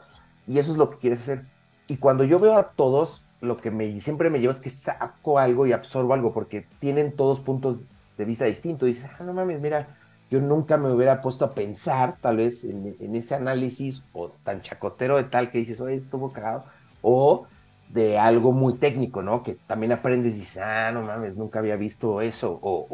y 0.48 0.58
eso 0.58 0.72
es 0.72 0.78
lo 0.78 0.90
que 0.90 0.98
quieres 0.98 1.20
hacer. 1.20 1.44
Y 1.86 1.96
cuando 1.98 2.24
yo 2.24 2.40
veo 2.40 2.56
a 2.56 2.70
todos, 2.70 3.22
lo 3.40 3.56
que 3.56 3.70
me, 3.70 4.00
siempre 4.00 4.30
me 4.30 4.40
lleva 4.40 4.52
es 4.52 4.60
que 4.60 4.70
saco 4.70 5.38
algo 5.38 5.66
y 5.66 5.72
absorbo 5.72 6.14
algo 6.14 6.32
porque 6.32 6.66
tienen 6.78 7.12
todos 7.12 7.40
puntos 7.40 7.84
de 8.18 8.24
vista 8.24 8.44
distintos. 8.44 8.86
Dices, 8.86 9.10
ah, 9.18 9.24
no 9.24 9.32
mames, 9.32 9.60
mira, 9.60 9.96
yo 10.30 10.40
nunca 10.40 10.76
me 10.76 10.90
hubiera 10.90 11.22
puesto 11.22 11.44
a 11.44 11.54
pensar 11.54 12.16
tal 12.20 12.36
vez 12.36 12.64
en, 12.64 13.16
ese 13.16 13.34
análisis 13.34 14.02
o 14.12 14.30
tan 14.44 14.62
chacotero 14.62 15.16
de 15.16 15.24
tal 15.24 15.50
que 15.50 15.58
dices, 15.58 15.80
oye, 15.80 15.94
estuvo 15.94 16.32
cagado, 16.32 16.64
o 17.02 17.46
de 17.88 18.18
algo 18.18 18.52
muy 18.52 18.74
técnico, 18.74 19.22
¿no? 19.22 19.42
Que 19.42 19.56
también 19.66 19.92
aprendes 19.92 20.36
y 20.36 20.40
dices, 20.40 20.62
ah, 20.62 20.92
no 20.92 21.02
mames, 21.02 21.36
nunca 21.36 21.58
había 21.58 21.76
visto 21.76 22.20
eso, 22.20 22.58
o, 22.62 22.86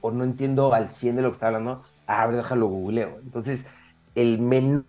o, 0.00 0.10
no 0.10 0.24
entiendo 0.24 0.74
al 0.74 0.90
100 0.90 1.16
de 1.16 1.22
lo 1.22 1.28
que 1.30 1.34
está 1.34 1.46
hablando, 1.48 1.84
ah, 2.06 2.22
a 2.22 2.26
ver, 2.26 2.36
déjalo 2.36 2.66
googleo. 2.66 3.18
Entonces, 3.22 3.64
el 4.16 4.40
menú 4.40 4.84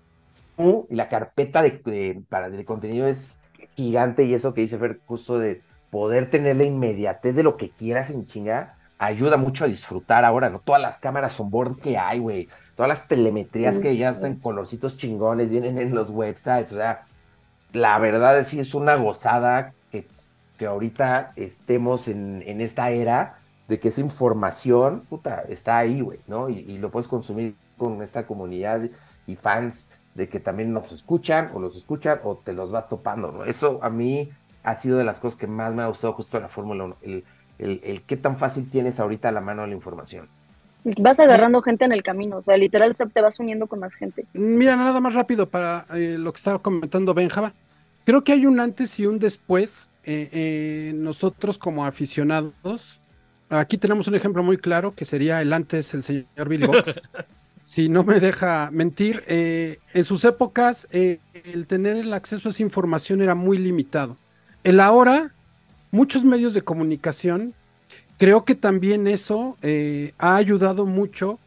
y 0.90 0.96
la 0.96 1.10
carpeta 1.10 1.62
de, 1.62 2.24
para, 2.30 2.50
de 2.50 2.66
contenido 2.66 3.08
es 3.08 3.40
gigante 3.78 4.24
y 4.24 4.34
eso 4.34 4.54
que 4.54 4.62
dice 4.62 4.80
Fer, 4.80 5.00
justo 5.06 5.38
de 5.40 5.62
poder 5.92 6.30
tener 6.30 6.58
la 6.58 6.64
inmediatez 6.64 7.36
de 7.36 7.44
lo 7.44 7.56
que 7.56 7.70
quieras 7.70 8.10
en 8.10 8.26
chinga, 8.26 8.76
ayuda 8.98 9.38
mucho 9.38 9.64
a 9.64 9.68
disfrutar 9.68 10.26
ahora, 10.26 10.50
¿no? 10.50 10.60
Todas 10.60 10.82
las 10.82 10.98
cámaras 10.98 11.40
on 11.40 11.52
board 11.52 11.80
que 11.80 11.98
hay, 11.98 12.20
güey, 12.20 12.50
todas 12.76 12.90
las 12.90 13.08
telemetrías 13.08 13.78
que 13.78 13.96
ya 13.96 14.10
están 14.10 14.36
colorcitos 14.36 14.98
chingones, 14.98 15.52
vienen 15.52 15.78
en 15.78 15.94
los 15.94 16.10
websites, 16.10 16.74
o 16.74 16.78
sea, 16.78 17.06
la 17.72 18.00
verdad 18.00 18.40
es 18.40 18.48
sí 18.48 18.60
es 18.60 18.74
una 18.74 18.96
gozada 18.96 19.74
que, 19.92 20.08
que 20.58 20.66
ahorita 20.66 21.34
estemos 21.36 22.08
en, 22.08 22.44
en, 22.48 22.62
esta 22.62 22.90
era 22.90 23.38
de 23.68 23.80
que 23.80 23.90
esa 23.90 24.02
información, 24.02 25.04
puta, 25.08 25.44
está 25.50 25.78
ahí, 25.78 26.02
güey, 26.02 26.20
¿no? 26.26 26.50
Y, 26.50 26.78
lo 26.80 26.90
puedes 26.90 27.08
consumir 27.08 27.56
con 27.78 28.02
esta 28.02 28.26
comunidad 28.26 28.82
y 29.28 29.36
fans 29.36 29.88
de 30.18 30.28
que 30.28 30.40
también 30.40 30.74
nos 30.74 30.92
escuchan 30.92 31.52
o 31.54 31.60
los 31.60 31.78
escuchan 31.78 32.20
o 32.24 32.38
te 32.38 32.52
los 32.52 32.72
vas 32.72 32.90
topando, 32.90 33.32
¿no? 33.32 33.46
Eso 33.46 33.80
a 33.84 33.90
mí 33.92 34.30
ha 34.64 34.76
sido 34.76 34.98
de 34.98 35.04
las 35.04 35.20
cosas 35.20 35.40
que 35.40 35.46
más 35.46 35.74
me 35.74 35.84
ha 35.84 35.88
gustado 35.88 36.14
justo 36.14 36.38
en 36.38 36.44
la 36.44 36.50
Fórmula 36.50 36.86
1, 36.86 36.98
el, 37.04 37.24
el, 37.60 37.82
el, 37.84 38.02
qué 38.02 38.18
tan 38.18 38.36
fácil 38.36 38.68
tienes 38.70 39.00
ahorita 39.00 39.30
a 39.30 39.32
la 39.32 39.42
mano 39.42 39.66
la 39.68 39.74
información. 39.74 40.28
Vas 41.00 41.20
agarrando 41.20 41.62
gente 41.62 41.86
en 41.86 41.92
el 41.92 42.02
camino, 42.02 42.38
o 42.38 42.42
sea, 42.42 42.58
literal 42.58 42.96
te 42.96 43.22
vas 43.22 43.40
uniendo 43.40 43.68
con 43.68 43.80
más 43.80 43.94
gente. 43.94 44.26
Mira, 44.34 44.76
nada 44.76 45.00
más 45.00 45.14
rápido 45.14 45.48
para 45.48 45.86
eh, 45.94 46.16
lo 46.18 46.34
que 46.34 46.38
estaba 46.38 46.60
comentando 46.60 47.14
Benjaba. 47.14 47.54
Creo 48.04 48.24
que 48.24 48.32
hay 48.32 48.46
un 48.48 48.60
antes 48.60 49.00
y 49.00 49.06
un 49.06 49.20
después. 49.20 49.92
Eh, 50.04 50.30
eh, 50.32 50.94
nosotros 50.96 51.58
como 51.58 51.86
aficionados, 51.86 53.02
aquí 53.50 53.78
tenemos 53.78 54.08
un 54.08 54.16
ejemplo 54.16 54.42
muy 54.42 54.58
claro 54.58 54.96
que 54.96 55.04
sería 55.04 55.42
el 55.42 55.52
antes 55.52 55.94
el 55.94 56.02
señor 56.02 56.48
Billy 56.48 56.66
Box. 56.66 57.02
si 57.68 57.90
no 57.90 58.06
me 58.06 58.22
deja 58.22 58.70
mentir, 58.72 59.26
en 59.28 60.06
sus 60.06 60.24
épocas 60.24 60.88
el 60.92 61.68
tener 61.68 61.98
el 61.98 62.14
acceso 62.14 62.48
a 62.48 62.52
esa 62.52 62.64
información 62.64 63.22
era 63.22 63.36
muy 63.36 63.58
limitado. 63.58 64.16
El 64.64 64.80
ahora, 64.80 65.34
muchos 65.92 66.24
medios 66.24 66.54
de 66.54 66.62
comunicación 66.62 67.54
creo 68.18 68.46
que 68.46 68.56
también 68.56 69.06
eso 69.06 69.58
eh, 69.62 70.14
ha 70.18 70.38
ayudado 70.38 70.86
mucho 70.86 71.40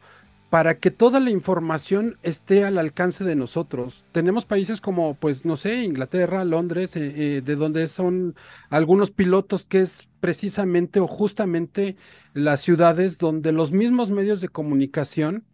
para 0.51 0.79
que 0.79 0.91
toda 0.91 1.21
la 1.21 1.31
información 1.31 2.16
esté 2.25 2.64
al 2.64 2.77
alcance 2.77 3.23
de 3.25 3.37
nosotros. 3.37 4.05
Tenemos 4.11 4.47
países 4.47 4.81
como, 4.81 5.14
pues, 5.14 5.47
no 5.47 5.57
sé, 5.57 5.85
Inglaterra, 5.85 6.45
Londres, 6.45 6.97
eh, 6.97 7.12
eh, 7.14 7.43
de 7.43 7.57
donde 7.57 7.87
son 7.87 8.35
algunos 8.68 9.12
pilotos 9.12 9.64
que 9.64 9.81
es 9.81 10.09
precisamente 10.18 10.99
o 10.99 11.07
justamente 11.07 11.97
las 12.35 12.61
ciudades 12.61 13.16
donde 13.18 13.53
los 13.53 13.71
mismos 13.71 14.11
medios 14.11 14.41
de 14.41 14.49
comunicación, 14.49 15.45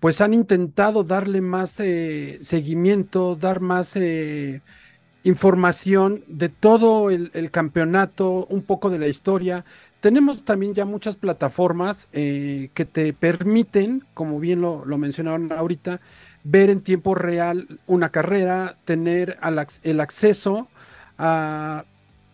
pues 0.00 0.20
han 0.20 0.34
intentado 0.34 1.04
darle 1.04 1.40
más 1.40 1.70
seguimiento, 2.40 3.36
dar 3.36 3.60
más 3.60 3.98
información 5.24 6.22
de 6.26 6.48
todo 6.48 7.10
el 7.10 7.50
campeonato, 7.50 8.46
un 8.46 8.62
poco 8.62 8.90
de 8.90 8.98
la 8.98 9.08
historia. 9.08 9.64
Tenemos 10.06 10.44
también 10.44 10.72
ya 10.72 10.84
muchas 10.84 11.16
plataformas 11.16 12.08
eh, 12.12 12.70
que 12.74 12.84
te 12.84 13.12
permiten, 13.12 14.04
como 14.14 14.38
bien 14.38 14.60
lo, 14.60 14.84
mencionaron 14.98 15.50
ahorita, 15.52 16.00
ver 16.44 16.70
en 16.70 16.80
tiempo 16.80 17.16
real 17.16 17.80
una 17.88 18.10
carrera, 18.10 18.76
tener 18.84 19.36
el 19.82 20.00
acceso 20.00 20.68
a 21.18 21.84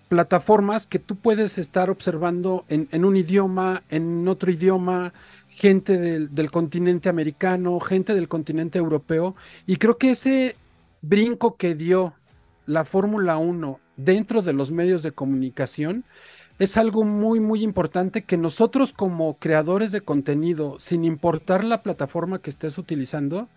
plataformas 0.08 0.86
que 0.86 0.98
tú 0.98 1.16
puedes 1.16 1.56
estar 1.56 1.88
observando 1.88 2.66
en, 2.68 3.04
un 3.06 3.16
idioma, 3.16 3.84
en 3.88 4.28
otro 4.28 4.50
idioma, 4.50 5.14
gente 5.53 5.98
del, 5.98 6.34
del, 6.34 6.50
continente 6.50 7.09
americano, 7.09 7.78
gente 7.80 8.14
del 8.14 8.28
continente 8.28 8.78
europeo. 8.78 9.36
Y 9.66 9.76
creo 9.76 9.98
que 9.98 10.11
ese 10.11 10.57
brinco 11.03 11.57
que 11.57 11.74
dio 11.74 12.14
la 12.66 12.84
Fórmula 12.84 13.36
1 13.36 13.78
dentro 13.96 14.42
de 14.42 14.53
los 14.53 14.70
medios 14.70 15.03
de 15.03 15.12
comunicación 15.12 16.05
es 16.59 16.76
algo 16.76 17.05
muy, 17.05 17.40
muy 17.40 17.62
importante 17.62 18.22
que 18.22 18.36
nosotros 18.36 18.92
como 18.92 19.36
creadores 19.38 19.90
de 19.90 20.03
contenido, 20.03 20.76
sin 20.78 21.05
importar 21.05 21.64
la 21.64 21.82
plataforma 21.82 22.40
que 22.40 22.50
estés 22.50 22.78
utilizando, 22.78 23.48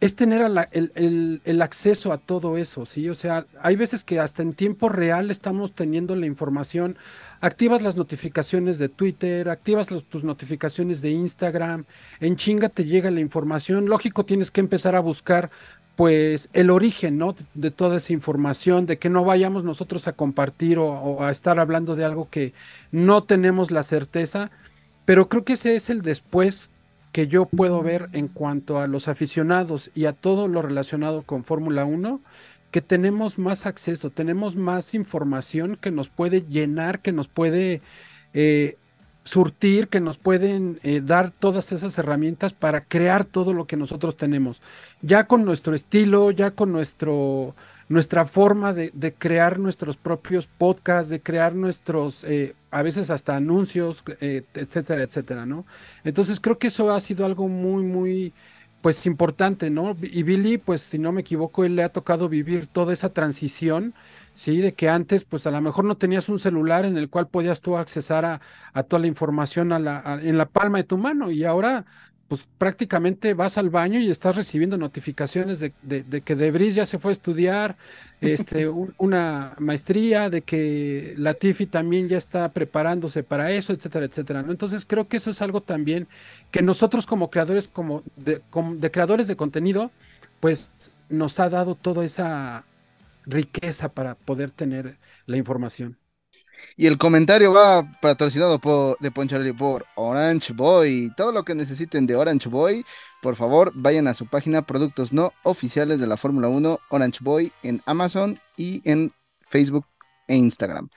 es 0.00 0.16
tener 0.16 0.40
el, 0.72 1.62
acceso 1.62 2.12
a 2.12 2.18
todo 2.18 2.56
eso, 2.56 2.86
¿sí? 2.86 3.08
O 3.08 3.14
sea, 3.14 3.46
hay 3.60 3.76
veces 3.76 4.02
que 4.02 4.18
hasta 4.18 4.42
en 4.42 4.54
tiempo 4.54 4.88
real 4.88 5.30
estamos 5.30 5.74
teniendo 5.74 6.16
la 6.16 6.26
información, 6.26 6.96
activas 7.42 7.82
las 7.82 7.96
notificaciones 7.96 8.78
de 8.78 8.88
Twitter, 8.88 9.50
activas 9.50 9.88
tus 9.88 10.24
notificaciones 10.24 11.02
de 11.02 11.10
Instagram, 11.10 11.84
en 12.20 12.36
chinga 12.36 12.68
te 12.68 12.84
llega 12.84 13.10
la 13.10 13.20
información, 13.20 13.86
lógico 13.86 14.24
tienes 14.24 14.50
que 14.50 14.60
empezar 14.60 14.94
a 14.94 15.00
buscar 15.00 15.50
pues 15.96 16.48
el 16.52 16.70
origen, 16.70 17.18
¿no? 17.18 17.34
De, 17.54 17.70
toda 17.70 17.96
esa 17.96 18.12
información, 18.12 18.86
de 18.86 18.98
que 18.98 19.10
no 19.10 19.24
vayamos 19.24 19.64
nosotros 19.64 20.08
a 20.08 20.12
compartir 20.12 20.78
o, 20.78 21.22
a 21.22 21.30
estar 21.30 21.58
hablando 21.58 21.96
de 21.96 22.04
algo 22.04 22.28
que 22.30 22.54
no 22.92 23.24
tenemos 23.24 23.70
la 23.70 23.82
certeza, 23.82 24.50
pero 25.04 25.28
creo 25.28 25.44
que 25.44 25.54
ese 25.54 25.74
es 25.74 25.90
el 25.90 26.00
después 26.00 26.70
que 27.10 27.26
yo 27.26 27.44
puedo 27.44 27.82
ver 27.82 28.08
en 28.12 28.28
cuanto 28.28 28.78
a 28.78 28.86
los 28.86 29.08
aficionados 29.08 29.90
y 29.94 30.06
a 30.06 30.12
todo 30.12 30.48
lo 30.48 30.62
relacionado 30.62 31.22
con 31.22 31.44
Fórmula 31.44 31.84
1, 31.84 32.20
que 32.72 32.80
tenemos 32.80 33.38
más 33.38 33.66
acceso, 33.66 34.10
tenemos 34.10 34.56
más 34.56 34.94
información 34.94 35.76
que 35.76 35.92
nos 35.92 36.08
puede 36.08 36.40
llenar, 36.40 37.00
que 37.00 37.12
nos 37.12 37.28
puede 37.28 37.82
eh, 38.32 38.78
surtir, 39.24 39.88
que 39.88 40.00
nos 40.00 40.16
pueden 40.16 40.80
eh, 40.82 41.02
dar 41.04 41.30
todas 41.30 41.70
esas 41.70 41.96
herramientas 41.98 42.54
para 42.54 42.82
crear 42.82 43.26
todo 43.26 43.52
lo 43.52 43.66
que 43.66 43.76
nosotros 43.76 44.16
tenemos, 44.16 44.62
ya 45.02 45.26
con 45.26 45.44
nuestro 45.44 45.74
estilo, 45.74 46.30
ya 46.30 46.52
con 46.52 46.72
nuestro, 46.72 47.54
nuestra 47.90 48.24
forma 48.24 48.72
de, 48.72 49.14
crear 49.18 49.58
nuestros 49.58 49.98
propios 49.98 50.46
podcasts, 50.46 51.10
de 51.10 51.20
crear 51.20 51.54
nuestros, 51.54 52.24
eh, 52.24 52.54
a 52.70 52.82
veces 52.82 53.10
hasta 53.10 53.36
anuncios, 53.36 54.02
etcétera, 54.18 55.02
etcétera, 55.02 55.44
¿no? 55.44 55.66
Entonces 56.04 56.40
creo 56.40 56.58
que 56.58 56.68
eso 56.68 56.90
ha 56.90 57.00
sido 57.00 57.26
algo 57.26 57.48
muy, 57.48 57.82
muy, 57.82 58.32
pues 58.82 59.06
importante, 59.06 59.70
¿no? 59.70 59.96
Y 60.02 60.24
Billy, 60.24 60.58
pues 60.58 60.82
si 60.82 60.98
no 60.98 61.12
me 61.12 61.22
equivoco, 61.22 61.64
él 61.64 61.76
le 61.76 61.84
ha 61.84 61.90
tocado 61.92 62.28
vivir 62.28 62.68
toda 62.68 62.92
esa 62.92 63.12
transición 63.14 63.94
¿sí? 64.34 64.60
De 64.60 64.74
que 64.74 64.88
antes, 64.90 65.24
pues 65.24 65.46
a 65.46 65.50
lo 65.50 65.60
mejor 65.60 65.84
no 65.84 65.96
tenías 65.98 66.28
un 66.28 66.38
celular 66.38 66.84
en 66.84 66.96
el 66.98 67.10
cual 67.10 67.28
podías 67.28 67.60
tú 67.60 67.76
accesar 67.76 68.24
a, 68.24 68.40
a 68.74 68.82
toda 68.84 69.00
la 69.00 69.06
información 69.08 69.72
a 69.72 69.78
la, 69.78 70.20
en 70.22 70.38
la 70.38 70.48
palma 70.50 70.78
de 70.78 70.84
tu 70.84 70.98
mano 70.98 71.30
y 71.30 71.44
ahora, 71.44 71.86
pues 72.32 72.48
prácticamente 72.56 73.34
vas 73.34 73.58
al 73.58 73.68
baño 73.68 74.00
y 74.00 74.10
estás 74.10 74.36
recibiendo 74.36 74.78
notificaciones 74.78 75.60
de, 75.60 75.74
de, 75.82 76.22
que 76.22 76.34
Debris 76.34 76.74
ya 76.74 76.86
se 76.86 76.98
fue 76.98 77.10
a 77.10 77.12
estudiar 77.12 77.76
este, 78.22 78.68
una 78.68 79.54
maestría, 79.58 80.30
de 80.30 80.40
que 80.40 81.12
Latifi 81.18 81.66
también 81.66 82.08
ya 82.08 82.16
está 82.16 82.50
preparándose 82.50 83.22
para 83.22 83.52
eso, 83.52 83.74
etcétera, 83.74 84.06
etcétera. 84.06 84.42
¿no? 84.42 84.50
Entonces 84.50 84.86
creo 84.86 85.08
que 85.08 85.18
eso 85.18 85.28
es 85.28 85.42
algo 85.42 85.60
también 85.60 86.08
que 86.50 86.62
nosotros 86.62 87.04
como 87.04 87.28
creadores, 87.28 87.68
como 87.68 88.02
de, 88.16 88.40
como 88.48 88.76
de 88.76 88.90
creadores 88.90 89.26
de 89.26 89.36
contenido, 89.36 89.90
pues 90.40 90.72
nos 91.10 91.38
ha 91.38 91.50
dado 91.50 91.74
toda 91.74 92.02
esa 92.02 92.64
riqueza 93.26 93.92
para 93.92 94.14
poder 94.14 94.50
tener 94.50 94.96
la 95.26 95.36
información. 95.36 95.98
Y 96.76 96.86
el 96.86 96.98
comentario 96.98 97.52
va 97.52 97.90
patrocinado 98.00 98.58
por, 98.58 98.98
de 98.98 99.10
Poncharelli 99.10 99.52
por 99.52 99.86
Orange 99.94 100.52
Boy. 100.52 101.12
Todo 101.16 101.32
lo 101.32 101.44
que 101.44 101.54
necesiten 101.54 102.06
de 102.06 102.16
Orange 102.16 102.48
Boy, 102.48 102.84
por 103.20 103.36
favor, 103.36 103.72
vayan 103.74 104.08
a 104.08 104.14
su 104.14 104.26
página 104.26 104.62
Productos 104.62 105.12
No 105.12 105.32
Oficiales 105.42 106.00
de 106.00 106.06
la 106.06 106.16
Fórmula 106.16 106.48
1 106.48 106.78
Orange 106.90 107.18
Boy 107.22 107.52
en 107.62 107.82
Amazon 107.86 108.40
y 108.56 108.80
en 108.90 109.12
Facebook 109.48 109.86
e 110.28 110.36
Instagram. 110.36 110.88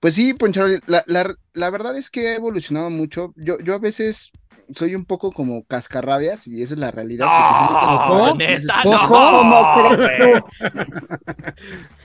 Pues 0.00 0.14
sí, 0.14 0.34
Poncharelli, 0.34 0.80
la, 0.86 1.04
la, 1.06 1.70
verdad 1.70 1.96
es 1.96 2.10
que 2.10 2.28
ha 2.28 2.34
evolucionado 2.34 2.90
mucho. 2.90 3.32
Yo, 3.36 3.58
yo 3.58 3.74
a 3.74 3.78
veces 3.78 4.32
soy 4.70 4.94
un 4.94 5.04
poco 5.04 5.32
como 5.32 5.64
cascarrabias 5.64 6.46
y 6.46 6.62
esa 6.62 6.74
es 6.74 6.80
la 6.80 6.90
realidad. 6.90 7.26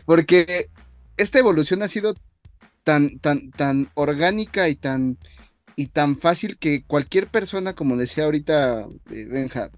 porque 0.05 0.67
esta 1.17 1.39
evolución 1.39 1.83
ha 1.83 1.87
sido 1.87 2.15
tan, 2.83 3.19
tan, 3.19 3.51
tan 3.51 3.89
orgánica 3.93 4.69
y 4.69 4.75
tan, 4.75 5.17
y 5.75 5.87
tan 5.87 6.17
fácil 6.17 6.57
que 6.57 6.83
cualquier 6.83 7.27
persona, 7.27 7.73
como 7.73 7.97
decía 7.97 8.25
ahorita 8.25 8.87
eh, 9.11 9.25
Benja, 9.29 9.71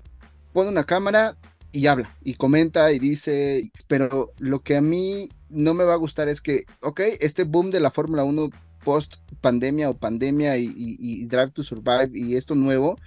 pone 0.53 0.69
una 0.69 0.83
cámara 0.83 1.37
y 1.71 1.87
habla 1.87 2.09
y 2.23 2.35
comenta 2.35 2.91
y 2.91 2.99
dice, 2.99 3.71
pero 3.87 4.31
lo 4.39 4.61
que 4.61 4.77
a 4.77 4.81
mí 4.81 5.29
no 5.49 5.73
me 5.73 5.83
va 5.83 5.93
a 5.93 5.97
gustar 5.97 6.29
es 6.29 6.41
que, 6.41 6.65
ok, 6.81 7.01
este 7.19 7.43
boom 7.43 7.69
de 7.69 7.79
la 7.79 7.91
Fórmula 7.91 8.23
1 8.23 8.49
post 8.85 9.15
pandemia 9.41 9.89
o 9.89 9.97
pandemia 9.97 10.57
y, 10.57 11.25
Drive 11.25 11.51
to 11.51 11.63
Survive 11.63 12.11
y 12.13 12.35
esto 12.35 12.55
nuevo, 12.55 12.97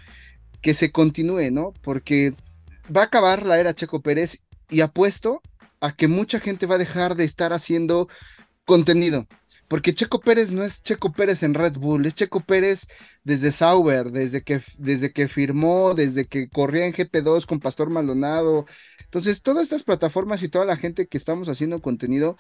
que 0.61 0.75
se 0.75 0.91
continúe, 0.93 1.51
¿no? 1.51 1.73
Porque 1.83 2.35
va 2.95 3.03
a 3.03 3.05
acabar 3.05 3.47
la 3.47 3.59
era 3.59 3.75
Checo 3.75 4.03
Pérez 4.03 4.45
y 4.69 4.81
apuesto 4.81 5.41
a 5.81 5.93
que 5.93 6.09
mucha 6.09 6.41
gente 6.41 6.67
va 6.67 6.75
a 6.75 6.79
dejar 6.79 7.15
de 7.15 7.25
estar 7.25 7.53
haciendo 7.53 8.09
contenido. 8.65 9.27
Porque 9.69 9.95
Checo 9.95 10.21
Pérez 10.21 10.51
no 10.51 10.65
es 10.65 10.83
Checo 10.83 11.13
Pérez 11.13 11.43
en 11.43 11.55
Red 11.55 11.75
Bull, 11.79 12.07
es 12.07 12.15
Checo 12.15 12.41
Pérez 12.41 12.87
desde 13.23 13.51
Sauber, 13.51 14.11
desde 14.11 14.43
que, 14.43 14.61
desde 14.79 15.13
que 15.13 15.29
firmó, 15.29 15.95
desde 15.95 16.27
que 16.27 16.49
corría 16.49 16.87
en 16.87 16.93
GP2 16.95 17.47
con 17.47 17.61
Pastor 17.61 17.91
Maldonado. 17.91 18.67
Entonces, 19.05 19.43
todas 19.43 19.65
estas 19.65 19.83
plataformas 19.85 20.43
y 20.43 20.49
toda 20.49 20.65
la 20.65 20.77
gente 20.77 21.07
que 21.07 21.19
estamos 21.19 21.49
haciendo 21.49 21.81
contenido, 21.83 22.37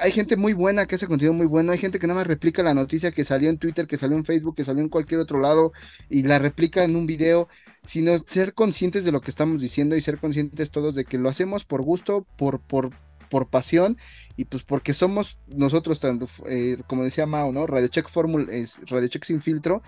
hay 0.00 0.12
gente 0.12 0.36
muy 0.36 0.52
buena 0.52 0.86
que 0.86 0.96
hace 0.96 1.06
contenido 1.06 1.32
muy 1.32 1.46
bueno, 1.46 1.72
hay 1.72 1.78
gente 1.78 1.98
que 1.98 2.06
nada 2.06 2.20
más 2.20 2.26
replica 2.26 2.62
la 2.62 2.74
noticia 2.74 3.10
que 3.12 3.24
salió 3.24 3.48
en 3.48 3.58
Twitter, 3.58 3.86
que 3.86 3.96
salió 3.96 4.16
en 4.16 4.24
Facebook, 4.24 4.54
que 4.54 4.64
salió 4.64 4.82
en 4.82 4.90
cualquier 4.90 5.20
otro 5.20 5.40
lado 5.40 5.72
y 6.10 6.22
la 6.22 6.38
replica 6.38 6.84
en 6.84 6.94
un 6.96 7.06
video, 7.06 7.48
sino 7.84 8.18
ser 8.26 8.52
conscientes 8.54 9.04
de 9.04 9.12
lo 9.12 9.20
que 9.22 9.30
estamos 9.30 9.62
diciendo 9.62 9.96
y 9.96 10.00
ser 10.02 10.18
conscientes 10.18 10.70
todos 10.70 10.94
de 10.94 11.04
que 11.06 11.18
lo 11.18 11.28
hacemos 11.30 11.64
por 11.64 11.82
gusto, 11.82 12.26
por, 12.36 12.60
por, 12.60 12.90
por 13.30 13.48
pasión 13.48 13.96
y 14.36 14.44
pues 14.44 14.62
porque 14.62 14.94
somos 14.94 15.38
nosotros, 15.46 16.00
tanto, 16.00 16.28
eh, 16.46 16.78
como 16.86 17.04
decía 17.04 17.26
Mao, 17.26 17.52
¿no? 17.52 17.66
Radio 17.66 17.88
Check 17.88 18.08
Formula, 18.08 18.52
es 18.52 18.78
Radio 18.88 19.08
Check 19.08 19.24
sin 19.24 19.42
filtro, 19.42 19.82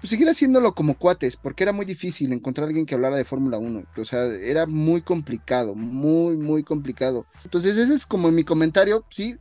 pues 0.00 0.10
seguir 0.10 0.28
haciéndolo 0.28 0.74
como 0.74 0.96
cuates, 0.96 1.36
porque 1.36 1.64
era 1.64 1.72
muy 1.72 1.84
difícil 1.84 2.32
encontrar 2.32 2.64
a 2.64 2.68
alguien 2.68 2.86
que 2.86 2.94
hablara 2.94 3.16
de 3.16 3.24
Fórmula 3.24 3.58
1. 3.58 3.82
O 3.96 4.04
sea, 4.04 4.26
era 4.26 4.66
muy 4.66 5.02
complicado, 5.02 5.74
muy, 5.74 6.36
muy 6.36 6.62
complicado. 6.62 7.26
Entonces, 7.44 7.76
ese 7.76 7.94
es 7.94 8.06
como 8.06 8.30
mi 8.30 8.44
comentario, 8.44 9.04
sí. 9.10 9.36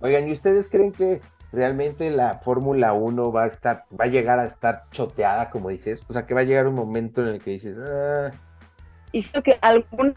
Oigan, 0.00 0.28
¿y 0.28 0.32
ustedes 0.32 0.68
creen 0.68 0.92
que 0.92 1.20
realmente 1.52 2.10
la 2.10 2.40
Fórmula 2.40 2.92
1 2.92 3.32
va 3.32 3.44
a 3.44 3.46
estar, 3.46 3.84
va 3.98 4.04
a 4.04 4.08
llegar 4.08 4.38
a 4.38 4.46
estar 4.46 4.84
choteada, 4.90 5.50
como 5.50 5.70
dices? 5.70 6.04
O 6.08 6.12
sea, 6.12 6.26
que 6.26 6.34
va 6.34 6.40
a 6.40 6.44
llegar 6.44 6.66
un 6.66 6.74
momento 6.74 7.22
en 7.22 7.28
el 7.28 7.42
que 7.42 7.52
dices, 7.52 7.76
ah. 7.78 8.30
Hizo 9.12 9.42
que 9.42 9.58
alguna 9.60 10.14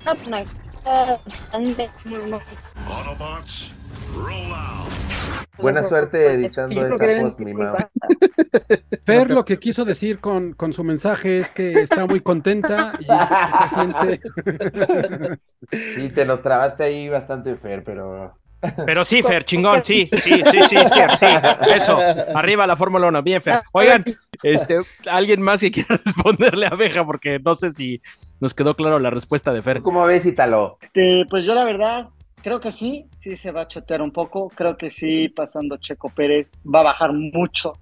Buena 5.57 5.83
suerte 5.83 6.33
editando 6.33 6.85
esa 6.85 7.21
post, 7.21 7.39
mi 7.39 7.53
mamá. 7.53 7.77
Fer 9.05 9.29
lo 9.29 9.45
que 9.45 9.59
quiso 9.59 9.85
decir 9.85 10.19
con, 10.19 10.53
con, 10.53 10.73
su 10.73 10.83
mensaje 10.83 11.37
es 11.37 11.51
que 11.51 11.71
está 11.73 12.05
muy 12.05 12.21
contenta 12.21 12.93
y 12.99 13.05
se 13.57 13.67
siente. 13.67 14.21
Sí, 15.71 16.09
te 16.09 16.25
nos 16.25 16.41
trabaste 16.41 16.83
ahí 16.83 17.07
bastante, 17.07 17.55
Fer, 17.55 17.83
pero. 17.83 18.35
Pero 18.85 19.05
sí, 19.05 19.23
Fer, 19.23 19.45
chingón, 19.45 19.81
sí, 19.83 20.09
sí, 20.11 20.41
sí, 20.51 20.63
sí, 20.67 20.75
Fer, 20.75 21.17
sí, 21.17 21.25
eso, 21.75 21.97
arriba 22.35 22.67
la 22.67 22.75
Fórmula 22.75 23.07
1, 23.07 23.23
bien, 23.23 23.41
Fer. 23.41 23.61
Oigan, 23.73 24.05
este, 24.43 24.79
alguien 25.09 25.41
más 25.41 25.61
que 25.61 25.71
quiera 25.71 25.99
responderle 26.05 26.65
a 26.67 26.69
Abeja, 26.69 27.05
porque 27.05 27.39
no 27.39 27.55
sé 27.55 27.71
si 27.71 28.01
nos 28.39 28.53
quedó 28.53 28.75
claro 28.75 28.99
la 28.99 29.09
respuesta 29.09 29.53
de 29.53 29.61
Fer. 29.61 29.81
¿Cómo 29.81 30.05
ves, 30.05 30.25
Italo? 30.25 30.77
Este, 30.81 31.25
pues 31.29 31.45
yo 31.45 31.53
la 31.53 31.63
verdad, 31.63 32.09
Creo 32.43 32.59
que 32.59 32.71
sí, 32.71 33.05
sí 33.19 33.35
se 33.35 33.51
va 33.51 33.61
a 33.61 33.67
chotear 33.67 34.01
un 34.01 34.11
poco. 34.11 34.49
Creo 34.49 34.75
que 34.75 34.89
sí, 34.89 35.29
pasando 35.29 35.77
Checo 35.77 36.09
Pérez, 36.09 36.47
va 36.63 36.79
a 36.79 36.83
bajar 36.83 37.13
mucho, 37.13 37.73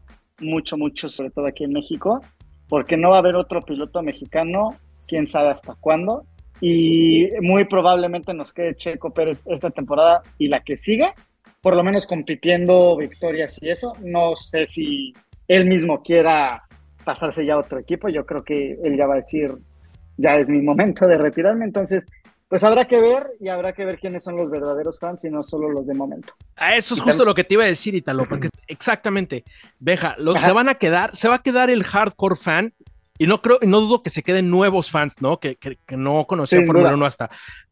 mucho, 0.41 0.77
mucho, 0.77 1.07
sobre 1.07 1.29
todo 1.31 1.47
aquí 1.47 1.63
en 1.63 1.73
México, 1.73 2.21
porque 2.67 2.97
no 2.97 3.11
va 3.11 3.17
a 3.17 3.19
haber 3.19 3.35
otro 3.35 3.63
piloto 3.63 4.01
mexicano, 4.01 4.75
quién 5.07 5.27
sabe 5.27 5.49
hasta 5.49 5.75
cuándo. 5.75 6.25
Y 6.61 7.29
muy 7.41 7.65
probablemente 7.65 8.33
nos 8.33 8.51
quede 8.51 8.75
Checo 8.75 9.11
Pérez 9.11 9.43
esta 9.45 9.69
temporada 9.69 10.21
y 10.37 10.47
la 10.47 10.61
que 10.61 10.77
sigue, 10.77 11.13
por 11.61 11.75
lo 11.75 11.83
menos 11.83 12.05
compitiendo 12.05 12.97
victorias 12.97 13.57
y 13.61 13.69
eso. 13.69 13.93
No 14.03 14.35
sé 14.35 14.65
si 14.65 15.13
él 15.47 15.65
mismo 15.65 16.01
quiera 16.03 16.63
pasarse 17.03 17.45
ya 17.45 17.53
a 17.53 17.59
otro 17.59 17.79
equipo. 17.79 18.09
Yo 18.09 18.25
creo 18.25 18.43
que 18.43 18.77
él 18.83 18.97
ya 18.97 19.07
va 19.07 19.15
a 19.15 19.17
decir, 19.17 19.51
ya 20.17 20.35
es 20.35 20.47
mi 20.47 20.61
momento 20.61 21.07
de 21.07 21.17
retirarme. 21.17 21.65
Entonces, 21.65 22.03
pues 22.49 22.63
habrá 22.63 22.87
que 22.87 22.99
ver 22.99 23.27
y 23.39 23.47
habrá 23.49 23.73
que 23.73 23.85
ver 23.85 23.99
quiénes 23.99 24.23
son 24.23 24.35
los 24.35 24.49
verdaderos 24.49 24.99
fans 24.99 25.23
y 25.23 25.29
no 25.29 25.43
solo 25.43 25.69
los 25.69 25.85
de 25.85 25.93
momento. 25.93 26.33
A 26.55 26.75
eso 26.75 26.95
es 26.95 27.01
justo 27.01 27.23
lo 27.23 27.35
que 27.35 27.43
te 27.43 27.53
iba 27.53 27.63
a 27.63 27.67
decir, 27.67 27.93
Italo, 27.93 28.25
porque 28.27 28.49
exactamente, 28.67 29.43
Veja, 29.79 30.15
se 30.37 30.51
van 30.51 30.67
a 30.67 30.75
quedar, 30.75 31.15
se 31.15 31.27
va 31.27 31.35
a 31.35 31.43
quedar 31.43 31.69
el 31.69 31.83
hardcore 31.83 32.35
fan 32.35 32.73
y 33.19 33.27
no 33.27 33.41
creo, 33.41 33.59
no 33.61 33.81
dudo 33.81 34.01
que 34.01 34.09
se 34.09 34.23
queden 34.23 34.49
nuevos 34.49 34.89
fans, 34.89 35.21
¿no? 35.21 35.39
Que, 35.39 35.57
no 35.89 36.25
conocían 36.25 36.65
Fórmula 36.65 36.93
1 36.93 37.05
hasta. 37.05 37.29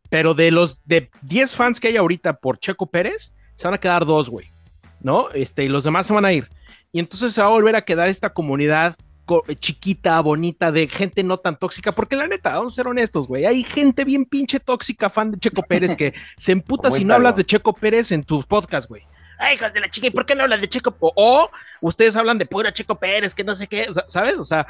Pero 0.10 0.34
de 0.34 0.52
los 0.52 0.80
de 0.86 1.10
10 1.22 1.56
fans 1.56 1.80
que 1.80 1.88
hay 1.88 1.98
ahorita 1.98 2.34
por 2.34 2.60
Checo 2.60 2.86
Pérez, 2.88 3.32
se 3.56 3.66
van 3.66 3.74
a 3.74 3.80
quedar 3.80 4.06
dos, 4.06 4.30
güey, 4.30 4.52
¿no? 5.02 5.30
Este, 5.32 5.64
y 5.64 5.70
los 5.70 5.86
demás 5.86 6.06
se 6.06 6.14
van 6.14 6.26
a 6.26 6.34
ir. 6.34 6.50
Y 6.92 7.00
entonces 7.00 7.34
se 7.34 7.42
va 7.42 7.48
a 7.48 7.52
volver 7.52 7.78
a 7.78 7.82
quedar 7.84 8.10
esta 8.10 8.34
comunidad 8.34 8.98
chiquita, 9.60 10.20
bonita, 10.22 10.72
de 10.72 10.88
gente 10.88 11.24
no 11.24 11.38
tan 11.38 11.58
tóxica, 11.58 11.92
porque 11.92 12.16
la 12.16 12.28
neta, 12.28 12.54
vamos 12.54 12.74
a 12.74 12.76
ser 12.76 12.88
honestos, 12.88 13.28
güey, 13.28 13.46
hay 13.46 13.64
gente 13.64 14.06
bien 14.06 14.26
pinche 14.26 14.60
tóxica, 14.60 15.10
fan 15.10 15.32
de 15.32 15.38
Checo 15.38 15.64
Pérez, 15.64 15.96
que 15.96 16.14
se 16.38 16.54
emputa 16.54 16.92
si 16.92 17.04
no 17.04 17.14
hablas 17.14 17.36
de 17.36 17.46
Checo 17.46 17.74
Pérez 17.74 18.12
en 18.12 18.24
tus 18.24 18.46
podcasts, 18.46 18.88
güey. 18.88 19.04
Ay, 19.38 19.56
hijos 19.56 19.72
de 19.74 19.82
la 19.82 19.90
chica, 19.90 20.08
¿y 20.08 20.12
por 20.12 20.26
qué 20.26 20.34
no 20.34 20.44
hablas 20.44 20.62
de 20.62 20.70
Checo? 20.70 20.96
O, 21.00 21.50
ustedes 21.82 22.16
hablan 22.16 22.38
de 22.38 22.46
pura 22.46 22.74
Checo 22.74 22.96
Pérez, 22.96 23.36
que 23.36 23.44
no 23.44 23.56
sé 23.56 23.68
qué, 23.68 23.88
¿sabes? 24.08 24.40
O 24.40 24.46
sea, 24.46 24.66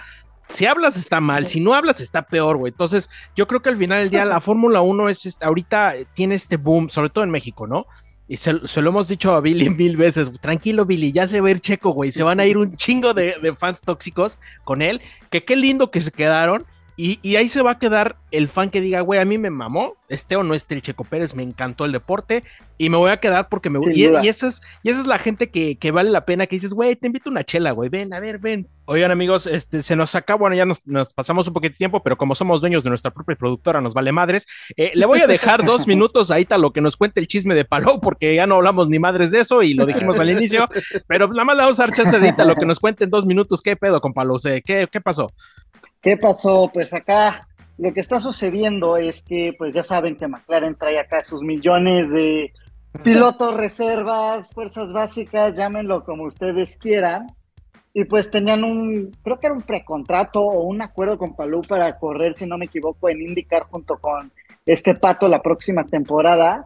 si 0.50 0.66
hablas 0.66 0.98
está 0.98 1.20
mal, 1.20 1.48
si 1.48 1.60
no 1.60 1.74
hablas 1.74 2.02
está 2.02 2.24
peor, 2.24 2.58
güey. 2.58 2.72
Entonces, 2.72 3.10
yo 3.36 3.48
creo 3.48 3.62
que 3.62 3.70
al 3.70 3.78
final 3.78 4.00
del 4.00 4.10
día 4.10 4.26
la 4.26 4.42
Fórmula 4.42 4.82
1 4.82 5.10
es, 5.10 5.26
este, 5.26 5.46
ahorita 5.46 5.94
tiene 6.14 6.36
este 6.36 6.58
boom, 6.58 6.90
sobre 6.90 7.10
todo 7.10 7.24
en 7.24 7.30
México, 7.30 7.68
¿no? 7.68 7.86
Y 8.30 8.38
se, 8.38 8.54
lo 8.54 8.90
hemos 8.90 9.08
dicho 9.08 9.34
a 9.34 9.40
Billy 9.40 9.70
mil 9.70 9.96
veces, 9.96 10.30
tranquilo 10.42 10.86
Billy, 10.86 11.14
ya 11.14 11.28
se 11.28 11.40
va 11.40 11.48
a 11.48 11.52
ir 11.52 11.62
checo, 11.62 11.92
güey, 11.92 12.12
se 12.12 12.24
van 12.24 12.42
a 12.42 12.46
ir 12.46 12.58
un 12.58 12.76
chingo 12.76 13.14
de, 13.14 13.36
de 13.42 13.56
fans 13.56 13.80
tóxicos 13.80 14.38
con 14.66 14.82
él, 14.82 15.02
que 15.30 15.46
qué 15.46 15.56
lindo 15.56 15.92
que 15.92 16.02
se 16.02 16.12
quedaron, 16.12 16.66
y, 17.00 17.36
ahí 17.36 17.48
se 17.48 17.62
va 17.62 17.72
a 17.72 17.80
quedar 17.80 18.18
el 18.32 18.48
fan 18.48 18.72
que 18.72 18.82
diga, 18.82 19.02
güey, 19.02 19.20
a 19.20 19.26
mí 19.26 19.38
me 19.38 19.52
mamó, 19.52 19.98
este 20.10 20.36
o 20.36 20.42
no 20.42 20.56
esté 20.56 20.74
el 20.74 20.82
Checo 20.82 21.04
Pérez, 21.04 21.36
me 21.36 21.44
encantó 21.44 21.86
el 21.86 21.92
deporte 21.92 22.44
y 22.80 22.90
me 22.90 22.98
voy 22.98 23.12
a 23.12 23.18
quedar 23.18 23.50
porque 23.50 23.70
me 23.70 23.80
y, 23.94 24.02
y, 24.02 24.28
esa 24.28 24.48
es, 24.48 24.64
y 24.82 24.90
esa 24.90 25.02
es 25.02 25.06
la 25.06 25.20
gente 25.20 25.52
que, 25.52 25.92
vale 25.92 26.10
la 26.10 26.26
pena, 26.26 26.48
que 26.48 26.56
dices, 26.56 26.74
güey, 26.74 26.96
te 26.96 27.06
invito 27.06 27.30
una 27.30 27.44
chela, 27.44 27.72
güey, 27.72 27.90
ven, 27.90 28.14
a 28.16 28.20
ver, 28.20 28.40
ven. 28.40 28.68
Oigan, 28.86 29.12
amigos, 29.12 29.46
este, 29.46 29.84
se 29.84 29.96
nos 29.96 30.16
acaba, 30.16 30.40
bueno, 30.40 30.56
ya 30.56 30.66
nos, 30.66 31.14
pasamos 31.14 31.48
un 31.48 31.54
poquito 31.54 31.74
de 31.74 31.78
tiempo, 31.78 32.02
pero 32.02 32.18
como 32.18 32.34
somos 32.34 32.62
dueños 32.62 32.84
de 32.84 32.90
nuestra 32.90 33.12
propia 33.12 33.36
productora, 33.36 33.80
nos 33.80 33.94
vale 33.94 34.12
madres. 34.12 34.48
Eh, 34.76 34.92
le 34.96 35.06
voy 35.06 35.20
a 35.20 35.28
dejar 35.28 35.64
dos 35.64 35.86
minutos 35.88 36.32
a 36.32 36.40
Ita 36.40 36.58
lo 36.58 36.74
que 36.74 36.82
nos 36.82 36.98
cuente 36.98 37.20
el 37.20 37.28
chisme 37.28 37.54
de 37.54 37.64
Palou, 37.64 38.02
porque 38.02 38.34
ya 38.34 38.48
no 38.48 38.56
hablamos 38.56 38.90
ni 38.90 38.98
madres 38.98 39.30
de 39.30 39.42
eso 39.42 39.62
y 39.62 39.76
lo 39.76 39.86
dijimos 39.86 40.20
al 40.20 40.32
inicio, 40.32 40.68
pero 41.08 41.28
nada 41.28 41.44
más 41.44 41.58
le 41.58 41.64
vamos 41.64 41.80
a 41.80 41.84
dar 41.86 41.94
chance 41.94 42.20
de 42.20 42.30
Ita 42.30 42.44
lo 42.44 42.56
que 42.56 42.66
nos 42.66 42.80
cuente 42.80 43.04
en 43.04 43.12
dos 43.12 43.26
minutos. 43.28 43.62
¿Qué 43.62 43.76
pedo 43.76 44.02
con 44.02 44.14
Palou? 44.14 44.40
¿Qué, 44.42 44.88
¿Qué 44.92 45.02
pasó? 45.02 45.32
¿Qué 46.08 46.16
pasó? 46.16 46.72
Pues 46.74 46.94
acá 46.94 47.50
lo 47.78 47.92
que 47.92 48.00
está 48.00 48.18
sucediendo 48.18 48.96
es 48.96 49.22
que, 49.22 49.54
pues 49.58 49.74
ya 49.76 49.84
saben 49.84 50.16
que 50.16 50.26
McLaren 50.26 50.78
trae 50.78 50.98
acá 50.98 51.22
sus 51.22 51.42
millones 51.42 52.10
de 52.12 52.54
pilotos, 53.04 53.54
reservas, 53.54 54.50
fuerzas 54.54 54.94
básicas, 54.94 55.54
llámenlo 55.54 56.06
como 56.06 56.24
ustedes 56.24 56.78
quieran. 56.78 57.28
Y 57.94 58.06
pues 58.06 58.32
tenían 58.32 58.64
un, 58.64 59.12
creo 59.22 59.38
que 59.38 59.48
era 59.48 59.54
un 59.54 59.64
precontrato 59.64 60.40
o 60.40 60.64
un 60.64 60.82
acuerdo 60.82 61.18
con 61.18 61.36
Palou 61.36 61.62
para 61.62 62.00
correr, 62.00 62.36
si 62.36 62.46
no 62.46 62.58
me 62.58 62.68
equivoco, 62.68 63.10
en 63.10 63.24
IndyCar 63.24 63.64
junto 63.64 63.98
con 63.98 64.32
este 64.66 64.96
Pato 64.96 65.28
la 65.28 65.42
próxima 65.42 65.84
temporada. 65.84 66.64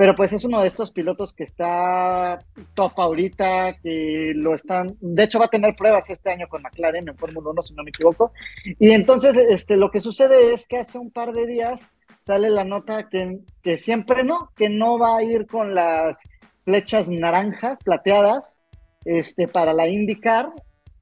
Pero 0.00 0.14
pues 0.14 0.32
es 0.32 0.44
uno 0.44 0.62
de 0.62 0.68
estos 0.68 0.92
pilotos 0.92 1.34
que 1.34 1.44
está 1.44 2.42
top 2.72 2.92
ahorita, 2.96 3.74
que 3.82 4.32
lo 4.34 4.54
están, 4.54 4.96
de 4.98 5.24
hecho 5.24 5.38
va 5.38 5.44
a 5.44 5.50
tener 5.50 5.76
pruebas 5.76 6.08
este 6.08 6.30
año 6.30 6.48
con 6.48 6.62
McLaren 6.62 7.06
en 7.06 7.18
Fórmula 7.18 7.50
1, 7.50 7.60
si 7.60 7.74
no 7.74 7.82
me 7.82 7.90
equivoco. 7.90 8.32
Y 8.78 8.92
entonces 8.92 9.36
este, 9.50 9.76
lo 9.76 9.90
que 9.90 10.00
sucede 10.00 10.54
es 10.54 10.66
que 10.66 10.78
hace 10.78 10.96
un 10.96 11.10
par 11.10 11.34
de 11.34 11.46
días 11.46 11.90
sale 12.18 12.48
la 12.48 12.64
nota 12.64 13.10
que, 13.10 13.40
que 13.62 13.76
siempre 13.76 14.24
no, 14.24 14.48
que 14.56 14.70
no 14.70 14.98
va 14.98 15.18
a 15.18 15.22
ir 15.22 15.46
con 15.46 15.74
las 15.74 16.18
flechas 16.64 17.10
naranjas, 17.10 17.78
plateadas, 17.84 18.58
este, 19.04 19.48
para 19.48 19.74
la 19.74 19.86
IndyCar 19.86 20.48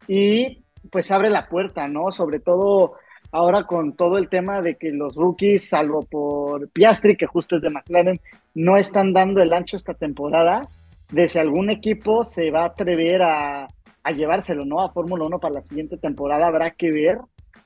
y 0.08 0.64
pues 0.90 1.12
abre 1.12 1.30
la 1.30 1.48
puerta, 1.48 1.86
¿no? 1.86 2.10
Sobre 2.10 2.40
todo 2.40 2.94
ahora 3.30 3.64
con 3.64 3.92
todo 3.92 4.18
el 4.18 4.28
tema 4.28 4.62
de 4.62 4.76
que 4.76 4.90
los 4.90 5.16
rookies, 5.16 5.68
salvo 5.68 6.02
por 6.02 6.68
Piastri, 6.70 7.16
que 7.16 7.26
justo 7.26 7.56
es 7.56 7.62
de 7.62 7.70
McLaren, 7.70 8.20
no 8.54 8.76
están 8.76 9.12
dando 9.12 9.42
el 9.42 9.52
ancho 9.52 9.76
esta 9.76 9.94
temporada, 9.94 10.68
de 11.10 11.28
si 11.28 11.38
algún 11.38 11.70
equipo 11.70 12.24
se 12.24 12.50
va 12.50 12.62
a 12.62 12.66
atrever 12.66 13.22
a, 13.22 13.68
llevárselo, 14.14 14.64
¿no? 14.64 14.80
A 14.80 14.90
Fórmula 14.90 15.26
1 15.26 15.38
para 15.38 15.54
la 15.54 15.62
siguiente 15.62 15.98
temporada, 15.98 16.46
habrá 16.46 16.70
que 16.70 16.90
ver. 16.90 17.18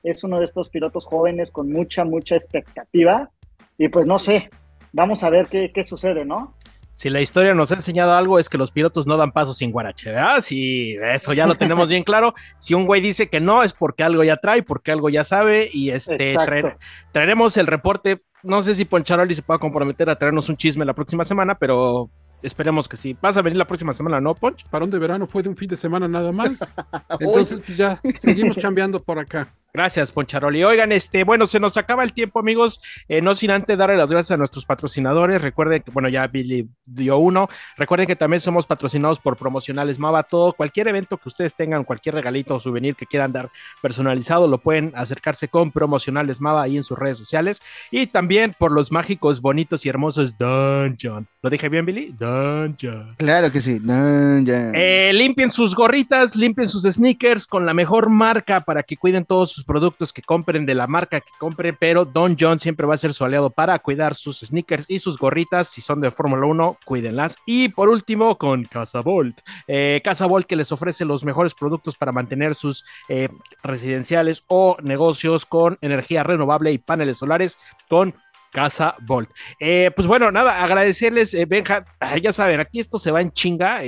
Es 0.03 0.25
uno 0.25 0.39
de 0.39 0.45
estos 0.45 0.69
pilotos 0.69 1.05
jóvenes 1.05 1.51
con 1.51 1.71
mucha, 1.71 2.03
mucha 2.03 2.35
expectativa. 2.35 3.29
Y 3.77 3.87
pues 3.87 4.05
no 4.05 4.19
sé, 4.19 4.49
vamos 4.91 5.23
a 5.23 5.29
ver 5.29 5.47
qué, 5.47 5.71
qué 5.73 5.83
sucede, 5.85 6.25
¿no? 6.25 6.53
Si 6.93 7.09
la 7.09 7.21
historia 7.21 7.53
nos 7.53 7.71
ha 7.71 7.75
enseñado 7.75 8.13
algo 8.13 8.39
es 8.39 8.49
que 8.49 8.57
los 8.57 8.71
pilotos 8.71 9.07
no 9.07 9.17
dan 9.17 9.31
paso 9.31 9.53
sin 9.53 9.71
guarache, 9.71 10.11
¿verdad? 10.11 10.41
Si 10.41 10.95
eso 11.01 11.33
ya 11.33 11.47
lo 11.47 11.55
tenemos 11.55 11.89
bien 11.89 12.03
claro. 12.03 12.33
Si 12.59 12.73
un 12.73 12.85
güey 12.85 13.01
dice 13.01 13.29
que 13.29 13.39
no 13.39 13.63
es 13.63 13.73
porque 13.73 14.03
algo 14.03 14.23
ya 14.23 14.37
trae, 14.37 14.63
porque 14.63 14.91
algo 14.91 15.09
ya 15.09 15.23
sabe 15.23 15.69
y 15.71 15.89
este 15.89 16.35
traeremos 17.11 17.57
el 17.57 17.67
reporte. 17.67 18.21
No 18.43 18.61
sé 18.61 18.75
si 18.75 18.85
Poncharoli 18.85 19.33
se 19.33 19.41
pueda 19.41 19.57
comprometer 19.57 20.09
a 20.09 20.17
traernos 20.17 20.49
un 20.49 20.57
chisme 20.57 20.85
la 20.85 20.93
próxima 20.93 21.23
semana, 21.23 21.55
pero 21.55 22.09
Esperemos 22.43 22.89
que 22.89 22.97
sí. 22.97 23.17
Vas 23.21 23.37
a 23.37 23.41
venir 23.41 23.57
la 23.57 23.65
próxima 23.65 23.93
semana, 23.93 24.19
¿no, 24.19 24.35
Ponch? 24.35 24.65
Parón 24.69 24.91
de 24.91 24.99
verano 24.99 25.25
fue 25.25 25.41
de 25.41 25.49
un 25.49 25.55
fin 25.55 25.69
de 25.69 25.77
semana 25.77 26.09
nada 26.09 26.33
más. 26.33 26.59
Entonces, 27.19 27.61
pues 27.65 27.77
ya 27.77 27.99
seguimos 28.17 28.57
chambeando 28.57 29.01
por 29.01 29.17
acá. 29.17 29.47
Gracias, 29.75 30.11
Poncharoli. 30.11 30.63
Oigan, 30.63 30.91
este, 30.91 31.23
bueno, 31.23 31.47
se 31.47 31.59
nos 31.59 31.77
acaba 31.77 32.03
el 32.03 32.13
tiempo, 32.13 32.37
amigos. 32.39 32.79
Eh, 33.07 33.23
no 33.23 33.33
sin 33.33 33.49
antes 33.49 33.75
darle 33.75 33.97
las 33.97 34.11
gracias 34.11 34.29
a 34.29 34.37
nuestros 34.37 34.67
patrocinadores. 34.67 35.41
Recuerden 35.41 35.81
que, 35.81 35.89
bueno, 35.89 36.09
ya 36.09 36.27
Billy 36.27 36.69
dio 36.85 37.17
uno. 37.17 37.49
Recuerden 37.75 38.05
que 38.05 38.15
también 38.15 38.39
somos 38.39 38.67
patrocinados 38.67 39.19
por 39.19 39.35
Promocionales 39.35 39.97
Mava. 39.97 40.21
Todo, 40.21 40.53
cualquier 40.53 40.89
evento 40.89 41.17
que 41.17 41.27
ustedes 41.27 41.55
tengan, 41.55 41.85
cualquier 41.85 42.13
regalito 42.13 42.53
o 42.53 42.59
souvenir 42.59 42.95
que 42.95 43.07
quieran 43.07 43.31
dar 43.31 43.49
personalizado, 43.81 44.47
lo 44.47 44.59
pueden 44.59 44.93
acercarse 44.95 45.47
con 45.47 45.71
Promocionales 45.71 46.39
Mava 46.39 46.61
ahí 46.61 46.77
en 46.77 46.83
sus 46.83 46.99
redes 46.99 47.17
sociales. 47.17 47.59
Y 47.89 48.05
también 48.05 48.55
por 48.59 48.71
los 48.71 48.91
mágicos, 48.91 49.41
bonitos 49.41 49.87
y 49.87 49.89
hermosos 49.89 50.37
Dungeon. 50.37 51.27
¿Lo 51.41 51.49
dije 51.49 51.67
bien, 51.69 51.83
Billy? 51.83 52.13
Dungeon. 52.19 53.15
Claro 53.17 53.51
que 53.51 53.59
sí, 53.59 53.79
Dungeon. 53.79 54.73
Eh, 54.75 55.11
limpien 55.15 55.51
sus 55.51 55.73
gorritas, 55.73 56.35
limpien 56.35 56.69
sus 56.69 56.83
sneakers 56.83 57.47
con 57.47 57.65
la 57.65 57.73
mejor 57.73 58.11
marca 58.11 58.61
para 58.61 58.83
que 58.83 58.97
cuiden 58.97 59.25
todos 59.25 59.51
sus 59.51 59.62
productos 59.63 60.13
que 60.13 60.21
compren 60.21 60.65
de 60.65 60.75
la 60.75 60.87
marca 60.87 61.21
que 61.21 61.31
compren, 61.39 61.77
pero 61.79 62.05
Don 62.05 62.35
John 62.39 62.59
siempre 62.59 62.85
va 62.85 62.95
a 62.95 62.97
ser 62.97 63.13
su 63.13 63.23
aliado 63.23 63.49
para 63.49 63.77
cuidar 63.79 64.15
sus 64.15 64.39
sneakers 64.39 64.85
y 64.87 64.99
sus 64.99 65.17
gorritas. 65.17 65.67
Si 65.67 65.81
son 65.81 66.01
de 66.01 66.11
Fórmula 66.11 66.45
1, 66.45 66.79
cuídenlas. 66.85 67.37
Y 67.45 67.69
por 67.69 67.89
último, 67.89 68.37
con 68.37 68.65
Casa 68.65 69.01
Volt. 69.01 69.41
Eh, 69.67 70.01
Casa 70.03 70.25
Volt 70.25 70.47
que 70.47 70.55
les 70.55 70.71
ofrece 70.71 71.05
los 71.05 71.23
mejores 71.23 71.53
productos 71.53 71.95
para 71.95 72.11
mantener 72.11 72.55
sus 72.55 72.85
eh, 73.09 73.29
residenciales 73.63 74.43
o 74.47 74.77
negocios 74.81 75.45
con 75.45 75.77
energía 75.81 76.23
renovable 76.23 76.71
y 76.71 76.77
paneles 76.77 77.17
solares 77.17 77.57
con 77.89 78.15
Casa 78.51 78.95
Volt. 79.01 79.29
Eh, 79.59 79.91
pues 79.95 80.07
bueno, 80.07 80.31
nada, 80.31 80.63
agradecerles, 80.63 81.35
Benja, 81.47 81.85
ya 82.21 82.31
saben, 82.31 82.59
aquí 82.59 82.79
esto 82.79 82.99
se 82.99 83.11
va 83.11 83.19
en 83.19 83.31
chinga. 83.31 83.81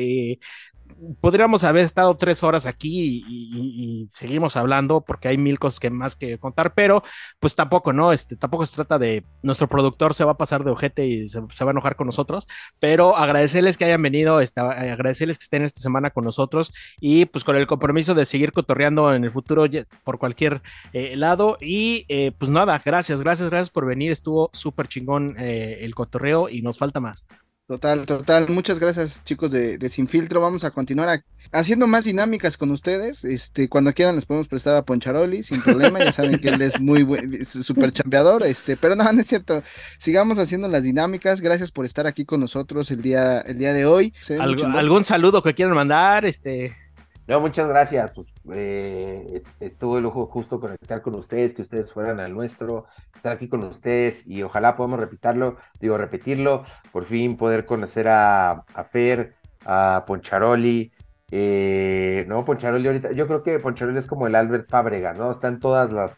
Podríamos 1.20 1.64
haber 1.64 1.84
estado 1.84 2.16
tres 2.16 2.44
horas 2.44 2.66
aquí 2.66 3.24
y, 3.28 4.10
seguimos 4.14 4.56
hablando 4.56 5.02
porque 5.02 5.28
hay 5.28 5.38
mil 5.38 5.60
cosas 5.60 5.80
que 5.80 5.90
más 5.90 6.16
que 6.16 6.38
contar, 6.38 6.74
pero 6.74 7.04
pues 7.40 7.56
tampoco, 7.56 7.92
¿no? 7.92 8.12
Este, 8.12 8.36
tampoco 8.36 8.66
se 8.66 8.76
trata 8.76 8.98
de 9.00 9.26
nuestro 9.42 9.68
productor 9.68 10.14
se 10.14 10.24
va 10.24 10.34
a 10.34 10.38
pasar 10.38 10.64
de 10.64 10.72
ojete 10.72 11.06
y 11.06 11.30
se, 11.30 11.40
va 11.40 11.48
a 11.50 11.72
enojar 11.72 11.96
con 11.96 12.08
nosotros, 12.08 12.48
pero 12.80 13.16
agradecerles 13.18 13.78
que 13.78 13.86
hayan 13.86 14.02
venido, 14.02 14.42
este, 14.42 14.62
agradecerles 14.62 15.38
que 15.38 15.44
estén 15.44 15.64
esta 15.64 15.80
semana 15.80 16.12
con 16.12 16.24
nosotros 16.24 16.74
y 17.00 17.26
pues 17.26 17.44
con 17.44 17.56
el 17.56 17.68
compromiso 17.68 18.14
de 18.14 18.26
seguir 18.26 18.52
cotorreando 18.52 19.14
en 19.14 19.24
el 19.24 19.32
futuro 19.32 19.66
por 20.04 20.20
cualquier 20.20 20.62
eh, 20.94 21.16
lado 21.16 21.58
y 21.60 22.06
eh, 22.08 22.32
pues 22.38 22.50
nada, 22.52 22.82
gracias, 22.84 23.22
gracias, 23.22 23.50
gracias 23.50 23.70
por 23.70 23.86
venir, 23.86 24.12
estuvo 24.12 24.50
súper 24.54 24.88
chingón 24.88 25.36
eh, 25.40 25.80
el 25.82 25.96
cotorreo 25.96 26.50
y 26.50 26.62
nos 26.62 26.78
falta 26.78 27.00
más. 27.00 27.26
Total, 27.68 28.06
total. 28.06 28.48
Muchas 28.50 28.78
gracias, 28.78 29.24
chicos 29.24 29.50
de, 29.50 29.80
de 29.80 29.90
Sin 29.90 30.08
Filtro. 30.08 30.40
Vamos 30.40 30.64
a 30.64 30.70
continuar 30.70 31.24
haciendo 31.52 31.88
más 31.88 32.04
dinámicas 32.04 32.58
con 32.58 32.70
ustedes. 32.70 33.24
Este, 33.24 33.70
cuando 33.70 33.92
quieran 33.92 34.16
les 34.16 34.28
podemos 34.28 34.48
prestar 34.48 34.76
a 34.76 34.84
Poncharoli 34.86 35.42
sin 35.42 35.64
problema. 35.64 35.98
Ya 35.98 36.12
saben 36.12 36.40
que 36.40 36.50
él 36.50 36.62
es 36.62 36.80
muy 36.80 37.02
buen, 37.02 37.44
súper 37.44 37.92
chambeador. 37.92 38.46
Este, 38.46 38.78
pero 38.78 38.96
no, 38.96 39.12
no 39.12 39.20
es 39.20 39.26
cierto. 39.26 39.64
Sigamos 39.98 40.38
haciendo 40.38 40.68
las 40.68 40.84
dinámicas. 40.84 41.42
Gracias 41.42 41.72
por 41.72 41.86
estar 41.86 42.06
aquí 42.06 42.24
con 42.24 42.40
nosotros 42.40 42.92
el 42.92 43.02
día, 43.02 43.42
el 43.42 43.58
día 43.58 43.74
de 43.74 43.88
hoy. 43.88 44.14
¿Algún 44.40 45.04
saludo 45.04 45.42
que 45.42 45.56
quieran 45.56 45.74
mandar? 45.74 46.24
Este. 46.26 46.85
No, 47.28 47.40
muchas 47.40 47.68
gracias. 47.68 48.12
Pues 48.14 48.32
eh, 48.54 49.42
estuvo 49.60 49.96
de 49.96 50.02
lujo 50.02 50.28
justo 50.28 50.60
conectar 50.60 51.02
con 51.02 51.16
ustedes, 51.16 51.54
que 51.54 51.64
ustedes 51.64 51.92
fueran 51.92 52.20
al 52.20 52.34
nuestro, 52.34 52.86
estar 53.16 53.34
aquí 53.34 53.48
con 53.48 53.64
ustedes 53.64 54.28
y 54.28 54.44
ojalá 54.44 54.76
podamos 54.76 55.00
repetirlo, 55.00 55.58
digo, 55.80 55.98
repetirlo, 55.98 56.66
por 56.92 57.06
fin 57.06 57.36
poder 57.36 57.66
conocer 57.66 58.08
a, 58.08 58.52
a 58.52 58.84
Fer, 58.84 59.34
a 59.66 60.04
Poncharoli. 60.06 60.92
Eh, 61.32 62.24
no, 62.28 62.46
Poncharoli 62.46 62.86
ahorita, 62.86 63.12
yo 63.14 63.26
creo 63.26 63.42
que 63.42 63.58
Poncharoli 63.58 63.98
es 63.98 64.06
como 64.06 64.28
el 64.28 64.36
Albert 64.36 64.70
Fábrega, 64.70 65.16
¿no? 65.16 65.32
Están 65.32 65.60
todas 65.60 65.92
las, 65.92 66.12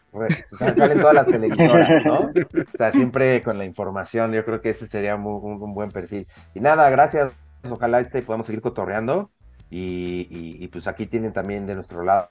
salen 0.76 1.00
todas 1.00 1.14
las 1.14 1.26
televisoras, 1.26 2.04
¿no? 2.04 2.18
O 2.18 2.76
sea, 2.76 2.92
siempre 2.92 3.42
con 3.42 3.56
la 3.56 3.64
información, 3.64 4.32
yo 4.32 4.44
creo 4.44 4.60
que 4.60 4.70
ese 4.70 4.86
sería 4.86 5.16
un, 5.16 5.24
un 5.24 5.74
buen 5.74 5.90
perfil. 5.90 6.28
Y 6.52 6.60
nada, 6.60 6.90
gracias, 6.90 7.32
ojalá 7.70 8.00
este 8.00 8.20
podamos 8.20 8.46
seguir 8.46 8.60
cotorreando 8.60 9.30
y, 9.70 10.66
pues 10.68 10.86
aquí 10.86 11.06
tienen 11.06 11.32
también 11.32 11.66
de 11.66 11.74
nuestro 11.74 12.02
lado 12.04 12.30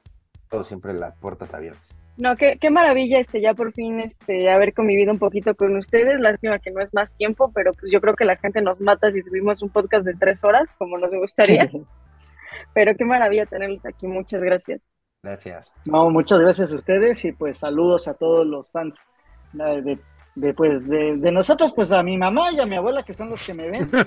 siempre 0.63 0.93
las 0.93 1.15
puertas 1.17 1.53
abiertas. 1.53 1.83
No, 2.17 2.35
qué, 2.35 2.57
qué 2.59 2.71
maravilla 2.71 3.19
este 3.19 3.41
ya 3.41 3.53
por 3.53 3.73
fin 3.73 3.99
este 3.99 4.49
haber 4.49 4.73
convivido 4.73 5.11
un 5.11 5.19
poquito 5.19 5.53
con 5.55 5.75
ustedes. 5.77 6.19
Lástima 6.19 6.57
que 6.57 6.71
no 6.71 6.81
es 6.81 6.91
más 6.93 7.13
tiempo, 7.13 7.51
pero 7.53 7.73
pues 7.73 7.91
yo 7.91 8.01
creo 8.01 8.15
que 8.15 8.25
la 8.25 8.37
gente 8.37 8.61
nos 8.61 8.79
mata 8.81 9.11
si 9.11 9.21
subimos 9.21 9.61
un 9.61 9.69
podcast 9.69 10.03
de 10.03 10.15
tres 10.15 10.43
horas, 10.43 10.73
como 10.79 10.97
nos 10.97 11.11
gustaría. 11.11 11.69
Pero 12.73 12.95
qué 12.95 13.05
maravilla 13.05 13.45
tenerlos 13.45 13.85
aquí. 13.85 14.07
Muchas 14.07 14.41
gracias. 14.41 14.81
Gracias. 15.21 15.71
No, 15.85 16.09
muchas 16.09 16.39
gracias 16.39 16.71
a 16.71 16.75
ustedes 16.75 17.23
y 17.25 17.33
pues 17.33 17.57
saludos 17.57 18.07
a 18.07 18.13
todos 18.15 18.47
los 18.47 18.71
fans 18.71 18.99
de, 19.53 19.99
de 20.37 20.53
pues 20.53 20.87
de, 20.87 21.17
de, 21.17 21.31
nosotros, 21.31 21.73
pues 21.75 21.91
a 21.91 22.03
mi 22.03 22.15
mamá 22.15 22.51
y 22.51 22.59
a 22.59 22.65
mi 22.67 22.75
abuela 22.75 23.01
que 23.03 23.13
son 23.13 23.29
los 23.29 23.41
que 23.43 23.55
me 23.55 23.71
ven. 23.71 23.89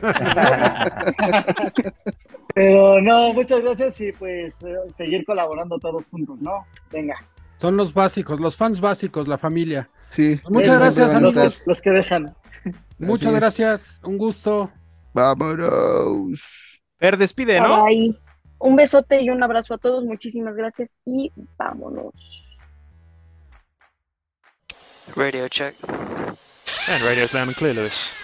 Pero 2.55 3.01
no, 3.01 3.33
muchas 3.33 3.61
gracias 3.63 4.01
y 4.01 4.13
pues 4.13 4.63
eh, 4.63 4.77
seguir 4.97 5.25
colaborando 5.25 5.79
todos 5.81 6.07
juntos, 6.07 6.41
¿no? 6.41 6.65
Venga. 6.93 7.17
Son 7.57 7.77
los 7.77 7.93
básicos, 7.93 8.39
los 8.39 8.57
fans 8.57 8.81
básicos, 8.81 9.27
la 9.27 9.39
familia. 9.39 9.91
Sí. 10.07 10.41
Muchas 10.49 10.79
gracias, 10.79 11.11
son 11.11 11.23
los- 11.25 11.37
amigos. 11.37 11.63
Los 11.67 11.83
que 11.83 11.91
dejan. 11.91 12.35
Muchas 12.99 13.35
gracias. 13.35 14.01
Un 14.05 14.17
gusto. 14.17 14.71
Vámonos. 15.13 16.81
Per, 16.97 17.17
despide, 17.17 17.61
¿no? 17.61 17.85
Bye. 17.85 18.17
Un 18.61 18.77
besote 18.77 19.21
y 19.21 19.31
un 19.31 19.43
abrazo 19.43 19.75
a 19.75 19.79
todos. 19.79 20.05
Muchísimas 20.05 20.55
gracias 20.55 20.97
y 21.05 21.33
vámonos. 21.59 22.15
Radio 25.17 25.49
check. 25.49 25.75
And 26.89 27.03
radio's 27.03 27.35
loud 27.35 27.49
and 27.49 27.57
clear, 27.57 27.75
Lewis. 27.75 28.15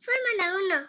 Formula 0.00 0.46
1. 0.70 0.88